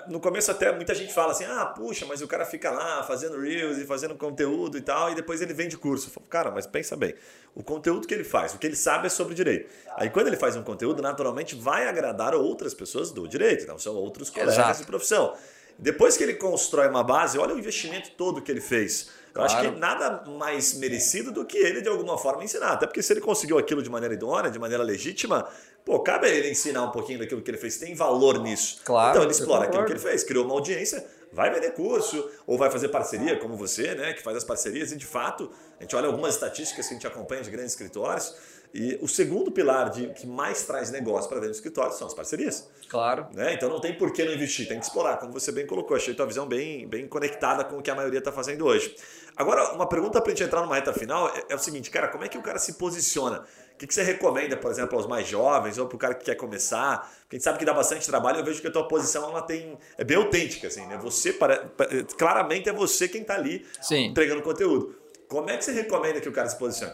no 0.07 0.19
começo 0.19 0.49
até 0.49 0.71
muita 0.71 0.95
gente 0.95 1.13
fala 1.13 1.31
assim, 1.31 1.45
ah, 1.45 1.67
puxa, 1.67 2.07
mas 2.07 2.23
o 2.23 2.27
cara 2.27 2.43
fica 2.43 2.71
lá 2.71 3.03
fazendo 3.03 3.39
reels 3.39 3.77
e 3.77 3.85
fazendo 3.85 4.15
conteúdo 4.15 4.79
e 4.79 4.81
tal, 4.81 5.11
e 5.11 5.15
depois 5.15 5.43
ele 5.43 5.53
vende 5.53 5.77
curso. 5.77 6.09
Falo, 6.09 6.25
cara, 6.25 6.49
mas 6.49 6.65
pensa 6.65 6.97
bem, 6.97 7.13
o 7.53 7.63
conteúdo 7.63 8.07
que 8.07 8.13
ele 8.13 8.23
faz, 8.23 8.55
o 8.55 8.57
que 8.57 8.65
ele 8.65 8.75
sabe 8.75 9.05
é 9.05 9.09
sobre 9.09 9.35
direito. 9.35 9.69
Aí 9.95 10.09
quando 10.09 10.25
ele 10.25 10.37
faz 10.37 10.55
um 10.55 10.63
conteúdo, 10.63 11.03
naturalmente 11.03 11.53
vai 11.53 11.87
agradar 11.87 12.33
outras 12.33 12.73
pessoas 12.73 13.11
do 13.11 13.27
direito, 13.27 13.63
então 13.63 13.77
são 13.77 13.93
outros 13.93 14.31
colegas 14.31 14.55
Exato. 14.55 14.79
de 14.79 14.85
profissão. 14.87 15.37
Depois 15.77 16.17
que 16.17 16.23
ele 16.23 16.33
constrói 16.33 16.87
uma 16.87 17.03
base, 17.03 17.37
olha 17.37 17.53
o 17.53 17.59
investimento 17.59 18.09
todo 18.11 18.41
que 18.41 18.51
ele 18.51 18.61
fez 18.61 19.09
Claro. 19.35 19.51
Eu 19.51 19.57
acho 19.57 19.69
que 19.69 19.79
nada 19.79 20.23
mais 20.31 20.75
merecido 20.75 21.29
do 21.29 21.43
que 21.43 21.57
ele, 21.57 21.81
de 21.81 21.89
alguma 21.89 22.17
forma, 22.17 22.41
ensinar. 22.41 22.71
Até 22.71 22.87
porque 22.87 23.03
se 23.03 23.11
ele 23.11 23.19
conseguiu 23.19 23.57
aquilo 23.57 23.83
de 23.83 23.89
maneira 23.89 24.13
idônea, 24.13 24.49
de 24.49 24.57
maneira 24.57 24.81
legítima, 24.81 25.45
pô, 25.83 25.99
cabe 25.99 26.27
a 26.27 26.29
ele 26.29 26.49
ensinar 26.49 26.83
um 26.83 26.91
pouquinho 26.91 27.19
daquilo 27.19 27.41
que 27.41 27.51
ele 27.51 27.57
fez. 27.57 27.77
Tem 27.77 27.93
valor 27.93 28.39
nisso. 28.39 28.79
Claro. 28.85 29.09
Então 29.09 29.23
ele 29.23 29.33
explora 29.33 29.65
aquilo 29.65 29.83
que 29.83 29.91
ele 29.91 29.99
fez, 29.99 30.23
criou 30.23 30.45
uma 30.45 30.53
audiência, 30.53 31.05
vai 31.33 31.53
vender 31.53 31.71
curso, 31.71 32.31
ou 32.47 32.57
vai 32.57 32.71
fazer 32.71 32.87
parceria, 32.87 33.37
como 33.37 33.57
você, 33.57 33.93
né, 33.93 34.13
que 34.13 34.23
faz 34.23 34.37
as 34.37 34.43
parcerias, 34.45 34.93
e 34.93 34.95
de 34.95 35.05
fato, 35.05 35.51
a 35.77 35.83
gente 35.83 35.93
olha 35.97 36.07
algumas 36.07 36.35
estatísticas 36.35 36.87
que 36.87 36.93
a 36.93 36.95
gente 36.95 37.05
acompanha 37.05 37.41
de 37.41 37.51
grandes 37.51 37.73
escritórios 37.73 38.33
e 38.73 38.97
o 39.01 39.07
segundo 39.07 39.51
pilar 39.51 39.89
de, 39.89 40.07
que 40.09 40.27
mais 40.27 40.63
traz 40.63 40.91
negócio 40.91 41.29
para 41.29 41.37
dentro 41.37 41.51
do 41.51 41.55
escritório 41.55 41.93
são 41.93 42.07
as 42.07 42.13
parcerias. 42.13 42.69
Claro. 42.89 43.27
Né? 43.33 43.53
Então 43.53 43.69
não 43.69 43.79
tem 43.79 43.97
por 43.97 44.11
que 44.11 44.23
não 44.23 44.33
investir, 44.33 44.67
tem 44.67 44.79
que 44.79 44.85
explorar, 44.85 45.17
como 45.17 45.31
você 45.31 45.51
bem 45.51 45.65
colocou. 45.65 45.95
Achei 45.95 46.13
tua 46.13 46.25
visão 46.25 46.47
bem, 46.47 46.87
bem 46.87 47.07
conectada 47.07 47.63
com 47.63 47.77
o 47.77 47.81
que 47.81 47.89
a 47.89 47.95
maioria 47.95 48.19
está 48.19 48.31
fazendo 48.31 48.65
hoje. 48.65 48.95
Agora, 49.35 49.73
uma 49.73 49.87
pergunta 49.87 50.21
para 50.21 50.31
a 50.31 50.35
gente 50.35 50.45
entrar 50.45 50.61
numa 50.61 50.75
reta 50.75 50.93
final 50.93 51.29
é, 51.29 51.43
é, 51.49 51.55
o 51.55 51.59
seguinte, 51.59 51.89
cara, 51.89 52.07
como 52.07 52.23
é 52.23 52.29
que 52.29 52.37
o 52.37 52.41
cara 52.41 52.57
se 52.57 52.73
posiciona? 52.73 53.45
O 53.73 53.77
que, 53.77 53.85
que 53.85 53.93
você 53.93 54.03
recomenda, 54.03 54.55
por 54.55 54.71
exemplo, 54.71 54.97
aos 54.97 55.05
mais 55.05 55.27
jovens 55.27 55.77
ou 55.77 55.87
para 55.87 55.95
o 55.95 55.99
cara 55.99 56.15
que 56.15 56.23
quer 56.23 56.35
começar? 56.35 56.99
Porque 57.21 57.35
a 57.35 57.37
gente 57.37 57.43
sabe 57.43 57.59
que 57.59 57.65
dá 57.65 57.73
bastante 57.73 58.05
trabalho, 58.07 58.39
eu 58.39 58.45
vejo 58.45 58.61
que 58.61 58.67
a 58.67 58.71
tua 58.71 58.87
posição 58.87 59.29
ela 59.29 59.41
tem, 59.41 59.77
é 59.97 60.03
bem 60.05 60.15
autêntica, 60.15 60.67
assim, 60.67 60.85
né? 60.85 60.97
Você, 60.99 61.33
para, 61.33 61.69
claramente 62.17 62.69
é 62.69 62.73
você 62.73 63.09
quem 63.09 63.21
está 63.21 63.35
ali 63.35 63.65
Sim. 63.81 64.05
entregando 64.05 64.41
conteúdo. 64.41 64.95
Como 65.27 65.49
é 65.49 65.57
que 65.57 65.65
você 65.65 65.73
recomenda 65.73 66.21
que 66.21 66.29
o 66.29 66.31
cara 66.31 66.47
se 66.47 66.57
posicione? 66.57 66.93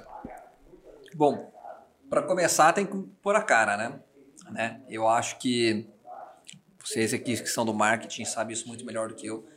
Bom, 1.14 1.52
para 2.12 2.22
começar, 2.22 2.74
tem 2.74 2.86
que 2.86 2.98
pôr 3.24 3.38
a 3.38 3.42
cara, 3.42 3.78
né? 3.78 4.00
né? 4.52 4.82
Eu 4.90 5.08
acho 5.08 5.40
que 5.40 5.88
vocês 6.84 7.14
aqui 7.14 7.38
que 7.38 7.48
são 7.48 7.64
do 7.64 7.74
marketing 7.74 8.26
sabem 8.26 8.52
isso 8.52 8.68
muito 8.68 8.86
melhor 8.86 9.08
do 9.08 9.16
que 9.16 9.26
eu, 9.26 9.48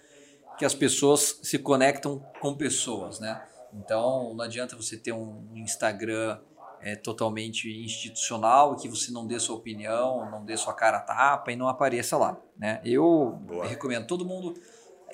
que 0.56 0.64
as 0.64 0.72
pessoas 0.72 1.40
se 1.42 1.58
conectam 1.58 2.24
com 2.40 2.54
pessoas, 2.54 3.18
né? 3.18 3.44
Então, 3.72 4.32
não 4.34 4.44
adianta 4.44 4.76
você 4.76 4.96
ter 4.96 5.10
um 5.10 5.50
Instagram 5.56 6.38
é, 6.80 6.94
totalmente 6.94 7.68
institucional 7.68 8.76
que 8.76 8.88
você 8.88 9.10
não 9.10 9.26
dê 9.26 9.40
sua 9.40 9.56
opinião, 9.56 10.30
não 10.30 10.44
dê 10.44 10.56
sua 10.56 10.74
cara 10.74 11.00
tapa 11.00 11.50
e 11.50 11.56
não 11.56 11.66
apareça 11.66 12.16
lá, 12.16 12.40
né? 12.56 12.80
Eu 12.84 13.36
Boa. 13.48 13.66
recomendo 13.66 14.06
todo 14.06 14.24
mundo 14.24 14.54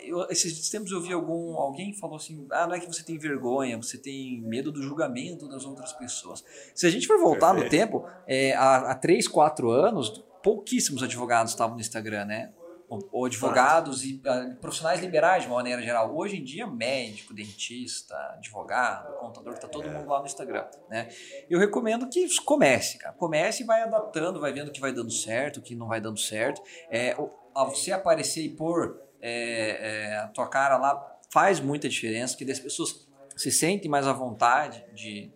eu, 0.03 0.26
esses 0.30 0.68
tempos 0.70 0.90
eu 0.90 1.01
vi 1.01 1.12
algum 1.12 1.57
alguém 1.57 1.92
falou 1.94 2.16
assim, 2.16 2.46
ah, 2.51 2.66
não 2.66 2.74
é 2.74 2.80
que 2.80 2.86
você 2.86 3.03
tem 3.03 3.18
vergonha, 3.18 3.76
você 3.76 3.98
tem 3.98 4.40
medo 4.42 4.70
do 4.70 4.82
julgamento 4.82 5.48
das 5.48 5.64
outras 5.64 5.92
pessoas. 5.92 6.44
Se 6.74 6.86
a 6.86 6.90
gente 6.90 7.07
for 7.07 7.18
voltar 7.18 7.55
Perfeito. 7.55 7.64
no 7.64 7.70
tempo, 7.70 8.09
é, 8.26 8.53
há, 8.55 8.90
há 8.90 8.94
3, 8.94 9.28
4 9.28 9.70
anos, 9.70 10.24
pouquíssimos 10.42 11.03
advogados 11.03 11.53
estavam 11.53 11.74
no 11.74 11.80
Instagram, 11.80 12.24
né? 12.24 12.53
Ou, 13.12 13.24
advogados 13.24 14.05
e 14.05 14.20
uh, 14.26 14.57
profissionais 14.57 15.01
liberais 15.01 15.44
de 15.44 15.48
uma 15.48 15.57
maneira 15.57 15.80
geral. 15.80 16.12
Hoje 16.12 16.38
em 16.38 16.42
dia, 16.42 16.66
médico, 16.66 17.32
dentista, 17.32 18.16
advogado, 18.32 19.16
contador, 19.20 19.53
está 19.53 19.68
todo 19.68 19.86
é. 19.86 19.92
mundo 19.92 20.09
lá 20.09 20.18
no 20.18 20.26
Instagram, 20.26 20.66
né? 20.88 21.07
Eu 21.48 21.61
recomendo 21.61 22.09
que 22.09 22.26
comece, 22.44 22.98
cara. 22.98 23.14
Comece 23.14 23.62
e 23.62 23.66
vai 23.66 23.82
adaptando, 23.82 24.40
vai 24.40 24.53
vendo 24.53 24.68
o 24.68 24.72
que 24.72 24.80
vai 24.80 24.92
dando 24.92 25.12
certo, 25.12 25.59
o 25.59 25.62
que 25.62 25.76
não 25.76 25.86
vai 25.86 26.01
dando 26.01 26.18
certo. 26.18 26.61
É, 26.90 27.16
você 27.55 27.92
aparecer 27.92 28.42
e 28.42 28.48
pôr 28.48 29.01
é, 29.21 30.11
é, 30.11 30.16
a 30.18 30.29
tua 30.29 30.49
cara 30.49 30.77
lá 30.77 31.18
faz 31.31 31.61
muita 31.61 31.89
diferença, 31.89 32.37
que 32.37 32.51
as 32.51 32.59
pessoas 32.59 33.09
se 33.37 33.51
sentem 33.51 33.91
mais 33.91 34.07
à 34.07 34.12
vontade 34.12 34.85
de, 34.95 35.33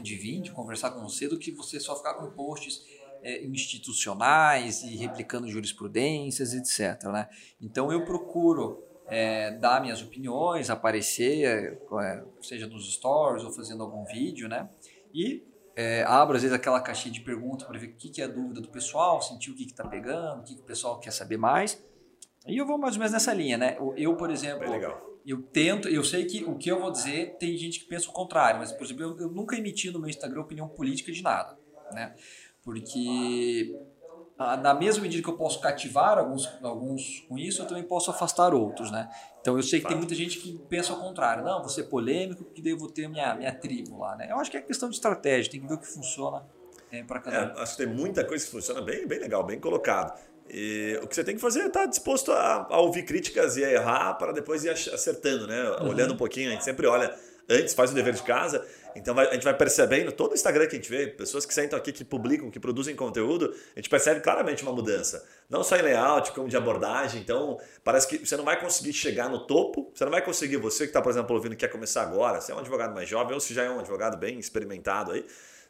de 0.00 0.14
vir, 0.16 0.40
de 0.40 0.52
conversar 0.52 0.90
com 0.92 1.00
você, 1.02 1.28
do 1.28 1.38
que 1.38 1.50
você 1.50 1.78
só 1.80 1.96
ficar 1.96 2.14
com 2.14 2.30
posts 2.30 2.82
é, 3.22 3.44
institucionais 3.44 4.82
e 4.82 4.96
replicando 4.96 5.48
jurisprudências, 5.48 6.54
etc. 6.54 7.02
Né? 7.04 7.28
Então 7.60 7.90
eu 7.90 8.04
procuro 8.04 8.84
é, 9.06 9.50
dar 9.52 9.80
minhas 9.80 10.02
opiniões, 10.02 10.70
aparecer, 10.70 11.78
é, 12.00 12.24
seja 12.40 12.66
nos 12.66 12.92
stories 12.94 13.44
ou 13.44 13.52
fazendo 13.52 13.82
algum 13.82 14.04
vídeo, 14.04 14.48
né? 14.48 14.68
E 15.12 15.46
é, 15.76 16.02
abro 16.04 16.36
às 16.36 16.42
vezes 16.42 16.54
aquela 16.54 16.80
caixinha 16.80 17.12
de 17.12 17.20
perguntas 17.20 17.66
para 17.66 17.78
ver 17.78 17.88
o 17.88 17.94
que, 17.96 18.08
que 18.08 18.22
é 18.22 18.24
a 18.24 18.28
dúvida 18.28 18.60
do 18.60 18.68
pessoal, 18.68 19.20
sentir 19.20 19.50
o 19.50 19.54
que 19.54 19.64
está 19.64 19.86
pegando, 19.86 20.40
o 20.40 20.44
que, 20.44 20.54
que 20.54 20.60
o 20.60 20.64
pessoal 20.64 20.98
quer 21.00 21.10
saber 21.10 21.36
mais. 21.36 21.82
E 22.46 22.56
eu 22.56 22.66
vou 22.66 22.78
mais 22.78 22.94
ou 22.94 22.98
menos 22.98 23.12
nessa 23.12 23.32
linha, 23.32 23.56
né? 23.56 23.76
Eu, 23.96 24.16
por 24.16 24.30
exemplo, 24.30 24.66
eu 25.24 25.42
tento, 25.42 25.88
eu 25.88 26.04
sei 26.04 26.24
que 26.26 26.44
o 26.44 26.56
que 26.56 26.70
eu 26.70 26.78
vou 26.78 26.90
dizer 26.90 27.36
tem 27.38 27.56
gente 27.56 27.80
que 27.80 27.86
pensa 27.86 28.10
o 28.10 28.12
contrário, 28.12 28.60
mas, 28.60 28.72
por 28.72 28.84
exemplo, 28.84 29.02
eu, 29.02 29.20
eu 29.20 29.30
nunca 29.30 29.56
emiti 29.56 29.90
no 29.90 29.98
meu 29.98 30.08
Instagram 30.08 30.42
opinião 30.42 30.68
política 30.68 31.10
de 31.10 31.22
nada, 31.22 31.56
né? 31.92 32.14
Porque 32.62 33.74
na 34.36 34.74
mesma 34.74 35.02
medida 35.02 35.22
que 35.22 35.28
eu 35.28 35.36
posso 35.36 35.60
cativar 35.60 36.18
alguns, 36.18 36.46
alguns 36.62 37.20
com 37.28 37.38
isso, 37.38 37.62
eu 37.62 37.66
também 37.66 37.84
posso 37.84 38.10
afastar 38.10 38.52
outros, 38.52 38.90
né? 38.90 39.08
Então 39.40 39.56
eu 39.56 39.62
sei 39.62 39.80
que 39.80 39.86
tem 39.86 39.96
muita 39.96 40.14
gente 40.14 40.38
que 40.38 40.58
pensa 40.68 40.92
ao 40.92 41.00
contrário. 41.00 41.44
Não, 41.44 41.60
vou 41.60 41.68
ser 41.68 41.84
polêmico 41.84 42.44
porque 42.44 42.60
daí 42.60 42.72
eu 42.72 42.78
vou 42.78 42.90
ter 42.90 43.08
minha, 43.08 43.34
minha 43.34 43.54
tribo 43.54 43.98
lá, 43.98 44.16
né? 44.16 44.30
Eu 44.30 44.38
acho 44.38 44.50
que 44.50 44.56
é 44.56 44.60
questão 44.60 44.88
de 44.88 44.96
estratégia, 44.96 45.52
tem 45.52 45.60
que 45.60 45.68
ver 45.68 45.74
o 45.74 45.78
que 45.78 45.86
funciona 45.86 46.44
é, 46.90 47.02
para 47.04 47.20
cada 47.20 47.36
é, 47.36 47.62
Acho 47.62 47.76
que 47.76 47.84
tem 47.84 47.94
muita 47.94 48.24
coisa 48.24 48.44
que 48.44 48.50
funciona 48.50 48.82
bem, 48.82 49.06
bem 49.06 49.20
legal, 49.20 49.44
bem 49.44 49.60
colocado. 49.60 50.18
E 50.48 50.98
o 51.02 51.06
que 51.06 51.14
você 51.14 51.24
tem 51.24 51.34
que 51.34 51.40
fazer 51.40 51.60
é 51.60 51.66
estar 51.66 51.80
tá 51.80 51.86
disposto 51.86 52.30
a, 52.32 52.66
a, 52.70 52.78
ouvir 52.80 53.04
críticas 53.04 53.56
e 53.56 53.64
a 53.64 53.72
errar 53.72 54.14
para 54.14 54.32
depois 54.32 54.64
ir 54.64 54.70
acertando, 54.70 55.46
né? 55.46 55.70
Uhum. 55.80 55.88
Olhando 55.88 56.14
um 56.14 56.16
pouquinho, 56.16 56.50
a 56.50 56.52
gente 56.52 56.64
sempre 56.64 56.86
olha 56.86 57.14
antes, 57.48 57.74
faz 57.74 57.90
o 57.90 57.94
dever 57.94 58.14
de 58.14 58.22
casa. 58.22 58.64
Então 58.96 59.14
vai, 59.14 59.26
a 59.26 59.32
gente 59.32 59.42
vai 59.42 59.54
percebendo, 59.54 60.12
todo 60.12 60.32
o 60.32 60.34
Instagram 60.34 60.66
que 60.66 60.76
a 60.76 60.78
gente 60.78 60.88
vê, 60.88 61.08
pessoas 61.08 61.44
que 61.44 61.52
sentam 61.52 61.76
aqui, 61.76 61.92
que 61.92 62.04
publicam, 62.04 62.50
que 62.50 62.60
produzem 62.60 62.94
conteúdo, 62.94 63.52
a 63.74 63.78
gente 63.78 63.90
percebe 63.90 64.20
claramente 64.20 64.62
uma 64.62 64.72
mudança. 64.72 65.26
Não 65.48 65.64
só 65.64 65.76
em 65.76 65.82
layout, 65.82 66.30
como 66.32 66.48
de 66.48 66.56
abordagem. 66.56 67.20
Então 67.20 67.58
parece 67.82 68.06
que 68.06 68.24
você 68.24 68.36
não 68.36 68.44
vai 68.44 68.60
conseguir 68.60 68.92
chegar 68.92 69.28
no 69.28 69.46
topo, 69.46 69.90
você 69.92 70.04
não 70.04 70.12
vai 70.12 70.22
conseguir, 70.22 70.58
você 70.58 70.84
que 70.84 70.90
está, 70.90 71.02
por 71.02 71.10
exemplo, 71.10 71.34
ouvindo 71.34 71.54
e 71.54 71.56
quer 71.56 71.68
começar 71.68 72.02
agora, 72.02 72.40
se 72.40 72.52
é 72.52 72.54
um 72.54 72.58
advogado 72.58 72.94
mais 72.94 73.08
jovem 73.08 73.34
ou 73.34 73.40
se 73.40 73.52
já 73.52 73.64
é 73.64 73.70
um 73.70 73.80
advogado 73.80 74.16
bem 74.16 74.38
experimentado 74.38 75.10
aí 75.10 75.24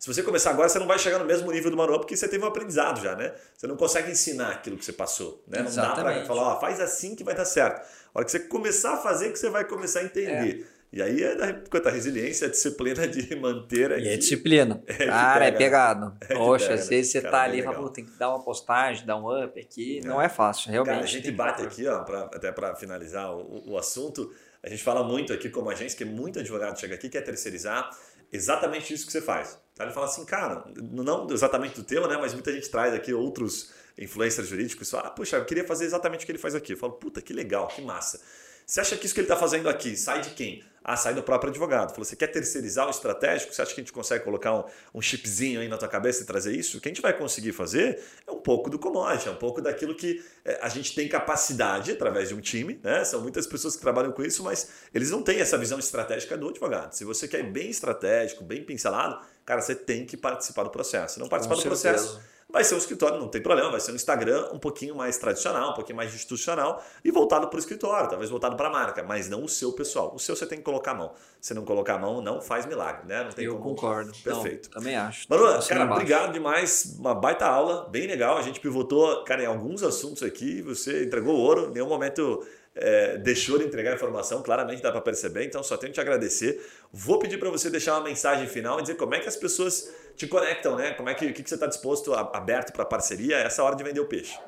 se 0.04 0.12
você 0.12 0.22
começar 0.22 0.50
agora, 0.50 0.68
você 0.68 0.78
não 0.78 0.86
vai 0.86 0.98
chegar 0.98 1.18
no 1.18 1.24
mesmo 1.24 1.50
nível 1.50 1.70
do 1.70 1.78
manual 1.78 1.98
porque 1.98 2.14
você 2.14 2.28
teve 2.28 2.44
um 2.44 2.46
aprendizado 2.46 3.00
já, 3.00 3.16
né? 3.16 3.32
Você 3.56 3.66
não 3.66 3.74
consegue 3.74 4.10
ensinar 4.10 4.50
aquilo 4.50 4.76
que 4.76 4.84
você 4.84 4.92
passou, 4.92 5.42
né? 5.48 5.62
Não 5.62 5.74
dá 5.74 5.94
para 5.94 6.26
falar, 6.26 6.42
ó, 6.42 6.60
faz 6.60 6.78
assim 6.78 7.16
que 7.16 7.24
vai 7.24 7.34
dar 7.34 7.46
certo. 7.46 7.80
A 8.14 8.18
hora 8.18 8.26
que 8.26 8.30
você 8.30 8.40
começar 8.40 8.92
a 8.92 8.96
fazer, 8.98 9.32
que 9.32 9.38
você 9.38 9.48
vai 9.48 9.64
começar 9.64 10.00
a 10.00 10.04
entender. 10.04 10.68
É. 10.70 10.74
E 10.92 11.00
aí 11.00 11.22
é 11.22 11.34
da 11.34 11.54
quanta 11.54 11.88
resiliência, 11.88 12.48
a 12.48 12.50
disciplina 12.50 13.08
de 13.08 13.34
manter 13.34 13.94
aqui. 13.94 14.04
E 14.04 14.08
é 14.08 14.16
disciplina. 14.18 14.82
É 14.86 15.06
Cara, 15.06 15.46
é 15.46 15.52
pegado. 15.52 16.14
É 16.28 16.34
Poxa, 16.34 16.68
pega, 16.68 16.80
às 16.82 16.88
vezes 16.90 17.12
você 17.12 17.22
Cara, 17.22 17.32
tá 17.32 17.42
ali 17.44 17.60
e 17.60 17.62
fala, 17.62 17.90
tem 17.90 18.04
que 18.04 18.18
dar 18.18 18.28
uma 18.28 18.44
postagem, 18.44 19.06
dar 19.06 19.16
um 19.16 19.42
up 19.42 19.58
aqui. 19.58 20.00
É. 20.04 20.06
Não 20.06 20.20
é 20.20 20.28
fácil, 20.28 20.70
realmente. 20.70 20.96
Cara, 20.96 21.04
a 21.04 21.08
gente 21.08 21.30
bate 21.32 21.62
aqui, 21.62 21.86
ó, 21.86 22.02
pra, 22.04 22.24
até 22.24 22.52
para 22.52 22.74
finalizar 22.74 23.34
o, 23.34 23.70
o 23.70 23.78
assunto. 23.78 24.30
A 24.62 24.68
gente 24.68 24.82
fala 24.82 25.02
muito 25.02 25.32
aqui 25.32 25.48
como 25.48 25.70
agência, 25.70 25.96
que 25.96 26.04
muito 26.04 26.40
advogado 26.40 26.78
chega 26.78 26.94
aqui, 26.94 27.08
quer 27.08 27.22
terceirizar 27.22 27.88
exatamente 28.32 28.92
isso 28.92 29.06
que 29.06 29.12
você 29.12 29.20
faz. 29.20 29.58
Ele 29.78 29.90
fala 29.90 30.06
assim, 30.06 30.24
cara, 30.24 30.64
não 30.76 31.26
exatamente 31.30 31.74
do 31.74 31.82
teu, 31.82 32.06
né? 32.06 32.16
Mas 32.16 32.32
muita 32.32 32.52
gente 32.52 32.70
traz 32.70 32.94
aqui 32.94 33.12
outros 33.12 33.72
influencers 33.98 34.48
jurídicos 34.48 34.86
e 34.86 34.90
fala, 34.90 35.08
ah, 35.08 35.10
puxa, 35.10 35.36
eu 35.36 35.44
queria 35.44 35.66
fazer 35.66 35.84
exatamente 35.84 36.22
o 36.22 36.26
que 36.26 36.32
ele 36.32 36.38
faz 36.38 36.54
aqui. 36.54 36.72
Eu 36.72 36.76
falo, 36.76 36.92
puta, 36.94 37.20
que 37.20 37.32
legal, 37.32 37.66
que 37.68 37.82
massa. 37.82 38.20
Você 38.66 38.80
acha 38.80 38.96
que 38.96 39.06
isso 39.06 39.14
que 39.14 39.20
ele 39.20 39.26
está 39.26 39.36
fazendo 39.36 39.68
aqui 39.68 39.96
sai 39.96 40.20
de 40.20 40.30
quem? 40.30 40.64
Ah, 40.86 40.98
sai 40.98 41.14
do 41.14 41.22
próprio 41.22 41.48
advogado. 41.48 41.90
Falou, 41.92 42.04
você 42.04 42.14
quer 42.14 42.26
terceirizar 42.26 42.86
o 42.86 42.90
estratégico? 42.90 43.54
Você 43.54 43.62
acha 43.62 43.74
que 43.74 43.80
a 43.80 43.82
gente 43.82 43.92
consegue 43.92 44.22
colocar 44.22 44.54
um, 44.54 44.64
um 44.94 45.00
chipzinho 45.00 45.62
aí 45.62 45.66
na 45.66 45.78
tua 45.78 45.88
cabeça 45.88 46.22
e 46.22 46.26
trazer 46.26 46.54
isso? 46.54 46.76
O 46.76 46.80
que 46.80 46.88
a 46.88 46.90
gente 46.90 47.00
vai 47.00 47.16
conseguir 47.16 47.52
fazer 47.52 48.02
é 48.26 48.30
um 48.30 48.38
pouco 48.38 48.68
do 48.68 48.78
commodity, 48.78 49.28
é 49.28 49.30
um 49.30 49.36
pouco 49.36 49.62
daquilo 49.62 49.94
que 49.94 50.22
é, 50.44 50.58
a 50.60 50.68
gente 50.68 50.94
tem 50.94 51.08
capacidade 51.08 51.90
através 51.90 52.28
de 52.28 52.34
um 52.34 52.40
time, 52.40 52.78
né? 52.82 53.02
São 53.02 53.22
muitas 53.22 53.46
pessoas 53.46 53.76
que 53.76 53.80
trabalham 53.80 54.12
com 54.12 54.22
isso, 54.22 54.44
mas 54.44 54.68
eles 54.92 55.10
não 55.10 55.22
têm 55.22 55.40
essa 55.40 55.56
visão 55.56 55.78
estratégica 55.78 56.36
do 56.36 56.50
advogado. 56.50 56.92
Se 56.92 57.02
você 57.02 57.26
quer 57.26 57.42
bem 57.44 57.70
estratégico, 57.70 58.44
bem 58.44 58.62
pincelado, 58.62 59.24
cara, 59.46 59.62
você 59.62 59.74
tem 59.74 60.04
que 60.04 60.18
participar 60.18 60.64
do 60.64 60.70
processo. 60.70 61.14
Se 61.14 61.20
não 61.20 61.28
participar 61.28 61.56
do 61.56 61.62
processo 61.62 62.20
vai 62.54 62.62
ser 62.62 62.76
um 62.76 62.78
escritório, 62.78 63.18
não 63.18 63.26
tem 63.26 63.42
problema, 63.42 63.68
vai 63.68 63.80
ser 63.80 63.90
um 63.90 63.96
Instagram 63.96 64.48
um 64.52 64.58
pouquinho 64.60 64.94
mais 64.94 65.18
tradicional, 65.18 65.72
um 65.72 65.74
pouquinho 65.74 65.96
mais 65.96 66.14
institucional 66.14 66.82
e 67.04 67.10
voltado 67.10 67.48
para 67.48 67.56
o 67.56 67.58
escritório, 67.58 68.08
talvez 68.08 68.30
voltado 68.30 68.56
para 68.56 68.68
a 68.68 68.70
marca, 68.70 69.02
mas 69.02 69.28
não 69.28 69.42
o 69.42 69.48
seu 69.48 69.72
pessoal. 69.72 70.14
O 70.14 70.20
seu 70.20 70.36
você 70.36 70.46
tem 70.46 70.58
que 70.58 70.64
colocar 70.64 70.92
a 70.92 70.94
mão. 70.94 71.12
Se 71.40 71.52
não 71.52 71.64
colocar 71.64 71.94
a 71.94 71.98
mão, 71.98 72.22
não 72.22 72.40
faz 72.40 72.64
milagre, 72.64 73.08
né? 73.08 73.24
Não 73.24 73.32
tem 73.32 73.44
Eu 73.44 73.58
como... 73.58 73.74
concordo. 73.74 74.12
Perfeito. 74.22 74.70
Não, 74.72 74.80
também 74.80 74.94
acho. 74.94 75.26
Manu, 75.28 75.66
cara, 75.66 75.92
obrigado 75.92 76.32
demais. 76.32 76.96
Uma 76.96 77.14
baita 77.14 77.44
aula, 77.44 77.88
bem 77.90 78.06
legal. 78.06 78.38
A 78.38 78.42
gente 78.42 78.60
pivotou, 78.60 79.24
cara, 79.24 79.42
em 79.42 79.46
alguns 79.46 79.82
assuntos 79.82 80.22
aqui, 80.22 80.62
você 80.62 81.04
entregou 81.04 81.34
ouro, 81.34 81.66
em 81.70 81.72
nenhum 81.72 81.88
momento 81.88 82.46
é, 82.74 83.18
deixou 83.18 83.58
de 83.58 83.64
entregar 83.64 83.94
informação, 83.94 84.42
claramente 84.42 84.82
dá 84.82 84.90
para 84.90 85.00
perceber, 85.00 85.44
então 85.44 85.62
só 85.62 85.76
tenho 85.76 85.92
que 85.92 85.94
te 85.94 86.00
agradecer. 86.00 86.60
Vou 86.92 87.18
pedir 87.18 87.38
para 87.38 87.50
você 87.50 87.70
deixar 87.70 87.94
uma 87.94 88.04
mensagem 88.04 88.46
final 88.48 88.78
e 88.78 88.82
dizer 88.82 88.96
como 88.96 89.14
é 89.14 89.20
que 89.20 89.28
as 89.28 89.36
pessoas 89.36 89.94
te 90.16 90.26
conectam, 90.26 90.76
né? 90.76 90.92
Como 90.92 91.08
é 91.08 91.14
que, 91.14 91.32
que, 91.32 91.42
que 91.42 91.48
você 91.48 91.54
está 91.54 91.66
disposto, 91.66 92.12
a, 92.12 92.36
aberto 92.36 92.72
para 92.72 92.84
parceria, 92.84 93.36
essa 93.36 93.62
hora 93.62 93.76
de 93.76 93.84
vender 93.84 94.00
o 94.00 94.06
peixe. 94.06 94.38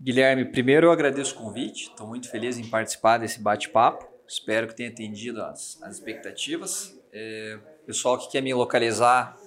Guilherme, 0.00 0.44
primeiro 0.46 0.86
eu 0.86 0.92
agradeço 0.92 1.34
o 1.34 1.38
convite, 1.38 1.84
estou 1.84 2.06
muito 2.06 2.30
feliz 2.30 2.58
em 2.58 2.68
participar 2.68 3.18
desse 3.18 3.40
bate-papo, 3.40 4.06
espero 4.26 4.66
que 4.66 4.74
tenha 4.74 4.88
atendido 4.88 5.42
as, 5.42 5.80
as 5.82 5.94
expectativas. 5.94 6.98
É, 7.12 7.58
pessoal 7.86 8.18
que 8.18 8.30
quer 8.30 8.40
me 8.40 8.52
localizar, 8.52 9.38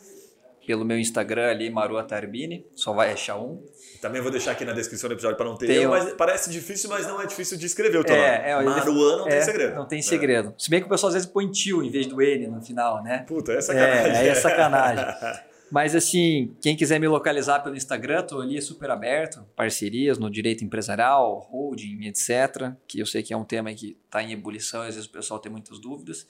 pelo 0.67 0.83
meu 0.83 0.99
Instagram 0.99 1.49
ali, 1.49 1.69
Marua 1.69 2.03
Tarbini, 2.03 2.67
só 2.75 2.91
vai 2.91 3.13
achar 3.13 3.39
um. 3.39 3.63
Também 4.01 4.21
vou 4.21 4.29
deixar 4.29 4.51
aqui 4.51 4.65
na 4.65 4.73
descrição 4.73 5.07
do 5.07 5.13
episódio 5.13 5.37
para 5.37 5.45
não 5.45 5.55
ter 5.55 5.71
erro, 5.71 5.91
mas 5.91 6.11
parece 6.11 6.51
difícil, 6.51 6.89
mas 6.89 7.07
não 7.07 7.21
é 7.21 7.25
difícil 7.25 7.57
de 7.57 7.65
escrever 7.65 7.97
o 7.97 8.03
teu 8.03 8.13
é, 8.13 8.53
nome. 8.53 8.65
É, 8.65 8.75
Maruan 8.75 9.17
não 9.19 9.27
é, 9.27 9.29
tem 9.29 9.41
segredo. 9.41 9.75
Não 9.75 9.87
tem 9.87 10.01
segredo. 10.01 10.49
É. 10.49 10.53
Se 10.57 10.69
bem 10.69 10.81
que 10.81 10.85
o 10.85 10.89
pessoal 10.89 11.07
às 11.07 11.13
vezes 11.13 11.29
põe 11.29 11.49
tio 11.49 11.81
em 11.81 11.89
vez 11.89 12.05
do 12.05 12.21
N 12.21 12.47
no 12.47 12.61
final, 12.61 13.01
né? 13.01 13.19
Puta, 13.25 13.53
é 13.53 13.61
sacanagem. 13.61 14.11
É, 14.11 14.27
é 14.27 14.35
sacanagem. 14.35 15.05
mas 15.71 15.95
assim, 15.95 16.53
quem 16.61 16.75
quiser 16.75 16.99
me 16.99 17.07
localizar 17.07 17.61
pelo 17.61 17.77
Instagram, 17.77 18.23
tô 18.23 18.41
ali 18.41 18.61
super 18.61 18.91
aberto, 18.91 19.45
parcerias 19.55 20.17
no 20.17 20.29
direito 20.29 20.65
empresarial, 20.65 21.47
holding, 21.49 22.07
etc. 22.07 22.73
Que 22.85 22.99
eu 22.99 23.05
sei 23.05 23.23
que 23.23 23.33
é 23.33 23.37
um 23.37 23.45
tema 23.45 23.73
que 23.73 23.97
está 24.05 24.21
em 24.21 24.33
ebulição 24.33 24.81
às 24.81 24.95
vezes 24.95 25.05
o 25.05 25.11
pessoal 25.13 25.39
tem 25.39 25.49
muitas 25.49 25.79
dúvidas. 25.79 26.27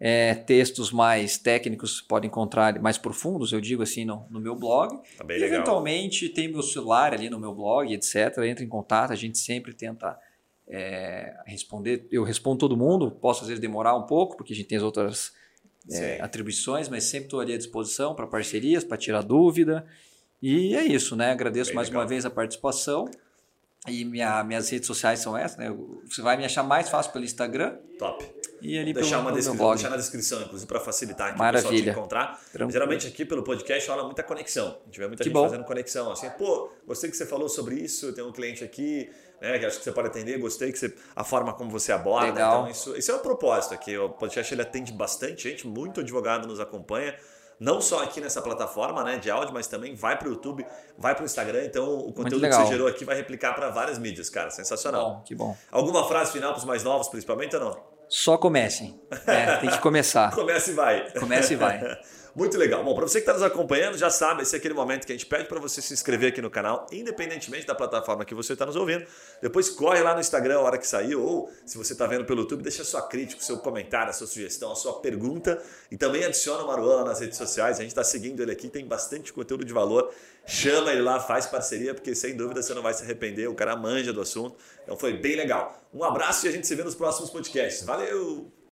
É, 0.00 0.34
textos 0.34 0.92
mais 0.92 1.38
técnicos 1.38 2.00
podem 2.00 2.28
encontrar 2.28 2.80
mais 2.80 2.96
profundos, 2.96 3.52
eu 3.52 3.60
digo 3.60 3.82
assim, 3.82 4.04
no, 4.04 4.26
no 4.30 4.40
meu 4.40 4.54
blog. 4.54 4.96
Tá 5.16 5.24
e, 5.24 5.26
legal. 5.26 5.48
Eventualmente 5.48 6.28
tem 6.28 6.46
meu 6.46 6.62
celular 6.62 7.12
ali 7.12 7.28
no 7.28 7.38
meu 7.40 7.52
blog, 7.52 7.92
etc. 7.92 8.38
Entra 8.44 8.64
em 8.64 8.68
contato, 8.68 9.12
a 9.12 9.16
gente 9.16 9.38
sempre 9.38 9.74
tenta 9.74 10.16
é, 10.68 11.34
responder. 11.46 12.06
Eu 12.12 12.22
respondo 12.22 12.58
todo 12.58 12.76
mundo, 12.76 13.10
posso 13.10 13.42
às 13.42 13.48
vezes 13.48 13.60
demorar 13.60 13.96
um 13.96 14.02
pouco, 14.02 14.36
porque 14.36 14.52
a 14.52 14.56
gente 14.56 14.68
tem 14.68 14.78
as 14.78 14.84
outras 14.84 15.32
é, 15.90 16.20
atribuições, 16.20 16.88
mas 16.88 17.04
sempre 17.04 17.26
estou 17.26 17.40
ali 17.40 17.54
à 17.54 17.58
disposição 17.58 18.14
para 18.14 18.26
parcerias, 18.26 18.84
para 18.84 18.96
tirar 18.96 19.22
dúvida. 19.22 19.84
E 20.40 20.76
é 20.76 20.84
isso, 20.84 21.16
né? 21.16 21.32
Agradeço 21.32 21.70
bem 21.70 21.76
mais 21.76 21.88
legal. 21.88 22.02
uma 22.02 22.08
vez 22.08 22.24
a 22.24 22.30
participação. 22.30 23.10
E 23.86 24.04
minha, 24.04 24.44
minhas 24.44 24.68
redes 24.68 24.86
sociais 24.86 25.20
são 25.20 25.36
essas, 25.36 25.56
né? 25.56 25.74
Você 26.04 26.20
vai 26.20 26.36
me 26.36 26.44
achar 26.44 26.62
mais 26.62 26.88
fácil 26.88 27.12
pelo 27.12 27.24
Instagram. 27.24 27.78
Top. 27.98 28.24
E 28.60 28.78
ali 28.78 28.92
vou 28.92 29.02
deixar, 29.02 29.20
uma 29.20 29.32
descrição, 29.32 29.70
deixar 29.70 29.90
na 29.90 29.96
descrição, 29.96 30.42
inclusive, 30.42 30.66
para 30.66 30.80
facilitar 30.80 31.28
aqui 31.28 31.38
Maravilha. 31.38 31.68
o 31.68 31.70
pessoal 31.70 31.84
te 31.84 31.98
encontrar. 31.98 32.40
Tranquilo. 32.52 32.70
Geralmente 32.70 33.06
aqui 33.06 33.24
pelo 33.24 33.42
podcast 33.42 33.88
rola 33.88 34.04
muita 34.04 34.22
conexão. 34.22 34.78
A 34.82 34.86
gente 34.86 34.98
vê 34.98 35.06
muita 35.06 35.22
que 35.22 35.28
gente 35.28 35.34
bom. 35.34 35.44
fazendo 35.44 35.64
conexão. 35.64 36.10
Assim, 36.12 36.28
pô, 36.30 36.70
gostei 36.86 37.10
que 37.10 37.16
você 37.16 37.26
falou 37.26 37.48
sobre 37.48 37.76
isso, 37.76 38.12
tem 38.12 38.24
um 38.24 38.32
cliente 38.32 38.64
aqui, 38.64 39.10
né, 39.40 39.58
que 39.58 39.66
acho 39.66 39.78
que 39.78 39.84
você 39.84 39.92
pode 39.92 40.08
atender, 40.08 40.38
gostei 40.38 40.72
que 40.72 40.78
você, 40.78 40.94
a 41.14 41.24
forma 41.24 41.52
como 41.52 41.70
você 41.70 41.92
aborda. 41.92 42.26
Legal. 42.26 42.60
Então, 42.60 42.70
isso, 42.70 42.96
isso 42.96 43.10
é 43.10 43.14
o 43.14 43.20
propósito 43.20 43.74
aqui. 43.74 43.96
O 43.96 44.10
podcast 44.10 44.52
ele 44.52 44.62
atende 44.62 44.92
bastante 44.92 45.48
gente, 45.48 45.66
muito 45.66 46.00
advogado 46.00 46.46
nos 46.46 46.60
acompanha 46.60 47.14
não 47.60 47.80
só 47.80 48.02
aqui 48.02 48.20
nessa 48.20 48.40
plataforma 48.40 49.02
né, 49.02 49.18
de 49.18 49.30
áudio, 49.30 49.52
mas 49.52 49.66
também 49.66 49.94
vai 49.94 50.16
para 50.16 50.28
o 50.28 50.32
YouTube, 50.32 50.64
vai 50.96 51.14
para 51.14 51.22
o 51.22 51.26
Instagram. 51.26 51.64
Então, 51.64 51.98
o 51.98 52.12
conteúdo 52.12 52.48
que 52.48 52.54
você 52.54 52.66
gerou 52.66 52.86
aqui 52.86 53.04
vai 53.04 53.16
replicar 53.16 53.54
para 53.54 53.68
várias 53.70 53.98
mídias, 53.98 54.30
cara. 54.30 54.50
Sensacional. 54.50 55.22
Que 55.24 55.34
bom, 55.34 55.52
que 55.52 55.56
bom. 55.56 55.56
Alguma 55.70 56.06
frase 56.06 56.32
final 56.32 56.52
para 56.52 56.58
os 56.58 56.64
mais 56.64 56.84
novos, 56.84 57.08
principalmente, 57.08 57.56
ou 57.56 57.64
não? 57.64 57.87
Só 58.08 58.36
comecem. 58.36 58.98
É, 59.26 59.56
tem 59.56 59.70
que 59.70 59.78
começar. 59.78 60.30
Comece 60.34 60.70
e 60.70 60.74
vai. 60.74 61.10
Comece 61.18 61.52
e 61.54 61.56
vai. 61.56 61.80
Muito 62.38 62.56
legal. 62.56 62.84
Bom, 62.84 62.94
para 62.94 63.02
você 63.02 63.14
que 63.14 63.28
está 63.28 63.32
nos 63.32 63.42
acompanhando, 63.42 63.98
já 63.98 64.10
sabe, 64.10 64.42
esse 64.42 64.54
é 64.54 64.58
aquele 64.60 64.72
momento 64.72 65.04
que 65.04 65.10
a 65.10 65.14
gente 65.16 65.26
pede 65.26 65.48
para 65.48 65.58
você 65.58 65.82
se 65.82 65.92
inscrever 65.92 66.28
aqui 66.30 66.40
no 66.40 66.48
canal, 66.48 66.86
independentemente 66.92 67.66
da 67.66 67.74
plataforma 67.74 68.24
que 68.24 68.32
você 68.32 68.52
está 68.52 68.64
nos 68.64 68.76
ouvindo. 68.76 69.04
Depois 69.42 69.68
corre 69.68 70.00
lá 70.04 70.14
no 70.14 70.20
Instagram 70.20 70.58
a 70.58 70.60
hora 70.60 70.78
que 70.78 70.86
saiu, 70.86 71.20
ou 71.20 71.52
se 71.66 71.76
você 71.76 71.94
está 71.94 72.06
vendo 72.06 72.24
pelo 72.24 72.42
YouTube, 72.42 72.62
deixa 72.62 72.84
sua 72.84 73.02
crítica, 73.02 73.42
seu 73.42 73.58
comentário, 73.58 74.10
a 74.10 74.12
sua 74.12 74.28
sugestão, 74.28 74.70
a 74.70 74.76
sua 74.76 75.00
pergunta. 75.00 75.60
E 75.90 75.96
também 75.96 76.24
adiciona 76.24 76.62
o 76.62 76.68
Maruana 76.68 77.06
nas 77.06 77.18
redes 77.18 77.36
sociais. 77.36 77.78
A 77.78 77.82
gente 77.82 77.90
está 77.90 78.04
seguindo 78.04 78.40
ele 78.40 78.52
aqui, 78.52 78.68
tem 78.68 78.86
bastante 78.86 79.32
conteúdo 79.32 79.64
de 79.64 79.72
valor. 79.72 80.08
Chama 80.46 80.92
ele 80.92 81.02
lá, 81.02 81.18
faz 81.18 81.44
parceria, 81.46 81.92
porque 81.92 82.14
sem 82.14 82.36
dúvida 82.36 82.62
você 82.62 82.72
não 82.72 82.82
vai 82.82 82.94
se 82.94 83.02
arrepender. 83.02 83.48
O 83.48 83.54
cara 83.56 83.74
manja 83.74 84.12
do 84.12 84.20
assunto. 84.20 84.56
Então 84.84 84.96
foi 84.96 85.14
bem 85.14 85.34
legal. 85.34 85.76
Um 85.92 86.04
abraço 86.04 86.46
e 86.46 86.48
a 86.48 86.52
gente 86.52 86.68
se 86.68 86.74
vê 86.76 86.84
nos 86.84 86.94
próximos 86.94 87.30
podcasts. 87.30 87.84
Valeu! 87.84 88.57